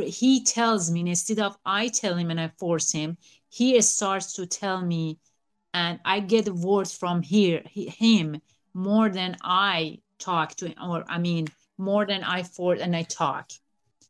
he 0.05 0.45
tells 0.45 0.91
me 0.91 1.01
instead 1.01 1.39
of 1.39 1.57
I 1.65 1.89
tell 1.89 2.15
him 2.15 2.31
and 2.31 2.39
I 2.39 2.49
force 2.59 2.93
him 2.93 3.17
he 3.49 3.81
starts 3.81 4.35
to 4.35 4.45
tell 4.45 4.83
me 4.83 5.19
and 5.73 5.99
I 6.05 6.21
get 6.21 6.47
words 6.51 6.95
from 6.95 7.23
here 7.23 7.63
he, 7.71 7.89
him 7.89 8.43
more 8.75 9.09
than 9.09 9.37
I 9.43 10.01
talk 10.19 10.55
to 10.57 10.69
him, 10.69 10.77
or 10.83 11.05
I 11.09 11.19
mean 11.19 11.49
more 11.83 12.07
than 12.07 12.23
I 12.25 12.43
force 12.43 12.81
and 12.81 12.95
I 12.97 13.03
taught. 13.03 13.59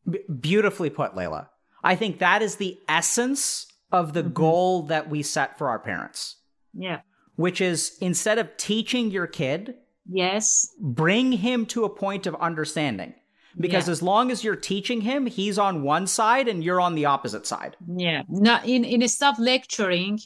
B- 0.09 0.21
beautifully 0.41 0.91
put, 0.91 1.17
Leila. 1.17 1.51
I 1.85 1.97
think 1.97 2.19
that 2.19 2.43
is 2.43 2.57
the 2.57 2.79
essence 2.89 3.67
of 3.91 4.13
the 4.13 4.23
Mhm. 4.23 4.35
goal 4.35 4.83
that 4.85 5.09
we 5.11 5.23
set 5.23 5.59
for 5.59 5.69
our 5.69 5.79
parents, 5.79 6.37
Yeah. 6.75 7.01
which 7.37 7.61
is 7.61 7.97
instead 8.01 8.39
of 8.39 8.57
teaching 8.57 9.11
your 9.11 9.27
kid, 9.27 9.75
Yes. 10.09 10.69
bring 10.81 11.33
him 11.33 11.67
to 11.67 11.85
a 11.85 11.89
point 11.91 12.27
of 12.27 12.35
understanding. 12.37 13.15
Because 13.59 13.87
Yeah. 13.87 13.93
as 13.93 14.03
long 14.03 14.31
as 14.31 14.43
you're 14.45 14.57
teaching 14.57 15.03
him, 15.03 15.27
he's 15.27 15.59
on 15.59 15.83
one 15.83 16.07
side 16.07 16.49
and 16.49 16.65
you're 16.65 16.81
on 16.81 16.95
the 16.95 17.05
opposite 17.05 17.47
side. 17.47 17.77
Yeah. 17.87 18.23
Not 18.29 18.65
in 18.67 18.85
in 18.85 19.07
stop 19.09 19.39
lecturing, 19.39 20.21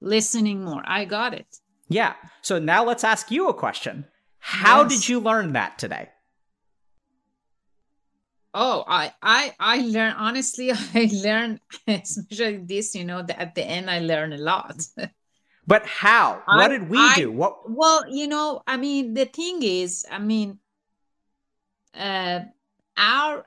listening 0.00 0.64
more. 0.64 0.82
I 0.86 1.04
got 1.04 1.34
it. 1.34 1.58
Yeah. 1.88 2.14
So 2.40 2.58
now 2.58 2.82
let's 2.84 3.04
ask 3.04 3.30
you 3.30 3.48
a 3.48 3.54
question. 3.54 4.06
How 4.38 4.82
Yes. 4.82 4.92
did 4.92 5.08
you 5.10 5.20
learn 5.20 5.52
that 5.52 5.78
today? 5.78 6.08
Oh, 8.54 8.84
I 8.86 9.12
I 9.22 9.52
I 9.58 9.78
learn 9.82 10.14
honestly. 10.16 10.70
I 10.94 11.10
learn 11.12 11.60
especially 11.88 12.58
this. 12.58 12.94
You 12.94 13.04
know, 13.04 13.22
that 13.22 13.38
at 13.38 13.54
the 13.54 13.64
end 13.64 13.90
I 13.90 13.98
learn 13.98 14.32
a 14.32 14.38
lot. 14.38 14.86
But 15.66 15.86
how? 15.86 16.42
I- 16.46 16.58
what 16.58 16.68
did 16.68 16.88
we 16.90 16.98
I- 16.98 17.14
do? 17.16 17.32
What 17.32 17.70
Well, 17.70 18.04
you 18.08 18.26
know, 18.28 18.62
I 18.66 18.76
mean, 18.76 19.14
the 19.14 19.24
thing 19.24 19.62
is, 19.62 20.04
I 20.10 20.18
mean, 20.18 20.58
uh, 21.94 22.40
our 22.96 23.46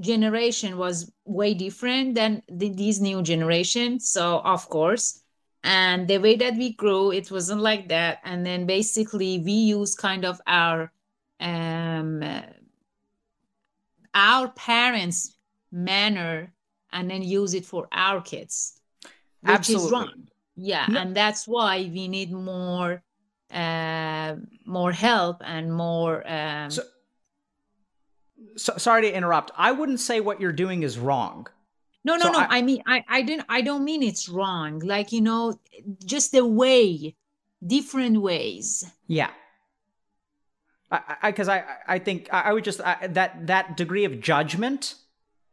generation 0.00 0.78
was 0.78 1.10
way 1.24 1.54
different 1.54 2.14
than 2.14 2.42
the, 2.48 2.68
these 2.70 3.00
new 3.00 3.22
generations. 3.22 4.08
So, 4.08 4.38
of 4.40 4.68
course, 4.68 5.22
and 5.64 6.06
the 6.08 6.18
way 6.18 6.36
that 6.36 6.54
we 6.54 6.72
grew, 6.72 7.10
it 7.12 7.30
wasn't 7.30 7.60
like 7.60 7.88
that. 7.88 8.20
And 8.24 8.46
then 8.46 8.66
basically, 8.66 9.40
we 9.40 9.52
use 9.52 9.94
kind 9.94 10.24
of 10.24 10.40
our 10.46 10.92
um 11.40 12.22
uh, 12.22 12.42
our 14.14 14.48
parents' 14.48 15.36
manner 15.72 16.52
and 16.92 17.10
then 17.10 17.22
use 17.22 17.54
it 17.54 17.64
for 17.64 17.86
our 17.92 18.20
kids, 18.20 18.80
which 19.42 19.52
Absolutely. 19.54 19.86
is 19.86 19.92
wrong. 19.92 20.28
Yeah, 20.56 20.86
No- 20.88 21.00
and 21.00 21.16
that's 21.16 21.46
why 21.48 21.88
we 21.92 22.08
need 22.08 22.32
more 22.32 23.02
uh, 23.52 24.36
more 24.64 24.92
help 24.92 25.38
and 25.44 25.72
more 25.72 26.22
um, 26.30 26.70
So- 26.70 26.82
so, 28.56 28.76
sorry 28.78 29.02
to 29.02 29.12
interrupt. 29.12 29.50
I 29.56 29.72
wouldn't 29.72 30.00
say 30.00 30.20
what 30.20 30.40
you're 30.40 30.52
doing 30.52 30.82
is 30.82 30.98
wrong. 30.98 31.46
no 32.04 32.16
no 32.16 32.26
so 32.26 32.32
no 32.32 32.38
I- 32.38 32.58
I, 32.58 32.62
mean 32.62 32.82
I, 32.86 33.04
I 33.08 33.22
didn't 33.22 33.46
I 33.48 33.60
don't 33.60 33.84
mean 33.84 34.02
it's 34.02 34.28
wrong 34.28 34.78
like 34.80 35.12
you 35.12 35.20
know 35.20 35.58
just 36.04 36.32
the 36.32 36.44
way 36.46 37.14
different 37.66 38.16
ways 38.22 38.84
Yeah. 39.06 39.30
I 40.90 41.30
because 41.30 41.48
I, 41.48 41.58
I 41.58 41.64
I 41.88 41.98
think 41.98 42.28
I, 42.32 42.40
I 42.42 42.52
would 42.52 42.64
just 42.64 42.80
I, 42.80 43.06
that 43.08 43.46
that 43.46 43.76
degree 43.76 44.04
of 44.04 44.20
judgment, 44.20 44.94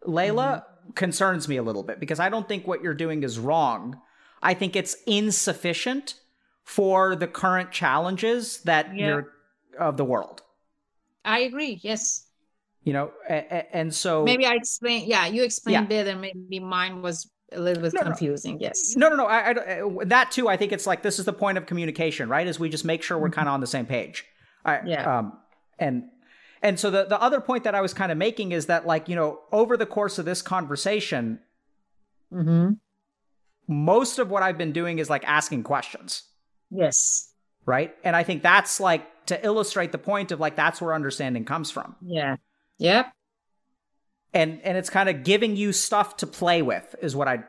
Leila, 0.05 0.65
concerns 0.95 1.47
me 1.47 1.57
a 1.57 1.63
little 1.63 1.83
bit 1.83 1.99
because 1.99 2.19
I 2.19 2.29
don't 2.29 2.47
think 2.47 2.65
what 2.67 2.81
you're 2.81 2.93
doing 2.93 3.23
is 3.23 3.37
wrong. 3.37 3.99
I 4.41 4.53
think 4.53 4.75
it's 4.75 4.95
insufficient 5.05 6.15
for 6.63 7.15
the 7.15 7.27
current 7.27 7.71
challenges 7.71 8.61
that 8.63 8.95
Yeah. 8.95 9.07
you're 9.07 9.33
of 9.79 9.97
the 9.97 10.05
world. 10.05 10.41
I 11.23 11.39
agree 11.39 11.79
yes 11.83 12.25
You 12.83 12.93
know, 12.93 13.11
and 13.29 13.93
so 13.93 14.23
maybe 14.23 14.45
I 14.45 14.53
explain 14.53 15.07
yeah 15.07 15.27
you 15.27 15.43
explained 15.43 15.73
Yeah. 15.89 16.03
better 16.03 16.15
maybe 16.17 16.59
mine 16.59 17.01
was 17.01 17.29
a 17.51 17.59
little 17.59 17.83
bit 17.83 17.93
No, 17.93 18.01
no. 18.01 18.07
confusing 18.07 18.59
yes 18.59 18.95
No, 18.95 19.09
no, 19.09 19.15
no. 19.15 19.25
I, 19.25 19.49
I 19.51 20.05
that 20.05 20.31
too. 20.31 20.47
I 20.49 20.57
think 20.57 20.71
it's 20.71 20.87
like 20.87 21.01
this 21.03 21.19
is 21.19 21.25
the 21.25 21.33
point 21.33 21.57
of 21.57 21.65
communication, 21.65 22.27
right? 22.29 22.47
Is 22.47 22.59
we 22.59 22.69
just 22.69 22.85
make 22.85 23.03
sure 23.03 23.17
we're 23.19 23.29
Mhm. 23.29 23.33
kind 23.33 23.47
of 23.49 23.53
on 23.53 23.61
the 23.61 23.67
same 23.67 23.85
page. 23.85 24.25
I, 24.67 24.81
Yeah. 24.85 25.19
Um, 25.19 25.37
and 25.79 26.09
and 26.61 26.79
so 26.79 26.91
the 26.91 27.05
the 27.05 27.21
other 27.21 27.41
point 27.41 27.63
that 27.63 27.75
I 27.75 27.81
was 27.81 27.93
kind 27.93 28.11
of 28.11 28.17
making 28.17 28.51
is 28.51 28.67
that 28.67 28.85
like 28.85 29.09
you 29.09 29.15
know 29.15 29.39
over 29.51 29.77
the 29.77 29.85
course 29.85 30.19
of 30.19 30.25
this 30.25 30.41
conversation, 30.41 31.39
mm-hmm. 32.31 32.73
most 33.67 34.19
of 34.19 34.29
what 34.29 34.43
I've 34.43 34.57
been 34.57 34.73
doing 34.73 34.99
is 34.99 35.09
like 35.09 35.23
asking 35.25 35.63
questions, 35.63 36.23
yes 36.69 37.33
right? 37.65 37.93
And 38.03 38.15
I 38.15 38.23
think 38.23 38.43
that's 38.43 38.79
like 38.79 39.25
to 39.25 39.45
illustrate 39.45 39.91
the 39.91 39.97
point 39.97 40.31
of 40.31 40.39
like 40.39 40.55
that's 40.55 40.81
where 40.81 40.93
understanding 40.93 41.45
comes 41.45 41.69
from, 41.69 41.95
yeah 42.01 42.37
yep 42.79 43.11
and 44.33 44.61
and 44.63 44.77
it's 44.77 44.89
kind 44.89 45.09
of 45.09 45.23
giving 45.23 45.55
you 45.55 45.73
stuff 45.73 46.17
to 46.17 46.27
play 46.27 46.61
with 46.61 46.95
is 47.01 47.15
what 47.15 47.27
I 47.27 47.43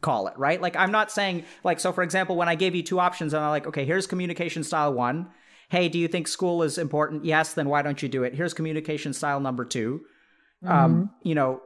call 0.00 0.28
it, 0.28 0.38
right? 0.38 0.60
Like 0.60 0.76
I'm 0.76 0.90
not 0.90 1.10
saying 1.10 1.44
like 1.62 1.80
so 1.80 1.92
for 1.92 2.02
example, 2.02 2.36
when 2.36 2.48
I 2.48 2.54
gave 2.54 2.74
you 2.74 2.82
two 2.82 2.98
options 2.98 3.34
and 3.34 3.42
I'm 3.42 3.50
like, 3.50 3.66
okay, 3.66 3.84
here's 3.84 4.06
communication 4.06 4.64
style 4.64 4.92
1. 4.92 5.28
Hey, 5.70 5.88
do 5.88 5.98
you 5.98 6.08
think 6.08 6.28
school 6.28 6.62
is 6.62 6.78
important? 6.78 7.24
Yes, 7.24 7.54
then 7.54 7.68
why 7.68 7.82
don't 7.82 8.02
you 8.02 8.08
do 8.08 8.24
it? 8.24 8.34
Here's 8.34 8.52
communication 8.52 9.12
style 9.12 9.40
number 9.40 9.64
2. 9.64 10.00
Mm-hmm. 10.64 10.72
Um, 10.72 11.10
you 11.22 11.34
know, 11.34 11.62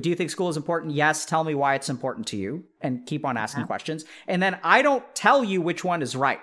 do 0.00 0.08
you 0.08 0.14
think 0.14 0.30
school 0.30 0.48
is 0.48 0.56
important? 0.56 0.94
Yes, 0.94 1.26
tell 1.26 1.44
me 1.44 1.54
why 1.54 1.74
it's 1.74 1.88
important 1.90 2.26
to 2.28 2.36
you 2.36 2.64
and 2.80 3.04
keep 3.06 3.24
on 3.24 3.36
asking 3.36 3.62
Yeah. 3.62 3.66
questions. 3.66 4.04
And 4.28 4.40
then 4.42 4.58
I 4.62 4.82
don't 4.82 5.04
tell 5.14 5.44
you 5.44 5.60
which 5.60 5.84
one 5.84 6.00
is 6.00 6.16
right. 6.16 6.40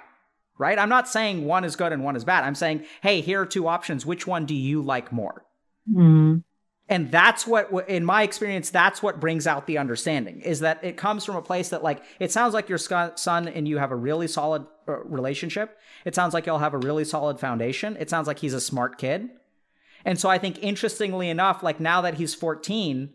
Right? 0.57 0.77
I'm 0.77 0.89
not 0.89 1.07
saying 1.07 1.45
one 1.45 1.63
is 1.63 1.75
good 1.75 1.91
and 1.91 2.03
one 2.03 2.15
is 2.15 2.23
bad. 2.23 2.43
I'm 2.43 2.53
saying, 2.55 2.83
"Hey, 3.01 3.21
here 3.21 3.41
are 3.41 3.45
two 3.47 3.67
options. 3.67 4.05
Which 4.05 4.27
one 4.27 4.45
do 4.45 4.53
you 4.53 4.81
like 4.83 5.11
more?" 5.11 5.43
Mhm. 5.91 6.43
And 6.91 7.09
that's 7.09 7.47
what 7.47 7.71
in 7.89 8.03
my 8.05 8.21
experience 8.21 8.69
that's 8.69 9.01
what 9.01 9.19
brings 9.19 9.47
out 9.47 9.65
the 9.65 9.77
understanding 9.79 10.41
is 10.41 10.59
that 10.59 10.83
it 10.83 10.97
comes 10.97 11.25
from 11.25 11.35
a 11.35 11.41
place 11.41 11.69
that 11.69 11.81
like 11.81 12.03
it 12.19 12.31
sounds 12.31 12.53
like 12.53 12.69
your 12.69 12.77
son 12.77 13.47
and 13.47 13.67
you 13.67 13.77
have 13.79 13.91
a 13.91 13.95
really 13.95 14.27
solid 14.27 14.63
uh, 14.87 14.97
relationship 15.05 15.79
it 16.05 16.13
sounds 16.13 16.33
like 16.35 16.45
you'll 16.45 16.59
have 16.59 16.73
a 16.75 16.77
really 16.89 17.05
solid 17.05 17.39
foundation 17.39 17.97
it 17.99 18.09
sounds 18.09 18.27
like 18.27 18.39
he's 18.39 18.53
a 18.53 18.61
smart 18.61 18.97
kid 18.99 19.29
and 20.05 20.19
so 20.19 20.29
i 20.29 20.37
think 20.37 20.59
interestingly 20.61 21.29
enough 21.29 21.63
like 21.63 21.79
now 21.79 22.01
that 22.01 22.15
he's 22.15 22.35
14 22.35 23.13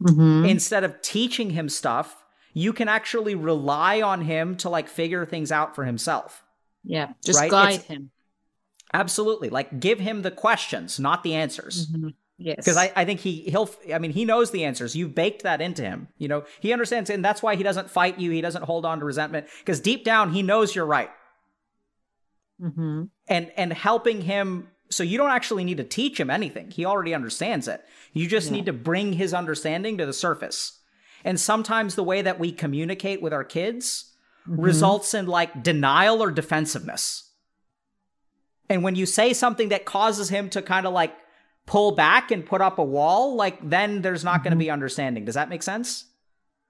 Mhm. 0.00 0.48
instead 0.48 0.84
of 0.84 1.02
teaching 1.02 1.50
him 1.50 1.68
stuff 1.68 2.22
you 2.54 2.72
can 2.72 2.88
actually 2.88 3.34
rely 3.34 4.00
on 4.00 4.20
him 4.22 4.56
to 4.58 4.68
like 4.70 4.88
figure 4.88 5.26
things 5.26 5.50
out 5.52 5.74
for 5.74 5.84
himself 5.84 6.44
Yeah, 6.84 7.08
just 7.24 7.38
Right? 7.40 7.50
guide 7.50 7.74
It's- 7.74 7.86
him. 7.88 8.10
absolutely 8.94 9.48
like 9.50 9.80
give 9.80 9.98
him 9.98 10.22
the 10.22 10.30
questions 10.30 10.98
not 11.00 11.22
the 11.24 11.34
answers 11.34 11.88
Mhm. 11.88 12.14
Yes. 12.40 12.56
because 12.56 12.76
I, 12.76 12.92
I 12.94 13.04
think 13.04 13.18
he 13.18 13.40
he'll 13.42 13.68
i 13.92 13.98
mean 13.98 14.12
he 14.12 14.24
knows 14.24 14.52
the 14.52 14.64
answers 14.64 14.94
you've 14.94 15.12
baked 15.12 15.42
that 15.42 15.60
into 15.60 15.82
him 15.82 16.06
you 16.18 16.28
know 16.28 16.44
he 16.60 16.72
understands 16.72 17.10
and 17.10 17.24
that's 17.24 17.42
why 17.42 17.56
he 17.56 17.64
doesn't 17.64 17.90
fight 17.90 18.20
you 18.20 18.30
he 18.30 18.40
doesn't 18.40 18.62
hold 18.62 18.86
on 18.86 19.00
to 19.00 19.04
resentment 19.04 19.48
because 19.58 19.80
deep 19.80 20.04
down 20.04 20.32
he 20.32 20.40
knows 20.42 20.74
you're 20.74 20.86
right 20.86 21.10
Mhm. 22.60 23.10
and 23.28 23.52
and 23.56 23.72
helping 23.72 24.20
him 24.22 24.68
so 24.90 25.02
you 25.02 25.16
don't 25.18 25.30
actually 25.30 25.64
need 25.64 25.76
to 25.76 25.84
teach 25.84 26.18
him 26.18 26.28
anything 26.30 26.70
he 26.70 26.84
already 26.84 27.14
understands 27.14 27.68
it 27.68 27.84
you 28.12 28.26
just 28.28 28.48
Yeah. 28.48 28.56
need 28.56 28.66
to 28.66 28.72
bring 28.72 29.12
his 29.14 29.32
understanding 29.34 29.98
to 29.98 30.06
the 30.06 30.12
surface 30.12 30.78
and 31.24 31.38
sometimes 31.40 31.94
the 31.94 32.02
way 32.04 32.22
that 32.22 32.38
we 32.38 32.50
communicate 32.52 33.20
with 33.22 33.32
our 33.32 33.44
kids 33.44 34.12
Mhm. 34.48 34.62
results 34.62 35.12
in 35.14 35.26
like 35.26 35.62
denial 35.62 36.22
or 36.22 36.30
defensiveness. 36.30 37.24
And 38.70 38.82
when 38.82 38.94
you 38.94 39.04
say 39.06 39.32
something 39.34 39.68
that 39.70 39.84
causes 39.84 40.28
him 40.30 40.48
to 40.50 40.62
kind 40.62 40.86
of 40.86 40.92
like 40.92 41.14
pull 41.68 41.92
back 41.92 42.30
and 42.30 42.44
put 42.44 42.60
up 42.60 42.78
a 42.78 42.82
wall, 42.84 43.36
like 43.36 43.58
then 43.68 44.00
there's 44.02 44.24
not 44.24 44.42
going 44.42 44.52
to 44.52 44.56
be 44.58 44.70
understanding. 44.70 45.24
Does 45.26 45.34
that 45.34 45.48
make 45.50 45.62
sense? 45.62 46.06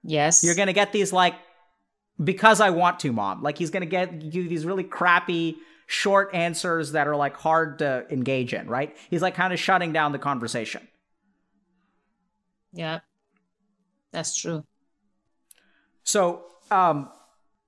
Yes. 0.03 0.43
You're 0.43 0.55
going 0.55 0.67
to 0.67 0.73
get 0.73 0.91
these 0.91 1.11
like 1.13 1.35
because 2.21 2.59
I 2.59 2.69
want 2.71 2.99
to, 2.99 3.13
mom. 3.13 3.41
Like 3.41 3.57
he's 3.57 3.69
going 3.69 3.81
to 3.81 3.87
get 3.89 4.21
you 4.21 4.47
these 4.49 4.65
really 4.65 4.83
crappy 4.83 5.57
short 5.87 6.31
answers 6.33 6.91
that 6.91 7.07
are 7.07 7.15
like 7.15 7.35
hard 7.37 7.79
to 7.79 8.05
engage 8.11 8.53
in, 8.53 8.67
right? 8.67 8.95
He's 9.09 9.21
like 9.21 9.35
kind 9.35 9.53
of 9.53 9.59
shutting 9.59 9.93
down 9.93 10.11
the 10.11 10.19
conversation. 10.19 10.85
Yeah. 12.73 12.99
That's 14.11 14.35
true. 14.35 14.65
So, 16.03 16.43
um, 16.71 17.09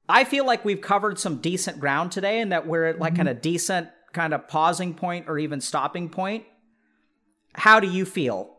I 0.10 0.26
feel 0.26 0.46
like 0.46 0.66
we've 0.66 0.82
covered 0.82 1.18
some 1.18 1.38
decent 1.38 1.80
ground 1.80 2.12
today 2.12 2.42
and 2.42 2.52
that 2.52 2.68
we're 2.68 2.86
at 2.86 3.00
like 3.00 3.14
Mhm. 3.16 3.22
at 3.22 3.28
a 3.28 3.34
decent 3.34 3.90
kind 4.12 4.34
of 4.34 4.48
pausing 4.50 4.94
point 4.94 5.30
or 5.30 5.40
even 5.40 5.62
stopping 5.62 6.10
point. 6.10 6.44
How 7.54 7.80
do 7.80 7.88
you 7.88 8.06
feel? 8.06 8.58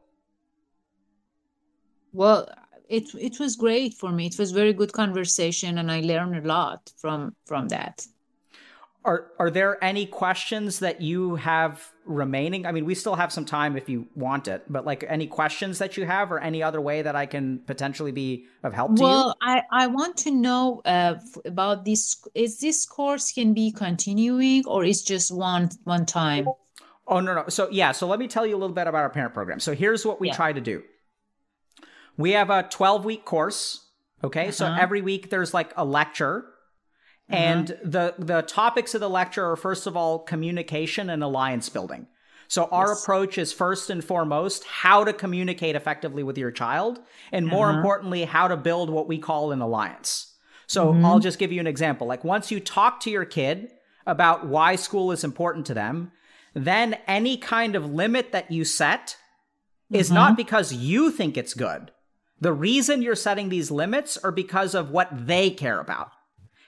Well, 2.12 2.49
it 2.88 3.14
it 3.14 3.40
was 3.40 3.57
great 3.57 3.95
for 3.95 4.12
me. 4.12 4.26
It 4.26 4.38
was 4.38 4.53
very 4.53 4.72
good 4.72 4.93
conversation, 4.93 5.78
and 5.78 5.90
I 5.90 6.01
learned 6.01 6.36
a 6.36 6.47
lot 6.47 6.93
from 6.99 7.34
from 7.47 7.68
that. 7.68 8.07
Are 9.05 9.32
are 9.38 9.51
there 9.51 9.82
any 9.82 10.07
questions 10.07 10.78
that 10.78 11.01
you 11.01 11.34
have 11.36 11.90
remaining? 12.05 12.66
I 12.66 12.72
mean, 12.72 12.84
we 12.84 12.95
still 12.95 13.16
have 13.16 13.32
some 13.32 13.45
time 13.45 13.76
if 13.76 13.88
you 13.88 14.07
want 14.14 14.47
it, 14.47 14.62
but 14.68 14.84
like 14.84 15.05
any 15.09 15.26
questions 15.26 15.78
that 15.78 15.97
you 15.97 16.05
have 16.05 16.30
or 16.30 16.38
any 16.38 16.62
other 16.62 16.80
way 16.80 17.03
that 17.03 17.16
I 17.16 17.26
can 17.26 17.61
potentially 17.66 18.12
be 18.12 18.45
of 18.62 18.72
help 18.74 18.95
to 18.97 19.03
you? 19.03 19.09
Well, 19.09 19.36
I 19.40 19.62
I 19.72 19.86
want 19.86 20.16
to 20.18 20.30
know 20.30 20.82
uh, 20.84 21.14
about 21.45 21.84
this. 21.84 22.22
Is 22.34 22.61
this 22.61 22.86
course 22.86 23.32
can 23.32 23.55
be 23.55 23.72
continuing, 23.72 24.64
or 24.66 24.84
is 24.84 25.03
just 25.03 25.32
one 25.34 25.70
one 25.84 26.07
time? 26.07 26.47
Oh 27.07 27.21
no 27.21 27.35
no. 27.35 27.45
So 27.49 27.69
yeah, 27.71 27.93
so 27.93 28.07
let 28.07 28.19
me 28.19 28.29
tell 28.29 28.47
you 28.47 28.55
a 28.55 28.61
little 28.61 28.75
bit 28.75 28.87
about 28.87 29.03
our 29.03 29.11
parent 29.11 29.35
program. 29.35 29.61
So 29.61 29.75
here's 29.75 30.07
what 30.07 30.21
we 30.21 30.29
Yeah. 30.29 30.35
try 30.37 30.53
to 30.53 30.61
do. 30.61 30.83
We 32.17 32.33
have 32.33 32.51
a 32.51 32.63
12 32.65 33.05
week 33.05 33.25
course. 33.25 33.89
Okay, 34.25 34.51
so 34.53 34.67
Uh-huh. 34.67 34.79
every 34.81 35.03
week 35.03 35.31
there's 35.31 35.53
like 35.53 35.73
a 35.77 35.85
lecture. 35.85 36.47
And 37.29 37.69
the 37.83 38.15
the 38.19 38.43
topics 38.43 38.95
of 38.95 39.01
the 39.01 39.09
lecture 39.09 39.51
are 39.51 39.57
first 39.57 39.87
of 39.87 39.97
all 39.97 40.19
communication 40.19 41.09
and 41.09 41.23
alliance 41.25 41.69
building. 41.69 42.07
So 42.49 42.67
our 42.67 42.89
Yes. 42.89 43.03
approach 43.03 43.39
is 43.39 43.53
first 43.53 43.89
and 43.89 44.05
foremost 44.05 44.65
how 44.65 45.05
to 45.05 45.13
communicate 45.15 45.75
effectively 45.75 46.23
with 46.23 46.37
your 46.37 46.51
child 46.51 47.01
and 47.33 47.47
more 47.47 47.69
Uh-huh. 47.69 47.79
importantly 47.79 48.25
how 48.27 48.47
to 48.49 48.57
build 48.57 48.91
what 48.91 49.09
we 49.09 49.19
call 49.19 49.51
an 49.51 49.63
alliance. 49.63 50.35
So 50.67 50.93
Mhm. 50.93 51.05
I'll 51.05 51.19
just 51.21 51.39
give 51.39 51.51
you 51.53 51.61
an 51.61 51.67
example. 51.67 52.07
Like 52.07 52.23
once 52.25 52.51
you 52.51 52.61
talk 52.61 53.01
to 53.01 53.11
your 53.11 53.25
kid 53.25 53.71
about 54.07 54.47
why 54.47 54.77
school 54.77 55.11
is 55.13 55.25
important 55.25 55.65
to 55.67 55.75
them, 55.75 56.13
then 56.55 56.95
any 57.07 57.37
kind 57.37 57.75
of 57.75 57.93
limit 57.93 58.33
that 58.33 58.51
you 58.51 58.65
set 58.65 59.17
is 59.91 60.11
Mhm. 60.11 60.15
not 60.15 60.37
because 60.37 60.73
you 60.73 61.11
think 61.11 61.37
it's 61.37 61.55
good. 61.55 61.93
The 62.41 62.53
reason 62.53 63.03
you're 63.03 63.15
setting 63.15 63.49
these 63.49 63.71
limits 63.71 64.19
are 64.19 64.33
because 64.33 64.75
of 64.75 64.91
what 64.91 65.09
they 65.27 65.51
care 65.51 65.79
about. 65.81 66.11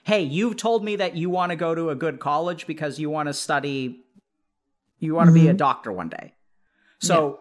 Hey, 0.03 0.21
you've 0.21 0.55
told 0.57 0.83
me 0.83 0.95
that 0.95 1.15
you 1.15 1.29
want 1.29 1.49
to 1.49 1.55
go 1.55 1.73
to 1.75 1.89
a 1.89 1.95
good 1.95 2.19
college 2.19 2.67
because 2.67 2.99
you 2.99 3.09
want 3.09 3.27
to 3.27 3.33
study, 3.33 4.05
you 4.99 5.15
want 5.15 5.27
to 5.27 5.33
be 5.33 5.47
a 5.47 5.53
Mhm. 5.53 5.57
doctor 5.57 5.91
one 5.91 6.09
day. 6.09 6.35
So 6.99 7.39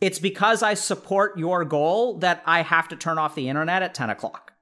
it's 0.00 0.18
because 0.18 0.62
I 0.62 0.74
support 0.74 1.38
your 1.38 1.64
goal 1.64 2.18
that 2.18 2.42
I 2.46 2.62
have 2.62 2.88
to 2.88 2.96
turn 2.96 3.18
off 3.18 3.34
the 3.34 3.48
internet 3.48 3.82
at 3.82 3.94
10 3.94 4.10
o'clock. 4.10 4.52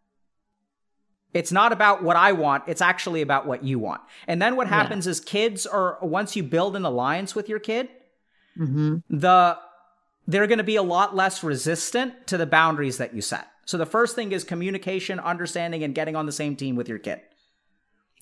It's 1.37 1.53
not 1.53 1.71
about 1.71 2.03
what 2.03 2.17
I 2.17 2.33
want, 2.33 2.65
it's 2.67 2.81
actually 2.81 3.21
about 3.21 3.47
what 3.47 3.63
you 3.63 3.79
want. 3.79 4.01
And 4.27 4.41
then 4.41 4.57
what 4.57 4.69
Yeah. 4.69 4.75
happens 4.75 5.07
is 5.07 5.21
kids 5.21 5.67
are, 5.67 5.99
once 6.01 6.35
you 6.35 6.43
build 6.43 6.77
an 6.77 6.85
alliance 6.87 7.35
with 7.35 7.47
your 7.49 7.59
kid, 7.59 7.91
Mhm. 8.59 9.03
the 9.11 9.59
they're 10.29 10.49
going 10.49 10.59
to 10.59 10.65
be 10.65 10.75
a 10.75 10.83
lot 10.83 11.15
less 11.15 11.45
resistant 11.45 12.27
to 12.27 12.37
the 12.37 12.47
boundaries 12.47 12.99
that 12.99 13.15
you 13.15 13.21
set. 13.21 13.47
So 13.65 13.77
the 13.79 13.87
first 13.87 14.17
thing 14.17 14.33
is 14.33 14.43
communication, 14.43 15.21
understanding, 15.21 15.85
and 15.85 15.95
getting 15.95 16.17
on 16.17 16.27
the 16.27 16.33
same 16.33 16.57
team 16.57 16.75
with 16.75 16.89
your 16.89 16.99
kid. 16.99 17.21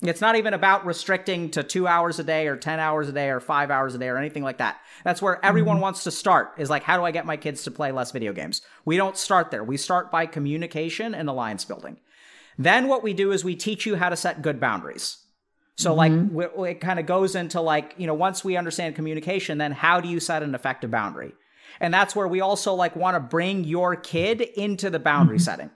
It's 0.03 0.21
not 0.21 0.35
even 0.35 0.53
about 0.53 0.85
restricting 0.85 1.49
to 1.51 1.63
two 1.63 1.87
hours 1.87 2.19
a 2.19 2.23
day 2.23 2.47
or 2.47 2.57
10 2.57 2.79
hours 2.79 3.09
a 3.09 3.11
day 3.11 3.29
or 3.29 3.39
five 3.39 3.71
hours 3.71 3.95
a 3.95 3.97
day 3.97 4.09
or 4.09 4.17
anything 4.17 4.43
like 4.43 4.59
that. 4.59 4.77
That's 5.03 5.19
where 5.19 5.43
everyone 5.43 5.79
wants 5.79 6.03
to 6.03 6.11
start 6.11 6.53
is 6.57 6.69
like, 6.69 6.83
how 6.83 6.95
do 6.97 7.05
I 7.05 7.11
get 7.11 7.25
my 7.25 7.37
kids 7.37 7.63
to 7.63 7.71
play 7.71 7.91
less 7.91 8.11
video 8.11 8.33
games? 8.33 8.61
We 8.83 8.97
don't 8.97 9.17
start 9.17 9.49
there. 9.49 9.63
We 9.63 9.77
start 9.77 10.11
by 10.11 10.27
communication 10.27 11.15
and 11.15 11.27
alliance 11.27 11.65
building. 11.65 11.97
Then 12.57 12.87
what 12.87 13.03
we 13.03 13.13
do 13.13 13.31
is 13.31 13.43
we 13.43 13.55
teach 13.55 13.85
you 13.85 13.95
how 13.95 14.09
to 14.09 14.15
set 14.15 14.41
good 14.41 14.59
boundaries. 14.59 15.17
So 15.77 15.93
like 15.93 16.11
w- 16.11 16.63
it 16.63 16.79
kind 16.79 16.99
of 16.99 17.05
goes 17.05 17.35
into 17.35 17.59
like, 17.59 17.95
you 17.97 18.07
know, 18.07 18.13
once 18.13 18.45
we 18.45 18.55
understand 18.55 18.95
communication, 18.95 19.57
then 19.57 19.73
how 19.73 19.99
do 19.99 20.07
you 20.07 20.21
set 20.21 20.41
an 20.41 20.55
effective 20.55 20.89
boundary? 20.89 21.33
And 21.81 21.93
that's 21.93 22.15
where 22.15 22.27
we 22.27 22.39
also 22.39 22.73
like 22.73 22.95
want 22.95 23.15
to 23.15 23.19
bring 23.19 23.65
your 23.65 23.95
kid 23.97 24.39
into 24.39 24.89
the 24.89 24.99
boundary 24.99 25.39
setting. 25.39 25.69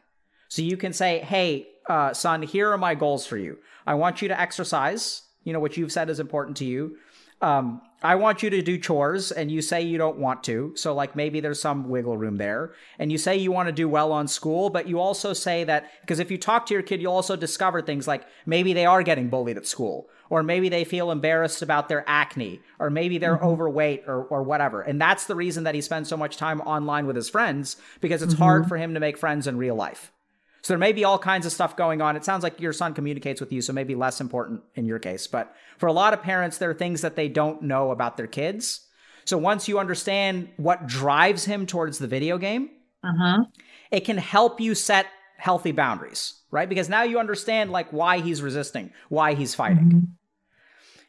So 0.48 0.62
you 0.62 0.78
can 0.78 0.94
say, 0.94 1.20
"Hey, 1.20 1.68
uh, 1.90 2.14
son, 2.14 2.42
here 2.44 2.72
are 2.72 2.78
my 2.78 2.96
goals 2.96 3.26
for 3.26 3.38
you. 3.38 3.58
I 3.86 3.96
want 3.96 4.22
you 4.22 4.30
to 4.30 4.40
exercise. 4.40 5.24
You 5.44 5.52
know 5.52 5.60
what 5.60 5.76
you've 5.76 5.92
said 5.92 6.10
is 6.10 6.20
important 6.20 6.56
to 6.58 6.66
you. 6.66 6.96
Um, 7.42 7.82
I 8.02 8.16
want 8.16 8.44
you 8.44 8.50
to 8.50 8.62
do 8.62 8.78
chores, 8.78 9.32
and 9.32 9.52
you 9.52 9.62
say 9.62 9.82
you 9.82 9.98
don't 9.98 10.18
want 10.18 10.44
to. 10.46 10.72
So 10.76 10.94
like 10.94 11.16
maybe 11.18 11.42
there's 11.42 11.62
some 11.62 11.90
wiggle 11.90 12.18
room 12.18 12.38
there. 12.38 12.74
And 12.98 13.12
you 13.12 13.18
say 13.18 13.36
you 13.36 13.52
want 13.52 13.68
to 13.68 13.74
do 13.74 13.90
well 13.90 14.14
on 14.14 14.28
school, 14.28 14.70
but 14.70 14.88
you 14.88 15.00
also 15.00 15.34
say 15.34 15.66
that 15.66 15.92
because 16.02 16.20
if 16.20 16.32
you 16.32 16.38
talk 16.38 16.66
to 16.68 16.74
your 16.74 16.84
kid, 16.84 17.02
you'll 17.02 17.14
also 17.14 17.36
discover 17.36 17.82
things 17.82 18.08
like 18.08 18.26
maybe 18.46 18.72
they 18.72 18.86
are 18.86 19.04
getting 19.04 19.30
bullied 19.30 19.58
at 19.58 19.68
school, 19.68 20.10
or 20.30 20.44
maybe 20.44 20.70
they 20.70 20.86
feel 20.86 21.12
embarrassed 21.12 21.62
about 21.62 21.90
their 21.90 22.06
acne, 22.08 22.62
or 22.80 22.90
maybe 22.90 23.18
they're 23.18 23.44
overweight, 23.44 24.04
or 24.08 24.24
or 24.24 24.44
whatever. 24.44 24.82
And 24.82 25.02
that's 25.02 25.26
the 25.26 25.36
reason 25.36 25.66
that 25.66 25.76
he 25.76 25.82
spends 25.82 26.08
so 26.08 26.16
much 26.16 26.38
time 26.38 26.62
online 26.62 27.06
with 27.06 27.18
his 27.18 27.30
friends 27.30 27.76
because 28.00 28.22
it's 28.22 28.34
hard 28.34 28.68
for 28.68 28.78
him 28.78 28.94
to 28.94 29.02
make 29.02 29.18
friends 29.18 29.46
in 29.46 29.58
real 29.58 29.76
life. 29.76 30.14
So 30.62 30.74
there 30.74 30.78
may 30.78 30.92
be 30.92 31.06
all 31.06 31.18
kinds 31.18 31.46
of 31.46 31.52
stuff 31.52 31.76
going 31.76 32.02
on. 32.02 32.16
It 32.16 32.26
sounds 32.26 32.44
like 32.44 32.60
your 32.60 32.74
son 32.74 32.94
communicates 32.94 33.40
with 33.40 33.52
you, 33.52 33.62
so 33.62 33.72
maybe 33.74 33.96
less 33.96 34.20
important 34.20 34.62
in 34.76 34.86
your 34.86 35.00
case. 35.00 35.26
But 35.28 35.54
for 35.78 35.88
a 35.88 35.94
lot 35.94 36.14
of 36.14 36.22
parents, 36.22 36.58
there 36.58 36.70
are 36.70 36.74
things 36.74 37.02
that 37.02 37.16
they 37.16 37.30
don't 37.30 37.62
know 37.62 37.92
about 37.92 38.18
their 38.18 38.28
kids. 38.28 38.86
So 39.26 39.38
once 39.38 39.68
you 39.68 39.80
understand 39.80 40.50
what 40.58 40.88
drives 40.88 41.46
him 41.46 41.66
towards 41.66 42.00
the 42.00 42.08
video 42.08 42.38
game, 42.38 42.70
Uh-huh. 43.04 43.46
it 43.92 44.02
can 44.02 44.18
help 44.18 44.60
you 44.60 44.76
set 44.76 45.06
healthy 45.38 45.72
boundaries, 45.72 46.34
right? 46.52 46.68
Because 46.68 46.90
now 46.90 47.04
you 47.04 47.20
understand 47.20 47.72
like 47.72 47.92
why 47.92 48.20
he's 48.20 48.42
resisting, 48.42 48.92
why 49.08 49.36
he's 49.36 49.56
fighting. 49.56 49.92
Mhm. 49.92 50.08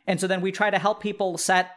And 0.07 0.21
so 0.21 0.27
then 0.29 0.41
we 0.41 0.53
try 0.53 0.71
to 0.71 0.79
help 0.79 1.03
people 1.03 1.37
set 1.37 1.71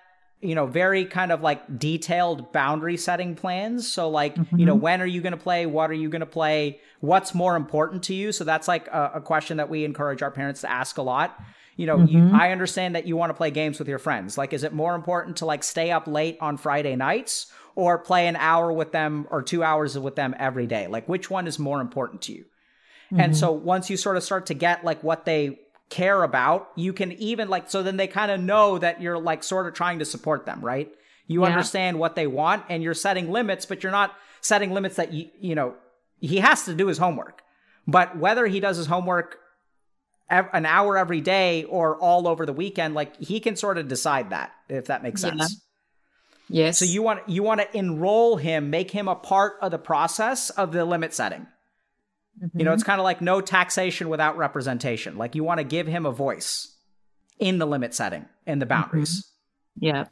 you 0.44 0.56
know 0.56 0.66
very 0.66 1.06
kind 1.06 1.32
of 1.32 1.42
like 1.42 1.80
detailed 1.80 2.52
boundary 2.52 2.98
setting 2.98 3.36
plans. 3.36 3.92
So 3.92 4.10
like 4.10 4.36
mm-hmm. 4.36 4.60
you 4.60 4.66
know 4.66 4.76
when 4.76 5.02
are 5.02 5.06
you 5.06 5.22
going 5.22 5.32
to 5.32 5.38
play? 5.38 5.66
What 5.66 5.90
are 5.90 5.96
you 5.96 6.10
going 6.10 6.22
to 6.22 6.26
play? 6.26 6.80
What's 7.00 7.34
more 7.34 7.56
important 7.56 8.04
to 8.04 8.14
you? 8.14 8.32
So 8.32 8.44
that's 8.44 8.68
like 8.68 8.88
a, 8.88 9.14
a, 9.16 9.22
question 9.22 9.58
that 9.58 9.70
we 9.70 9.84
encourage 9.84 10.22
our 10.22 10.32
parents 10.32 10.62
to 10.62 10.70
ask 10.70 10.98
a 10.98 11.02
lot. 11.02 11.40
You 11.76 11.88
know 11.88 11.98
mm-hmm. 11.98 12.30
you, 12.30 12.36
i 12.36 12.52
understand 12.52 12.96
that 12.96 13.08
you 13.08 13.18
want 13.18 13.32
to 13.32 13.34
play 13.34 13.52
games 13.52 13.80
with 13.80 13.88
your 13.88 14.00
friends. 14.00 14.38
Like 14.38 14.54
is 14.54 14.64
it 14.64 14.74
more 14.74 14.96
important 14.96 15.38
to 15.38 15.46
like 15.46 15.64
stay 15.64 15.92
up 15.92 16.08
late 16.08 16.38
on 16.40 16.58
friday 16.58 16.96
nights 16.96 17.52
or 17.76 17.98
play 17.98 18.28
an 18.28 18.36
hour 18.36 18.72
with 18.72 18.92
them 18.92 19.28
or 19.32 19.42
two 19.42 19.64
hours 19.64 19.98
with 19.98 20.16
them 20.16 20.36
every 20.38 20.68
day? 20.68 20.88
Like 20.88 21.10
which 21.10 21.30
one 21.30 21.48
is 21.48 21.58
more 21.58 21.82
important 21.82 22.22
to 22.24 22.34
you? 22.34 22.46
Mm-hmm. 23.12 23.20
and 23.20 23.38
so 23.38 23.52
once 23.52 23.90
you 23.90 23.98
sort 23.98 24.18
of 24.18 24.24
start 24.24 24.46
to 24.48 24.54
get 24.54 24.86
like 24.86 25.04
what 25.04 25.26
they 25.26 25.60
care 25.90 26.24
about, 26.24 26.70
you 26.76 26.94
can 26.94 27.12
even 27.14 27.50
like, 27.50 27.70
so 27.70 27.84
then 27.84 27.98
they 27.98 28.08
kind 28.08 28.32
of 28.32 28.40
know 28.40 28.78
that 28.80 29.02
you're 29.02 29.20
like 29.20 29.44
sort 29.44 29.68
of 29.68 29.74
trying 29.74 30.00
to 30.00 30.06
support 30.06 30.46
them, 30.46 30.62
right? 30.62 30.92
You 31.28 31.42
yeah. 31.42 31.50
understand 31.50 32.00
what 32.00 32.16
they 32.16 32.28
want 32.28 32.64
and 32.70 32.82
you're 32.84 32.94
setting 32.94 33.32
limits, 33.32 33.66
but 33.66 33.84
you're 33.84 33.92
not 33.92 34.14
setting 34.42 34.72
limits 34.72 34.96
that 34.96 35.14
you, 35.14 35.30
you 35.40 35.56
know, 35.56 35.76
he 36.20 36.38
has 36.38 36.66
to 36.66 36.74
do 36.74 36.88
his 36.88 36.98
homework. 36.98 37.42
But 37.88 38.18
whether 38.18 38.48
he 38.48 38.60
does 38.60 38.78
his 38.78 38.88
homework 38.88 39.40
an 40.30 40.66
hour 40.66 40.98
every 40.98 41.22
day 41.22 41.66
or 41.66 41.98
all 41.98 42.28
over 42.28 42.46
the 42.46 42.54
weekend, 42.54 42.96
like 42.96 43.18
he 43.22 43.40
can 43.40 43.56
sort 43.56 43.78
of 43.78 43.88
decide 43.88 44.32
that, 44.32 44.52
if 44.70 44.86
that 44.86 45.04
makes 45.04 45.22
sense. 45.22 45.40
Yeah. 46.50 46.66
Yes. 46.66 46.78
So 46.78 46.86
you 46.86 47.02
want 47.02 47.28
you 47.30 47.42
want 47.42 47.62
to 47.62 47.78
enroll 47.78 48.38
him, 48.38 48.70
make 48.70 48.92
him 48.92 49.08
a 49.08 49.16
part 49.16 49.54
of 49.62 49.72
the 49.72 49.78
process 49.78 50.50
of 50.50 50.72
the 50.72 50.86
limit 50.86 51.14
setting. 51.14 51.48
Mm-hmm. 52.42 52.60
You 52.60 52.66
know, 52.66 52.74
it's 52.74 52.84
mm-hmm. 52.84 52.92
kind 52.92 53.00
of 53.00 53.04
like 53.04 53.22
no 53.22 53.42
taxation 53.42 54.10
without 54.10 54.38
representation. 54.38 55.18
Like 55.18 55.36
you 55.36 55.44
want 55.44 55.60
to 55.60 55.64
give 55.64 55.88
him 55.88 56.06
a 56.06 56.12
voice 56.12 56.76
in 57.40 57.60
the 57.60 57.66
limit 57.66 57.94
setting 57.94 58.26
in 58.46 58.60
the 58.60 58.66
boundaries. 58.66 59.22
Mm-hmm. 59.78 59.86
Yeah. 59.86 60.06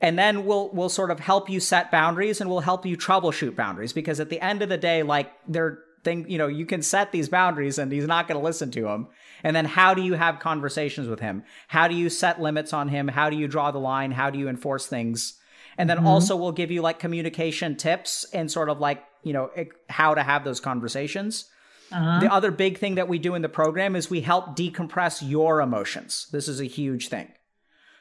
And 0.00 0.18
then 0.18 0.44
we'll 0.44 0.70
we'll 0.70 0.88
sort 0.88 1.10
of 1.10 1.20
help 1.20 1.48
you 1.48 1.60
set 1.60 1.90
boundaries 1.90 2.40
and 2.40 2.50
we'll 2.50 2.60
help 2.60 2.84
you 2.84 2.96
troubleshoot 2.96 3.56
boundaries 3.56 3.92
because 3.92 4.20
at 4.20 4.28
the 4.28 4.40
end 4.40 4.62
of 4.62 4.68
the 4.68 4.76
day, 4.76 5.02
like 5.02 5.32
they're 5.48 5.78
thing, 6.04 6.28
you 6.28 6.38
know, 6.38 6.46
you 6.46 6.66
can 6.66 6.82
set 6.82 7.10
these 7.10 7.28
boundaries 7.28 7.78
and 7.78 7.90
he's 7.90 8.06
not 8.06 8.28
going 8.28 8.38
to 8.38 8.44
listen 8.44 8.70
to 8.72 8.82
them. 8.82 9.08
And 9.42 9.56
then 9.56 9.64
how 9.64 9.94
do 9.94 10.02
you 10.02 10.14
have 10.14 10.38
conversations 10.38 11.08
with 11.08 11.20
him? 11.20 11.42
How 11.68 11.88
do 11.88 11.94
you 11.94 12.10
set 12.10 12.40
limits 12.40 12.72
on 12.72 12.88
him? 12.88 13.08
How 13.08 13.30
do 13.30 13.36
you 13.36 13.48
draw 13.48 13.70
the 13.70 13.78
line? 13.78 14.12
How 14.12 14.30
do 14.30 14.38
you 14.38 14.48
enforce 14.48 14.86
things? 14.86 15.38
And 15.76 15.90
then 15.90 15.98
mm-hmm. 15.98 16.06
also 16.06 16.36
we'll 16.36 16.52
give 16.52 16.70
you 16.70 16.82
like 16.82 16.98
communication 16.98 17.76
tips 17.76 18.24
and 18.32 18.50
sort 18.50 18.68
of 18.68 18.78
like 18.78 19.02
you 19.24 19.32
know 19.32 19.50
how 19.88 20.14
to 20.14 20.22
have 20.22 20.44
those 20.44 20.60
conversations. 20.60 21.46
Uh-huh. 21.92 22.18
the 22.18 22.32
other 22.32 22.50
big 22.50 22.78
thing 22.78 22.94
that 22.96 23.08
we 23.08 23.18
do 23.18 23.34
in 23.34 23.42
the 23.42 23.48
program 23.48 23.94
is 23.94 24.08
we 24.08 24.22
help 24.22 24.56
decompress 24.56 25.22
your 25.22 25.60
emotions. 25.60 26.28
This 26.32 26.48
is 26.48 26.60
a 26.60 26.64
huge 26.64 27.08
thing. 27.08 27.30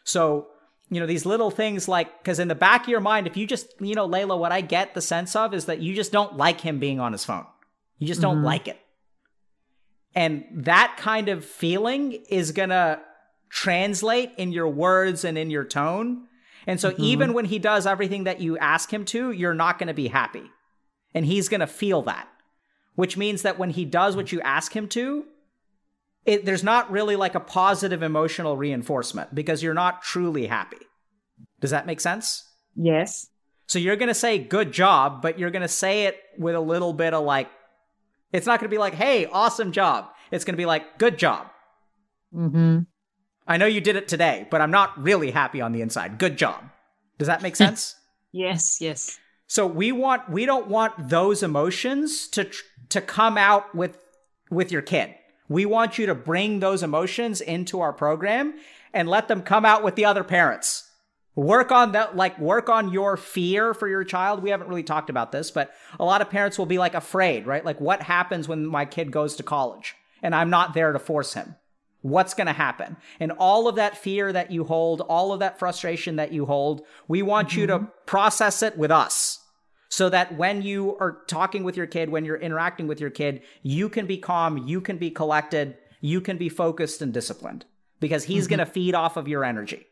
So 0.03 0.47
you 0.89 0.99
know 0.99 1.05
these 1.05 1.25
little 1.25 1.51
things 1.51 1.87
like 1.87 2.19
because 2.19 2.39
in 2.39 2.47
the 2.47 2.55
back 2.55 2.83
of 2.83 2.89
your 2.89 2.99
mind 2.99 3.25
if 3.25 3.35
you 3.35 3.47
just 3.47 3.67
you 3.79 3.95
know 3.95 4.05
leila 4.05 4.37
what 4.37 4.51
i 4.51 4.61
get 4.61 4.93
the 4.93 5.01
sense 5.01 5.35
of 5.35 5.53
is 5.53 5.65
that 5.65 5.79
you 5.79 5.95
just 5.95 6.11
don't 6.11 6.37
like 6.37 6.61
him 6.61 6.79
being 6.79 6.99
on 6.99 7.11
his 7.11 7.25
phone. 7.25 7.45
You 7.97 8.07
just 8.07 8.21
don't 8.21 8.37
mm-hmm. 8.37 8.45
like 8.45 8.67
it. 8.67 8.79
And 10.15 10.43
that 10.51 10.97
kind 10.99 11.29
of 11.29 11.45
feeling 11.45 12.23
is 12.29 12.51
gonna 12.51 13.01
translate 13.49 14.31
in 14.37 14.51
your 14.51 14.67
words 14.67 15.23
and 15.23 15.37
in 15.37 15.49
your 15.49 15.63
tone. 15.63 16.27
And 16.65 16.79
so 16.79 16.91
mm-hmm. 16.91 17.03
even 17.03 17.33
when 17.33 17.45
he 17.45 17.59
does 17.59 17.85
everything 17.85 18.23
that 18.25 18.39
you 18.39 18.57
ask 18.57 18.91
him 18.91 19.05
to 19.05 19.31
you're 19.31 19.53
not 19.53 19.79
going 19.79 19.87
to 19.87 19.93
be 19.93 20.07
happy 20.07 20.49
and 21.13 21.25
he's 21.25 21.49
going 21.49 21.61
to 21.61 21.67
feel 21.67 22.01
that, 22.03 22.27
which 22.95 23.17
means 23.17 23.41
that 23.43 23.59
when 23.59 23.69
he 23.69 23.85
does 23.85 24.15
what 24.15 24.31
you 24.31 24.41
ask 24.41 24.75
him 24.75 24.87
to, 24.89 25.25
it, 26.25 26.45
there's 26.45 26.63
not 26.63 26.91
really 26.91 27.15
like 27.15 27.35
a 27.35 27.39
positive 27.39 28.01
emotional 28.01 28.57
reinforcement 28.57 29.35
because 29.35 29.61
you're 29.61 29.73
not 29.73 30.01
truly 30.01 30.47
happy. 30.47 30.77
Does 31.59 31.71
that 31.71 31.85
make 31.85 31.99
sense? 31.99 32.49
Yes. 32.75 33.27
So 33.67 33.79
you're 33.79 33.95
going 33.95 34.09
to 34.09 34.13
say 34.13 34.37
good 34.37 34.71
job, 34.71 35.21
but 35.21 35.39
you're 35.39 35.51
going 35.51 35.61
to 35.61 35.67
say 35.67 36.05
it 36.05 36.19
with 36.37 36.55
a 36.55 36.59
little 36.59 36.93
bit 36.93 37.13
of 37.13 37.23
like, 37.23 37.49
it's 38.31 38.47
not 38.47 38.59
going 38.59 38.69
to 38.69 38.73
be 38.73 38.79
like, 38.79 38.93
hey, 38.93 39.25
awesome 39.25 39.71
job. 39.71 40.09
It's 40.31 40.45
going 40.45 40.53
to 40.53 40.61
be 40.61 40.65
like, 40.65 40.97
good 40.97 41.17
job. 41.17 41.47
Mm-hmm. 42.33 42.79
I 43.47 43.57
know 43.57 43.65
you 43.65 43.81
did 43.81 43.95
it 43.95 44.07
today, 44.07 44.47
but 44.49 44.61
I'm 44.61 44.71
not 44.71 45.01
really 45.01 45.31
happy 45.31 45.61
on 45.61 45.71
the 45.71 45.81
inside. 45.81 46.17
Good 46.17 46.37
job. 46.37 46.63
Does 47.17 47.27
that 47.27 47.41
make 47.41 47.55
sense? 47.55 47.95
yes, 48.31 48.79
yes. 48.81 49.19
So 49.53 49.67
we 49.67 49.91
want 49.91 50.27
we 50.31 50.47
don't 50.47 50.67
want 50.67 51.09
those 51.09 51.43
emotions 51.43 52.27
to 52.29 52.49
to 52.89 52.99
come 53.01 53.37
out 53.37 53.75
with 53.75 53.99
with 54.49 54.71
your 54.71 54.81
kid. 54.81 55.13
We 55.47 55.67
want 55.67 55.99
you 55.99 56.07
to 56.07 56.15
bring 56.15 56.59
those 56.59 56.81
emotions 56.81 57.39
into 57.39 57.79
our 57.79 57.93
program 57.93 58.55
and 58.95 59.07
let 59.07 59.27
them 59.27 59.43
come 59.43 59.63
out 59.63 59.83
with 59.83 59.93
the 59.93 60.05
other 60.05 60.23
parents. 60.23 60.89
Work 61.35 61.71
on 61.71 61.91
that 61.91 62.15
like 62.15 62.39
work 62.39 62.67
on 62.67 62.91
your 62.91 63.15
fear 63.15 63.75
for 63.75 63.87
your 63.87 64.03
child. 64.03 64.41
We 64.41 64.49
haven't 64.49 64.69
really 64.69 64.81
talked 64.81 65.11
about 65.11 65.31
this, 65.31 65.51
but 65.51 65.71
a 65.99 66.03
lot 66.03 66.21
of 66.21 66.31
parents 66.31 66.57
will 66.57 66.65
be 66.65 66.79
like 66.79 66.95
afraid, 66.95 67.45
right? 67.45 67.63
Like 67.63 67.79
what 67.79 68.01
happens 68.01 68.47
when 68.47 68.65
my 68.65 68.85
kid 68.85 69.11
goes 69.11 69.35
to 69.35 69.43
college 69.43 69.93
and 70.23 70.33
I'm 70.33 70.49
not 70.49 70.73
there 70.73 70.93
to 70.93 70.97
force 70.97 71.35
him? 71.35 71.57
What's 72.01 72.33
going 72.33 72.47
to 72.47 72.53
happen? 72.53 72.97
And 73.19 73.31
all 73.31 73.67
of 73.67 73.75
that 73.75 73.99
fear 73.99 74.33
that 74.33 74.49
you 74.49 74.63
hold, 74.63 75.01
all 75.01 75.31
of 75.31 75.41
that 75.41 75.59
frustration 75.59 76.15
that 76.15 76.33
you 76.33 76.47
hold, 76.47 76.81
we 77.07 77.21
want 77.21 77.49
mm-hmm. 77.49 77.59
you 77.59 77.67
to 77.67 77.87
process 78.07 78.63
it 78.63 78.79
with 78.79 78.89
us 78.89 79.41
so 79.93 80.09
that 80.09 80.35
when 80.35 80.63
you 80.63 80.97
are 80.99 81.19
talking 81.27 81.63
with 81.63 81.77
your 81.77 81.85
kid, 81.85 82.09
when 82.09 82.25
you're 82.25 82.35
interacting 82.35 82.87
with 82.87 82.99
your 82.99 83.11
kid, 83.11 83.43
you 83.61 83.89
can 83.89 84.07
be 84.07 84.17
calm, 84.17 84.57
you 84.57 84.81
can 84.81 84.97
be 84.97 85.11
collected, 85.11 85.77
you 86.01 86.19
can 86.19 86.35
be 86.35 86.49
focused 86.49 87.03
and 87.03 87.13
disciplined 87.13 87.63
because 87.99 88.23
he's 88.23 88.45
mm-hmm. 88.45 88.55
going 88.55 88.65
to 88.65 88.73
feed 88.73 88.95
off 88.95 89.17
of 89.17 89.27
your 89.27 89.45
energy. 89.45 89.85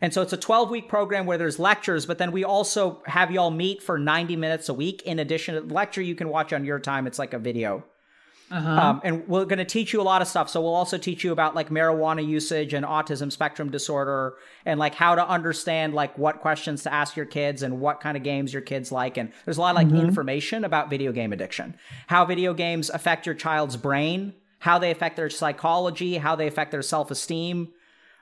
And 0.00 0.12
so 0.12 0.20
it's 0.20 0.32
a 0.32 0.36
12 0.36 0.68
week 0.68 0.88
program 0.88 1.26
where 1.26 1.38
there's 1.38 1.60
lectures, 1.60 2.06
but 2.06 2.18
then 2.18 2.32
we 2.32 2.42
also 2.42 3.04
have 3.06 3.30
y'all 3.30 3.52
meet 3.52 3.80
for 3.80 4.00
90 4.00 4.34
minutes 4.34 4.68
a 4.68 4.74
week. 4.74 5.02
In 5.02 5.20
addition 5.20 5.54
to 5.54 5.60
the 5.60 5.72
lecture, 5.72 6.02
you 6.02 6.16
can 6.16 6.28
watch 6.28 6.52
on 6.52 6.64
your 6.64 6.80
time. 6.80 7.06
It's 7.06 7.20
like 7.20 7.34
a 7.34 7.38
video. 7.38 7.84
Uh-huh. 8.54 8.70
Um, 8.70 9.00
and 9.02 9.26
we're 9.26 9.46
going 9.46 9.58
to 9.58 9.64
teach 9.64 9.92
you 9.92 10.00
a 10.00 10.04
lot 10.04 10.22
of 10.22 10.28
stuff. 10.28 10.48
So 10.48 10.60
we'll 10.60 10.76
also 10.76 10.96
teach 10.96 11.24
you 11.24 11.32
about 11.32 11.56
like 11.56 11.70
marijuana 11.70 12.24
usage 12.24 12.72
and 12.72 12.86
autism 12.86 13.32
spectrum 13.32 13.68
disorder 13.68 14.34
and 14.64 14.78
like 14.78 14.94
how 14.94 15.16
to 15.16 15.28
understand 15.28 15.92
like 15.92 16.16
what 16.16 16.40
questions 16.40 16.84
to 16.84 16.92
ask 16.92 17.16
your 17.16 17.26
kids 17.26 17.64
and 17.64 17.80
what 17.80 18.00
kind 18.00 18.16
of 18.16 18.22
games 18.22 18.52
your 18.52 18.62
kids 18.62 18.92
like. 18.92 19.16
And 19.16 19.32
there's 19.44 19.56
a 19.56 19.60
lot 19.60 19.70
of 19.70 19.76
like 19.76 19.88
mm-hmm. 19.88 20.06
information 20.06 20.62
about 20.62 20.88
video 20.88 21.10
game 21.10 21.32
addiction, 21.32 21.76
how 22.06 22.24
video 22.26 22.54
games 22.54 22.90
affect 22.90 23.26
your 23.26 23.34
child's 23.34 23.76
brain, 23.76 24.34
how 24.60 24.78
they 24.78 24.92
affect 24.92 25.16
their 25.16 25.30
psychology, 25.30 26.16
how 26.18 26.36
they 26.36 26.46
affect 26.46 26.70
their 26.70 26.82
self 26.82 27.10
esteem, 27.10 27.73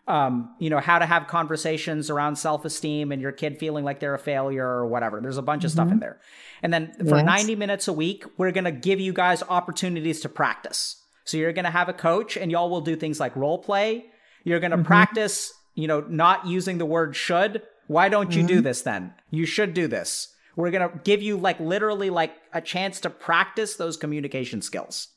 um, 0.09 0.55
you 0.59 0.69
know, 0.69 0.81
how 0.81 0.99
to 0.99 1.07
have 1.07 1.29
conversations 1.29 2.11
around 2.11 2.37
self 2.37 2.65
esteem 2.65 3.13
and 3.13 3.23
your 3.23 3.33
kid 3.33 3.59
feeling 3.59 3.85
like 3.85 4.01
they're 4.01 4.15
a 4.15 4.19
failure 4.19 4.67
or 4.67 4.87
whatever. 4.87 5.21
There's 5.21 5.39
a 5.39 5.43
bunch 5.43 5.61
mm-hmm. 5.61 5.67
of 5.67 5.73
stuff 5.73 5.87
in 5.87 5.95
mm-hmm. 5.95 6.01
there. 6.01 6.21
And 6.63 6.73
then 6.73 6.93
for 7.09 7.17
yes. 7.17 7.25
90 7.25 7.57
minutes 7.57 7.89
a 7.89 7.93
week, 7.93 8.25
we're 8.37 8.51
going 8.51 8.65
to 8.65 8.73
give 8.73 9.01
you 9.01 9.13
guys 9.13 9.43
opportunities 9.49 10.21
to 10.23 10.29
practice. 10.29 10.97
So 11.25 11.37
you're 11.37 11.53
going 11.53 11.65
to 11.65 11.71
have 11.71 11.89
a 11.89 11.93
coach 11.93 12.37
and 12.37 12.51
y'all 12.51 12.71
will 12.71 12.81
do 12.81 12.97
things 12.97 13.21
like 13.21 13.37
role 13.37 13.59
play. 13.59 14.07
You're 14.45 14.61
going 14.61 14.73
to 14.73 14.79
mm-hmm. 14.79 14.87
practice, 14.87 15.53
you 15.75 15.87
know, 15.87 16.01
not 16.01 16.47
using 16.47 16.79
the 16.79 16.87
word 16.87 17.15
should. 17.15 17.63
Why 17.87 18.09
don't 18.09 18.33
you 18.33 18.41
mm-hmm. 18.41 18.57
do 18.57 18.61
this 18.61 18.83
then? 18.83 19.15
You 19.31 19.47
should 19.47 19.73
do 19.73 19.87
this. 19.87 20.35
We're 20.57 20.71
going 20.71 20.89
to 20.89 20.99
give 21.05 21.23
you 21.23 21.37
like 21.37 21.61
literally 21.61 22.11
like 22.11 22.35
a 22.53 22.61
chance 22.61 23.01
to 23.01 23.11
practice 23.11 23.77
those 23.77 23.97
communication 23.97 24.63
skills 24.63 25.09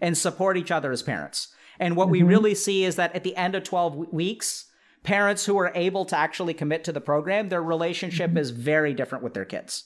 and 0.00 0.16
support 0.16 0.56
each 0.56 0.70
other 0.70 0.92
as 0.92 1.02
parents. 1.02 1.48
And 1.80 1.96
what 1.96 2.06
mm-hmm. 2.06 2.12
we 2.12 2.22
really 2.22 2.54
see 2.54 2.84
is 2.84 2.96
that 2.96 3.14
at 3.14 3.24
the 3.24 3.36
end 3.36 3.54
of 3.54 3.62
12 3.64 4.12
weeks, 4.12 4.66
parents 5.02 5.44
who 5.44 5.58
are 5.58 5.72
able 5.74 6.04
to 6.06 6.16
actually 6.16 6.54
commit 6.54 6.84
to 6.84 6.92
the 6.92 7.00
program, 7.00 7.48
their 7.48 7.62
relationship 7.62 8.30
mm-hmm. 8.30 8.38
is 8.38 8.50
very 8.50 8.94
different 8.94 9.24
with 9.24 9.34
their 9.34 9.44
kids. 9.44 9.84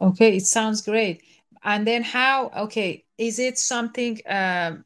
Okay, 0.00 0.36
it 0.36 0.46
sounds 0.46 0.82
great. 0.82 1.22
And 1.64 1.86
then 1.86 2.02
how, 2.02 2.50
okay, 2.56 3.04
is 3.18 3.38
it 3.38 3.58
something, 3.58 4.20
um, 4.26 4.84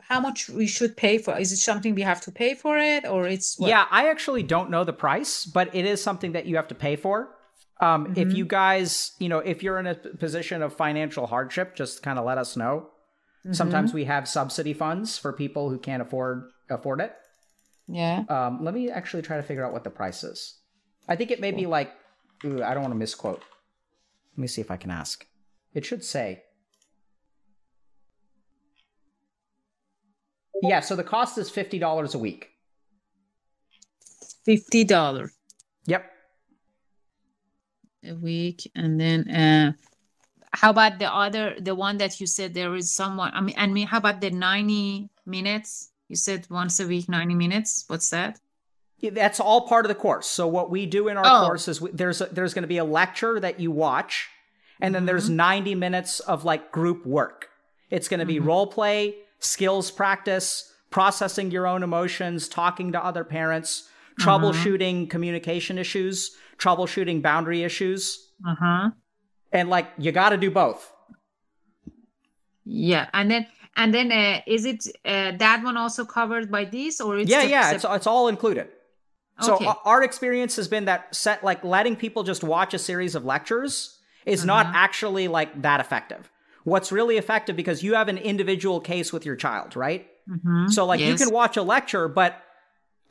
how 0.00 0.20
much 0.20 0.48
we 0.48 0.66
should 0.66 0.96
pay 0.96 1.18
for? 1.18 1.38
Is 1.38 1.52
it 1.52 1.58
something 1.58 1.94
we 1.94 2.02
have 2.02 2.20
to 2.22 2.32
pay 2.32 2.54
for 2.54 2.76
it 2.78 3.06
or 3.06 3.26
it's? 3.26 3.58
What? 3.58 3.68
Yeah, 3.68 3.86
I 3.90 4.08
actually 4.08 4.42
don't 4.42 4.70
know 4.70 4.84
the 4.84 4.92
price, 4.92 5.44
but 5.46 5.74
it 5.74 5.84
is 5.84 6.02
something 6.02 6.32
that 6.32 6.46
you 6.46 6.56
have 6.56 6.68
to 6.68 6.74
pay 6.74 6.96
for. 6.96 7.35
Um, 7.80 8.06
mm-hmm. 8.06 8.20
If 8.20 8.34
you 8.34 8.44
guys, 8.44 9.12
you 9.18 9.28
know, 9.28 9.38
if 9.38 9.62
you're 9.62 9.78
in 9.78 9.86
a 9.86 9.94
position 9.94 10.62
of 10.62 10.74
financial 10.74 11.26
hardship, 11.26 11.76
just 11.76 12.02
kind 12.02 12.18
of 12.18 12.24
let 12.24 12.38
us 12.38 12.56
know. 12.56 12.88
Mm-hmm. 13.40 13.52
Sometimes 13.52 13.92
we 13.92 14.04
have 14.04 14.26
subsidy 14.26 14.72
funds 14.72 15.18
for 15.18 15.32
people 15.32 15.68
who 15.68 15.78
can't 15.78 16.02
afford 16.02 16.50
afford 16.70 17.00
it. 17.00 17.12
Yeah. 17.86 18.24
Um, 18.28 18.64
let 18.64 18.74
me 18.74 18.90
actually 18.90 19.22
try 19.22 19.36
to 19.36 19.42
figure 19.42 19.64
out 19.64 19.72
what 19.72 19.84
the 19.84 19.90
price 19.90 20.24
is. 20.24 20.58
I 21.08 21.16
think 21.16 21.30
it 21.30 21.40
may 21.40 21.52
be 21.52 21.66
like, 21.66 21.92
ooh, 22.44 22.62
I 22.62 22.74
don't 22.74 22.82
want 22.82 22.94
to 22.94 22.98
misquote. 22.98 23.42
Let 24.32 24.38
me 24.38 24.46
see 24.48 24.60
if 24.60 24.70
I 24.70 24.76
can 24.76 24.90
ask. 24.90 25.24
It 25.72 25.84
should 25.84 26.02
say. 26.02 26.42
Yeah, 30.62 30.80
so 30.80 30.96
the 30.96 31.04
cost 31.04 31.36
is 31.36 31.50
fifty 31.50 31.78
dollars 31.78 32.14
a 32.14 32.18
week. 32.18 32.48
Fifty 34.46 34.82
dollars. 34.82 35.32
Yep 35.84 36.10
a 38.08 38.14
week 38.14 38.70
and 38.74 39.00
then 39.00 39.28
uh 39.30 39.72
how 40.52 40.70
about 40.70 40.98
the 40.98 41.12
other 41.12 41.56
the 41.60 41.74
one 41.74 41.98
that 41.98 42.20
you 42.20 42.26
said 42.26 42.54
there 42.54 42.74
is 42.74 42.90
someone 42.90 43.30
i 43.34 43.40
mean 43.40 43.54
i 43.58 43.66
mean 43.66 43.86
how 43.86 43.98
about 43.98 44.20
the 44.20 44.30
90 44.30 45.10
minutes 45.26 45.90
You 46.08 46.16
said 46.16 46.46
once 46.50 46.78
a 46.80 46.86
week, 46.86 47.08
90 47.08 47.34
minutes. 47.34 47.84
What's 47.88 48.10
that? 48.10 48.38
That's 49.02 49.40
all 49.40 49.68
part 49.68 49.84
of 49.84 49.88
the 49.88 49.94
course. 49.94 50.26
So 50.26 50.46
what 50.46 50.70
we 50.70 50.86
do 50.86 51.08
in 51.08 51.16
our 51.16 51.24
oh. 51.26 51.46
course 51.46 51.68
is 51.68 51.80
we, 51.80 51.90
there's 51.90 52.20
a, 52.20 52.26
there's 52.26 52.54
going 52.54 52.62
to 52.62 52.68
be 52.68 52.78
a 52.78 52.84
lecture 52.84 53.38
that 53.40 53.60
you 53.60 53.70
watch, 53.70 54.28
and 54.80 54.94
then 54.94 55.00
mm-hmm. 55.00 55.06
there's 55.06 55.28
90 55.28 55.74
minutes 55.74 56.20
of 56.20 56.44
like 56.44 56.72
group 56.72 57.04
work. 57.04 57.48
It's 57.90 58.08
going 58.08 58.20
to 58.20 58.26
be 58.26 58.36
mm-hmm. 58.36 58.46
role 58.46 58.66
play, 58.66 59.16
skills 59.38 59.90
practice, 59.90 60.72
processing 60.90 61.50
your 61.50 61.66
own 61.66 61.82
emotions, 61.82 62.48
talking 62.48 62.92
to 62.92 63.04
other 63.04 63.22
parents, 63.24 63.88
mm-hmm. 64.18 64.28
troubleshooting 64.28 65.10
communication 65.10 65.78
issues, 65.78 66.36
troubleshooting 66.58 67.22
boundary 67.22 67.62
issues. 67.62 68.30
Uh-huh. 68.46 68.90
And 69.52 69.70
like 69.70 69.88
you 69.98 70.12
got 70.12 70.30
to 70.30 70.36
do 70.36 70.50
both. 70.50 70.92
Yeah, 72.64 73.08
and 73.12 73.30
then 73.30 73.46
and 73.76 73.94
then 73.94 74.10
uh, 74.10 74.40
is 74.46 74.64
it 74.64 74.86
uh, 75.04 75.32
that 75.38 75.62
one 75.62 75.76
also 75.76 76.04
covered 76.04 76.50
by 76.50 76.64
this 76.64 77.00
or 77.00 77.18
it's 77.18 77.30
yeah 77.30 77.42
yeah 77.42 77.72
it's, 77.72 77.84
it's 77.88 78.06
all 78.06 78.28
included. 78.28 78.68
Okay. 79.42 79.64
So 79.64 79.74
our 79.84 80.02
experience 80.02 80.56
has 80.56 80.66
been 80.66 80.86
that 80.86 81.14
set 81.14 81.44
like 81.44 81.62
letting 81.62 81.94
people 81.94 82.22
just 82.22 82.42
watch 82.42 82.74
a 82.74 82.78
series 82.78 83.14
of 83.14 83.24
lectures 83.24 83.98
is 84.24 84.40
uh-huh. 84.40 84.46
not 84.46 84.74
actually 84.74 85.28
like 85.28 85.62
that 85.62 85.80
effective. 85.80 86.30
What's 86.64 86.90
really 86.90 87.16
effective 87.16 87.54
because 87.54 87.82
you 87.82 87.94
have 87.94 88.08
an 88.08 88.18
individual 88.18 88.80
case 88.80 89.12
with 89.12 89.24
your 89.24 89.36
child, 89.36 89.76
right? 89.76 90.06
Mm-hmm. 90.28 90.68
So 90.68 90.84
like 90.86 91.00
yes. 91.00 91.08
you 91.08 91.26
can 91.26 91.34
watch 91.34 91.56
a 91.56 91.62
lecture, 91.62 92.08
but 92.08 92.42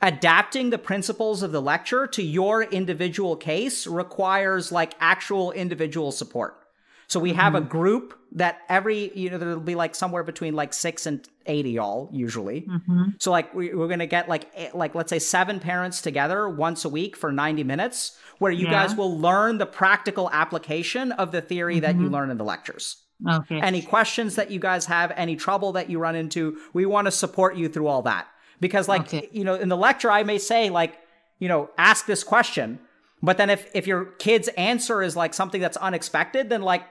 adapting 0.02 0.70
the 0.70 0.78
principles 0.78 1.42
of 1.42 1.52
the 1.52 1.62
lecture 1.62 2.06
to 2.06 2.22
your 2.22 2.62
individual 2.62 3.36
case 3.36 3.86
requires 3.86 4.70
like 4.70 4.94
actual 5.00 5.52
individual 5.52 6.12
support. 6.12 6.62
So 7.08 7.20
we 7.20 7.34
have 7.34 7.52
mm-hmm. 7.52 7.66
a 7.66 7.68
group 7.68 8.18
that 8.32 8.60
every, 8.68 9.16
you 9.16 9.30
know, 9.30 9.38
there'll 9.38 9.60
be 9.60 9.76
like 9.76 9.94
somewhere 9.94 10.24
between 10.24 10.54
like 10.54 10.72
six 10.72 11.06
and 11.06 11.26
80 11.46 11.78
all 11.78 12.10
usually. 12.12 12.62
Mm-hmm. 12.62 13.02
So 13.20 13.30
like 13.30 13.54
we, 13.54 13.70
are 13.70 13.74
going 13.74 14.00
to 14.00 14.06
get 14.06 14.28
like, 14.28 14.74
like 14.74 14.94
let's 14.94 15.10
say 15.10 15.20
seven 15.20 15.60
parents 15.60 16.02
together 16.02 16.48
once 16.48 16.84
a 16.84 16.88
week 16.88 17.16
for 17.16 17.30
90 17.30 17.62
minutes 17.62 18.18
where 18.38 18.50
you 18.50 18.66
yeah. 18.66 18.72
guys 18.72 18.96
will 18.96 19.18
learn 19.18 19.58
the 19.58 19.66
practical 19.66 20.28
application 20.32 21.12
of 21.12 21.30
the 21.30 21.40
theory 21.40 21.76
mm-hmm. 21.76 21.82
that 21.82 21.94
you 21.94 22.02
mm-hmm. 22.02 22.14
learn 22.14 22.30
in 22.30 22.38
the 22.38 22.44
lectures. 22.44 23.02
Okay. 23.26 23.60
Any 23.60 23.80
questions 23.82 24.34
that 24.34 24.50
you 24.50 24.58
guys 24.58 24.86
have, 24.86 25.12
any 25.16 25.36
trouble 25.36 25.72
that 25.72 25.88
you 25.88 25.98
run 25.98 26.16
into, 26.16 26.58
we 26.74 26.84
want 26.84 27.06
to 27.06 27.10
support 27.10 27.56
you 27.56 27.68
through 27.68 27.86
all 27.86 28.02
that. 28.02 28.26
Because 28.60 28.88
like, 28.88 29.02
okay. 29.02 29.28
you 29.32 29.44
know, 29.44 29.54
in 29.54 29.68
the 29.68 29.76
lecture, 29.76 30.10
I 30.10 30.22
may 30.22 30.38
say 30.38 30.70
like, 30.70 30.98
you 31.38 31.48
know, 31.48 31.70
ask 31.76 32.06
this 32.06 32.24
question. 32.24 32.78
But 33.22 33.38
then 33.38 33.50
if, 33.50 33.68
if 33.74 33.86
your 33.86 34.04
kid's 34.04 34.48
answer 34.48 35.02
is 35.02 35.16
like 35.16 35.34
something 35.34 35.60
that's 35.60 35.76
unexpected, 35.76 36.48
then 36.48 36.62
like 36.62 36.84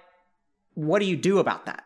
what 0.74 1.00
do 1.00 1.06
you 1.06 1.16
do 1.18 1.40
about 1.40 1.66
that? 1.66 1.84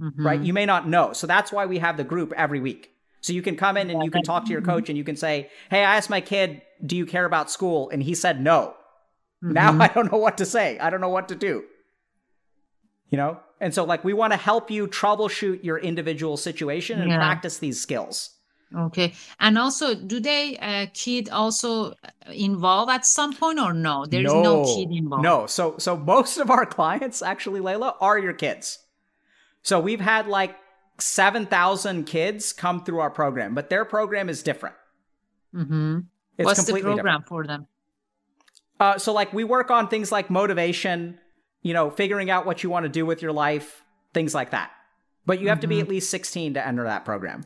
Mm-hmm. 0.00 0.26
Right? 0.26 0.40
You 0.40 0.52
may 0.52 0.66
not 0.66 0.88
know. 0.88 1.12
So 1.12 1.26
that's 1.26 1.52
why 1.52 1.66
we 1.66 1.78
have 1.78 1.96
the 1.96 2.04
group 2.04 2.32
every 2.36 2.60
week. 2.60 2.90
So 3.20 3.32
you 3.32 3.40
can 3.40 3.56
come 3.56 3.76
in 3.76 3.88
and 3.88 4.04
you 4.04 4.10
can 4.10 4.22
talk 4.22 4.44
to 4.44 4.52
your 4.52 4.60
coach 4.60 4.90
and 4.90 4.98
you 4.98 5.04
can 5.04 5.16
say, 5.16 5.48
Hey, 5.70 5.82
I 5.82 5.96
asked 5.96 6.10
my 6.10 6.20
kid, 6.20 6.60
do 6.84 6.96
you 6.96 7.06
care 7.06 7.24
about 7.24 7.50
school? 7.50 7.88
And 7.88 8.02
he 8.02 8.14
said 8.14 8.42
no. 8.42 8.74
Mm-hmm. 9.42 9.52
Now 9.52 9.78
I 9.80 9.88
don't 9.88 10.12
know 10.12 10.18
what 10.18 10.36
to 10.38 10.46
say. 10.46 10.78
I 10.78 10.90
don't 10.90 11.00
know 11.00 11.08
what 11.08 11.28
to 11.28 11.34
do. 11.34 11.64
You 13.08 13.16
know? 13.16 13.40
And 13.60 13.72
so, 13.72 13.84
like, 13.84 14.04
we 14.04 14.12
want 14.12 14.32
to 14.32 14.36
help 14.36 14.70
you 14.70 14.86
troubleshoot 14.88 15.62
your 15.64 15.78
individual 15.78 16.36
situation 16.36 17.00
and 17.00 17.10
yeah. 17.10 17.16
practice 17.16 17.58
these 17.58 17.80
skills. 17.80 18.33
Okay. 18.76 19.14
And 19.38 19.56
also, 19.56 19.94
do 19.94 20.20
they 20.20 20.56
uh, 20.58 20.86
kid 20.92 21.28
also 21.28 21.94
involve 22.26 22.88
at 22.88 23.06
some 23.06 23.32
point 23.34 23.60
or 23.60 23.72
no? 23.72 24.04
There's 24.06 24.32
no, 24.32 24.42
no 24.42 24.64
kid 24.64 24.90
involved. 24.90 25.22
No. 25.22 25.46
So 25.46 25.76
so 25.78 25.96
most 25.96 26.38
of 26.38 26.50
our 26.50 26.66
clients 26.66 27.22
actually, 27.22 27.60
Leila, 27.60 27.96
are 28.00 28.18
your 28.18 28.32
kids. 28.32 28.80
So 29.62 29.80
we've 29.80 30.00
had 30.00 30.26
like 30.26 30.56
7,000 30.98 32.04
kids 32.04 32.52
come 32.52 32.84
through 32.84 32.98
our 32.98 33.10
program, 33.10 33.54
but 33.54 33.70
their 33.70 33.84
program 33.84 34.28
is 34.28 34.42
different. 34.42 34.76
Mm-hmm. 35.54 36.00
What's 36.36 36.64
the 36.64 36.72
program 36.72 36.96
different. 36.96 37.28
for 37.28 37.46
them? 37.46 37.66
Uh, 38.80 38.98
so 38.98 39.12
like 39.12 39.32
we 39.32 39.44
work 39.44 39.70
on 39.70 39.88
things 39.88 40.10
like 40.10 40.30
motivation, 40.30 41.18
you 41.62 41.72
know, 41.72 41.90
figuring 41.90 42.28
out 42.28 42.44
what 42.44 42.62
you 42.62 42.70
want 42.70 42.84
to 42.84 42.88
do 42.88 43.06
with 43.06 43.22
your 43.22 43.32
life, 43.32 43.82
things 44.12 44.34
like 44.34 44.50
that. 44.50 44.72
But 45.24 45.40
you 45.40 45.48
have 45.48 45.58
mm-hmm. 45.58 45.62
to 45.62 45.66
be 45.68 45.74
mm-hmm. 45.76 45.82
at 45.82 45.88
least 45.88 46.10
16 46.10 46.54
to 46.54 46.66
enter 46.66 46.84
that 46.84 47.04
program 47.04 47.44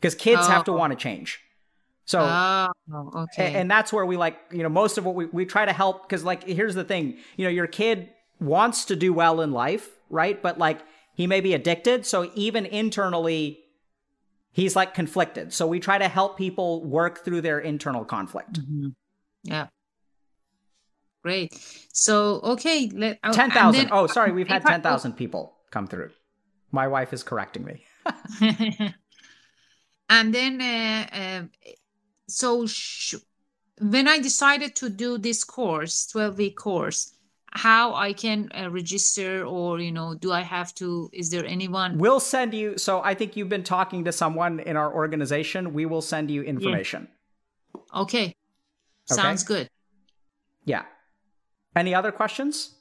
because 0.00 0.14
kids 0.14 0.42
oh. 0.44 0.50
have 0.50 0.64
to 0.64 0.72
oh. 0.72 0.76
want 0.76 0.92
to 0.92 0.96
change. 0.98 1.40
So, 2.06 2.20
oh, 2.20 2.70
okay. 2.92 3.48
And, 3.48 3.56
and 3.56 3.70
that's 3.70 3.92
where 3.92 4.06
we 4.06 4.16
like, 4.16 4.38
you 4.52 4.62
know, 4.62 4.68
most 4.68 4.96
of 4.96 5.04
what 5.04 5.16
we, 5.16 5.26
we 5.26 5.44
try 5.44 5.64
to 5.64 5.72
help 5.72 6.08
because, 6.08 6.22
like, 6.22 6.44
here's 6.44 6.76
the 6.76 6.84
thing 6.84 7.18
you 7.36 7.44
know, 7.44 7.50
your 7.50 7.66
kid 7.66 8.08
wants 8.38 8.86
to 8.86 8.96
do 8.96 9.12
well 9.12 9.40
in 9.40 9.50
life, 9.50 9.88
right? 10.08 10.40
But, 10.40 10.56
like, 10.56 10.80
he 11.14 11.26
may 11.26 11.40
be 11.40 11.52
addicted. 11.52 12.06
So, 12.06 12.30
even 12.36 12.64
internally, 12.64 13.58
he's 14.52 14.76
like 14.76 14.94
conflicted. 14.94 15.52
So, 15.52 15.66
we 15.66 15.80
try 15.80 15.98
to 15.98 16.06
help 16.06 16.38
people 16.38 16.84
work 16.84 17.24
through 17.24 17.40
their 17.40 17.58
internal 17.58 18.04
conflict. 18.04 18.60
Mm-hmm. 18.60 18.88
Yeah. 19.42 19.66
Great. 21.24 21.54
So, 21.92 22.40
okay. 22.40 22.88
Let, 22.94 23.20
10,000. 23.32 23.88
Oh, 23.90 24.06
sorry. 24.06 24.30
We've 24.30 24.46
had 24.46 24.64
10,000 24.64 25.14
people 25.14 25.56
come 25.72 25.88
through. 25.88 26.10
My 26.70 26.86
wife 26.86 27.12
is 27.12 27.24
correcting 27.24 27.64
me. 27.64 27.84
and 30.08 30.34
then 30.34 30.60
uh, 30.60 31.06
uh, 31.12 31.42
so 32.28 32.66
sh- 32.66 33.14
when 33.80 34.08
i 34.08 34.18
decided 34.18 34.74
to 34.74 34.88
do 34.88 35.18
this 35.18 35.44
course 35.44 36.06
12 36.06 36.38
week 36.38 36.56
course 36.56 37.12
how 37.52 37.94
i 37.94 38.12
can 38.12 38.50
uh, 38.54 38.70
register 38.70 39.44
or 39.44 39.80
you 39.80 39.92
know 39.92 40.14
do 40.14 40.32
i 40.32 40.42
have 40.42 40.74
to 40.74 41.08
is 41.12 41.30
there 41.30 41.44
anyone? 41.46 41.96
We'll 41.98 42.20
send 42.20 42.52
you 42.54 42.76
so 42.76 43.02
i 43.02 43.14
think 43.14 43.36
you've 43.36 43.48
been 43.48 43.64
talking 43.64 44.04
to 44.04 44.12
someone 44.12 44.60
in 44.60 44.76
our 44.76 44.92
organization. 44.92 45.72
We 45.72 45.86
will 45.86 46.02
send 46.02 46.30
you 46.30 46.42
information. 46.42 47.08
Yeah. 47.74 48.00
okay? 48.02 48.36
Sounds 49.06 49.44
okay? 49.44 49.54
good. 49.54 49.70
Yeah. 50.64 50.82
Any 51.74 51.94
other 51.94 52.12
questions? 52.12 52.74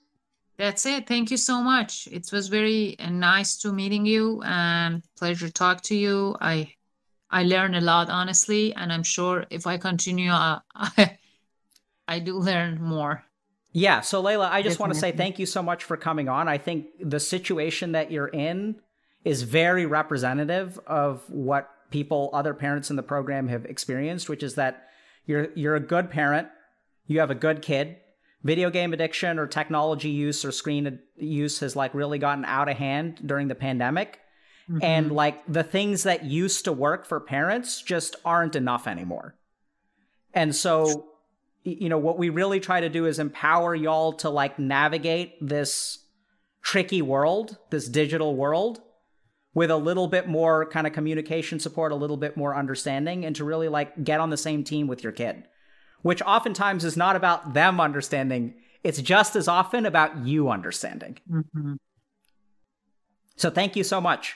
That's 0.57 0.85
it. 0.85 1.07
Thank 1.07 1.31
you 1.31 1.37
so 1.37 1.61
much. 1.61 2.07
It 2.11 2.29
was 2.31 2.47
very 2.47 2.97
uh, 2.97 3.09
nice 3.09 3.57
to 3.57 3.73
meeting 3.73 4.05
you 4.05 4.41
and 4.43 5.03
pleasure 5.17 5.49
talk 5.49 5.81
to 5.83 5.95
you. 5.95 6.35
I 6.39 6.74
I 7.35 7.43
learn 7.43 7.75
a 7.75 7.81
lot, 7.81 8.09
honestly, 8.09 8.73
and 8.73 8.93
I'm 8.93 9.03
sure 9.03 9.45
if 9.49 9.67
I 9.67 9.77
continue, 9.77 10.31
uh, 10.31 10.59
I, 10.73 11.17
I 12.07 12.19
do 12.19 12.39
learn 12.39 12.81
more. 12.81 13.25
Yeah. 13.73 13.99
So, 13.99 14.21
Leila, 14.21 14.47
I 14.49 14.61
just 14.61 14.79
want 14.79 14.93
to 14.93 14.99
say 14.99 15.11
thank 15.11 15.37
you 15.37 15.45
so 15.45 15.61
much 15.61 15.83
for 15.83 15.97
coming 15.97 16.29
on. 16.29 16.47
I 16.47 16.57
think 16.57 16.87
the 16.97 17.19
situation 17.19 17.91
that 17.91 18.09
you're 18.09 18.29
in 18.29 18.75
is 19.25 19.43
very 19.43 19.85
representative 19.85 20.79
of 20.87 21.29
what 21.29 21.69
people, 21.91 22.29
other 22.31 22.53
parents 22.53 22.89
in 22.89 22.95
the 22.95 23.03
program 23.03 23.49
have 23.49 23.65
experienced, 23.65 24.29
which 24.29 24.41
is 24.41 24.55
that 24.55 24.87
you're 25.25 25.49
you're 25.55 25.75
a 25.75 25.81
good 25.81 26.09
parent, 26.09 26.47
you 27.05 27.19
have 27.19 27.31
a 27.31 27.35
good 27.35 27.61
kid. 27.61 27.97
Video 28.45 28.69
game 28.69 28.93
addiction 28.93 29.39
or 29.39 29.45
technology 29.45 30.09
use 30.09 30.45
or 30.45 30.53
screen 30.53 30.99
use 31.17 31.59
has 31.59 31.75
like 31.75 31.93
really 31.93 32.17
gotten 32.17 32.45
out 32.45 32.69
of 32.69 32.77
hand 32.77 33.19
during 33.25 33.49
the 33.49 33.55
pandemic. 33.55 34.21
Mm-hmm. 34.69 34.83
And 34.83 35.11
like 35.11 35.43
the 35.47 35.63
things 35.63 36.03
that 36.03 36.25
used 36.25 36.65
to 36.65 36.73
work 36.73 37.05
for 37.05 37.19
parents 37.19 37.81
just 37.81 38.15
aren't 38.25 38.55
enough 38.55 38.87
anymore. 38.87 39.35
And 40.33 40.55
so, 40.55 41.07
you 41.63 41.87
know, 41.87 41.97
what 41.97 42.17
we 42.17 42.29
really 42.29 42.59
try 42.59 42.81
to 42.81 42.89
do 42.89 43.05
is 43.05 43.19
empower 43.19 43.75
y'all 43.75 44.13
to 44.13 44.29
like 44.29 44.57
navigate 44.57 45.35
this 45.39 45.99
tricky 46.61 47.01
world, 47.01 47.57
this 47.69 47.87
digital 47.87 48.35
world 48.35 48.81
with 49.53 49.71
a 49.71 49.77
little 49.77 50.07
bit 50.07 50.27
more 50.27 50.65
kind 50.65 50.87
of 50.87 50.93
communication 50.93 51.59
support, 51.59 51.91
a 51.91 51.95
little 51.95 52.17
bit 52.17 52.35
more 52.35 52.55
understanding, 52.55 53.23
and 53.23 53.35
to 53.35 53.43
really 53.43 53.69
like 53.69 54.03
get 54.03 54.19
on 54.19 54.29
the 54.29 54.37
same 54.37 54.63
team 54.63 54.87
with 54.87 55.03
your 55.03 55.13
kid, 55.13 55.43
which 56.01 56.21
oftentimes 56.23 56.83
is 56.83 56.97
not 56.97 57.15
about 57.15 57.53
them 57.53 57.79
understanding. 57.79 58.55
It's 58.83 59.01
just 59.01 59.35
as 59.35 59.47
often 59.47 59.85
about 59.85 60.25
you 60.25 60.49
understanding. 60.49 61.17
Mm-hmm. 61.31 61.75
So 63.37 63.49
thank 63.49 63.75
you 63.75 63.83
so 63.83 64.01
much. 64.01 64.35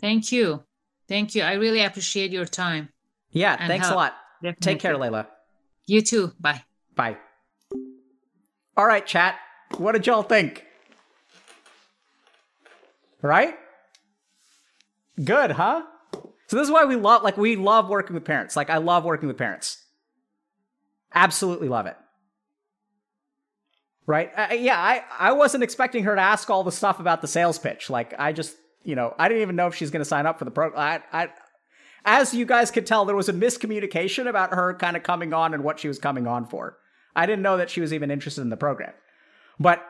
Thank 0.00 0.32
you. 0.32 0.62
Thank 1.08 1.34
you. 1.34 1.42
I 1.42 1.54
really 1.54 1.82
appreciate 1.82 2.30
your 2.30 2.44
time. 2.44 2.90
Yeah, 3.30 3.56
thanks 3.66 3.86
help. 3.86 3.96
a 3.96 3.98
lot. 3.98 4.14
Definitely. 4.42 4.72
Take 4.72 4.80
care, 4.80 4.96
Leila. 4.96 5.26
You 5.86 6.02
too. 6.02 6.32
Bye. 6.40 6.62
Bye. 6.94 7.16
All 8.76 8.86
right, 8.86 9.06
chat. 9.06 9.36
What 9.78 9.92
did 9.92 10.06
y'all 10.06 10.22
think? 10.22 10.64
Right? 13.22 13.56
Good, 15.22 15.52
huh? 15.52 15.82
So 16.48 16.56
this 16.56 16.68
is 16.68 16.70
why 16.70 16.84
we 16.84 16.96
love 16.96 17.22
like 17.22 17.36
we 17.36 17.56
love 17.56 17.88
working 17.88 18.14
with 18.14 18.24
parents. 18.24 18.56
Like 18.56 18.70
I 18.70 18.76
love 18.78 19.04
working 19.04 19.28
with 19.28 19.38
parents. 19.38 19.82
Absolutely 21.14 21.68
love 21.68 21.86
it. 21.86 21.96
Right? 24.06 24.30
Uh, 24.36 24.54
yeah, 24.54 24.78
I 24.78 25.02
I 25.18 25.32
wasn't 25.32 25.64
expecting 25.64 26.04
her 26.04 26.14
to 26.14 26.20
ask 26.20 26.48
all 26.50 26.62
the 26.62 26.70
stuff 26.70 27.00
about 27.00 27.22
the 27.22 27.28
sales 27.28 27.58
pitch. 27.58 27.90
Like 27.90 28.14
I 28.18 28.32
just 28.32 28.56
you 28.86 28.94
know, 28.94 29.14
I 29.18 29.28
didn't 29.28 29.42
even 29.42 29.56
know 29.56 29.66
if 29.66 29.74
she's 29.74 29.90
going 29.90 30.00
to 30.00 30.08
sign 30.08 30.26
up 30.26 30.38
for 30.38 30.44
the 30.44 30.50
program. 30.50 30.80
I, 31.12 31.24
I, 31.24 31.28
as 32.04 32.32
you 32.32 32.46
guys 32.46 32.70
could 32.70 32.86
tell, 32.86 33.04
there 33.04 33.16
was 33.16 33.28
a 33.28 33.32
miscommunication 33.32 34.28
about 34.28 34.54
her 34.54 34.74
kind 34.74 34.96
of 34.96 35.02
coming 35.02 35.34
on 35.34 35.52
and 35.52 35.64
what 35.64 35.80
she 35.80 35.88
was 35.88 35.98
coming 35.98 36.26
on 36.26 36.46
for. 36.46 36.78
I 37.14 37.26
didn't 37.26 37.42
know 37.42 37.56
that 37.58 37.70
she 37.70 37.80
was 37.80 37.92
even 37.92 38.10
interested 38.10 38.42
in 38.42 38.50
the 38.50 38.56
program. 38.56 38.92
But 39.58 39.84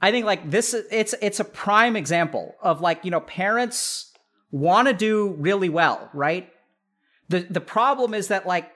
I 0.00 0.10
think 0.10 0.26
like 0.26 0.50
this, 0.50 0.74
it's 0.74 1.14
it's 1.20 1.40
a 1.40 1.44
prime 1.44 1.96
example 1.96 2.54
of 2.62 2.80
like 2.80 3.04
you 3.04 3.10
know 3.10 3.20
parents 3.20 4.12
want 4.50 4.88
to 4.88 4.94
do 4.94 5.34
really 5.38 5.68
well, 5.68 6.08
right? 6.14 6.50
the 7.30 7.46
the 7.48 7.60
problem 7.60 8.12
is 8.12 8.28
that 8.28 8.46
like 8.46 8.70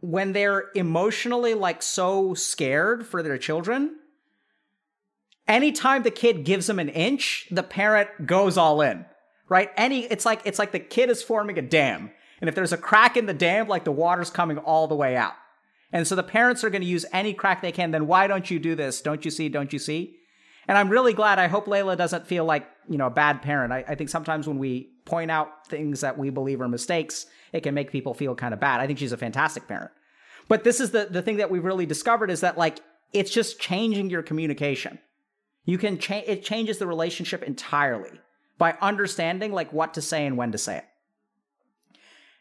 when 0.00 0.32
they're 0.32 0.64
emotionally 0.74 1.54
like 1.54 1.82
so 1.82 2.34
scared 2.34 3.06
for 3.06 3.22
their 3.22 3.38
children, 3.38 3.96
anytime 5.48 6.02
the 6.02 6.10
kid 6.10 6.44
gives 6.44 6.66
them 6.66 6.78
an 6.78 6.88
inch, 6.88 7.46
the 7.50 7.62
parent 7.62 8.26
goes 8.26 8.56
all 8.56 8.80
in. 8.80 9.04
Right? 9.48 9.70
Any 9.76 10.04
it's 10.04 10.24
like 10.24 10.40
it's 10.44 10.58
like 10.58 10.72
the 10.72 10.78
kid 10.78 11.10
is 11.10 11.22
forming 11.22 11.58
a 11.58 11.62
dam. 11.62 12.10
And 12.40 12.48
if 12.48 12.54
there's 12.54 12.72
a 12.72 12.78
crack 12.78 13.16
in 13.16 13.26
the 13.26 13.34
dam, 13.34 13.68
like 13.68 13.84
the 13.84 13.92
water's 13.92 14.30
coming 14.30 14.58
all 14.58 14.86
the 14.86 14.94
way 14.94 15.16
out. 15.16 15.34
And 15.92 16.06
so 16.06 16.16
the 16.16 16.22
parents 16.22 16.64
are 16.64 16.70
going 16.70 16.82
to 16.82 16.88
use 16.88 17.06
any 17.12 17.32
crack 17.32 17.62
they 17.62 17.72
can. 17.72 17.92
Then 17.92 18.06
why 18.06 18.26
don't 18.26 18.50
you 18.50 18.58
do 18.58 18.74
this? 18.74 19.00
Don't 19.00 19.24
you 19.24 19.30
see? 19.30 19.48
Don't 19.48 19.72
you 19.72 19.78
see? 19.78 20.16
And 20.66 20.76
I'm 20.76 20.88
really 20.88 21.12
glad. 21.12 21.38
I 21.38 21.46
hope 21.46 21.68
Leila 21.68 21.94
doesn't 21.96 22.26
feel 22.26 22.44
like, 22.44 22.66
you 22.88 22.98
know, 22.98 23.06
a 23.06 23.10
bad 23.10 23.42
parent. 23.42 23.72
I, 23.72 23.84
I 23.86 23.94
think 23.94 24.10
sometimes 24.10 24.48
when 24.48 24.58
we 24.58 24.90
point 25.04 25.30
out 25.30 25.66
things 25.68 26.00
that 26.00 26.18
we 26.18 26.30
believe 26.30 26.60
are 26.60 26.68
mistakes, 26.68 27.26
it 27.52 27.60
can 27.60 27.74
make 27.74 27.92
people 27.92 28.14
feel 28.14 28.34
kind 28.34 28.54
of 28.54 28.60
bad. 28.60 28.80
I 28.80 28.86
think 28.86 28.98
she's 28.98 29.12
a 29.12 29.16
fantastic 29.16 29.68
parent. 29.68 29.90
But 30.48 30.64
this 30.64 30.80
is 30.80 30.90
the, 30.90 31.06
the 31.10 31.22
thing 31.22 31.36
that 31.36 31.50
we've 31.50 31.64
really 31.64 31.86
discovered 31.86 32.30
is 32.30 32.40
that 32.40 32.58
like 32.58 32.80
it's 33.12 33.30
just 33.30 33.60
changing 33.60 34.10
your 34.10 34.22
communication. 34.22 34.98
You 35.64 35.78
can 35.78 35.98
change 35.98 36.28
it 36.28 36.44
changes 36.44 36.78
the 36.78 36.86
relationship 36.86 37.42
entirely 37.42 38.20
by 38.58 38.76
understanding 38.80 39.52
like 39.52 39.72
what 39.72 39.94
to 39.94 40.02
say 40.02 40.26
and 40.26 40.36
when 40.36 40.52
to 40.52 40.58
say 40.58 40.78
it. 40.78 40.84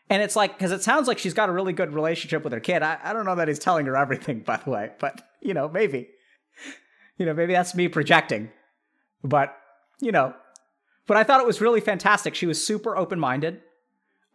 And 0.09 0.21
it's 0.21 0.35
like, 0.35 0.57
because 0.57 0.71
it 0.71 0.83
sounds 0.83 1.07
like 1.07 1.17
she's 1.17 1.33
got 1.33 1.49
a 1.49 1.53
really 1.53 1.73
good 1.73 1.93
relationship 1.93 2.43
with 2.43 2.53
her 2.53 2.59
kid. 2.59 2.83
I, 2.83 2.99
I 3.01 3.13
don't 3.13 3.25
know 3.25 3.35
that 3.35 3.47
he's 3.47 3.59
telling 3.59 3.85
her 3.85 3.95
everything, 3.97 4.39
by 4.41 4.57
the 4.57 4.69
way, 4.69 4.91
but 4.99 5.21
you 5.41 5.53
know, 5.53 5.69
maybe. 5.69 6.09
You 7.17 7.25
know, 7.25 7.33
maybe 7.33 7.53
that's 7.53 7.75
me 7.75 7.87
projecting. 7.87 8.49
But, 9.23 9.55
you 10.01 10.11
know, 10.11 10.33
but 11.07 11.17
I 11.17 11.23
thought 11.23 11.41
it 11.41 11.47
was 11.47 11.61
really 11.61 11.79
fantastic. 11.79 12.35
She 12.35 12.45
was 12.45 12.65
super 12.65 12.97
open 12.97 13.19
minded, 13.19 13.61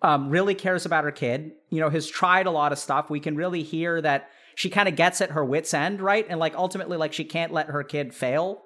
um, 0.03 0.31
really 0.31 0.55
cares 0.55 0.87
about 0.87 1.05
her 1.05 1.11
kid, 1.11 1.53
you 1.71 1.81
know, 1.81 1.91
has 1.91 2.07
tried 2.07 2.47
a 2.47 2.51
lot 2.51 2.73
of 2.73 2.79
stuff. 2.79 3.11
We 3.11 3.21
can 3.21 3.37
really 3.37 3.63
hear 3.63 4.01
that 4.01 4.31
she 4.55 4.71
kind 4.71 4.89
of 4.89 4.97
gets 4.97 5.21
at 5.21 5.33
her 5.33 5.45
wits' 5.45 5.75
end, 5.75 6.01
right? 6.01 6.27
And 6.29 6.41
like 6.41 6.55
ultimately, 6.55 6.97
like 6.97 7.13
she 7.13 7.25
can't 7.25 7.53
let 7.53 7.67
her 7.69 7.83
kid 7.83 8.15
fail. 8.15 8.63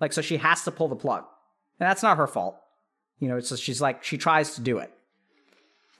Like, 0.00 0.12
so 0.12 0.22
she 0.22 0.38
has 0.38 0.64
to 0.64 0.70
pull 0.70 0.88
the 0.88 0.96
plug. 0.96 1.24
And 1.78 1.88
that's 1.88 2.02
not 2.02 2.16
her 2.16 2.26
fault. 2.26 2.56
You 3.18 3.28
know, 3.28 3.40
so 3.40 3.56
she's 3.56 3.80
like, 3.80 4.02
she 4.02 4.16
tries 4.16 4.54
to 4.54 4.60
do 4.60 4.78
it. 4.78 4.90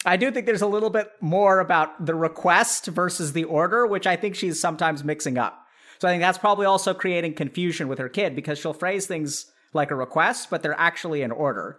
I 0.06 0.16
do 0.16 0.30
think 0.30 0.46
there's 0.46 0.62
a 0.62 0.66
little 0.66 0.88
bit 0.88 1.10
more 1.20 1.60
about 1.60 2.06
the 2.06 2.14
request 2.14 2.86
versus 2.86 3.34
the 3.34 3.44
order, 3.44 3.86
which 3.86 4.06
I 4.06 4.16
think 4.16 4.34
she's 4.34 4.58
sometimes 4.58 5.04
mixing 5.04 5.36
up. 5.36 5.66
So 5.98 6.08
I 6.08 6.12
think 6.12 6.22
that's 6.22 6.38
probably 6.38 6.64
also 6.64 6.94
creating 6.94 7.34
confusion 7.34 7.88
with 7.88 7.98
her 7.98 8.08
kid 8.08 8.34
because 8.34 8.58
she'll 8.58 8.72
phrase 8.72 9.06
things 9.06 9.52
like 9.74 9.90
a 9.90 9.94
request, 9.94 10.48
but 10.48 10.62
they're 10.62 10.80
actually 10.80 11.20
an 11.20 11.30
order. 11.30 11.78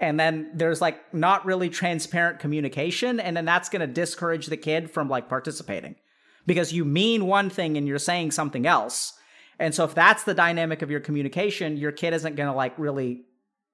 And 0.00 0.18
then 0.18 0.50
there's 0.54 0.80
like 0.80 1.14
not 1.14 1.46
really 1.46 1.68
transparent 1.68 2.40
communication. 2.40 3.20
And 3.20 3.36
then 3.36 3.44
that's 3.44 3.68
going 3.68 3.80
to 3.80 3.86
discourage 3.86 4.46
the 4.46 4.56
kid 4.56 4.90
from 4.90 5.08
like 5.08 5.28
participating 5.28 5.94
because 6.46 6.72
you 6.72 6.84
mean 6.84 7.26
one 7.26 7.50
thing 7.50 7.76
and 7.76 7.86
you're 7.86 7.98
saying 7.98 8.32
something 8.32 8.66
else. 8.66 9.12
And 9.60 9.74
so 9.74 9.84
if 9.84 9.94
that's 9.94 10.24
the 10.24 10.34
dynamic 10.34 10.82
of 10.82 10.90
your 10.90 11.00
communication, 11.00 11.76
your 11.76 11.92
kid 11.92 12.14
isn't 12.14 12.34
going 12.34 12.48
to 12.48 12.54
like 12.54 12.76
really, 12.78 13.26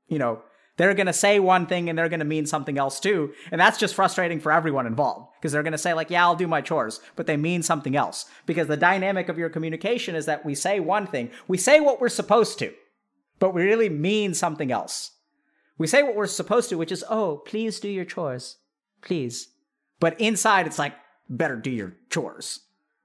you 0.08 0.18
know, 0.18 0.42
they're 0.76 0.94
going 0.94 1.06
to 1.06 1.12
say 1.12 1.38
one 1.38 1.66
thing 1.66 1.88
and 1.88 1.98
they're 1.98 2.08
going 2.08 2.20
to 2.20 2.26
mean 2.26 2.44
something 2.44 2.76
else 2.76 3.00
too. 3.00 3.32
And 3.50 3.58
that's 3.60 3.78
just 3.78 3.94
frustrating 3.94 4.40
for 4.40 4.52
everyone 4.52 4.86
involved 4.86 5.28
because 5.38 5.52
they're 5.52 5.62
going 5.62 5.72
to 5.72 5.78
say, 5.78 5.94
like, 5.94 6.10
yeah, 6.10 6.24
I'll 6.24 6.36
do 6.36 6.48
my 6.48 6.60
chores, 6.60 7.00
but 7.14 7.26
they 7.26 7.36
mean 7.38 7.62
something 7.62 7.96
else. 7.96 8.26
Because 8.44 8.66
the 8.66 8.76
dynamic 8.76 9.28
of 9.28 9.38
your 9.38 9.48
communication 9.48 10.14
is 10.14 10.26
that 10.26 10.44
we 10.44 10.54
say 10.54 10.80
one 10.80 11.06
thing, 11.06 11.30
we 11.48 11.56
say 11.56 11.80
what 11.80 12.00
we're 12.00 12.08
supposed 12.10 12.58
to, 12.58 12.74
but 13.38 13.54
we 13.54 13.62
really 13.62 13.88
mean 13.88 14.34
something 14.34 14.70
else. 14.70 15.12
We 15.78 15.86
say 15.86 16.02
what 16.02 16.16
we're 16.16 16.26
supposed 16.26 16.68
to, 16.70 16.78
which 16.78 16.92
is, 16.92 17.04
oh, 17.08 17.42
please 17.46 17.80
do 17.80 17.88
your 17.88 18.04
chores. 18.04 18.56
Please. 19.02 19.48
But 20.00 20.20
inside, 20.20 20.66
it's 20.66 20.78
like, 20.78 20.94
better 21.28 21.56
do 21.56 21.70
your 21.70 21.94
chores. 22.10 22.60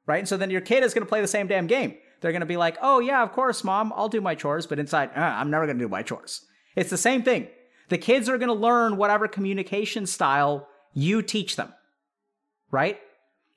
Right? 0.07 0.19
And 0.19 0.27
so 0.27 0.35
then 0.35 0.49
your 0.49 0.61
kid 0.61 0.83
is 0.83 0.93
going 0.93 1.05
to 1.05 1.09
play 1.09 1.21
the 1.21 1.27
same 1.27 1.47
damn 1.47 1.67
game. 1.67 1.95
They're 2.21 2.31
going 2.31 2.41
to 2.41 2.45
be 2.45 2.57
like, 2.57 2.77
oh, 2.81 2.99
yeah, 2.99 3.23
of 3.23 3.33
course, 3.33 3.63
mom, 3.63 3.91
I'll 3.95 4.09
do 4.09 4.21
my 4.21 4.35
chores. 4.35 4.67
But 4.67 4.79
inside, 4.79 5.09
uh, 5.15 5.19
I'm 5.19 5.49
never 5.49 5.65
going 5.65 5.77
to 5.77 5.83
do 5.83 5.89
my 5.89 6.03
chores. 6.03 6.45
It's 6.75 6.89
the 6.89 6.97
same 6.97 7.23
thing. 7.23 7.47
The 7.89 7.97
kids 7.97 8.29
are 8.29 8.37
going 8.37 8.47
to 8.47 8.53
learn 8.53 8.95
whatever 8.95 9.27
communication 9.27 10.05
style 10.05 10.67
you 10.93 11.21
teach 11.21 11.55
them, 11.55 11.73
right? 12.69 12.99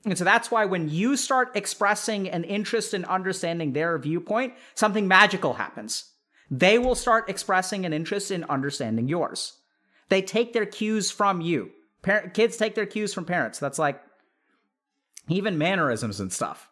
And 0.05 0.19
so 0.19 0.25
that's 0.25 0.51
why 0.51 0.65
when 0.65 0.89
you 0.89 1.17
start 1.17 1.53
expressing 1.55 2.29
an 2.29 2.45
interest 2.45 2.95
in 2.95 3.05
understanding 3.05 3.73
their 3.73 3.97
viewpoint, 3.99 4.55
something 4.75 5.07
magical 5.07 5.55
happens. 5.55 6.11
They 6.51 6.79
will 6.79 6.95
start 6.95 7.31
expressing 7.31 7.87
an 7.87 7.93
interest 7.93 8.31
in 8.31 8.45
understanding 8.45 9.09
yours. 9.09 9.55
They 10.09 10.21
take 10.21 10.53
their 10.53 10.67
cues 10.67 11.11
from 11.11 11.41
you. 11.41 11.71
Par- 12.03 12.29
kids 12.35 12.57
take 12.57 12.75
their 12.75 12.87
cues 12.87 13.15
from 13.15 13.25
parents. 13.25 13.59
That's 13.59 13.79
like 13.79 14.01
even 15.29 15.57
mannerisms 15.57 16.21
and 16.21 16.33
stuff. 16.33 16.69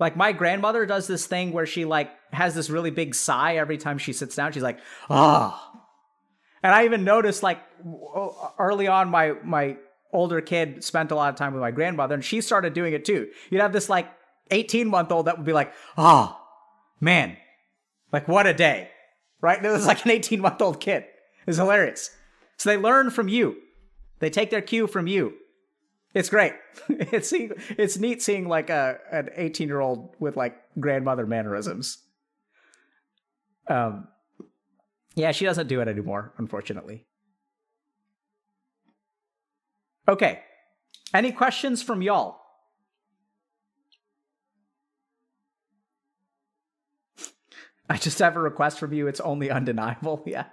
Like 0.00 0.16
my 0.16 0.32
grandmother 0.32 0.86
does 0.86 1.06
this 1.06 1.26
thing 1.26 1.52
where 1.52 1.66
she 1.66 1.84
like 1.84 2.10
has 2.32 2.54
this 2.54 2.70
really 2.70 2.90
big 2.90 3.14
sigh 3.14 3.56
every 3.56 3.76
time 3.76 3.98
she 3.98 4.14
sits 4.14 4.34
down. 4.34 4.52
She's 4.52 4.62
like, 4.62 4.80
ah. 5.10 5.72
Oh. 5.74 5.80
And 6.62 6.74
I 6.74 6.84
even 6.84 7.04
noticed 7.04 7.42
like 7.42 7.58
early 8.58 8.88
on, 8.88 9.10
my 9.10 9.34
my 9.44 9.76
older 10.12 10.40
kid 10.40 10.82
spent 10.82 11.10
a 11.10 11.14
lot 11.14 11.30
of 11.30 11.36
time 11.36 11.52
with 11.52 11.62
my 11.62 11.70
grandmother, 11.70 12.14
and 12.14 12.24
she 12.24 12.40
started 12.40 12.74
doing 12.74 12.92
it 12.92 13.04
too. 13.04 13.28
You'd 13.50 13.62
have 13.62 13.72
this 13.72 13.88
like 13.88 14.10
18 14.50 14.88
month 14.88 15.12
old 15.12 15.26
that 15.26 15.36
would 15.36 15.46
be 15.46 15.52
like, 15.52 15.72
oh 15.96 16.38
man, 17.00 17.36
like 18.12 18.28
what 18.28 18.46
a 18.46 18.52
day, 18.52 18.90
right? 19.40 19.56
And 19.56 19.66
it 19.66 19.70
was 19.70 19.86
like 19.86 20.04
an 20.04 20.10
18 20.10 20.40
month 20.40 20.60
old 20.60 20.80
kid. 20.80 21.04
It's 21.46 21.56
hilarious. 21.56 22.10
So 22.58 22.68
they 22.68 22.76
learn 22.76 23.10
from 23.10 23.28
you. 23.28 23.56
They 24.18 24.28
take 24.28 24.50
their 24.50 24.60
cue 24.60 24.86
from 24.86 25.06
you. 25.06 25.34
It's 26.14 26.28
great. 26.28 26.54
It's 26.88 27.32
it's 27.32 27.98
neat 27.98 28.22
seeing 28.22 28.48
like 28.48 28.70
a 28.70 28.98
an 29.12 29.28
18 29.34 29.68
year 29.68 29.80
old 29.80 30.14
with 30.18 30.36
like 30.36 30.56
grandmother 30.78 31.26
mannerisms. 31.26 31.98
Um, 33.68 34.08
yeah, 35.14 35.32
she 35.32 35.44
doesn't 35.44 35.68
do 35.68 35.80
it 35.80 35.88
anymore, 35.88 36.32
unfortunately. 36.38 37.06
Okay. 40.08 40.40
Any 41.14 41.32
questions 41.32 41.82
from 41.82 42.02
y'all? 42.02 42.40
I 47.88 47.96
just 47.96 48.18
have 48.18 48.36
a 48.36 48.40
request 48.40 48.78
from 48.78 48.92
you. 48.92 49.06
It's 49.06 49.20
only 49.20 49.50
undeniable. 49.50 50.22
Yeah. 50.26 50.46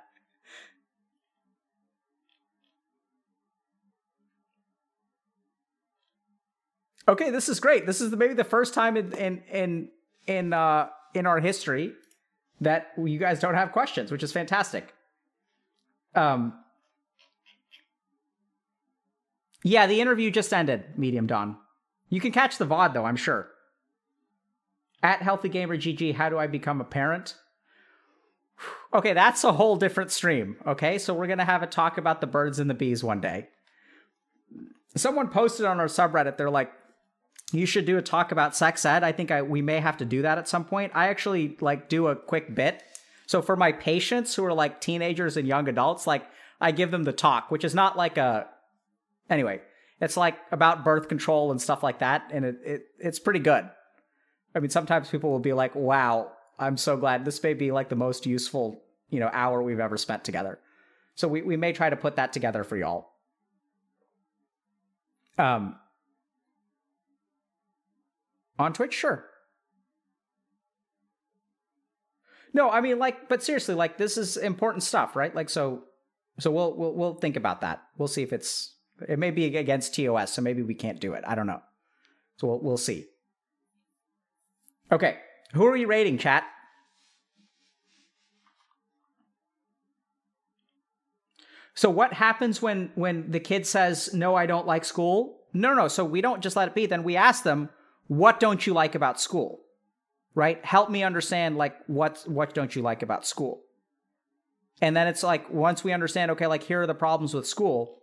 Okay, 7.07 7.31
this 7.31 7.47
is 7.47 7.59
great. 7.59 7.85
This 7.85 8.01
is 8.01 8.11
maybe 8.13 8.33
the 8.33 8.43
first 8.43 8.73
time 8.73 8.97
in 8.97 9.13
in 9.13 9.43
in 9.51 9.89
in 10.27 10.53
uh 10.53 10.89
in 11.13 11.25
our 11.25 11.39
history 11.39 11.93
that 12.61 12.91
you 12.97 13.17
guys 13.17 13.39
don't 13.39 13.55
have 13.55 13.71
questions, 13.71 14.11
which 14.11 14.23
is 14.23 14.31
fantastic. 14.31 14.93
Um, 16.15 16.53
yeah, 19.63 19.87
the 19.87 20.01
interview 20.01 20.31
just 20.31 20.51
ended, 20.53 20.83
Medium 20.97 21.27
Dawn. 21.27 21.57
You 22.09 22.19
can 22.19 22.31
catch 22.31 22.57
the 22.57 22.65
VOD 22.65 22.93
though, 22.93 23.05
I'm 23.05 23.15
sure. 23.15 23.49
At 25.03 25.21
Healthy 25.21 25.49
Gamer 25.49 25.77
GG, 25.77 26.15
how 26.15 26.29
do 26.29 26.37
I 26.37 26.47
become 26.47 26.81
a 26.81 26.85
parent? 26.85 27.35
Okay, 28.93 29.13
that's 29.13 29.43
a 29.43 29.53
whole 29.53 29.75
different 29.75 30.11
stream. 30.11 30.57
Okay, 30.65 30.97
so 30.97 31.13
we're 31.13 31.27
gonna 31.27 31.45
have 31.45 31.61
a 31.61 31.67
talk 31.67 31.97
about 31.97 32.21
the 32.21 32.27
birds 32.27 32.59
and 32.59 32.69
the 32.69 32.73
bees 32.73 33.03
one 33.03 33.21
day. 33.21 33.49
Someone 34.95 35.27
posted 35.27 35.65
on 35.65 35.79
our 35.79 35.85
subreddit, 35.85 36.37
they're 36.37 36.49
like, 36.49 36.73
you 37.51 37.65
should 37.65 37.85
do 37.85 37.97
a 37.97 38.01
talk 38.01 38.31
about 38.31 38.55
sex 38.55 38.85
ed. 38.85 39.03
I 39.03 39.11
think 39.11 39.31
I 39.31 39.41
we 39.41 39.61
may 39.61 39.79
have 39.79 39.97
to 39.97 40.05
do 40.05 40.21
that 40.23 40.37
at 40.37 40.47
some 40.47 40.65
point. 40.65 40.91
I 40.95 41.07
actually 41.07 41.57
like 41.61 41.89
do 41.89 42.07
a 42.07 42.15
quick 42.15 42.53
bit. 42.53 42.83
So 43.25 43.41
for 43.41 43.55
my 43.55 43.71
patients 43.71 44.35
who 44.35 44.43
are 44.45 44.53
like 44.53 44.81
teenagers 44.81 45.37
and 45.37 45.47
young 45.47 45.67
adults, 45.67 46.07
like 46.07 46.25
I 46.59 46.71
give 46.71 46.91
them 46.91 47.03
the 47.03 47.13
talk, 47.13 47.49
which 47.51 47.63
is 47.63 47.73
not 47.73 47.97
like 47.97 48.17
a 48.17 48.47
anyway, 49.29 49.61
it's 50.01 50.17
like 50.17 50.37
about 50.51 50.83
birth 50.83 51.07
control 51.07 51.51
and 51.51 51.61
stuff 51.61 51.83
like 51.83 51.99
that 51.99 52.29
and 52.33 52.43
it, 52.45 52.59
it 52.65 52.85
it's 52.99 53.19
pretty 53.19 53.39
good. 53.39 53.69
I 54.53 54.59
mean, 54.59 54.69
sometimes 54.69 55.09
people 55.09 55.29
will 55.29 55.39
be 55.39 55.53
like, 55.53 55.75
"Wow, 55.75 56.31
I'm 56.57 56.77
so 56.77 56.97
glad 56.97 57.23
this 57.23 57.41
may 57.43 57.53
be 57.53 57.71
like 57.71 57.89
the 57.89 57.95
most 57.95 58.25
useful, 58.25 58.81
you 59.09 59.19
know, 59.19 59.29
hour 59.31 59.61
we've 59.61 59.79
ever 59.79 59.97
spent 59.97 60.23
together." 60.23 60.59
So 61.15 61.27
we 61.27 61.43
we 61.43 61.55
may 61.55 61.71
try 61.71 61.89
to 61.89 61.95
put 61.95 62.17
that 62.17 62.33
together 62.33 62.65
for 62.65 62.75
y'all. 62.75 63.11
Um 65.37 65.75
on 68.59 68.73
Twitch, 68.73 68.93
sure. 68.93 69.25
No, 72.53 72.69
I 72.69 72.81
mean 72.81 72.97
like 72.97 73.29
but 73.29 73.43
seriously, 73.43 73.75
like 73.75 73.97
this 73.97 74.17
is 74.17 74.37
important 74.37 74.83
stuff, 74.83 75.15
right? 75.15 75.33
Like 75.33 75.49
so 75.49 75.83
so 76.39 76.51
we'll 76.51 76.75
we'll 76.75 76.93
we'll 76.93 77.13
think 77.15 77.35
about 77.35 77.61
that. 77.61 77.83
We'll 77.97 78.07
see 78.07 78.23
if 78.23 78.33
it's 78.33 78.75
it 79.07 79.19
may 79.19 79.31
be 79.31 79.57
against 79.57 79.93
TOS, 79.93 80.33
so 80.33 80.41
maybe 80.41 80.63
we 80.63 80.73
can't 80.73 80.99
do 80.99 81.13
it. 81.13 81.23
I 81.27 81.35
don't 81.35 81.47
know. 81.47 81.61
So 82.37 82.47
we'll 82.47 82.61
we'll 82.61 82.77
see. 82.77 83.05
Okay. 84.91 85.17
Who 85.53 85.65
are 85.65 85.71
we 85.71 85.85
raiding, 85.85 86.17
chat? 86.17 86.43
So 91.73 91.91
what 91.91 92.13
happens 92.13 92.59
when 92.59 92.91
when 92.95 93.29
the 93.29 93.39
kid 93.39 93.67
says 93.67 94.11
no, 94.13 94.33
I 94.33 94.47
don't 94.47 94.65
like 94.65 94.83
school? 94.83 95.41
No, 95.53 95.75
no. 95.75 95.87
So 95.87 96.03
we 96.03 96.21
don't 96.21 96.41
just 96.41 96.55
let 96.55 96.67
it 96.67 96.75
be. 96.75 96.87
Then 96.87 97.03
we 97.03 97.15
ask 97.15 97.43
them, 97.43 97.69
what 98.07 98.39
don't 98.39 98.65
you 98.65 98.73
like 98.73 98.95
about 98.95 99.19
school? 99.19 99.59
Right? 100.35 100.63
Help 100.63 100.89
me 100.89 101.03
understand 101.03 101.57
like 101.57 101.75
what 101.87 102.23
what 102.25 102.53
don't 102.53 102.75
you 102.75 102.81
like 102.81 103.01
about 103.01 103.25
school? 103.25 103.61
And 104.81 104.95
then 104.95 105.07
it's 105.07 105.23
like 105.23 105.49
once 105.51 105.83
we 105.83 105.91
understand, 105.91 106.31
okay, 106.31 106.47
like 106.47 106.63
here 106.63 106.81
are 106.81 106.87
the 106.87 106.93
problems 106.93 107.33
with 107.33 107.47
school. 107.47 108.01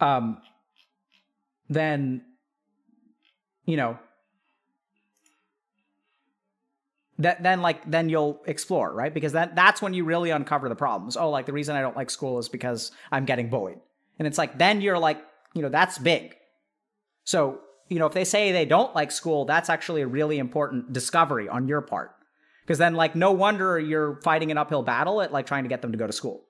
Um, 0.00 0.38
then 1.68 2.22
you 3.64 3.76
know 3.76 3.98
that 7.18 7.42
then 7.42 7.62
like 7.62 7.88
then 7.90 8.08
you'll 8.08 8.40
explore 8.46 8.92
right 8.92 9.12
because 9.12 9.32
that 9.32 9.54
that's 9.56 9.82
when 9.82 9.94
you 9.94 10.04
really 10.04 10.30
uncover 10.30 10.68
the 10.68 10.76
problems 10.76 11.16
oh 11.16 11.30
like 11.30 11.46
the 11.46 11.52
reason 11.52 11.74
i 11.76 11.80
don't 11.80 11.96
like 11.96 12.10
school 12.10 12.38
is 12.38 12.48
because 12.48 12.92
i'm 13.10 13.24
getting 13.24 13.48
bullied 13.48 13.78
and 14.18 14.28
it's 14.28 14.38
like 14.38 14.58
then 14.58 14.80
you're 14.80 14.98
like 14.98 15.18
you 15.54 15.62
know 15.62 15.68
that's 15.68 15.98
big 15.98 16.36
so 17.24 17.60
you 17.88 17.98
know 17.98 18.06
if 18.06 18.12
they 18.12 18.24
say 18.24 18.52
they 18.52 18.64
don't 18.64 18.94
like 18.94 19.10
school 19.10 19.44
that's 19.44 19.70
actually 19.70 20.02
a 20.02 20.06
really 20.06 20.38
important 20.38 20.92
discovery 20.92 21.48
on 21.48 21.68
your 21.68 21.80
part. 21.80 22.12
Because 22.62 22.78
then 22.78 22.94
like 22.94 23.14
no 23.14 23.32
wonder 23.32 23.78
you're 23.78 24.20
fighting 24.22 24.50
an 24.50 24.58
uphill 24.58 24.82
battle 24.82 25.22
at 25.22 25.32
like 25.32 25.46
trying 25.46 25.64
to 25.64 25.68
get 25.68 25.82
them 25.82 25.92
to 25.92 25.98
go 25.98 26.06
to 26.06 26.12
school. 26.12 26.44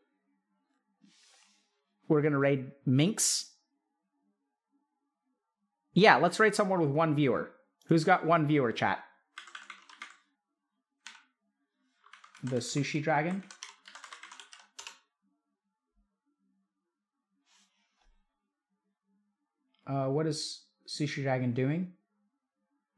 We're 2.09 2.23
gonna 2.23 2.39
raid 2.39 2.73
minx? 2.85 3.53
Yeah 5.93 6.17
let's 6.17 6.41
raid 6.41 6.55
someone 6.55 6.81
with 6.81 6.91
one 6.91 7.15
viewer. 7.15 7.51
Who's 7.87 8.05
got 8.05 8.27
one 8.27 8.47
viewer 8.47 8.73
chat? 8.73 9.05
The 12.43 12.57
sushi 12.57 13.03
dragon. 13.03 13.45
Uh, 19.87 20.07
what 20.09 20.27
is 20.27 20.66
Sushi 20.87 21.23
Dragon 21.23 21.53
doing? 21.53 21.93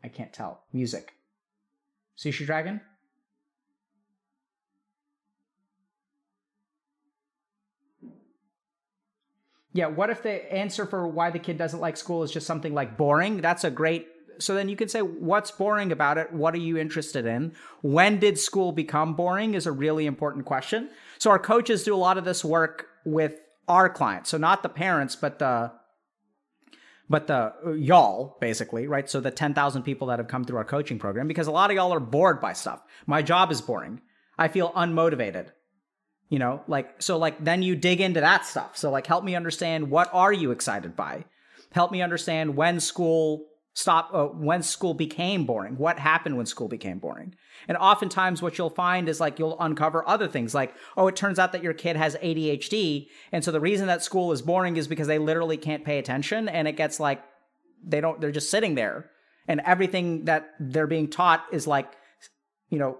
I 0.02 0.08
can't 0.08 0.32
tell. 0.32 0.64
Music. 0.72 1.14
Sushi 2.16 2.46
Dragon? 2.46 2.80
Yeah, 9.72 9.86
what 9.86 10.10
if 10.10 10.22
the 10.22 10.52
answer 10.52 10.86
for 10.86 11.06
why 11.06 11.30
the 11.30 11.38
kid 11.38 11.56
doesn't 11.56 11.80
like 11.80 11.96
school 11.96 12.22
is 12.22 12.32
just 12.32 12.46
something 12.46 12.74
like 12.74 12.96
boring? 12.96 13.40
That's 13.40 13.64
a 13.64 13.70
great 13.70 14.08
so 14.38 14.54
then 14.54 14.68
you 14.68 14.76
can 14.76 14.88
say 14.88 15.00
what's 15.00 15.50
boring 15.50 15.92
about 15.92 16.16
it 16.18 16.32
what 16.32 16.54
are 16.54 16.58
you 16.58 16.78
interested 16.78 17.26
in 17.26 17.52
when 17.82 18.18
did 18.18 18.38
school 18.38 18.72
become 18.72 19.14
boring 19.14 19.54
is 19.54 19.66
a 19.66 19.72
really 19.72 20.06
important 20.06 20.44
question 20.44 20.88
so 21.18 21.30
our 21.30 21.38
coaches 21.38 21.82
do 21.82 21.94
a 21.94 21.96
lot 21.96 22.16
of 22.16 22.24
this 22.24 22.44
work 22.44 22.86
with 23.04 23.40
our 23.66 23.88
clients 23.88 24.30
so 24.30 24.38
not 24.38 24.62
the 24.62 24.68
parents 24.68 25.16
but 25.16 25.38
the 25.38 25.70
but 27.08 27.26
the 27.26 27.52
uh, 27.66 27.72
y'all 27.72 28.36
basically 28.40 28.86
right? 28.86 29.08
So 29.08 29.20
the 29.20 29.30
10,000 29.30 29.82
people 29.82 30.08
that 30.08 30.18
have 30.18 30.28
come 30.28 30.44
through 30.44 30.58
our 30.58 30.64
coaching 30.64 30.98
program 30.98 31.28
because 31.28 31.46
a 31.46 31.52
lot 31.52 31.70
of 31.70 31.76
y'all 31.76 31.92
are 31.94 32.00
bored 32.00 32.40
by 32.40 32.52
stuff. 32.52 32.82
My 33.06 33.22
job 33.22 33.50
is 33.50 33.60
boring. 33.60 34.00
I 34.38 34.48
feel 34.48 34.72
unmotivated. 34.72 35.48
You 36.28 36.38
know 36.38 36.62
like 36.68 37.00
so 37.00 37.16
like 37.16 37.42
then 37.42 37.62
you 37.62 37.74
dig 37.74 38.00
into 38.00 38.20
that 38.20 38.46
stuff. 38.46 38.76
So 38.76 38.90
like 38.90 39.06
help 39.06 39.24
me 39.24 39.34
understand 39.34 39.90
what 39.90 40.10
are 40.12 40.32
you 40.32 40.50
excited 40.50 40.94
by? 40.94 41.24
Help 41.72 41.92
me 41.92 42.02
understand 42.02 42.56
when 42.56 42.80
school 42.80 43.46
stop 43.78 44.10
uh, 44.12 44.24
when 44.24 44.60
school 44.60 44.92
became 44.92 45.44
boring 45.44 45.78
what 45.78 46.00
happened 46.00 46.36
when 46.36 46.46
school 46.46 46.66
became 46.66 46.98
boring. 46.98 47.32
And 47.68 47.76
oftentimes 47.76 48.42
what 48.42 48.58
you'll 48.58 48.70
find 48.70 49.08
is 49.08 49.20
like 49.20 49.38
you'll 49.38 49.56
uncover 49.60 50.06
other 50.08 50.26
things 50.26 50.52
like 50.52 50.74
oh 50.96 51.06
it 51.06 51.14
turns 51.14 51.38
out 51.38 51.52
that 51.52 51.62
your 51.62 51.74
kid 51.74 51.94
has 51.94 52.16
adhd 52.16 53.08
and 53.30 53.44
so 53.44 53.52
the 53.52 53.60
reason 53.60 53.86
that 53.86 54.02
school 54.02 54.32
is 54.32 54.42
boring 54.42 54.76
is 54.76 54.88
because 54.88 55.06
they 55.06 55.20
literally 55.20 55.56
can't 55.56 55.84
pay 55.84 55.98
attention 55.98 56.48
and 56.48 56.66
it 56.66 56.76
gets 56.76 56.98
like 56.98 57.22
they 57.86 58.00
don't 58.00 58.20
they're 58.20 58.32
just 58.32 58.50
sitting 58.50 58.74
there. 58.74 59.10
And 59.46 59.62
everything 59.64 60.24
that 60.24 60.50
they're 60.58 60.88
being 60.88 61.08
taught 61.08 61.44
is 61.52 61.68
like 61.68 61.92
you 62.70 62.80
know 62.80 62.98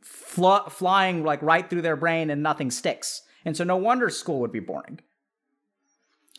fl- 0.00 0.68
flying 0.70 1.22
like 1.22 1.42
right 1.42 1.68
through 1.68 1.82
their 1.82 1.96
brain 1.96 2.30
and 2.30 2.42
nothing 2.42 2.70
sticks. 2.70 3.20
And 3.44 3.54
so 3.56 3.64
no 3.64 3.76
wonder 3.76 4.08
school 4.08 4.40
would 4.40 4.52
be 4.52 4.60
boring 4.60 5.00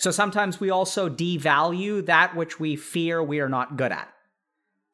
so 0.03 0.11
sometimes 0.11 0.59
we 0.59 0.69
also 0.69 1.07
devalue 1.07 2.05
that 2.07 2.35
which 2.35 2.59
we 2.59 2.75
fear 2.75 3.23
we 3.23 3.39
are 3.39 3.47
not 3.47 3.77
good 3.77 3.93
at. 3.93 4.09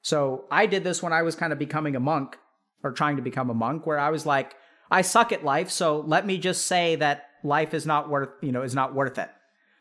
So 0.03 0.45
I 0.51 0.67
did 0.67 0.83
this 0.83 1.01
when 1.01 1.13
I 1.13 1.23
was 1.23 1.35
kind 1.35 1.51
of 1.51 1.57
becoming 1.57 1.95
a 1.95 1.99
monk 1.99 2.37
or 2.83 2.91
trying 2.91 3.15
to 3.15 3.23
become 3.23 3.49
a 3.49 3.55
monk, 3.55 3.87
where 3.87 3.97
I 3.97 4.11
was 4.11 4.27
like, 4.27 4.53
I 4.91 5.01
suck 5.01 5.31
at 5.31 5.43
life, 5.43 5.71
so 5.71 6.01
let 6.01 6.27
me 6.27 6.37
just 6.37 6.67
say 6.67 6.95
that 6.97 7.25
life 7.43 7.73
is 7.73 7.87
not 7.87 8.07
worth, 8.07 8.29
you 8.43 8.51
know, 8.51 8.61
is 8.61 8.75
not 8.75 8.93
worth 8.93 9.17
it. 9.17 9.29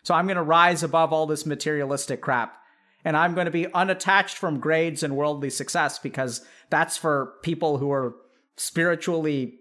So 0.02 0.14
I'm 0.14 0.24
going 0.24 0.38
to 0.38 0.42
rise 0.42 0.82
above 0.82 1.12
all 1.12 1.26
this 1.26 1.44
materialistic 1.44 2.22
crap 2.22 2.56
and 3.04 3.14
I'm 3.14 3.34
going 3.34 3.44
to 3.44 3.50
be 3.50 3.70
unattached 3.74 4.38
from 4.38 4.60
grades 4.60 5.02
and 5.02 5.14
worldly 5.14 5.50
success 5.50 5.98
because 5.98 6.42
that's 6.70 6.96
for 6.96 7.34
people 7.42 7.76
who 7.76 7.92
are 7.92 8.14
spiritually, 8.56 9.58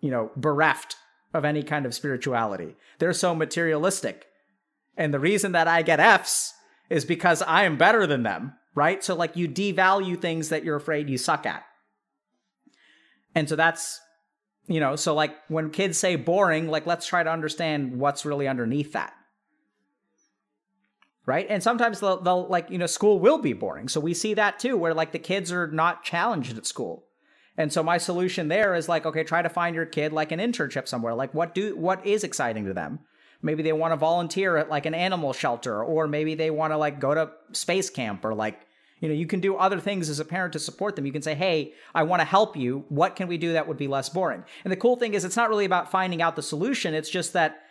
you 0.00 0.12
know, 0.12 0.30
bereft 0.36 0.94
of 1.32 1.44
any 1.44 1.62
kind 1.62 1.86
of 1.86 1.94
spirituality. 1.94 2.76
They're 2.98 3.12
so 3.12 3.34
materialistic. 3.34 4.26
And 4.96 5.14
the 5.14 5.20
reason 5.20 5.52
that 5.52 5.68
I 5.68 5.82
get 5.82 6.00
F's 6.00 6.52
is 6.88 7.04
because 7.04 7.42
I 7.42 7.64
am 7.64 7.78
better 7.78 8.06
than 8.06 8.22
them, 8.22 8.54
right? 8.74 9.02
So, 9.02 9.14
like, 9.14 9.36
you 9.36 9.48
devalue 9.48 10.20
things 10.20 10.48
that 10.48 10.64
you're 10.64 10.76
afraid 10.76 11.08
you 11.08 11.18
suck 11.18 11.46
at. 11.46 11.64
And 13.34 13.48
so 13.48 13.56
that's, 13.56 14.00
you 14.66 14.80
know, 14.80 14.96
so 14.96 15.14
like 15.14 15.34
when 15.48 15.70
kids 15.70 15.98
say 15.98 16.16
boring, 16.16 16.68
like, 16.68 16.86
let's 16.86 17.06
try 17.06 17.22
to 17.22 17.30
understand 17.30 17.98
what's 17.98 18.24
really 18.24 18.48
underneath 18.48 18.92
that. 18.92 19.12
Right. 21.26 21.46
And 21.48 21.62
sometimes 21.62 22.00
they'll, 22.00 22.20
they'll, 22.20 22.48
like, 22.48 22.70
you 22.70 22.78
know, 22.78 22.86
school 22.86 23.20
will 23.20 23.38
be 23.38 23.52
boring. 23.52 23.88
So 23.88 24.00
we 24.00 24.14
see 24.14 24.34
that 24.34 24.58
too, 24.58 24.76
where 24.76 24.94
like 24.94 25.12
the 25.12 25.18
kids 25.20 25.52
are 25.52 25.68
not 25.68 26.02
challenged 26.02 26.58
at 26.58 26.66
school. 26.66 27.04
And 27.60 27.70
so 27.70 27.82
my 27.82 27.98
solution 27.98 28.48
there 28.48 28.74
is 28.74 28.88
like, 28.88 29.04
okay, 29.04 29.22
try 29.22 29.42
to 29.42 29.50
find 29.50 29.76
your 29.76 29.84
kid 29.84 30.14
like 30.14 30.32
an 30.32 30.40
internship 30.40 30.88
somewhere. 30.88 31.12
Like 31.12 31.34
what 31.34 31.54
do 31.54 31.76
what 31.76 32.04
is 32.06 32.24
exciting 32.24 32.64
to 32.64 32.72
them? 32.72 33.00
Maybe 33.42 33.62
they 33.62 33.74
want 33.74 33.92
to 33.92 33.96
volunteer 33.96 34.56
at 34.56 34.70
like 34.70 34.86
an 34.86 34.94
animal 34.94 35.34
shelter, 35.34 35.84
or 35.84 36.08
maybe 36.08 36.34
they 36.34 36.50
want 36.50 36.72
to 36.72 36.78
like 36.78 37.00
go 37.00 37.12
to 37.14 37.30
space 37.52 37.90
camp 37.90 38.24
or 38.24 38.34
like 38.34 38.66
you 39.00 39.08
know, 39.08 39.14
you 39.14 39.26
can 39.26 39.40
do 39.40 39.56
other 39.56 39.80
things 39.80 40.08
as 40.08 40.20
a 40.20 40.24
parent 40.24 40.52
to 40.54 40.58
support 40.58 40.94
them. 40.96 41.06
You 41.06 41.12
can 41.12 41.22
say, 41.22 41.34
hey, 41.34 41.72
I 41.94 42.02
want 42.02 42.20
to 42.20 42.26
help 42.26 42.56
you. 42.56 42.84
What 42.90 43.16
can 43.16 43.28
we 43.28 43.38
do 43.38 43.54
that 43.54 43.66
would 43.66 43.78
be 43.78 43.88
less 43.88 44.10
boring? 44.10 44.44
And 44.64 44.70
the 44.70 44.76
cool 44.76 44.96
thing 44.96 45.14
is, 45.14 45.24
it's 45.24 45.36
not 45.36 45.48
really 45.48 45.64
about 45.64 45.90
finding 45.90 46.20
out 46.20 46.36
the 46.36 46.42
solution. 46.42 46.92
It's 46.92 47.08
just 47.08 47.32
that 47.32 47.62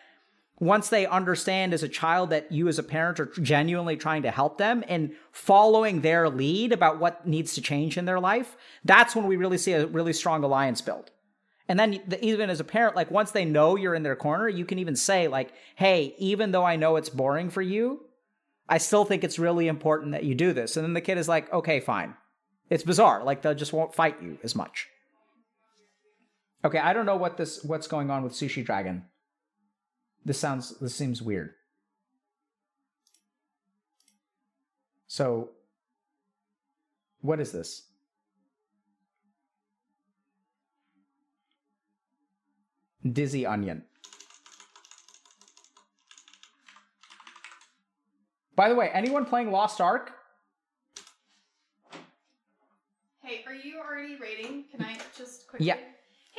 once 0.60 0.90
they 0.90 1.06
understand 1.06 1.74
as 1.74 1.84
a 1.84 1.90
child 1.90 2.30
that 2.32 2.52
you 2.52 2.68
as 2.68 2.78
a 2.78 2.84
parent 2.84 3.20
are 3.20 3.28
genuinely 3.42 3.96
trying 3.96 4.24
to 4.24 4.32
help 4.32 4.58
them 4.58 4.84
and 4.88 5.12
following 5.32 6.02
their 6.02 6.30
lead 6.30 6.74
about 6.74 7.00
what 7.00 7.26
needs 7.26 7.54
to 7.54 7.62
change 7.62 7.98
in 7.98 8.06
their 8.06 8.20
life, 8.20 8.58
that's 8.84 9.16
when 9.16 9.26
we 9.26 9.38
really 9.38 9.58
see 9.58 9.72
a 9.74 9.88
really 9.88 10.14
strong 10.14 10.44
alliance 10.44 10.82
build. 10.82 11.12
And 11.70 11.80
then 11.80 12.02
even 12.22 12.50
as 12.50 12.60
a 12.60 12.66
parent, 12.66 12.96
like 12.96 13.12
once 13.12 13.32
they 13.32 13.46
know 13.46 13.76
you're 13.76 13.96
in 13.96 14.04
their 14.04 14.16
corner, 14.16 14.50
you 14.50 14.66
can 14.66 14.80
even 14.80 14.96
say 14.96 15.28
like, 15.28 15.54
"Hey, 15.76 16.16
even 16.18 16.52
though 16.52 16.66
I 16.66 16.76
know 16.76 16.96
it's 16.96 17.10
boring 17.10 17.52
for 17.52 17.62
you, 17.62 18.02
I 18.68 18.80
still 18.80 19.06
think 19.06 19.24
it's 19.24 19.40
really 19.40 19.68
important 19.68 20.12
that 20.12 20.24
you 20.24 20.34
do 20.34 20.52
this." 20.52 20.76
And 20.76 20.84
then 20.84 20.94
the 20.94 21.02
kid 21.02 21.20
is 21.20 21.30
like, 21.30 21.52
"Okay, 21.54 21.80
fine." 21.80 22.16
It's 22.72 22.84
bizarre. 22.84 23.24
Like 23.24 23.44
they 23.44 23.54
just 23.54 23.72
won't 23.72 23.94
fight 23.94 24.18
you 24.22 24.40
as 24.44 24.56
much. 24.56 24.88
Okay, 26.66 26.80
I 26.80 26.92
don't 26.92 27.06
know 27.06 27.16
what 27.16 27.38
this 27.38 27.64
what's 27.64 27.88
going 27.88 28.10
on 28.10 28.24
with 28.24 28.34
Sushi 28.34 28.66
Dragon. 28.66 29.06
This 30.26 30.38
sounds 30.38 30.78
this 30.80 30.96
seems 30.96 31.22
weird. 31.22 31.54
So 35.08 35.50
what 37.22 37.40
is 37.40 37.52
this? 37.52 37.84
Dizzy 43.12 43.46
Onion. 43.46 43.84
By 48.56 48.68
the 48.68 48.76
way, 48.76 48.90
anyone 48.94 49.26
playing 49.26 49.52
Lost 49.52 49.80
Ark? 49.80 50.12
Hey, 53.24 53.44
are 53.48 53.54
you 53.54 53.80
already 53.80 54.18
raiding? 54.18 54.66
Can 54.70 54.82
I 54.82 54.98
just 55.18 55.48
quickly? 55.48 55.68
Yeah. 55.68 55.78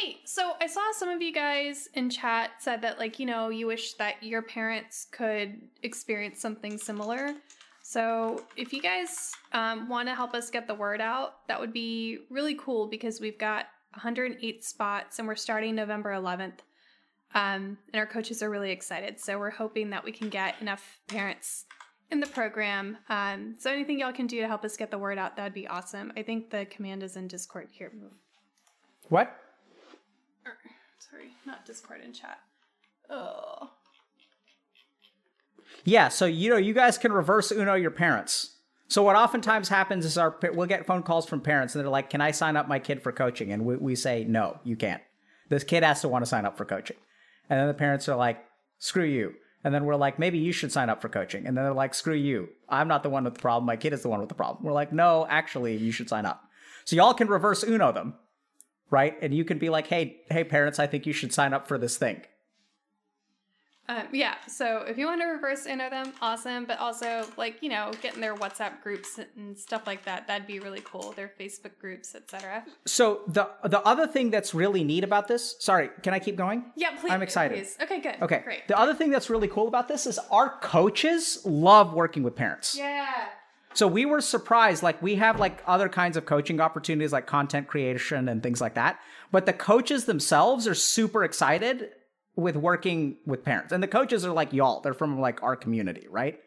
Hey, 0.01 0.17
so 0.25 0.55
I 0.63 0.67
saw 0.67 0.81
some 0.93 1.11
of 1.11 1.21
you 1.21 1.31
guys 1.31 1.91
in 1.93 2.09
chat 2.09 2.53
said 2.59 2.81
that, 2.81 2.99
like, 2.99 3.19
you 3.19 3.27
know, 3.27 3.51
you 3.51 3.67
wish 3.67 3.95
that 3.95 4.23
your 4.23 4.41
parents 4.41 5.07
could 5.11 5.61
experience 5.83 6.41
something 6.41 6.79
similar. 6.79 7.35
So 7.83 8.45
if 8.57 8.73
you 8.73 8.81
guys 8.81 9.33
um, 9.53 9.91
want 9.91 10.09
to 10.09 10.15
help 10.15 10.33
us 10.33 10.49
get 10.49 10.67
the 10.67 10.75
word 10.75 11.03
out, 11.03 11.47
that 11.49 11.61
would 11.61 11.75
be 11.75 12.21
really 12.31 12.55
cool 12.55 12.87
because 12.87 13.21
we've 13.21 13.37
got 13.37 13.67
108 13.93 14.65
spots 14.65 15.19
and 15.19 15.29
we're 15.29 15.35
starting 15.35 15.75
November 15.75 16.13
11th. 16.13 16.61
Um, 17.35 17.77
and 17.93 18.01
our 18.01 18.07
coaches 18.07 18.43
are 18.43 18.49
really 18.49 18.71
excited. 18.71 19.21
So 19.21 19.39
we're 19.39 19.51
hoping 19.51 19.91
that 19.91 20.03
we 20.03 20.13
can 20.13 20.31
get 20.31 20.55
enough 20.63 20.99
parents 21.09 21.67
in 22.11 22.21
the 22.21 22.27
program. 22.27 22.97
Um, 23.11 23.57
so 23.59 23.71
anything 23.71 24.01
y'all 24.01 24.15
can 24.15 24.27
do 24.27 24.41
to 24.41 24.49
help 24.49 24.65
us 24.65 24.79
get 24.79 24.91
the 24.91 24.99
word 24.99 25.19
out, 25.19 25.37
that'd 25.37 25.53
be 25.53 25.69
awesome. 25.69 26.11
I 26.17 26.23
think 26.23 26.49
the 26.49 26.65
command 26.71 27.03
is 27.03 27.17
in 27.17 27.29
Discord 27.29 27.69
here. 27.71 27.93
What? 29.11 29.37
Sorry, 31.11 31.31
not 31.47 31.67
Discord 31.67 32.01
in 32.05 32.13
chat. 32.13 32.39
Oh. 33.09 33.71
Yeah, 35.85 36.09
so 36.09 36.27
you 36.27 36.51
know, 36.51 36.57
you 36.57 36.75
guys 36.75 36.99
can 36.99 37.13
reverse 37.13 37.51
Uno 37.51 37.75
your 37.75 37.91
parents. 37.91 38.57
So 38.89 39.03
what 39.05 39.17
oftentimes 39.17 39.69
happens 39.69 40.05
is 40.05 40.19
our 40.19 40.37
we'll 40.53 40.67
get 40.67 40.85
phone 40.85 41.03
calls 41.03 41.27
from 41.27 41.41
parents 41.41 41.75
and 41.75 41.83
they're 41.83 41.91
like, 41.91 42.11
"Can 42.11 42.21
I 42.21 42.33
sign 42.33 42.57
up 42.57 42.69
my 42.69 42.79
kid 42.79 43.03
for 43.03 43.13
coaching?" 43.13 43.53
And 43.53 43.65
we, 43.65 43.77
we 43.77 43.95
say, 43.95 44.25
"No, 44.25 44.59
you 44.65 44.77
can't. 44.77 45.03
This 45.49 45.65
kid 45.65 45.83
has 45.83 46.01
to 46.01 46.09
want 46.09 46.25
to 46.25 46.29
sign 46.29 46.45
up 46.45 46.57
for 46.57 46.65
coaching." 46.65 46.97
And 47.49 47.59
then 47.59 47.69
the 47.69 47.75
parents 47.75 48.09
are 48.09 48.17
like, 48.17 48.45
"Screw 48.79 49.05
you." 49.05 49.35
And 49.63 49.73
then 49.73 49.85
we're 49.85 49.97
like, 49.97 50.19
"Maybe 50.19 50.39
you 50.39 50.53
should 50.53 50.73
sign 50.73 50.91
up 50.91 51.01
for 51.01 51.09
coaching." 51.09 51.47
And 51.47 51.57
then 51.57 51.65
they're 51.65 51.73
like, 51.73 51.95
"Screw 51.95 52.15
you. 52.15 52.49
I'm 52.69 52.89
not 52.89 53.03
the 53.05 53.11
one 53.11 53.25
with 53.25 53.35
the 53.35 53.41
problem. 53.41 53.65
My 53.65 53.77
kid 53.77 53.93
is 53.93 54.03
the 54.03 54.09
one 54.09 54.21
with 54.21 54.29
the 54.29 54.35
problem." 54.35 54.65
We're 54.65 54.73
like, 54.73 54.93
"No, 54.93 55.25
actually, 55.29 55.77
you 55.77 55.93
should 55.93 56.09
sign 56.09 56.27
up." 56.27 56.43
So 56.85 56.97
y'all 56.97 57.15
can 57.15 57.29
reverse 57.29 57.63
Uno 57.63 57.93
them, 57.93 58.15
right? 58.91 59.17
And 59.23 59.35
you 59.35 59.45
can 59.45 59.59
be 59.59 59.69
like, 59.71 59.87
"Hey, 59.87 60.23
hey 60.31 60.45
parents, 60.45 60.79
I 60.79 60.87
think 60.87 61.07
you 61.07 61.13
should 61.13 61.33
sign 61.33 61.53
up 61.55 61.67
for 61.67 61.79
this 61.79 61.97
thing." 61.97 62.23
Um, 63.91 64.07
yeah, 64.13 64.37
so 64.47 64.85
if 64.87 64.99
you 64.99 65.07
want 65.07 65.21
to 65.21 65.27
reverse 65.27 65.67
Uno 65.67 65.91
them, 65.91 66.13
awesome. 66.23 66.65
But 66.65 66.79
also, 66.79 67.27
like, 67.37 67.61
you 67.61 67.69
know, 67.69 67.91
getting 68.01 68.21
their 68.21 68.37
WhatsApp 68.37 68.83
groups 68.85 69.19
and 69.37 69.59
stuff 69.59 69.85
like 69.85 70.05
that, 70.05 70.29
that'd 70.29 70.47
be 70.47 70.61
really 70.61 70.83
cool. 70.85 71.11
Their 71.17 71.33
Facebook 71.41 71.77
groups, 71.81 72.15
etc. 72.15 72.65
So 72.87 73.23
the 73.27 73.51
the 73.65 73.81
other 73.81 74.07
thing 74.07 74.31
that's 74.31 74.55
really 74.55 74.85
neat 74.85 75.03
about 75.03 75.27
this, 75.27 75.57
sorry, 75.59 75.91
can 76.05 76.15
I 76.15 76.21
keep 76.21 76.37
going? 76.37 76.67
Yeah, 76.77 76.91
please. 77.01 77.11
I'm 77.11 77.23
excited. 77.23 77.59
Please. 77.59 77.77
Okay, 77.83 78.01
good. 78.01 78.17
Okay. 78.23 78.43
great. 78.45 78.69
The 78.69 78.79
other 78.79 78.95
thing 78.95 79.11
that's 79.11 79.29
really 79.29 79.49
cool 79.49 79.67
about 79.67 79.89
this 79.89 80.07
is 80.07 80.21
our 80.31 80.61
coaches 80.61 81.41
love 81.45 81.93
working 81.93 82.23
with 82.23 82.37
parents. 82.37 82.77
yeah. 82.79 83.25
So 83.75 83.87
we 83.87 84.05
were 84.05 84.21
surprised. 84.21 84.83
Like 84.83 85.01
we 85.03 85.17
have 85.17 85.39
like 85.39 85.63
other 85.67 85.89
kinds 85.89 86.17
of 86.17 86.27
coaching 86.27 86.61
opportunities 86.61 87.13
like 87.13 87.27
content 87.27 87.69
creation 87.69 88.29
and 88.29 88.43
things 88.43 88.61
like 88.61 88.75
that. 88.75 88.99
But 89.31 89.47
the 89.47 89.53
coaches 89.53 90.07
themselves 90.07 90.67
are 90.67 90.75
super 90.75 91.25
excited 91.25 91.91
with 92.37 92.57
working 92.57 93.17
with 93.27 93.45
parents. 93.45 93.73
And 93.73 93.83
the 93.83 93.89
coaches 93.89 94.25
are 94.25 94.33
like 94.33 94.53
y'all. 94.53 94.81
They're 94.81 94.95
from 94.95 95.21
like 95.21 95.43
our 95.43 95.57
community, 95.57 96.07
right? 96.11 96.41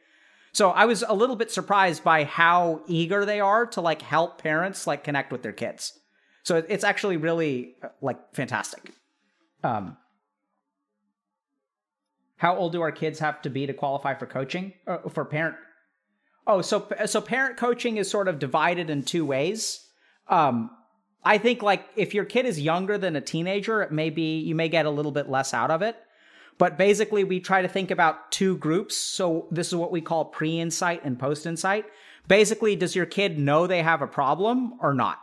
So 0.51 0.69
I 0.69 0.85
was 0.85 1.03
a 1.07 1.13
little 1.13 1.35
bit 1.35 1.49
surprised 1.49 2.03
by 2.03 2.25
how 2.25 2.81
eager 2.87 3.25
they 3.25 3.39
are 3.39 3.65
to 3.67 3.81
like 3.81 4.01
help 4.01 4.41
parents 4.41 4.85
like 4.85 5.03
connect 5.03 5.31
with 5.31 5.41
their 5.41 5.53
kids. 5.53 5.97
So 6.43 6.57
it's 6.67 6.83
actually 6.83 7.17
really 7.17 7.75
uh, 7.81 7.87
like 8.01 8.17
fantastic. 8.35 8.91
Um 9.63 9.97
how 12.37 12.57
old 12.57 12.73
do 12.73 12.81
our 12.81 12.91
kids 12.91 13.19
have 13.19 13.41
to 13.43 13.49
be 13.49 13.65
to 13.65 13.73
qualify 13.73 14.13
for 14.15 14.25
coaching 14.25 14.73
uh, 14.85 14.97
for 15.09 15.23
parent 15.23 15.55
Oh, 16.45 16.61
so 16.61 16.87
so 17.05 17.21
parent 17.21 17.57
coaching 17.57 17.97
is 17.97 18.09
sort 18.09 18.27
of 18.27 18.39
divided 18.39 18.89
in 18.89 19.03
two 19.03 19.25
ways. 19.25 19.87
Um, 20.27 20.71
I 21.23 21.37
think 21.37 21.61
like 21.61 21.85
if 21.95 22.13
your 22.13 22.25
kid 22.25 22.45
is 22.45 22.59
younger 22.59 22.97
than 22.97 23.15
a 23.15 23.21
teenager, 23.21 23.81
it 23.81 23.91
may 23.91 24.09
be 24.09 24.39
you 24.39 24.55
may 24.55 24.69
get 24.69 24.85
a 24.85 24.89
little 24.89 25.11
bit 25.11 25.29
less 25.29 25.53
out 25.53 25.71
of 25.71 25.81
it. 25.81 25.95
But 26.57 26.77
basically, 26.77 27.23
we 27.23 27.39
try 27.39 27.61
to 27.61 27.67
think 27.67 27.91
about 27.91 28.31
two 28.31 28.57
groups. 28.57 28.95
So 28.95 29.47
this 29.51 29.67
is 29.67 29.75
what 29.75 29.91
we 29.91 30.01
call 30.01 30.25
pre-insight 30.25 31.03
and 31.03 31.17
post-insight. 31.17 31.85
Basically, 32.27 32.75
does 32.75 32.95
your 32.95 33.05
kid 33.05 33.39
know 33.39 33.65
they 33.65 33.81
have 33.81 34.01
a 34.01 34.07
problem 34.07 34.75
or 34.79 34.93
not? 34.93 35.19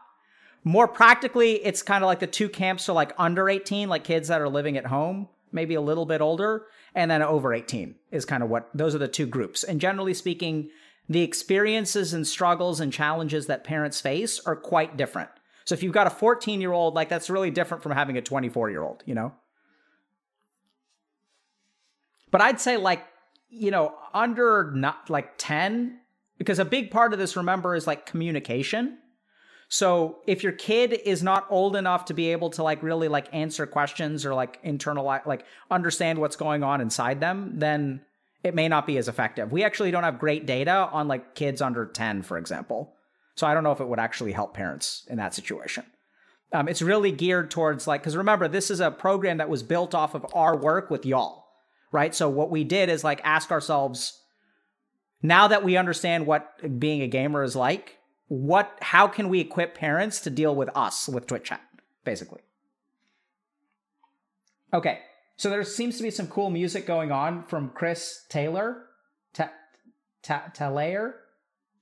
More 0.64 0.88
practically, 0.88 1.64
it's 1.64 1.82
kind 1.82 2.04
of 2.04 2.08
like 2.08 2.20
the 2.20 2.26
two 2.26 2.48
camps 2.48 2.88
are 2.88 2.92
like 2.92 3.12
under 3.16 3.48
18, 3.48 3.88
like 3.88 4.04
kids 4.04 4.28
that 4.28 4.40
are 4.40 4.48
living 4.48 4.76
at 4.76 4.86
home, 4.86 5.28
maybe 5.52 5.74
a 5.74 5.80
little 5.80 6.04
bit 6.04 6.20
older, 6.20 6.66
and 6.94 7.10
then 7.10 7.22
over 7.22 7.54
18 7.54 7.94
is 8.10 8.26
kind 8.26 8.42
of 8.42 8.50
what 8.50 8.68
those 8.74 8.94
are 8.94 8.98
the 8.98 9.08
two 9.08 9.26
groups. 9.26 9.64
And 9.64 9.80
generally 9.80 10.12
speaking, 10.12 10.68
the 11.10 11.22
experiences 11.22 12.14
and 12.14 12.24
struggles 12.24 12.78
and 12.78 12.92
challenges 12.92 13.48
that 13.48 13.64
parents 13.64 14.00
face 14.00 14.40
are 14.46 14.54
quite 14.54 14.96
different. 14.96 15.28
So 15.64 15.74
if 15.74 15.82
you've 15.82 15.92
got 15.92 16.06
a 16.06 16.10
14 16.10 16.60
year 16.60 16.72
old, 16.72 16.94
like 16.94 17.08
that's 17.08 17.28
really 17.28 17.50
different 17.50 17.82
from 17.82 17.92
having 17.92 18.16
a 18.16 18.22
24 18.22 18.70
year 18.70 18.82
old, 18.82 19.02
you 19.04 19.16
know? 19.16 19.34
But 22.30 22.40
I'd 22.40 22.60
say 22.60 22.76
like, 22.76 23.04
you 23.48 23.72
know, 23.72 23.92
under 24.14 24.70
not 24.72 25.10
like 25.10 25.32
10, 25.36 25.98
because 26.38 26.60
a 26.60 26.64
big 26.64 26.92
part 26.92 27.12
of 27.12 27.18
this, 27.18 27.36
remember, 27.36 27.74
is 27.74 27.88
like 27.88 28.06
communication. 28.06 28.98
So 29.68 30.20
if 30.28 30.44
your 30.44 30.52
kid 30.52 30.92
is 30.92 31.24
not 31.24 31.44
old 31.50 31.74
enough 31.74 32.04
to 32.04 32.14
be 32.14 32.30
able 32.30 32.50
to 32.50 32.62
like 32.62 32.84
really 32.84 33.08
like 33.08 33.26
answer 33.32 33.66
questions 33.66 34.24
or 34.24 34.32
like 34.32 34.62
internalize, 34.62 35.26
like 35.26 35.44
understand 35.72 36.20
what's 36.20 36.36
going 36.36 36.62
on 36.62 36.80
inside 36.80 37.20
them, 37.20 37.54
then 37.56 38.02
it 38.42 38.54
may 38.54 38.68
not 38.68 38.86
be 38.86 38.96
as 38.96 39.08
effective. 39.08 39.52
We 39.52 39.64
actually 39.64 39.90
don't 39.90 40.04
have 40.04 40.18
great 40.18 40.46
data 40.46 40.88
on 40.92 41.08
like 41.08 41.34
kids 41.34 41.60
under 41.60 41.86
10, 41.86 42.22
for 42.22 42.38
example. 42.38 42.94
So 43.34 43.46
I 43.46 43.54
don't 43.54 43.64
know 43.64 43.72
if 43.72 43.80
it 43.80 43.88
would 43.88 43.98
actually 43.98 44.32
help 44.32 44.54
parents 44.54 45.06
in 45.08 45.18
that 45.18 45.34
situation. 45.34 45.84
Um, 46.52 46.68
it's 46.68 46.82
really 46.82 47.12
geared 47.12 47.50
towards 47.50 47.86
like, 47.86 48.02
because 48.02 48.16
remember, 48.16 48.48
this 48.48 48.70
is 48.70 48.80
a 48.80 48.90
program 48.90 49.38
that 49.38 49.48
was 49.48 49.62
built 49.62 49.94
off 49.94 50.14
of 50.14 50.26
our 50.34 50.56
work 50.56 50.90
with 50.90 51.06
y'all, 51.06 51.46
right? 51.92 52.14
So 52.14 52.28
what 52.28 52.50
we 52.50 52.64
did 52.64 52.88
is 52.88 53.04
like 53.04 53.20
ask 53.24 53.50
ourselves, 53.50 54.20
now 55.22 55.48
that 55.48 55.62
we 55.62 55.76
understand 55.76 56.26
what 56.26 56.80
being 56.80 57.02
a 57.02 57.06
gamer 57.06 57.42
is 57.42 57.54
like, 57.54 57.98
what, 58.28 58.76
how 58.80 59.06
can 59.06 59.28
we 59.28 59.40
equip 59.40 59.74
parents 59.74 60.20
to 60.20 60.30
deal 60.30 60.54
with 60.54 60.70
us 60.74 61.08
with 61.08 61.26
Twitch 61.26 61.44
chat, 61.44 61.60
basically? 62.04 62.40
Okay, 64.72 65.00
so 65.40 65.48
there 65.48 65.64
seems 65.64 65.96
to 65.96 66.02
be 66.02 66.10
some 66.10 66.26
cool 66.26 66.50
music 66.50 66.84
going 66.84 67.10
on 67.10 67.44
from 67.44 67.70
Chris 67.70 68.26
Taylor, 68.28 68.82
Ta- 69.32 69.50
Ta-. 70.22 71.12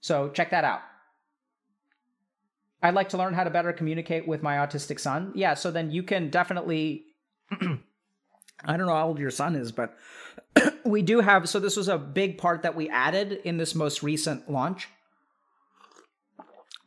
So 0.01 0.29
check 0.29 0.51
that 0.51 0.63
out. 0.63 0.79
I'd 2.81 2.95
like 2.95 3.09
to 3.09 3.17
learn 3.17 3.35
how 3.35 3.43
to 3.43 3.51
better 3.51 3.73
communicate 3.73 4.29
with 4.29 4.45
my 4.45 4.59
autistic 4.59 5.01
son. 5.01 5.33
Yeah, 5.35 5.55
so 5.55 5.73
then 5.73 5.91
you 5.91 6.05
can 6.05 6.31
definitely. 6.31 7.07
I 7.51 8.77
don't 8.77 8.87
know 8.87 8.95
how 8.95 9.09
old 9.09 9.19
your 9.19 9.33
son 9.33 9.57
is, 9.57 9.73
but 9.73 9.97
we 10.85 11.03
do 11.03 11.19
have. 11.19 11.49
So 11.49 11.59
this 11.59 11.77
was 11.77 11.89
a 11.89 11.99
big 11.99 12.39
part 12.39 12.63
that 12.63 12.77
we 12.77 12.89
added 12.89 13.41
in 13.43 13.57
this 13.57 13.75
most 13.75 14.05
recent 14.05 14.49
launch. 14.49 14.89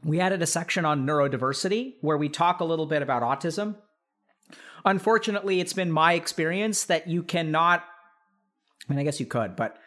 We 0.05 0.21
added 0.21 0.41
a 0.41 0.47
section 0.47 0.85
on 0.85 1.05
neurodiversity 1.05 1.95
where 1.99 2.17
we 2.17 2.29
talk 2.29 2.61
a 2.61 2.65
little 2.65 2.85
bit 2.85 3.01
about 3.01 3.23
autism. 3.23 3.75
Unfortunately, 4.85 5.59
it's 5.59 5.73
been 5.73 5.91
my 5.91 6.13
experience 6.13 6.85
that 6.85 7.07
you 7.07 7.23
cannot. 7.23 7.83
I 8.87 8.93
mean, 8.93 8.99
I 8.99 9.03
guess 9.03 9.19
you 9.19 9.25
could, 9.25 9.55
but 9.55 9.77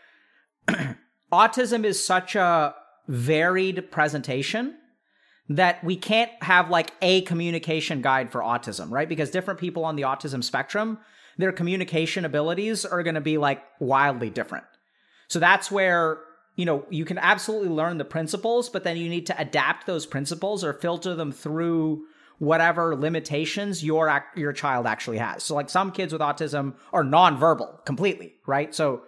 autism 1.33 1.85
is 1.85 2.05
such 2.05 2.37
a 2.37 2.75
varied 3.09 3.91
presentation 3.91 4.77
that 5.49 5.83
we 5.85 5.97
can't 5.97 6.31
have 6.43 6.71
like 6.71 6.93
a 7.03 7.21
communication 7.23 8.01
guide 8.01 8.33
for 8.33 8.41
autism, 8.41 8.91
right? 8.91 9.09
Because 9.09 9.31
different 9.31 9.61
people 9.61 9.85
on 9.85 9.97
the 9.97 10.03
autism 10.03 10.43
spectrum, 10.43 10.99
their 11.37 11.53
communication 11.53 12.25
abilities 12.25 12.85
are 12.85 13.03
going 13.03 13.15
to 13.15 13.21
be 13.21 13.37
like 13.37 13.63
wildly 13.79 14.31
different. 14.31 14.65
So 15.29 15.39
that's 15.39 15.71
where, 15.71 16.21
you 16.57 16.65
know, 16.65 16.87
you 16.89 17.05
can 17.05 17.19
absolutely 17.19 17.69
learn 17.69 17.99
the 17.99 18.05
principles, 18.05 18.71
but 18.71 18.85
then 18.85 18.97
you 18.97 19.09
need 19.09 19.27
to 19.27 19.39
adapt 19.39 19.87
those 19.87 20.07
principles 20.07 20.65
or 20.65 20.73
filter 20.73 21.15
them 21.15 21.33
through 21.33 22.05
whatever 22.39 22.97
limitations 22.97 23.85
your 23.85 24.25
your 24.37 24.53
child 24.53 24.87
actually 24.87 25.19
has. 25.19 25.43
So 25.43 25.55
like 25.55 25.71
some 25.71 25.93
kids 25.93 26.13
with 26.13 26.23
autism 26.23 26.75
are 26.93 27.05
nonverbal 27.05 27.85
completely, 27.85 28.35
right? 28.47 28.75
So 28.75 29.03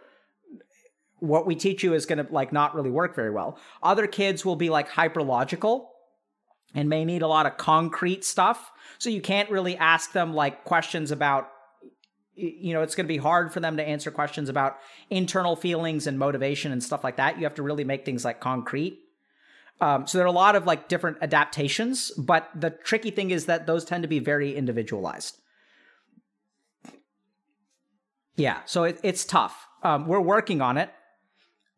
what 1.18 1.46
we 1.46 1.54
teach 1.54 1.82
you 1.82 1.94
is 1.94 2.06
going 2.06 2.24
to 2.24 2.32
like 2.32 2.52
not 2.52 2.74
really 2.74 2.90
work 2.90 3.16
very 3.16 3.30
well. 3.30 3.58
Other 3.82 4.06
kids 4.06 4.44
will 4.44 4.56
be 4.56 4.70
like 4.70 4.90
hyperlogical 4.90 5.86
and 6.74 6.88
may 6.88 7.04
need 7.04 7.22
a 7.22 7.28
lot 7.28 7.46
of 7.46 7.56
concrete 7.56 8.24
stuff. 8.24 8.70
So 8.98 9.10
you 9.10 9.20
can't 9.20 9.50
really 9.50 9.76
ask 9.76 10.12
them 10.12 10.34
like 10.34 10.64
questions 10.64 11.10
about 11.10 11.48
you 12.38 12.74
know, 12.74 12.82
it's 12.82 12.94
going 12.94 13.06
to 13.06 13.08
be 13.08 13.16
hard 13.16 13.50
for 13.50 13.60
them 13.60 13.78
to 13.78 13.82
answer 13.82 14.10
questions 14.10 14.50
about 14.50 14.76
internal 15.08 15.56
feelings 15.56 16.06
and 16.06 16.18
motivation 16.18 16.70
and 16.70 16.84
stuff 16.84 17.02
like 17.02 17.16
that. 17.16 17.38
You 17.38 17.44
have 17.44 17.54
to 17.54 17.62
really 17.62 17.84
make 17.84 18.04
things 18.04 18.26
like 18.26 18.40
concrete. 18.40 18.98
Um, 19.80 20.06
so 20.06 20.18
there 20.18 20.24
are 20.24 20.28
a 20.28 20.32
lot 20.32 20.56
of 20.56 20.66
like 20.66 20.88
different 20.88 21.18
adaptations, 21.20 22.10
but 22.16 22.48
the 22.54 22.70
tricky 22.70 23.10
thing 23.10 23.30
is 23.30 23.46
that 23.46 23.66
those 23.66 23.84
tend 23.84 24.02
to 24.02 24.08
be 24.08 24.18
very 24.18 24.54
individualized. 24.54 25.38
Yeah, 28.36 28.60
so 28.66 28.84
it, 28.84 28.98
it's 29.02 29.24
tough. 29.24 29.66
Um, 29.82 30.06
we're 30.06 30.20
working 30.20 30.60
on 30.60 30.78
it. 30.78 30.90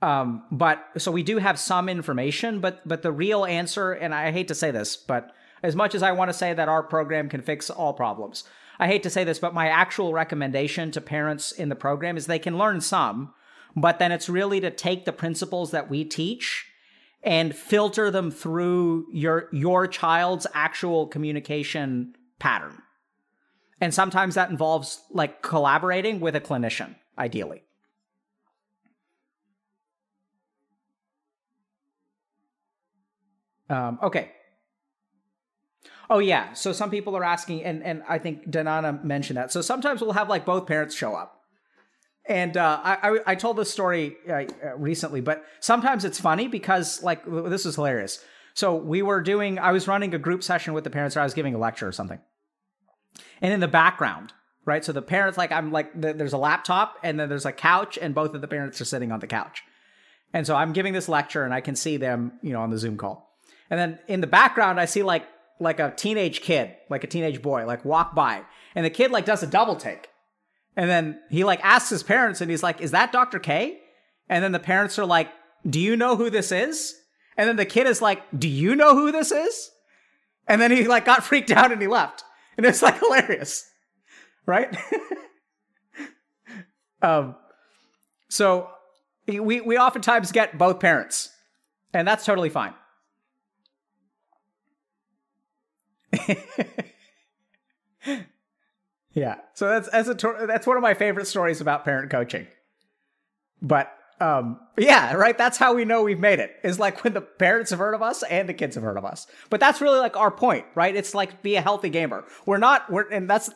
Um, 0.00 0.44
but 0.52 0.84
so 0.96 1.10
we 1.10 1.24
do 1.24 1.38
have 1.38 1.58
some 1.58 1.88
information, 1.88 2.60
but 2.60 2.86
but 2.86 3.02
the 3.02 3.10
real 3.10 3.44
answer, 3.44 3.92
and 3.92 4.14
I 4.14 4.30
hate 4.30 4.48
to 4.48 4.54
say 4.54 4.70
this, 4.70 4.96
but 4.96 5.32
as 5.60 5.74
much 5.74 5.94
as 5.94 6.04
I 6.04 6.12
want 6.12 6.28
to 6.28 6.34
say 6.34 6.54
that 6.54 6.68
our 6.68 6.84
program 6.84 7.28
can 7.28 7.42
fix 7.42 7.68
all 7.68 7.92
problems, 7.92 8.44
I 8.78 8.86
hate 8.86 9.02
to 9.02 9.10
say 9.10 9.24
this, 9.24 9.40
but 9.40 9.54
my 9.54 9.68
actual 9.68 10.12
recommendation 10.12 10.92
to 10.92 11.00
parents 11.00 11.50
in 11.50 11.68
the 11.68 11.74
program 11.74 12.16
is 12.16 12.26
they 12.26 12.38
can 12.38 12.58
learn 12.58 12.80
some, 12.80 13.34
but 13.74 13.98
then 13.98 14.12
it's 14.12 14.28
really 14.28 14.60
to 14.60 14.70
take 14.70 15.04
the 15.04 15.12
principles 15.12 15.72
that 15.72 15.90
we 15.90 16.04
teach 16.04 16.66
and 17.22 17.54
filter 17.54 18.10
them 18.10 18.30
through 18.30 19.06
your 19.12 19.48
your 19.52 19.86
child's 19.86 20.46
actual 20.54 21.06
communication 21.06 22.14
pattern. 22.38 22.82
And 23.80 23.94
sometimes 23.94 24.34
that 24.34 24.50
involves 24.50 25.02
like 25.10 25.42
collaborating 25.42 26.20
with 26.20 26.34
a 26.34 26.40
clinician, 26.40 26.96
ideally. 27.16 27.62
Um, 33.70 33.98
okay. 34.02 34.32
Oh 36.10 36.18
yeah. 36.20 36.54
So 36.54 36.72
some 36.72 36.90
people 36.90 37.16
are 37.16 37.24
asking, 37.24 37.64
and 37.64 37.82
and 37.82 38.02
I 38.08 38.18
think 38.18 38.50
Danana 38.50 39.04
mentioned 39.04 39.36
that. 39.36 39.52
So 39.52 39.60
sometimes 39.60 40.00
we'll 40.00 40.12
have 40.12 40.28
like 40.28 40.46
both 40.46 40.66
parents 40.66 40.94
show 40.94 41.14
up. 41.14 41.37
And 42.28 42.56
uh, 42.56 42.80
I, 42.82 42.94
I, 43.02 43.18
I 43.26 43.34
told 43.34 43.56
this 43.56 43.70
story 43.70 44.16
uh, 44.28 44.32
uh, 44.32 44.76
recently, 44.76 45.20
but 45.20 45.44
sometimes 45.60 46.04
it's 46.04 46.20
funny 46.20 46.46
because 46.46 47.02
like 47.02 47.22
this 47.26 47.64
is 47.64 47.74
hilarious. 47.74 48.22
So 48.54 48.74
we 48.74 49.02
were 49.02 49.20
doing, 49.20 49.58
I 49.58 49.72
was 49.72 49.88
running 49.88 50.14
a 50.14 50.18
group 50.18 50.42
session 50.42 50.74
with 50.74 50.84
the 50.84 50.90
parents, 50.90 51.16
or 51.16 51.20
I 51.20 51.24
was 51.24 51.34
giving 51.34 51.54
a 51.54 51.58
lecture 51.58 51.88
or 51.88 51.92
something, 51.92 52.18
and 53.40 53.52
in 53.52 53.60
the 53.60 53.68
background, 53.68 54.32
right? 54.64 54.84
So 54.84 54.92
the 54.92 55.02
parents, 55.02 55.38
like 55.38 55.52
I'm 55.52 55.72
like, 55.72 55.90
there's 55.94 56.34
a 56.34 56.38
laptop, 56.38 56.98
and 57.02 57.18
then 57.18 57.28
there's 57.28 57.46
a 57.46 57.52
couch, 57.52 57.98
and 58.00 58.14
both 58.14 58.34
of 58.34 58.40
the 58.40 58.48
parents 58.48 58.80
are 58.80 58.84
sitting 58.84 59.10
on 59.10 59.20
the 59.20 59.26
couch, 59.26 59.62
and 60.34 60.46
so 60.46 60.54
I'm 60.54 60.72
giving 60.72 60.92
this 60.92 61.08
lecture, 61.08 61.44
and 61.44 61.54
I 61.54 61.60
can 61.60 61.76
see 61.76 61.96
them, 61.96 62.32
you 62.42 62.52
know, 62.52 62.60
on 62.60 62.70
the 62.70 62.78
Zoom 62.78 62.98
call, 62.98 63.34
and 63.70 63.80
then 63.80 63.98
in 64.06 64.20
the 64.20 64.26
background, 64.26 64.78
I 64.78 64.84
see 64.84 65.02
like 65.02 65.24
like 65.60 65.80
a 65.80 65.92
teenage 65.96 66.42
kid, 66.42 66.74
like 66.90 67.04
a 67.04 67.08
teenage 67.08 67.40
boy, 67.40 67.64
like 67.64 67.84
walk 67.84 68.14
by, 68.14 68.42
and 68.74 68.84
the 68.84 68.90
kid 68.90 69.10
like 69.10 69.24
does 69.24 69.42
a 69.42 69.46
double 69.46 69.76
take 69.76 70.08
and 70.78 70.88
then 70.88 71.20
he 71.28 71.42
like 71.42 71.60
asks 71.64 71.90
his 71.90 72.04
parents 72.04 72.40
and 72.40 72.48
he's 72.48 72.62
like, 72.62 72.80
Is 72.80 72.92
that 72.92 73.10
Dr. 73.10 73.40
K? 73.40 73.80
And 74.28 74.44
then 74.44 74.52
the 74.52 74.60
parents 74.60 74.96
are 74.96 75.04
like, 75.04 75.28
Do 75.68 75.80
you 75.80 75.96
know 75.96 76.14
who 76.14 76.30
this 76.30 76.52
is? 76.52 76.94
And 77.36 77.48
then 77.48 77.56
the 77.56 77.66
kid 77.66 77.88
is 77.88 78.00
like, 78.00 78.22
Do 78.38 78.48
you 78.48 78.76
know 78.76 78.94
who 78.94 79.10
this 79.10 79.32
is? 79.32 79.72
And 80.46 80.60
then 80.60 80.70
he 80.70 80.86
like 80.86 81.04
got 81.04 81.24
freaked 81.24 81.50
out 81.50 81.72
and 81.72 81.82
he 81.82 81.88
left. 81.88 82.22
And 82.56 82.64
it's 82.64 82.80
like 82.80 83.00
hilarious. 83.00 83.68
Right? 84.46 84.74
um 87.02 87.34
so 88.30 88.70
we 89.26 89.60
we 89.60 89.76
oftentimes 89.76 90.30
get 90.30 90.58
both 90.58 90.78
parents. 90.78 91.28
And 91.92 92.06
that's 92.06 92.24
totally 92.24 92.50
fine. 92.50 92.74
Yeah. 99.18 99.36
So 99.54 99.68
that's 99.68 99.90
that's 99.90 100.08
a 100.08 100.46
that's 100.46 100.66
one 100.66 100.76
of 100.76 100.82
my 100.82 100.94
favorite 100.94 101.26
stories 101.26 101.60
about 101.60 101.84
parent 101.84 102.10
coaching. 102.10 102.46
But 103.60 103.92
um 104.20 104.60
yeah, 104.76 105.14
right, 105.14 105.36
that's 105.36 105.58
how 105.58 105.74
we 105.74 105.84
know 105.84 106.04
we've 106.04 106.20
made 106.20 106.38
it. 106.38 106.52
Is 106.62 106.78
like 106.78 107.02
when 107.02 107.14
the 107.14 107.20
parents 107.20 107.70
have 107.70 107.80
heard 107.80 107.94
of 107.94 108.02
us 108.02 108.22
and 108.22 108.48
the 108.48 108.54
kids 108.54 108.76
have 108.76 108.84
heard 108.84 108.96
of 108.96 109.04
us. 109.04 109.26
But 109.50 109.58
that's 109.58 109.80
really 109.80 109.98
like 109.98 110.16
our 110.16 110.30
point, 110.30 110.66
right? 110.76 110.94
It's 110.94 111.14
like 111.14 111.42
be 111.42 111.56
a 111.56 111.60
healthy 111.60 111.88
gamer. 111.88 112.24
We're 112.46 112.58
not 112.58 112.88
we're 112.90 113.08
and 113.10 113.28
that's 113.28 113.50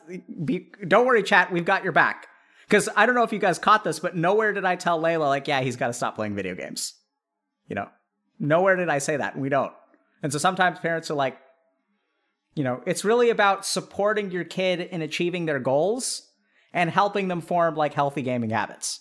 be 0.44 0.72
don't 0.86 1.06
worry 1.06 1.22
chat, 1.22 1.52
we've 1.52 1.64
got 1.64 1.84
your 1.84 1.92
back. 1.92 2.26
Cuz 2.68 2.88
I 2.96 3.06
don't 3.06 3.14
know 3.14 3.22
if 3.22 3.32
you 3.32 3.38
guys 3.38 3.60
caught 3.60 3.84
this, 3.84 4.00
but 4.00 4.16
nowhere 4.16 4.52
did 4.52 4.64
I 4.64 4.74
tell 4.74 5.00
Leila 5.00 5.26
like, 5.26 5.46
yeah, 5.46 5.60
he's 5.60 5.76
got 5.76 5.88
to 5.88 5.92
stop 5.92 6.16
playing 6.16 6.34
video 6.34 6.56
games. 6.56 6.94
You 7.68 7.76
know. 7.76 7.88
Nowhere 8.40 8.74
did 8.74 8.88
I 8.88 8.98
say 8.98 9.16
that. 9.16 9.38
We 9.38 9.48
don't. 9.48 9.72
And 10.20 10.32
so 10.32 10.38
sometimes 10.38 10.80
parents 10.80 11.08
are 11.12 11.14
like, 11.14 11.38
you 12.54 12.64
know, 12.64 12.82
it's 12.86 13.04
really 13.04 13.30
about 13.30 13.64
supporting 13.64 14.30
your 14.30 14.44
kid 14.44 14.80
in 14.80 15.02
achieving 15.02 15.46
their 15.46 15.58
goals 15.58 16.28
and 16.72 16.90
helping 16.90 17.28
them 17.28 17.40
form 17.40 17.74
like 17.74 17.94
healthy 17.94 18.22
gaming 18.22 18.50
habits. 18.50 19.00